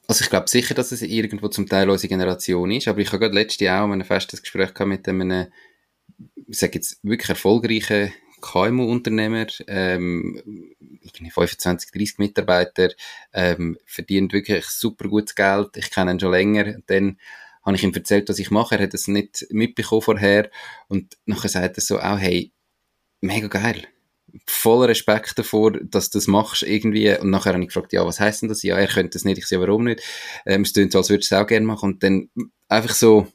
Also 0.07 0.23
ich 0.23 0.31
glaube 0.31 0.49
sicher, 0.49 0.75
dass 0.75 0.93
es 0.93 1.03
irgendwo 1.03 1.49
zum 1.49 1.69
Teil 1.69 1.91
unsere 1.91 2.09
Generation 2.09 2.71
ist, 2.71 2.89
aber 2.89 3.01
ich 3.01 3.09
habe 3.09 3.19
gerade 3.19 3.35
letztes 3.35 3.61
Jahr 3.61 3.85
auch 3.85 3.93
ein 3.93 4.05
festes 4.05 4.43
Gespräch 4.43 4.77
mit 4.81 5.09
einem, 5.09 5.47
ich 6.51 6.59
sage 6.59 6.75
jetzt, 6.75 6.99
wirklich 7.03 7.29
erfolgreichen 7.29 8.13
KMU-Unternehmer, 8.41 9.47
ähm, 9.67 10.43
25, 11.15 11.91
30 11.93 12.19
Mitarbeiter, 12.19 12.89
ähm, 13.33 13.79
verdient 13.85 14.33
wirklich 14.33 14.65
super 14.67 15.09
gutes 15.09 15.35
Geld. 15.35 15.77
Ich 15.77 15.91
kenne 15.91 16.13
ihn 16.13 16.21
schon 16.21 16.33
länger. 16.33 16.79
Dann 16.87 17.19
habe 17.63 17.77
ich 17.77 17.85
ihm 17.85 17.93
erzählt, 17.93 18.29
was 18.29 18.39
ich 18.39 18.51
mache. 18.51 18.77
Er 18.77 18.85
hat 18.85 18.95
es 18.95 19.09
nicht 19.09 19.47
mitbekommen 19.51 20.03
vorher. 20.03 20.51
Und 20.89 21.19
nachher 21.27 21.51
sagt 21.51 21.79
er 21.79 21.83
so 21.83 22.01
auch, 22.01 22.19
hey, 22.19 22.53
mega 23.21 23.49
geil. 23.49 23.87
Voller 24.47 24.89
Respekt 24.89 25.39
davor, 25.39 25.73
dass 25.73 26.11
du 26.11 26.19
das 26.19 26.27
machst 26.27 26.63
irgendwie. 26.63 27.17
Und 27.19 27.31
nachher 27.31 27.53
habe 27.53 27.63
ich 27.63 27.69
gefragt, 27.69 27.93
ja, 27.93 28.07
was 28.07 28.21
heisst 28.21 28.43
denn 28.43 28.49
das? 28.49 28.63
Ja, 28.63 28.79
er 28.79 28.89
könnte 28.89 29.11
das 29.11 29.25
nicht. 29.25 29.39
Ich 29.39 29.47
sehe, 29.47 29.61
warum 29.61 29.85
nicht? 29.85 30.03
Ähm, 30.47 30.63
es 30.63 30.73
klingt 30.73 30.93
so, 30.93 30.99
als 30.99 31.11
würdest 31.11 31.31
du 31.31 31.35
es 31.37 31.43
auch 31.43 31.47
gerne 31.47 31.67
machen. 31.67 31.93
Und 31.93 32.03
dann 32.03 32.31
einfach 32.69 32.95
so, 32.95 33.27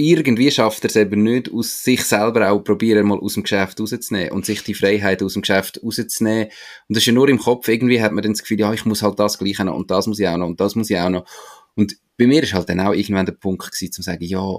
irgendwie 0.00 0.50
schafft 0.50 0.84
er 0.84 0.90
es 0.90 0.96
eben 0.96 1.22
nicht, 1.22 1.52
aus 1.52 1.84
sich 1.84 2.04
selber 2.04 2.50
auch 2.50 2.60
probieren, 2.60 3.06
mal 3.06 3.18
aus 3.18 3.34
dem 3.34 3.42
Geschäft 3.42 3.78
rauszunehmen 3.80 4.32
und 4.32 4.46
sich 4.46 4.62
die 4.62 4.74
Freiheit 4.74 5.22
aus 5.22 5.34
dem 5.34 5.42
Geschäft 5.42 5.80
rauszunehmen. 5.82 6.46
Und 6.88 6.96
das 6.96 6.98
ist 7.02 7.06
ja 7.06 7.12
nur 7.12 7.28
im 7.28 7.38
Kopf, 7.38 7.68
irgendwie 7.68 8.00
hat 8.00 8.12
man 8.12 8.22
dann 8.22 8.32
das 8.32 8.42
Gefühl, 8.42 8.60
ja, 8.60 8.72
ich 8.72 8.86
muss 8.86 9.02
halt 9.02 9.18
das 9.18 9.38
Gleiche 9.38 9.64
noch 9.64 9.76
und 9.76 9.90
das 9.90 10.06
muss 10.06 10.18
ich 10.18 10.26
auch 10.26 10.38
noch 10.38 10.46
und 10.46 10.58
das 10.58 10.74
muss 10.74 10.90
ich 10.90 10.98
auch 10.98 11.10
noch. 11.10 11.26
Und 11.74 11.96
bei 12.16 12.26
mir 12.26 12.42
ist 12.42 12.54
halt 12.54 12.68
dann 12.68 12.80
auch 12.80 12.92
irgendwann 12.92 13.26
der 13.26 13.32
Punkt 13.32 13.70
gewesen, 13.70 13.92
zu 13.92 14.02
sagen, 14.02 14.24
ja, 14.24 14.58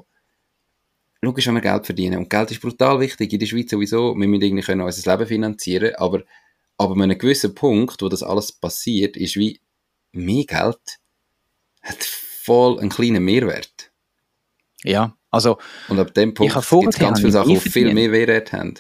logisch, 1.21 1.47
wenn 1.47 1.55
wir 1.55 1.61
Geld 1.61 1.85
verdienen. 1.85 2.19
Und 2.19 2.29
Geld 2.29 2.51
ist 2.51 2.61
brutal 2.61 2.99
wichtig 2.99 3.33
in 3.33 3.39
der 3.39 3.47
Schweiz 3.47 3.71
sowieso. 3.71 4.15
Wir 4.15 4.27
müssen 4.27 4.43
irgendwie 4.43 4.63
können 4.63 4.81
unser 4.81 5.11
Leben 5.11 5.27
finanzieren, 5.27 5.95
aber, 5.95 6.23
aber 6.77 6.93
an 6.93 7.01
einem 7.01 7.17
gewissen 7.17 7.55
Punkt, 7.55 8.01
wo 8.01 8.09
das 8.09 8.23
alles 8.23 8.51
passiert, 8.51 9.17
ist 9.17 9.35
wie, 9.37 9.59
mehr 10.11 10.45
Geld 10.45 10.99
hat 11.81 12.03
voll 12.03 12.79
einen 12.79 12.89
kleinen 12.89 13.23
Mehrwert. 13.23 13.91
Ja, 14.83 15.15
also, 15.31 15.57
und 15.87 15.97
ab 15.99 16.13
dem 16.13 16.33
Punkt 16.33 16.53
gibt 16.53 16.93
es 16.93 16.99
ganz 16.99 17.19
viele 17.19 17.31
Sachen, 17.31 17.49
die 17.49 17.59
viel 17.59 17.93
mehr 17.93 18.11
Wert 18.11 18.53
haben. 18.53 18.75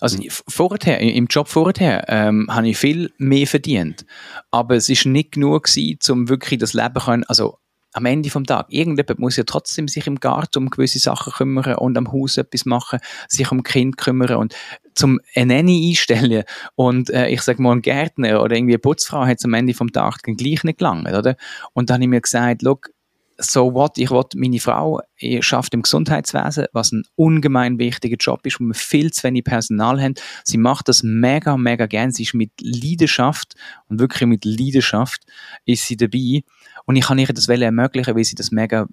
Also 0.00 0.18
vorher, 0.46 1.00
im 1.00 1.26
Job 1.26 1.48
vorher 1.48 2.04
ähm, 2.08 2.46
habe 2.48 2.68
ich 2.68 2.78
viel 2.78 3.12
mehr 3.18 3.48
verdient, 3.48 4.06
aber 4.52 4.76
es 4.76 4.88
ist 4.88 5.06
nicht 5.06 5.32
genug 5.32 5.64
gewesen, 5.64 6.12
um 6.12 6.28
wirklich 6.28 6.60
das 6.60 6.72
Leben 6.72 6.94
können, 6.94 7.24
also 7.24 7.58
am 7.94 8.04
Ende 8.04 8.30
vom 8.30 8.44
Tag, 8.44 8.66
irgendjemand 8.68 9.18
muss 9.18 9.36
ja 9.36 9.44
trotzdem 9.44 9.88
sich 9.88 10.06
im 10.06 10.20
Garten 10.20 10.58
um 10.58 10.70
gewisse 10.70 11.00
Sachen 11.00 11.32
kümmern 11.32 11.76
und 11.76 11.96
am 11.98 12.12
Haus 12.12 12.36
etwas 12.36 12.64
machen, 12.64 13.00
sich 13.28 13.50
um 13.50 13.62
Kind 13.62 13.96
kümmern 13.96 14.36
und 14.36 14.54
zum 14.94 15.20
eine 15.34 15.54
Nanny 15.54 15.88
einstellen 15.90 16.44
und 16.76 17.10
äh, 17.10 17.28
ich 17.28 17.42
sage 17.42 17.60
mal 17.62 17.72
ein 17.72 17.82
Gärtner 17.82 18.42
oder 18.42 18.54
irgendwie 18.54 18.74
eine 18.74 18.78
Putzfrau 18.78 19.26
hat 19.26 19.44
am 19.44 19.54
Ende 19.54 19.74
vom 19.74 19.90
Tag 19.90 20.22
den 20.22 20.36
gleich 20.36 20.62
nicht 20.64 20.78
gelangt, 20.78 21.08
oder? 21.08 21.36
Und 21.72 21.90
dann 21.90 21.94
habe 21.94 22.04
ich 22.04 22.10
mir 22.10 22.20
gesagt, 22.20 22.62
look, 22.62 22.90
so 23.38 23.72
what, 23.72 23.98
ich 23.98 24.10
will, 24.10 24.24
meine 24.34 24.58
Frau 24.58 25.00
schafft 25.40 25.72
im 25.72 25.82
Gesundheitswesen, 25.82 26.66
was 26.72 26.92
ein 26.92 27.04
ungemein 27.14 27.78
wichtiger 27.78 28.16
Job 28.16 28.44
ist, 28.44 28.60
wo 28.60 28.64
wir 28.64 28.74
viel 28.74 29.12
zu 29.12 29.22
wenig 29.22 29.44
Personal 29.44 30.00
haben. 30.00 30.14
Sie 30.44 30.58
macht 30.58 30.88
das 30.88 31.02
mega, 31.04 31.56
mega 31.56 31.86
gern. 31.86 32.10
Sie 32.10 32.24
ist 32.24 32.34
mit 32.34 32.50
Leidenschaft 32.60 33.54
und 33.88 34.00
wirklich 34.00 34.28
mit 34.28 34.44
Leidenschaft 34.44 35.22
ist 35.64 35.86
sie 35.86 35.96
dabei. 35.96 36.42
Und 36.84 36.96
ich 36.96 37.06
kann 37.06 37.18
ihr 37.18 37.26
das 37.28 37.48
ermöglichen, 37.48 38.16
weil 38.16 38.24
sie 38.24 38.34
das 38.34 38.50
mega 38.50 38.86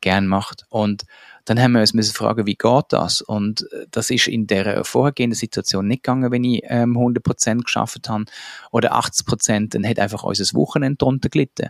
gern 0.00 0.28
macht. 0.28 0.64
Und 0.68 1.04
dann 1.44 1.60
haben 1.60 1.72
wir 1.72 1.80
uns 1.80 1.94
müssen 1.94 2.14
fragen, 2.14 2.46
wie 2.46 2.54
geht 2.54 2.84
das? 2.90 3.20
Und 3.20 3.62
äh, 3.72 3.86
das 3.90 4.10
ist 4.10 4.28
in 4.28 4.46
der 4.46 4.84
vorhergehenden 4.84 5.36
Situation 5.36 5.88
nicht 5.88 6.02
gegangen, 6.02 6.30
wenn 6.30 6.44
ich 6.44 6.62
ähm, 6.64 6.96
100% 6.96 7.62
geschafft 7.62 8.08
habe 8.08 8.26
oder 8.70 8.94
80%, 8.94 9.70
dann 9.70 9.86
hat 9.86 9.98
einfach 9.98 10.22
unser 10.22 10.44
Wochenende 10.56 10.98
drunter 10.98 11.28
gelitten. 11.28 11.68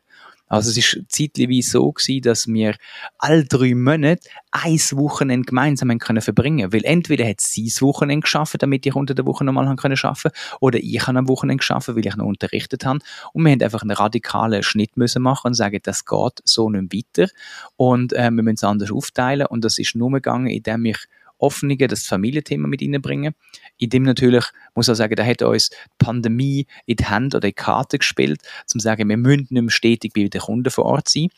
Also 0.48 0.70
es 0.70 0.78
ist 0.78 1.02
zeitweise 1.08 1.70
so 1.70 1.92
gewesen, 1.92 2.22
dass 2.22 2.46
wir 2.48 2.74
alle 3.18 3.44
drei 3.44 3.74
Monate 3.74 4.22
ein 4.50 4.78
Wochenende 4.92 5.46
gemeinsam 5.46 5.90
haben 5.90 5.98
können 5.98 6.22
verbringen 6.22 6.72
Weil 6.72 6.84
entweder 6.84 7.28
hat 7.28 7.40
sie 7.40 7.66
das 7.66 7.82
Wochenende 7.82 8.22
geschaffen, 8.22 8.58
damit 8.58 8.86
ich 8.86 8.94
unter 8.94 9.14
der 9.14 9.26
Woche 9.26 9.44
nochmal 9.44 9.74
können 9.76 9.96
schaffen, 9.96 10.30
oder 10.60 10.78
ich 10.78 11.06
habe 11.06 11.18
am 11.18 11.28
Wochenende 11.28 11.58
geschaffen, 11.58 11.94
weil 11.94 12.06
ich 12.06 12.16
noch 12.16 12.26
unterrichtet 12.26 12.84
habe. 12.84 13.00
Und 13.32 13.44
wir 13.44 13.52
haben 13.52 13.62
einfach 13.62 13.82
einen 13.82 13.90
radikalen 13.90 14.62
Schnitt 14.62 14.96
müssen 14.96 15.22
machen 15.22 15.48
und 15.48 15.54
sagen, 15.54 15.78
das 15.82 16.04
geht 16.04 16.40
so 16.44 16.70
nicht 16.70 16.94
weiter. 16.94 17.30
Und 17.76 18.12
äh, 18.12 18.30
wir 18.30 18.42
müssen 18.42 18.54
es 18.54 18.64
anders 18.64 18.90
aufteilen. 18.90 19.46
Und 19.46 19.64
das 19.64 19.78
ist 19.78 19.94
nur 19.94 20.10
gegangen, 20.10 20.48
indem 20.48 20.86
ich 20.86 20.98
Offenige, 21.38 21.88
das 21.88 22.06
Familienthema 22.06 22.68
mit 22.68 22.82
reinbringen. 22.82 23.34
In 23.76 23.90
dem 23.90 24.02
natürlich, 24.02 24.44
muss 24.74 24.88
ich 24.88 24.96
sagen, 24.96 25.16
da 25.16 25.24
hat 25.24 25.42
uns 25.42 25.70
die 25.70 25.76
Pandemie 25.98 26.66
in 26.86 26.96
die 26.96 27.06
Hand 27.06 27.34
oder 27.34 27.46
in 27.48 27.52
die 27.52 27.62
Karte 27.62 27.98
gespielt, 27.98 28.42
zum 28.66 28.80
sagen, 28.80 29.08
wir 29.08 29.16
müssen 29.16 29.46
nicht 29.50 29.50
mehr 29.50 29.70
stetig 29.70 30.12
bei 30.14 30.28
den 30.28 30.40
Kunden 30.40 30.70
vor 30.70 30.84
Ort 30.84 31.08
sein. 31.08 31.28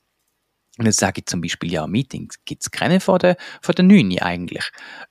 Und 0.78 0.86
jetzt 0.86 1.00
sage 1.00 1.18
ich 1.18 1.26
zum 1.26 1.42
Beispiel, 1.42 1.70
ja, 1.70 1.86
Meetings 1.86 2.36
gibt 2.46 2.62
es 2.62 2.70
keine 2.70 3.00
von 3.00 3.18
der, 3.18 3.36
von 3.60 3.74
der 3.74 3.84
9 3.84 4.18
eigentlich. 4.20 4.64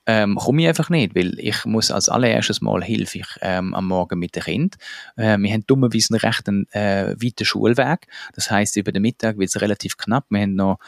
Ähm, 0.04 0.34
komme 0.34 0.62
ich 0.62 0.68
einfach 0.68 0.88
nicht, 0.90 1.14
weil 1.14 1.38
ich 1.38 1.64
muss 1.64 1.92
als 1.92 2.08
allererstes 2.08 2.60
Mal 2.60 2.82
Hilfe 2.82 3.18
ich, 3.18 3.28
ähm, 3.40 3.72
am 3.74 3.86
Morgen 3.86 4.18
mit 4.18 4.34
dem 4.34 4.42
Kind. 4.42 4.76
Äh, 5.16 5.38
wir 5.38 5.52
haben 5.52 5.64
dummerweise 5.68 6.14
einen 6.14 6.20
recht 6.20 6.48
äh, 6.74 7.14
weiten 7.22 7.44
Schulweg. 7.44 8.08
Das 8.34 8.50
heißt 8.50 8.78
über 8.78 8.90
den 8.90 9.02
Mittag 9.02 9.38
wird 9.38 9.50
es 9.50 9.60
relativ 9.60 9.96
knapp. 9.96 10.26
Wir 10.30 10.40
haben 10.40 10.54
noch 10.54 10.78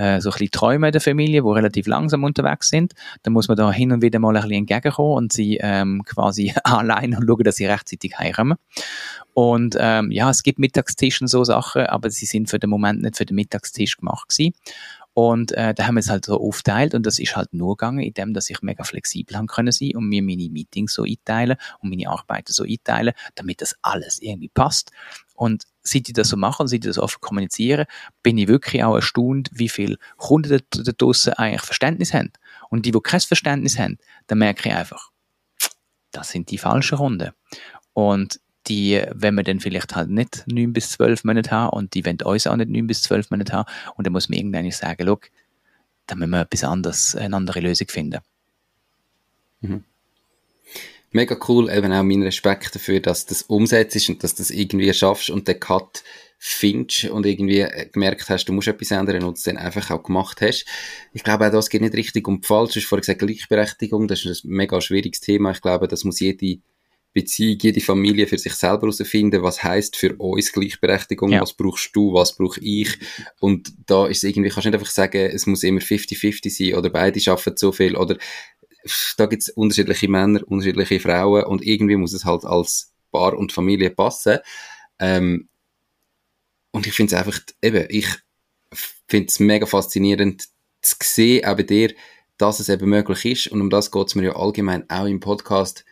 äh, 0.00 0.20
so 0.20 0.30
ein 0.30 0.32
bisschen 0.32 0.50
Träume 0.50 0.88
in 0.88 0.92
der 0.92 1.00
Familie, 1.00 1.42
die 1.42 1.48
relativ 1.48 1.86
langsam 1.86 2.24
unterwegs 2.24 2.70
sind. 2.70 2.94
Dann 3.22 3.34
muss 3.34 3.48
man 3.48 3.56
da 3.56 3.70
hin 3.70 3.92
und 3.92 4.00
wieder 4.00 4.18
mal 4.18 4.34
ein 4.34 4.42
bisschen 4.42 4.58
entgegenkommen 4.58 5.14
und 5.14 5.32
sie 5.32 5.58
ähm, 5.60 6.02
quasi 6.06 6.54
allein 6.64 7.14
und 7.14 7.26
schauen, 7.26 7.44
dass 7.44 7.56
sie 7.56 7.66
rechtzeitig 7.66 8.18
heimkommen. 8.18 8.56
Und 9.34 9.76
ähm, 9.78 10.10
ja, 10.10 10.30
es 10.30 10.42
gibt 10.42 10.58
Mittagstisch 10.58 11.20
und 11.20 11.28
so 11.28 11.44
Sachen, 11.44 11.82
aber 11.82 12.10
sie 12.10 12.26
sind 12.26 12.48
für 12.48 12.58
den 12.58 12.70
Moment 12.70 13.02
nicht 13.02 13.16
für 13.16 13.26
den 13.26 13.36
Mittagstisch 13.36 13.98
gemacht 13.98 14.30
gewesen. 14.30 14.54
Und 15.12 15.52
äh, 15.52 15.74
da 15.74 15.86
haben 15.86 15.96
wir 15.96 16.00
es 16.00 16.08
halt 16.08 16.24
so 16.24 16.40
aufteilt 16.40 16.94
und 16.94 17.04
das 17.04 17.18
ist 17.18 17.36
halt 17.36 17.52
nur 17.52 17.76
gegangen, 17.76 17.98
indem 17.98 18.32
dass 18.32 18.48
ich 18.48 18.62
mega 18.62 18.84
flexibel 18.84 19.36
haben 19.36 19.48
können 19.48 19.72
sein 19.72 19.96
und 19.96 20.08
mir 20.08 20.22
meine 20.22 20.48
Meetings 20.48 20.94
so 20.94 21.02
einteilen 21.02 21.56
und 21.80 21.90
meine 21.90 22.08
Arbeiten 22.08 22.52
so 22.52 22.62
einteilen, 22.62 23.12
damit 23.34 23.60
das 23.60 23.74
alles 23.82 24.22
irgendwie 24.22 24.48
passt. 24.48 24.92
Und 25.34 25.64
seit 25.90 26.08
ich 26.08 26.14
das 26.14 26.28
so 26.28 26.36
mache 26.36 26.66
seit 26.66 26.84
ich 26.84 26.88
das 26.88 26.98
offen 26.98 27.20
kommuniziere, 27.20 27.86
bin 28.22 28.38
ich 28.38 28.48
wirklich 28.48 28.82
auch 28.84 28.94
erstaunt, 28.94 29.50
wie 29.52 29.68
viele 29.68 29.96
Kunden 30.16 30.60
da 30.70 30.92
draussen 30.96 31.32
eigentlich 31.34 31.62
Verständnis 31.62 32.14
haben. 32.14 32.32
Und 32.68 32.86
die, 32.86 32.92
die 32.92 33.00
kein 33.00 33.20
Verständnis 33.20 33.78
haben, 33.78 33.98
dann 34.26 34.38
merke 34.38 34.68
ich 34.68 34.74
einfach, 34.74 35.10
das 36.12 36.30
sind 36.30 36.50
die 36.50 36.58
falschen 36.58 36.98
Kunden. 36.98 37.30
Und 37.92 38.40
die, 38.66 39.02
wenn 39.12 39.34
wir 39.34 39.42
dann 39.42 39.60
vielleicht 39.60 39.96
halt 39.96 40.10
nicht 40.10 40.44
9 40.46 40.72
bis 40.72 40.90
12 40.90 41.24
Monate 41.24 41.50
haben 41.50 41.70
und 41.70 41.94
die 41.94 42.04
wollen 42.04 42.20
uns 42.22 42.46
auch 42.46 42.56
nicht 42.56 42.70
9 42.70 42.86
bis 42.86 43.02
12 43.02 43.30
Monate 43.30 43.52
haben 43.52 43.70
und 43.96 44.06
dann 44.06 44.12
muss 44.12 44.28
man 44.28 44.38
irgendwann 44.38 44.70
sagen, 44.70 45.06
look, 45.06 45.30
dann 46.06 46.18
müssen 46.18 46.30
wir 46.30 46.42
etwas 46.42 46.64
anderes, 46.64 47.16
eine 47.16 47.36
andere 47.36 47.60
Lösung 47.60 47.88
finden. 47.88 48.20
Mhm. 49.60 49.84
Mega 51.12 51.36
cool, 51.48 51.70
eben 51.70 51.92
auch 51.92 52.02
mein 52.04 52.22
Respekt 52.22 52.74
dafür, 52.74 53.00
dass 53.00 53.26
du 53.26 53.30
das 53.30 53.42
umsetzt 53.42 54.08
und 54.08 54.22
dass 54.22 54.34
du 54.34 54.42
das 54.42 54.50
irgendwie 54.50 54.92
schaffst 54.94 55.30
und 55.30 55.48
den 55.48 55.58
Cut 55.58 56.04
findest 56.42 57.04
und 57.04 57.26
irgendwie 57.26 57.66
gemerkt 57.92 58.30
hast, 58.30 58.46
du 58.46 58.52
musst 58.54 58.68
etwas 58.68 58.92
ändern 58.92 59.24
und 59.24 59.36
es 59.36 59.42
dann 59.42 59.58
einfach 59.58 59.90
auch 59.90 60.02
gemacht 60.02 60.40
hast. 60.40 60.64
Ich 61.12 61.22
glaube 61.22 61.46
auch, 61.46 61.50
das 61.50 61.68
geht 61.68 61.82
nicht 61.82 61.94
richtig 61.94 62.26
um 62.28 62.42
falsch. 62.42 62.72
Du 62.72 62.80
hast 62.80 62.86
vorhin 62.86 63.02
gesagt, 63.02 63.20
Gleichberechtigung, 63.20 64.08
das 64.08 64.24
ist 64.24 64.44
ein 64.44 64.52
mega 64.52 64.80
schwieriges 64.80 65.20
Thema. 65.20 65.50
Ich 65.50 65.60
glaube, 65.60 65.86
das 65.86 66.04
muss 66.04 66.18
jede 66.18 66.60
Beziehung, 67.12 67.58
jede 67.60 67.80
Familie 67.80 68.26
für 68.26 68.38
sich 68.38 68.54
selber 68.54 68.82
herausfinden, 68.82 69.42
was 69.42 69.62
heißt 69.62 69.96
für 69.96 70.14
uns 70.16 70.52
Gleichberechtigung, 70.52 71.32
ja. 71.32 71.42
was 71.42 71.54
brauchst 71.54 71.94
du, 71.94 72.14
was 72.14 72.36
brauche 72.36 72.60
ich. 72.60 72.88
Und 73.40 73.72
da 73.86 74.06
ist 74.06 74.24
irgendwie, 74.24 74.48
kannst 74.48 74.66
du 74.66 74.70
nicht 74.70 74.78
einfach 74.78 74.92
sagen, 74.92 75.18
es 75.18 75.46
muss 75.46 75.62
immer 75.62 75.80
50-50 75.80 76.50
sein 76.50 76.78
oder 76.78 76.88
beide 76.88 77.20
schaffen 77.20 77.54
so 77.56 77.72
viel 77.72 77.96
oder 77.96 78.16
da 79.16 79.26
gibt 79.26 79.42
es 79.42 79.50
unterschiedliche 79.50 80.08
Männer, 80.08 80.40
unterschiedliche 80.46 81.00
Frauen 81.00 81.44
und 81.44 81.64
irgendwie 81.64 81.96
muss 81.96 82.12
es 82.12 82.24
halt 82.24 82.44
als 82.44 82.92
Paar 83.12 83.36
und 83.36 83.52
Familie 83.52 83.90
passen. 83.90 84.38
Ähm, 84.98 85.48
und 86.70 86.86
ich 86.86 86.92
finde 86.92 87.14
es 87.14 87.18
einfach, 87.20 87.40
eben, 87.62 87.86
ich 87.88 88.06
finde 89.08 89.28
es 89.28 89.40
mega 89.40 89.66
faszinierend 89.66 90.48
zu 90.82 90.96
sehen, 91.02 91.44
auch 91.44 91.56
bei 91.56 91.64
dir, 91.64 91.92
dass 92.38 92.60
es 92.60 92.68
eben 92.68 92.88
möglich 92.88 93.24
ist. 93.24 93.48
Und 93.48 93.60
um 93.60 93.70
das 93.70 93.90
geht 93.90 94.06
es 94.06 94.14
mir 94.14 94.24
ja 94.24 94.36
allgemein 94.36 94.88
auch 94.88 95.06
im 95.06 95.20
Podcast, 95.20 95.84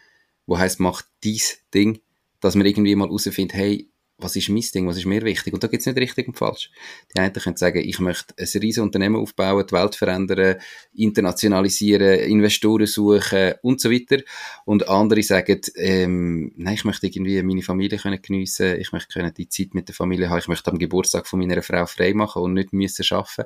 wo 0.46 0.58
heißt 0.58 0.80
mach 0.80 1.02
dies 1.22 1.58
Ding, 1.74 2.00
dass 2.40 2.54
man 2.54 2.66
irgendwie 2.66 2.94
mal 2.94 3.08
herausfindet, 3.08 3.54
hey, 3.54 3.90
was 4.18 4.34
ist 4.34 4.48
mein 4.48 4.64
Ding, 4.74 4.86
was 4.86 4.96
ist 4.96 5.06
mir 5.06 5.22
wichtig? 5.22 5.54
Und 5.54 5.62
da 5.62 5.68
gibt 5.68 5.80
es 5.80 5.86
nicht 5.86 5.98
richtig 5.98 6.26
und 6.26 6.36
falsch. 6.36 6.70
Die 7.14 7.20
einen 7.20 7.32
können 7.32 7.56
sagen, 7.56 7.78
ich 7.78 8.00
möchte 8.00 8.34
ein 8.36 8.44
riesiges 8.44 8.78
Unternehmen 8.78 9.16
aufbauen, 9.16 9.64
die 9.64 9.72
Welt 9.72 9.94
verändern, 9.94 10.56
internationalisieren, 10.92 12.18
Investoren 12.18 12.86
suchen 12.86 13.54
und 13.62 13.80
so 13.80 13.90
weiter. 13.90 14.22
Und 14.64 14.88
andere 14.88 15.22
sagen, 15.22 15.60
ähm, 15.76 16.52
nein, 16.56 16.74
ich 16.74 16.84
möchte 16.84 17.06
irgendwie 17.06 17.40
meine 17.42 17.62
Familie 17.62 17.98
können 17.98 18.20
geniessen, 18.20 18.80
ich 18.80 18.92
möchte 18.92 19.12
können 19.12 19.32
die 19.32 19.48
Zeit 19.48 19.74
mit 19.74 19.86
der 19.86 19.94
Familie 19.94 20.28
haben, 20.28 20.40
ich 20.40 20.48
möchte 20.48 20.70
am 20.72 20.78
Geburtstag 20.78 21.28
von 21.28 21.38
meiner 21.38 21.62
Frau 21.62 21.86
frei 21.86 22.12
machen 22.12 22.42
und 22.42 22.54
nicht 22.54 22.72
müssen 22.72 23.06
arbeiten 23.10 23.44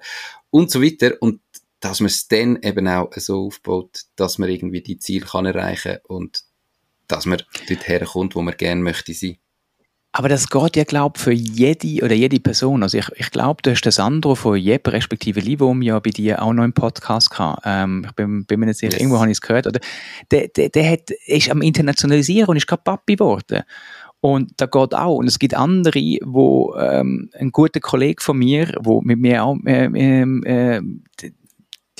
und 0.51 0.71
so 0.71 0.83
weiter. 0.83 1.17
Und 1.21 1.41
dass 1.81 2.01
man 2.01 2.07
es 2.07 2.29
dann 2.29 2.59
eben 2.63 2.89
auch 2.89 3.13
so 3.17 3.47
aufbaut, 3.47 4.05
dass 4.17 4.39
man 4.39 4.49
irgendwie 4.49 4.81
die 4.81 4.99
Ziele 4.99 5.27
kann 5.27 5.45
erreichen 5.45 5.99
und 6.05 6.45
dass 7.09 7.27
man 7.27 7.43
dort 7.69 7.89
herkommt, 7.89 8.37
wo 8.37 8.41
man 8.41 8.57
gerne 8.57 8.81
möchte 8.81 9.13
sein. 9.13 9.37
Aber 10.15 10.29
das 10.29 10.51
geht 10.51 10.77
ja, 10.77 10.85
glaube 10.85 11.19
für 11.19 11.33
jede 11.33 12.05
oder 12.05 12.15
jede 12.15 12.39
Person. 12.39 12.83
Also 12.83 12.99
ich, 12.99 13.09
ich 13.17 13.31
glaube, 13.31 13.63
du 13.63 13.71
hast 13.71 13.81
das 13.81 13.95
Sandro 13.95 14.35
von 14.35 14.59
Jeb, 14.59 14.87
respektive 14.89 15.41
Livum, 15.41 15.81
ja 15.81 15.99
bei 16.01 16.11
dir 16.11 16.43
auch 16.43 16.53
noch 16.53 16.65
im 16.65 16.75
Podcast 16.75 17.31
gehabt. 17.31 17.63
Ähm, 17.65 18.05
ich 18.07 18.13
bin, 18.13 18.45
bin 18.45 18.61
mir 18.61 18.67
nicht 18.67 18.79
sicher, 18.79 18.93
yes. 18.93 19.01
irgendwo 19.01 19.21
habe 19.21 19.31
ich 19.31 19.39
es 19.39 19.41
gehört. 19.41 19.67
Oder? 19.67 19.81
Der, 20.31 20.49
der, 20.49 20.69
der 20.69 20.91
hat, 20.91 21.11
ist 21.27 21.51
am 21.51 21.63
Internationalisieren 21.63 22.51
und 22.51 22.59
ist 22.59 22.67
gerade 22.67 22.83
Papi 22.83 23.17
geworden. 23.17 23.63
Und 24.21 24.53
da 24.59 24.67
geht 24.67 24.95
auch. 24.95 25.17
Und 25.17 25.29
es 25.29 25.39
gibt 25.39 25.55
andere, 25.55 26.19
wo 26.25 26.77
ähm, 26.77 27.31
ein 27.39 27.51
guter 27.51 27.81
Kollege 27.81 28.23
von 28.23 28.39
mir, 28.39 28.73
wo 28.81 29.01
mit 29.01 29.19
mir 29.19 29.43
auch 29.43 29.57
äh, 29.65 29.87
äh, 29.87 30.83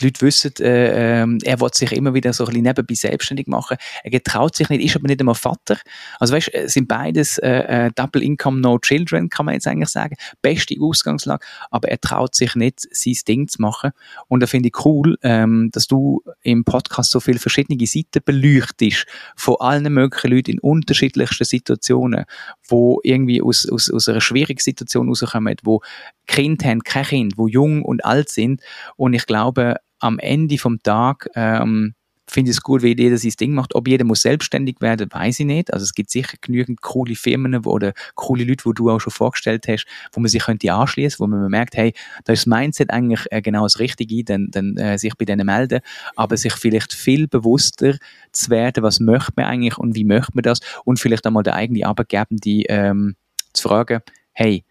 die 0.03 0.09
Leute 0.09 0.27
wissen, 0.27 0.53
äh, 0.61 1.23
äh, 1.23 1.39
er 1.45 1.61
will 1.61 1.71
sich 1.73 1.93
immer 1.93 2.15
wieder 2.15 2.33
so 2.33 2.45
ein 2.45 2.49
bisschen 2.49 2.63
nebenbei 2.65 2.95
selbstständig 2.95 3.47
machen. 3.47 3.77
Er 4.03 4.11
getraut 4.11 4.57
sich 4.57 4.69
nicht, 4.69 4.85
ist 4.85 4.97
aber 4.97 5.09
nicht 5.09 5.21
einmal 5.21 5.35
Vater. 5.35 5.79
Also 6.19 6.35
weißt, 6.35 6.53
es 6.53 6.75
sind 6.75 6.89
beides 6.89 7.39
äh, 7.39 7.87
äh, 7.87 7.91
Double 7.95 8.23
Income, 8.23 8.61
No 8.61 8.79
Children, 8.79 9.29
kann 9.29 9.47
man 9.47 9.55
jetzt 9.55 9.67
eigentlich 9.67 9.89
sagen. 9.89 10.17
Beste 10.43 10.77
Ausgangslage, 10.81 11.45
aber 11.71 11.89
er 11.89 12.01
traut 12.01 12.35
sich 12.35 12.55
nicht, 12.55 12.81
sein 12.91 13.17
Ding 13.27 13.49
zu 13.49 13.61
machen. 13.63 13.93
Und 14.29 14.41
da 14.41 14.47
finde 14.47 14.69
ich 14.69 14.85
cool, 14.85 15.17
ähm, 15.23 15.71
dass 15.73 15.87
du 15.87 16.23
im 16.43 16.65
Podcast 16.65 17.11
so 17.11 17.21
viele 17.21 17.39
verschiedene 17.39 17.87
Seiten 17.87 18.23
beleuchtest 18.25 19.07
von 19.37 19.57
allen 19.61 19.93
möglichen 19.93 20.31
Leuten 20.31 20.53
in 20.53 20.59
unterschiedlichsten 20.59 21.45
Situationen, 21.45 22.25
wo 22.67 23.01
irgendwie 23.03 23.43
aus, 23.43 23.69
aus, 23.69 23.91
aus 23.91 24.09
einer 24.09 24.21
schwierigen 24.21 24.61
Situation 24.61 25.09
rauskommen, 25.09 25.57
wo 25.63 25.83
Kind 26.27 26.65
haben, 26.65 26.83
kein 26.83 27.05
Kind, 27.05 27.35
wo 27.37 27.49
jung 27.49 27.83
und 27.83 28.05
alt 28.05 28.29
sind. 28.29 28.63
Und 28.97 29.15
ich 29.15 29.27
glaube, 29.27 29.77
am 30.03 30.19
Ende 30.19 30.59
vom 30.59 30.83
Tag 30.83 31.29
ähm, 31.35 31.95
finde 32.27 32.51
ich 32.51 32.57
es 32.57 32.63
gut, 32.63 32.83
wie 32.83 32.97
jeder 32.97 33.19
sein 33.19 33.33
Ding 33.39 33.53
macht. 33.53 33.75
Ob 33.75 33.87
jeder 33.87 34.05
muss 34.05 34.23
selbstständig 34.23 34.77
werden, 34.81 35.09
weiß 35.13 35.41
ich 35.41 35.47
nicht. 35.47 35.73
Also 35.73 35.85
es 35.85 35.93
gibt 35.93 36.11
sicher 36.11 36.37
genügend 36.41 36.81
coole 36.81 37.15
Firmen 37.15 37.55
oder 37.67 37.93
coole 38.15 38.45
Leute, 38.45 38.65
wo 38.65 38.73
du 38.73 38.91
auch 38.91 39.01
schon 39.01 39.13
vorgestellt 39.13 39.67
hast, 39.69 39.87
wo 40.13 40.21
man 40.21 40.29
sich 40.29 40.43
könnte 40.43 40.73
anschließen, 40.73 41.21
wo 41.21 41.27
man 41.27 41.49
merkt, 41.51 41.77
hey, 41.77 41.93
da 42.25 42.33
ist 42.33 42.47
das 42.47 42.47
Mindset 42.47 42.91
eigentlich 42.91 43.27
äh, 43.31 43.43
genau 43.43 43.65
das 43.65 43.79
Richtige, 43.79 44.25
dann, 44.25 44.49
dann 44.51 44.77
äh, 44.77 44.99
sich 44.99 45.15
bei 45.17 45.25
denen 45.25 45.47
melden, 45.47 45.81
aber 46.17 46.37
sich 46.37 46.55
vielleicht 46.55 46.93
viel 46.93 47.29
bewusster 47.29 47.97
zu 48.33 48.51
werden, 48.51 48.83
was 48.83 49.01
möchte 49.01 49.33
man 49.37 49.47
eigentlich 49.47 49.79
und 49.79 49.95
wie 49.95 50.05
möchte 50.05 50.33
man 50.35 50.43
das 50.43 50.61
und 50.85 50.99
vielleicht 50.99 51.27
einmal 51.27 51.43
der 51.43 51.55
eigene 51.55 51.87
Arbeitgebende 51.87 52.63
ähm, 52.69 53.17
zu 53.53 53.69
fragen, 53.69 54.01
hey, 54.33 54.65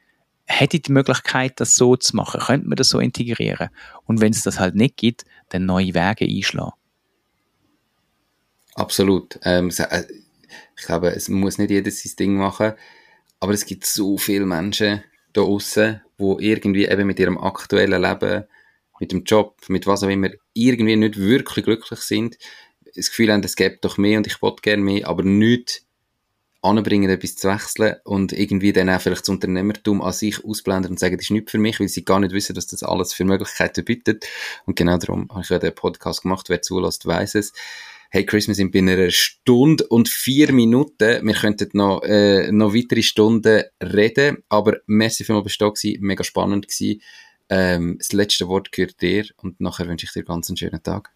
hätte 0.52 0.80
die 0.80 0.92
Möglichkeit, 0.92 1.60
das 1.60 1.76
so 1.76 1.96
zu 1.96 2.16
machen? 2.16 2.42
Könnte 2.42 2.68
man 2.68 2.76
das 2.76 2.90
so 2.90 3.00
integrieren? 3.00 3.70
Und 4.06 4.22
wenn 4.22 4.32
es 4.32 4.44
das 4.44 4.60
halt 4.60 4.76
nicht 4.76 4.98
gibt, 4.98 5.26
dann 5.50 5.66
neue 5.66 5.94
Wege 5.94 6.26
einschlagen. 6.26 6.74
Absolut. 8.76 9.40
Ähm, 9.44 9.72
äh, 9.78 10.04
ich 10.78 10.86
glaube, 10.86 11.10
es 11.10 11.30
muss 11.30 11.58
nicht 11.58 11.72
jeder 11.72 11.92
sein 11.92 12.14
Ding 12.18 12.36
machen, 12.36 12.74
aber 13.40 13.54
es 13.54 13.66
gibt 13.66 13.86
so 13.86 14.18
viele 14.18 14.46
Menschen 14.46 15.04
da 15.34 15.42
außen, 15.42 16.02
wo 16.18 16.40
irgendwie 16.40 16.86
eben 16.86 17.08
mit 17.08 17.20
ihrem 17.20 17.38
aktuellen 17.38 18.02
Leben, 18.02 18.46
mit 19.00 19.12
dem 19.12 19.24
Job, 19.24 19.58
mit 19.68 19.88
was 19.88 20.04
auch 20.04 20.10
immer, 20.10 20.30
irgendwie 20.54 20.96
nicht 20.96 21.18
wirklich 21.18 21.66
glücklich 21.66 22.00
sind. 22.02 22.38
Das 22.96 23.10
Gefühl 23.10 23.32
haben, 23.32 23.44
es 23.44 23.56
gibt 23.56 23.84
doch 23.84 23.98
mehr 23.98 24.18
und 24.18 24.28
ich 24.28 24.42
wollte 24.42 24.62
gerne 24.62 24.84
mehr, 24.84 25.08
aber 25.08 25.24
nicht 25.24 25.84
anbringen, 26.62 27.10
etwas 27.10 27.36
zu 27.36 27.50
wechseln 27.50 27.96
und 28.04 28.34
irgendwie 28.34 28.74
dann 28.74 28.90
auch 28.90 29.02
vielleicht 29.02 29.24
das 29.24 29.30
Unternehmertum 29.30 30.02
an 30.02 30.14
sich 30.14 30.44
ausblenden 30.44 30.92
und 30.92 31.00
sagen, 31.00 31.18
das 31.18 31.26
ist 31.26 31.32
nicht 31.32 31.50
für 31.50 31.58
mich, 31.58 31.80
weil 31.80 31.88
sie 31.88 32.06
gar 32.06 32.20
nicht 32.20 32.34
wissen, 32.34 32.54
dass 32.54 32.68
das 32.68 32.84
alles 32.84 33.14
für 33.14 33.26
Möglichkeiten 33.26 33.84
bietet. 33.84 34.28
Und 34.66 34.76
genau 34.76 34.98
darum 34.98 35.28
habe 35.30 35.42
ich 35.42 35.50
ja 35.50 35.60
den 35.60 35.74
Podcast 35.74 36.22
gemacht. 36.22 36.50
Wer 36.50 36.62
zulässt, 36.62 37.06
weiß 37.06 37.36
es. 37.36 37.54
Hey 38.12 38.26
Chris, 38.26 38.48
wir 38.48 38.56
sind 38.56 38.72
bei 38.72 38.80
einer 38.80 39.10
Stunde 39.10 39.88
und 39.88 40.10
vier 40.10 40.52
Minuten. 40.52 41.26
Wir 41.26 41.34
könnten 41.34 41.70
noch, 41.74 42.04
äh, 42.04 42.52
noch 42.52 42.76
weitere 42.76 43.04
Stunden 43.04 43.64
reden, 43.82 44.44
aber 44.50 44.80
merci 44.86 45.24
vielmals 45.24 45.46
bist 45.46 45.62
du 45.62 45.66
da 45.66 45.72
gewesen. 45.72 46.02
Mega 46.02 46.24
spannend 46.24 46.68
gewesen. 46.68 47.02
Ähm, 47.50 47.96
das 47.98 48.12
letzte 48.12 48.48
Wort 48.50 48.72
gehört 48.72 49.02
dir 49.02 49.26
und 49.38 49.62
nachher 49.62 49.88
wünsche 49.88 50.06
ich 50.06 50.12
dir 50.12 50.24
ganz 50.24 50.50
einen 50.50 50.58
schönen 50.58 50.84
Tag. 50.84 51.12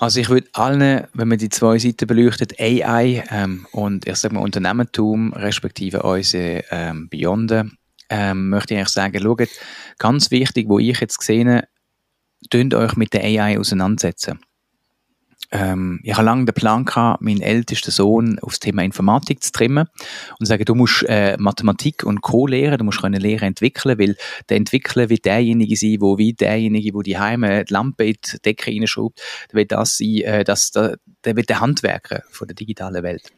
Also 0.00 0.18
ich 0.18 0.30
würde 0.30 0.48
allen, 0.54 1.06
wenn 1.12 1.28
man 1.28 1.36
die 1.36 1.50
zwei 1.50 1.78
Seiten 1.78 2.06
beleuchtet, 2.06 2.58
AI 2.58 3.22
ähm, 3.30 3.66
und 3.70 4.06
ich 4.06 4.16
sage 4.16 4.34
mal 4.34 4.40
Unternehmertum, 4.40 5.34
respektive 5.34 6.02
unsere 6.02 6.64
ähm, 6.70 7.10
Beyonder, 7.10 7.66
ähm, 8.08 8.48
möchte 8.48 8.72
ich 8.72 8.78
eigentlich 8.80 8.88
sagen, 8.88 9.22
schaut, 9.22 9.50
ganz 9.98 10.30
wichtig, 10.30 10.70
wo 10.70 10.78
ich 10.78 10.98
jetzt 11.00 11.20
sehe, 11.20 11.68
tönt 12.48 12.72
euch 12.72 12.96
mit 12.96 13.12
der 13.12 13.24
AI 13.24 13.58
auseinandersetzen. 13.58 14.40
Ähm, 15.52 16.00
ich 16.04 16.14
habe 16.14 16.24
lange 16.24 16.44
den 16.44 16.54
Plan 16.54 16.84
gehabt, 16.84 17.22
meinen 17.22 17.42
ältesten 17.42 17.90
Sohn 17.90 18.38
aufs 18.38 18.60
Thema 18.60 18.82
Informatik 18.82 19.42
zu 19.42 19.50
trimmen 19.50 19.88
und 20.38 20.46
sagen, 20.46 20.64
du 20.64 20.74
musst 20.74 21.04
äh, 21.08 21.36
Mathematik 21.38 22.04
und 22.04 22.20
Co. 22.20 22.46
lehren, 22.46 22.78
du 22.78 22.84
musst 22.84 23.00
können 23.00 23.20
Lehre 23.20 23.46
entwickeln, 23.46 23.98
weil 23.98 24.16
der 24.48 24.58
Entwickler 24.58 25.08
wird 25.08 25.24
derjenige 25.24 25.76
sein, 25.76 25.96
wo 26.00 26.18
wie 26.18 26.34
derjenige, 26.34 26.94
wo 26.94 27.02
die 27.02 27.18
Heime 27.18 27.64
die 27.64 27.72
Lampe 27.72 28.06
in 28.06 28.16
die 28.24 28.38
Decke 28.44 28.70
reinschraubt, 28.70 29.20
der 29.50 29.56
wird 29.56 29.72
das 29.72 29.98
sein, 29.98 30.18
äh, 30.18 30.44
das, 30.44 30.70
der, 30.70 30.98
der 31.24 31.36
wird 31.36 31.48
der 31.48 31.60
Handwerker 31.60 32.22
von 32.30 32.46
der 32.46 32.54
digitalen 32.54 33.02
Welt 33.02 33.32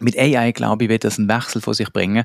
mit 0.00 0.18
AI, 0.18 0.52
glaube 0.52 0.84
ich, 0.84 0.90
wird 0.90 1.04
das 1.04 1.18
einen 1.18 1.28
Wechsel 1.28 1.60
vor 1.60 1.74
sich 1.74 1.92
bringen 1.92 2.24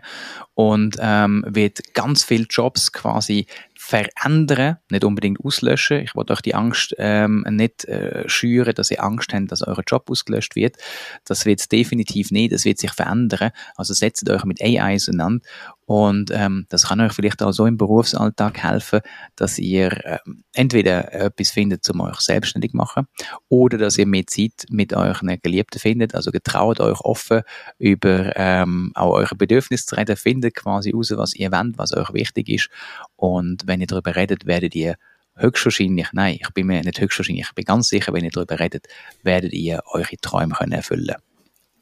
und 0.53 0.97
ähm, 1.01 1.43
wird 1.47 1.93
ganz 1.93 2.24
viele 2.24 2.45
Jobs 2.49 2.93
quasi 2.93 3.45
verändern, 3.88 4.80
nicht 4.92 5.06
unbedingt 5.06 5.40
auslöschen. 5.46 6.02
Ich 6.02 6.14
wollte 6.14 6.34
euch 6.34 6.42
die 6.42 6.56
Angst 6.56 6.94
ähm, 6.98 7.46
nicht 7.50 7.86
äh, 7.86 8.28
schüren, 8.28 8.76
dass 8.76 8.92
ihr 8.92 9.02
Angst 9.02 9.32
habt, 9.32 9.50
dass 9.50 9.62
euer 9.62 9.82
Job 9.88 10.10
ausgelöscht 10.10 10.58
wird. 10.58 10.76
Das 11.24 11.46
wird 11.46 11.72
definitiv 11.72 12.32
nicht, 12.32 12.52
das 12.52 12.66
wird 12.66 12.80
sich 12.80 12.92
verändern. 12.92 13.52
Also 13.76 13.94
setzt 13.94 14.30
euch 14.30 14.44
mit 14.44 14.62
AI 14.62 14.96
auseinander 14.96 15.40
und 15.88 16.32
ähm, 16.34 16.66
das 16.68 16.90
kann 16.90 17.00
euch 17.00 17.14
vielleicht 17.14 17.42
auch 17.42 17.54
so 17.54 17.66
im 17.66 17.78
Berufsalltag 17.78 18.62
helfen, 18.62 19.00
dass 19.38 19.58
ihr 19.58 19.98
ähm, 20.04 20.44
entweder 20.54 21.14
etwas 21.14 21.52
findet, 21.52 21.90
um 21.90 22.02
euch 22.02 22.20
selbstständig 22.20 22.72
zu 22.72 22.78
machen, 22.78 23.08
oder 23.48 23.78
dass 23.78 23.98
ihr 23.98 24.06
mehr 24.06 24.28
Zeit 24.28 24.66
mit 24.70 24.92
euren 24.92 25.40
Geliebten 25.42 25.80
findet. 25.80 26.14
Also 26.14 26.32
getraut 26.32 26.82
euch 26.82 27.00
offen 27.00 27.44
über 27.78 28.34
ähm, 28.36 28.92
auch 28.96 29.14
eure 29.14 29.36
Bedürfnisse 29.36 29.86
zu 29.86 29.96
reden, 29.96 30.18
findet 30.18 30.56
quasi 30.56 30.92
raus, 30.92 31.14
was 31.16 31.34
ihr 31.36 31.54
wollt, 31.54 31.78
was 31.78 31.96
euch 31.96 32.12
wichtig 32.12 32.50
ist. 32.50 32.70
Und 33.16 33.66
wenn 33.66 33.80
ihr 33.80 33.88
darüber 33.88 34.14
redet, 34.14 34.46
werdet 34.46 34.76
ihr 34.76 34.96
höchstwahrscheinlich, 35.38 36.08
nein, 36.12 36.38
ich 36.42 36.50
bin 36.50 36.68
mir 36.68 36.82
nicht 36.82 37.00
höchstwahrscheinlich, 37.00 37.46
ich 37.48 37.56
bin 37.56 37.64
ganz 37.64 37.88
sicher, 37.88 38.12
wenn 38.12 38.26
ihr 38.26 38.32
darüber 38.32 38.60
redet, 38.60 38.90
werdet 39.24 39.54
ihr 39.54 39.82
eure 39.94 40.18
Träume 40.20 40.54
können 40.54 40.74
erfüllen. 40.74 41.16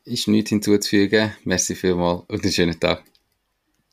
Ist 0.04 0.28
nichts 0.28 0.52
hinzuzufügen. 0.52 1.34
Merci 1.44 1.74
vielmals 1.74 2.22
und 2.28 2.44
einen 2.44 2.54
schönen 2.54 2.80
Tag. 2.80 3.04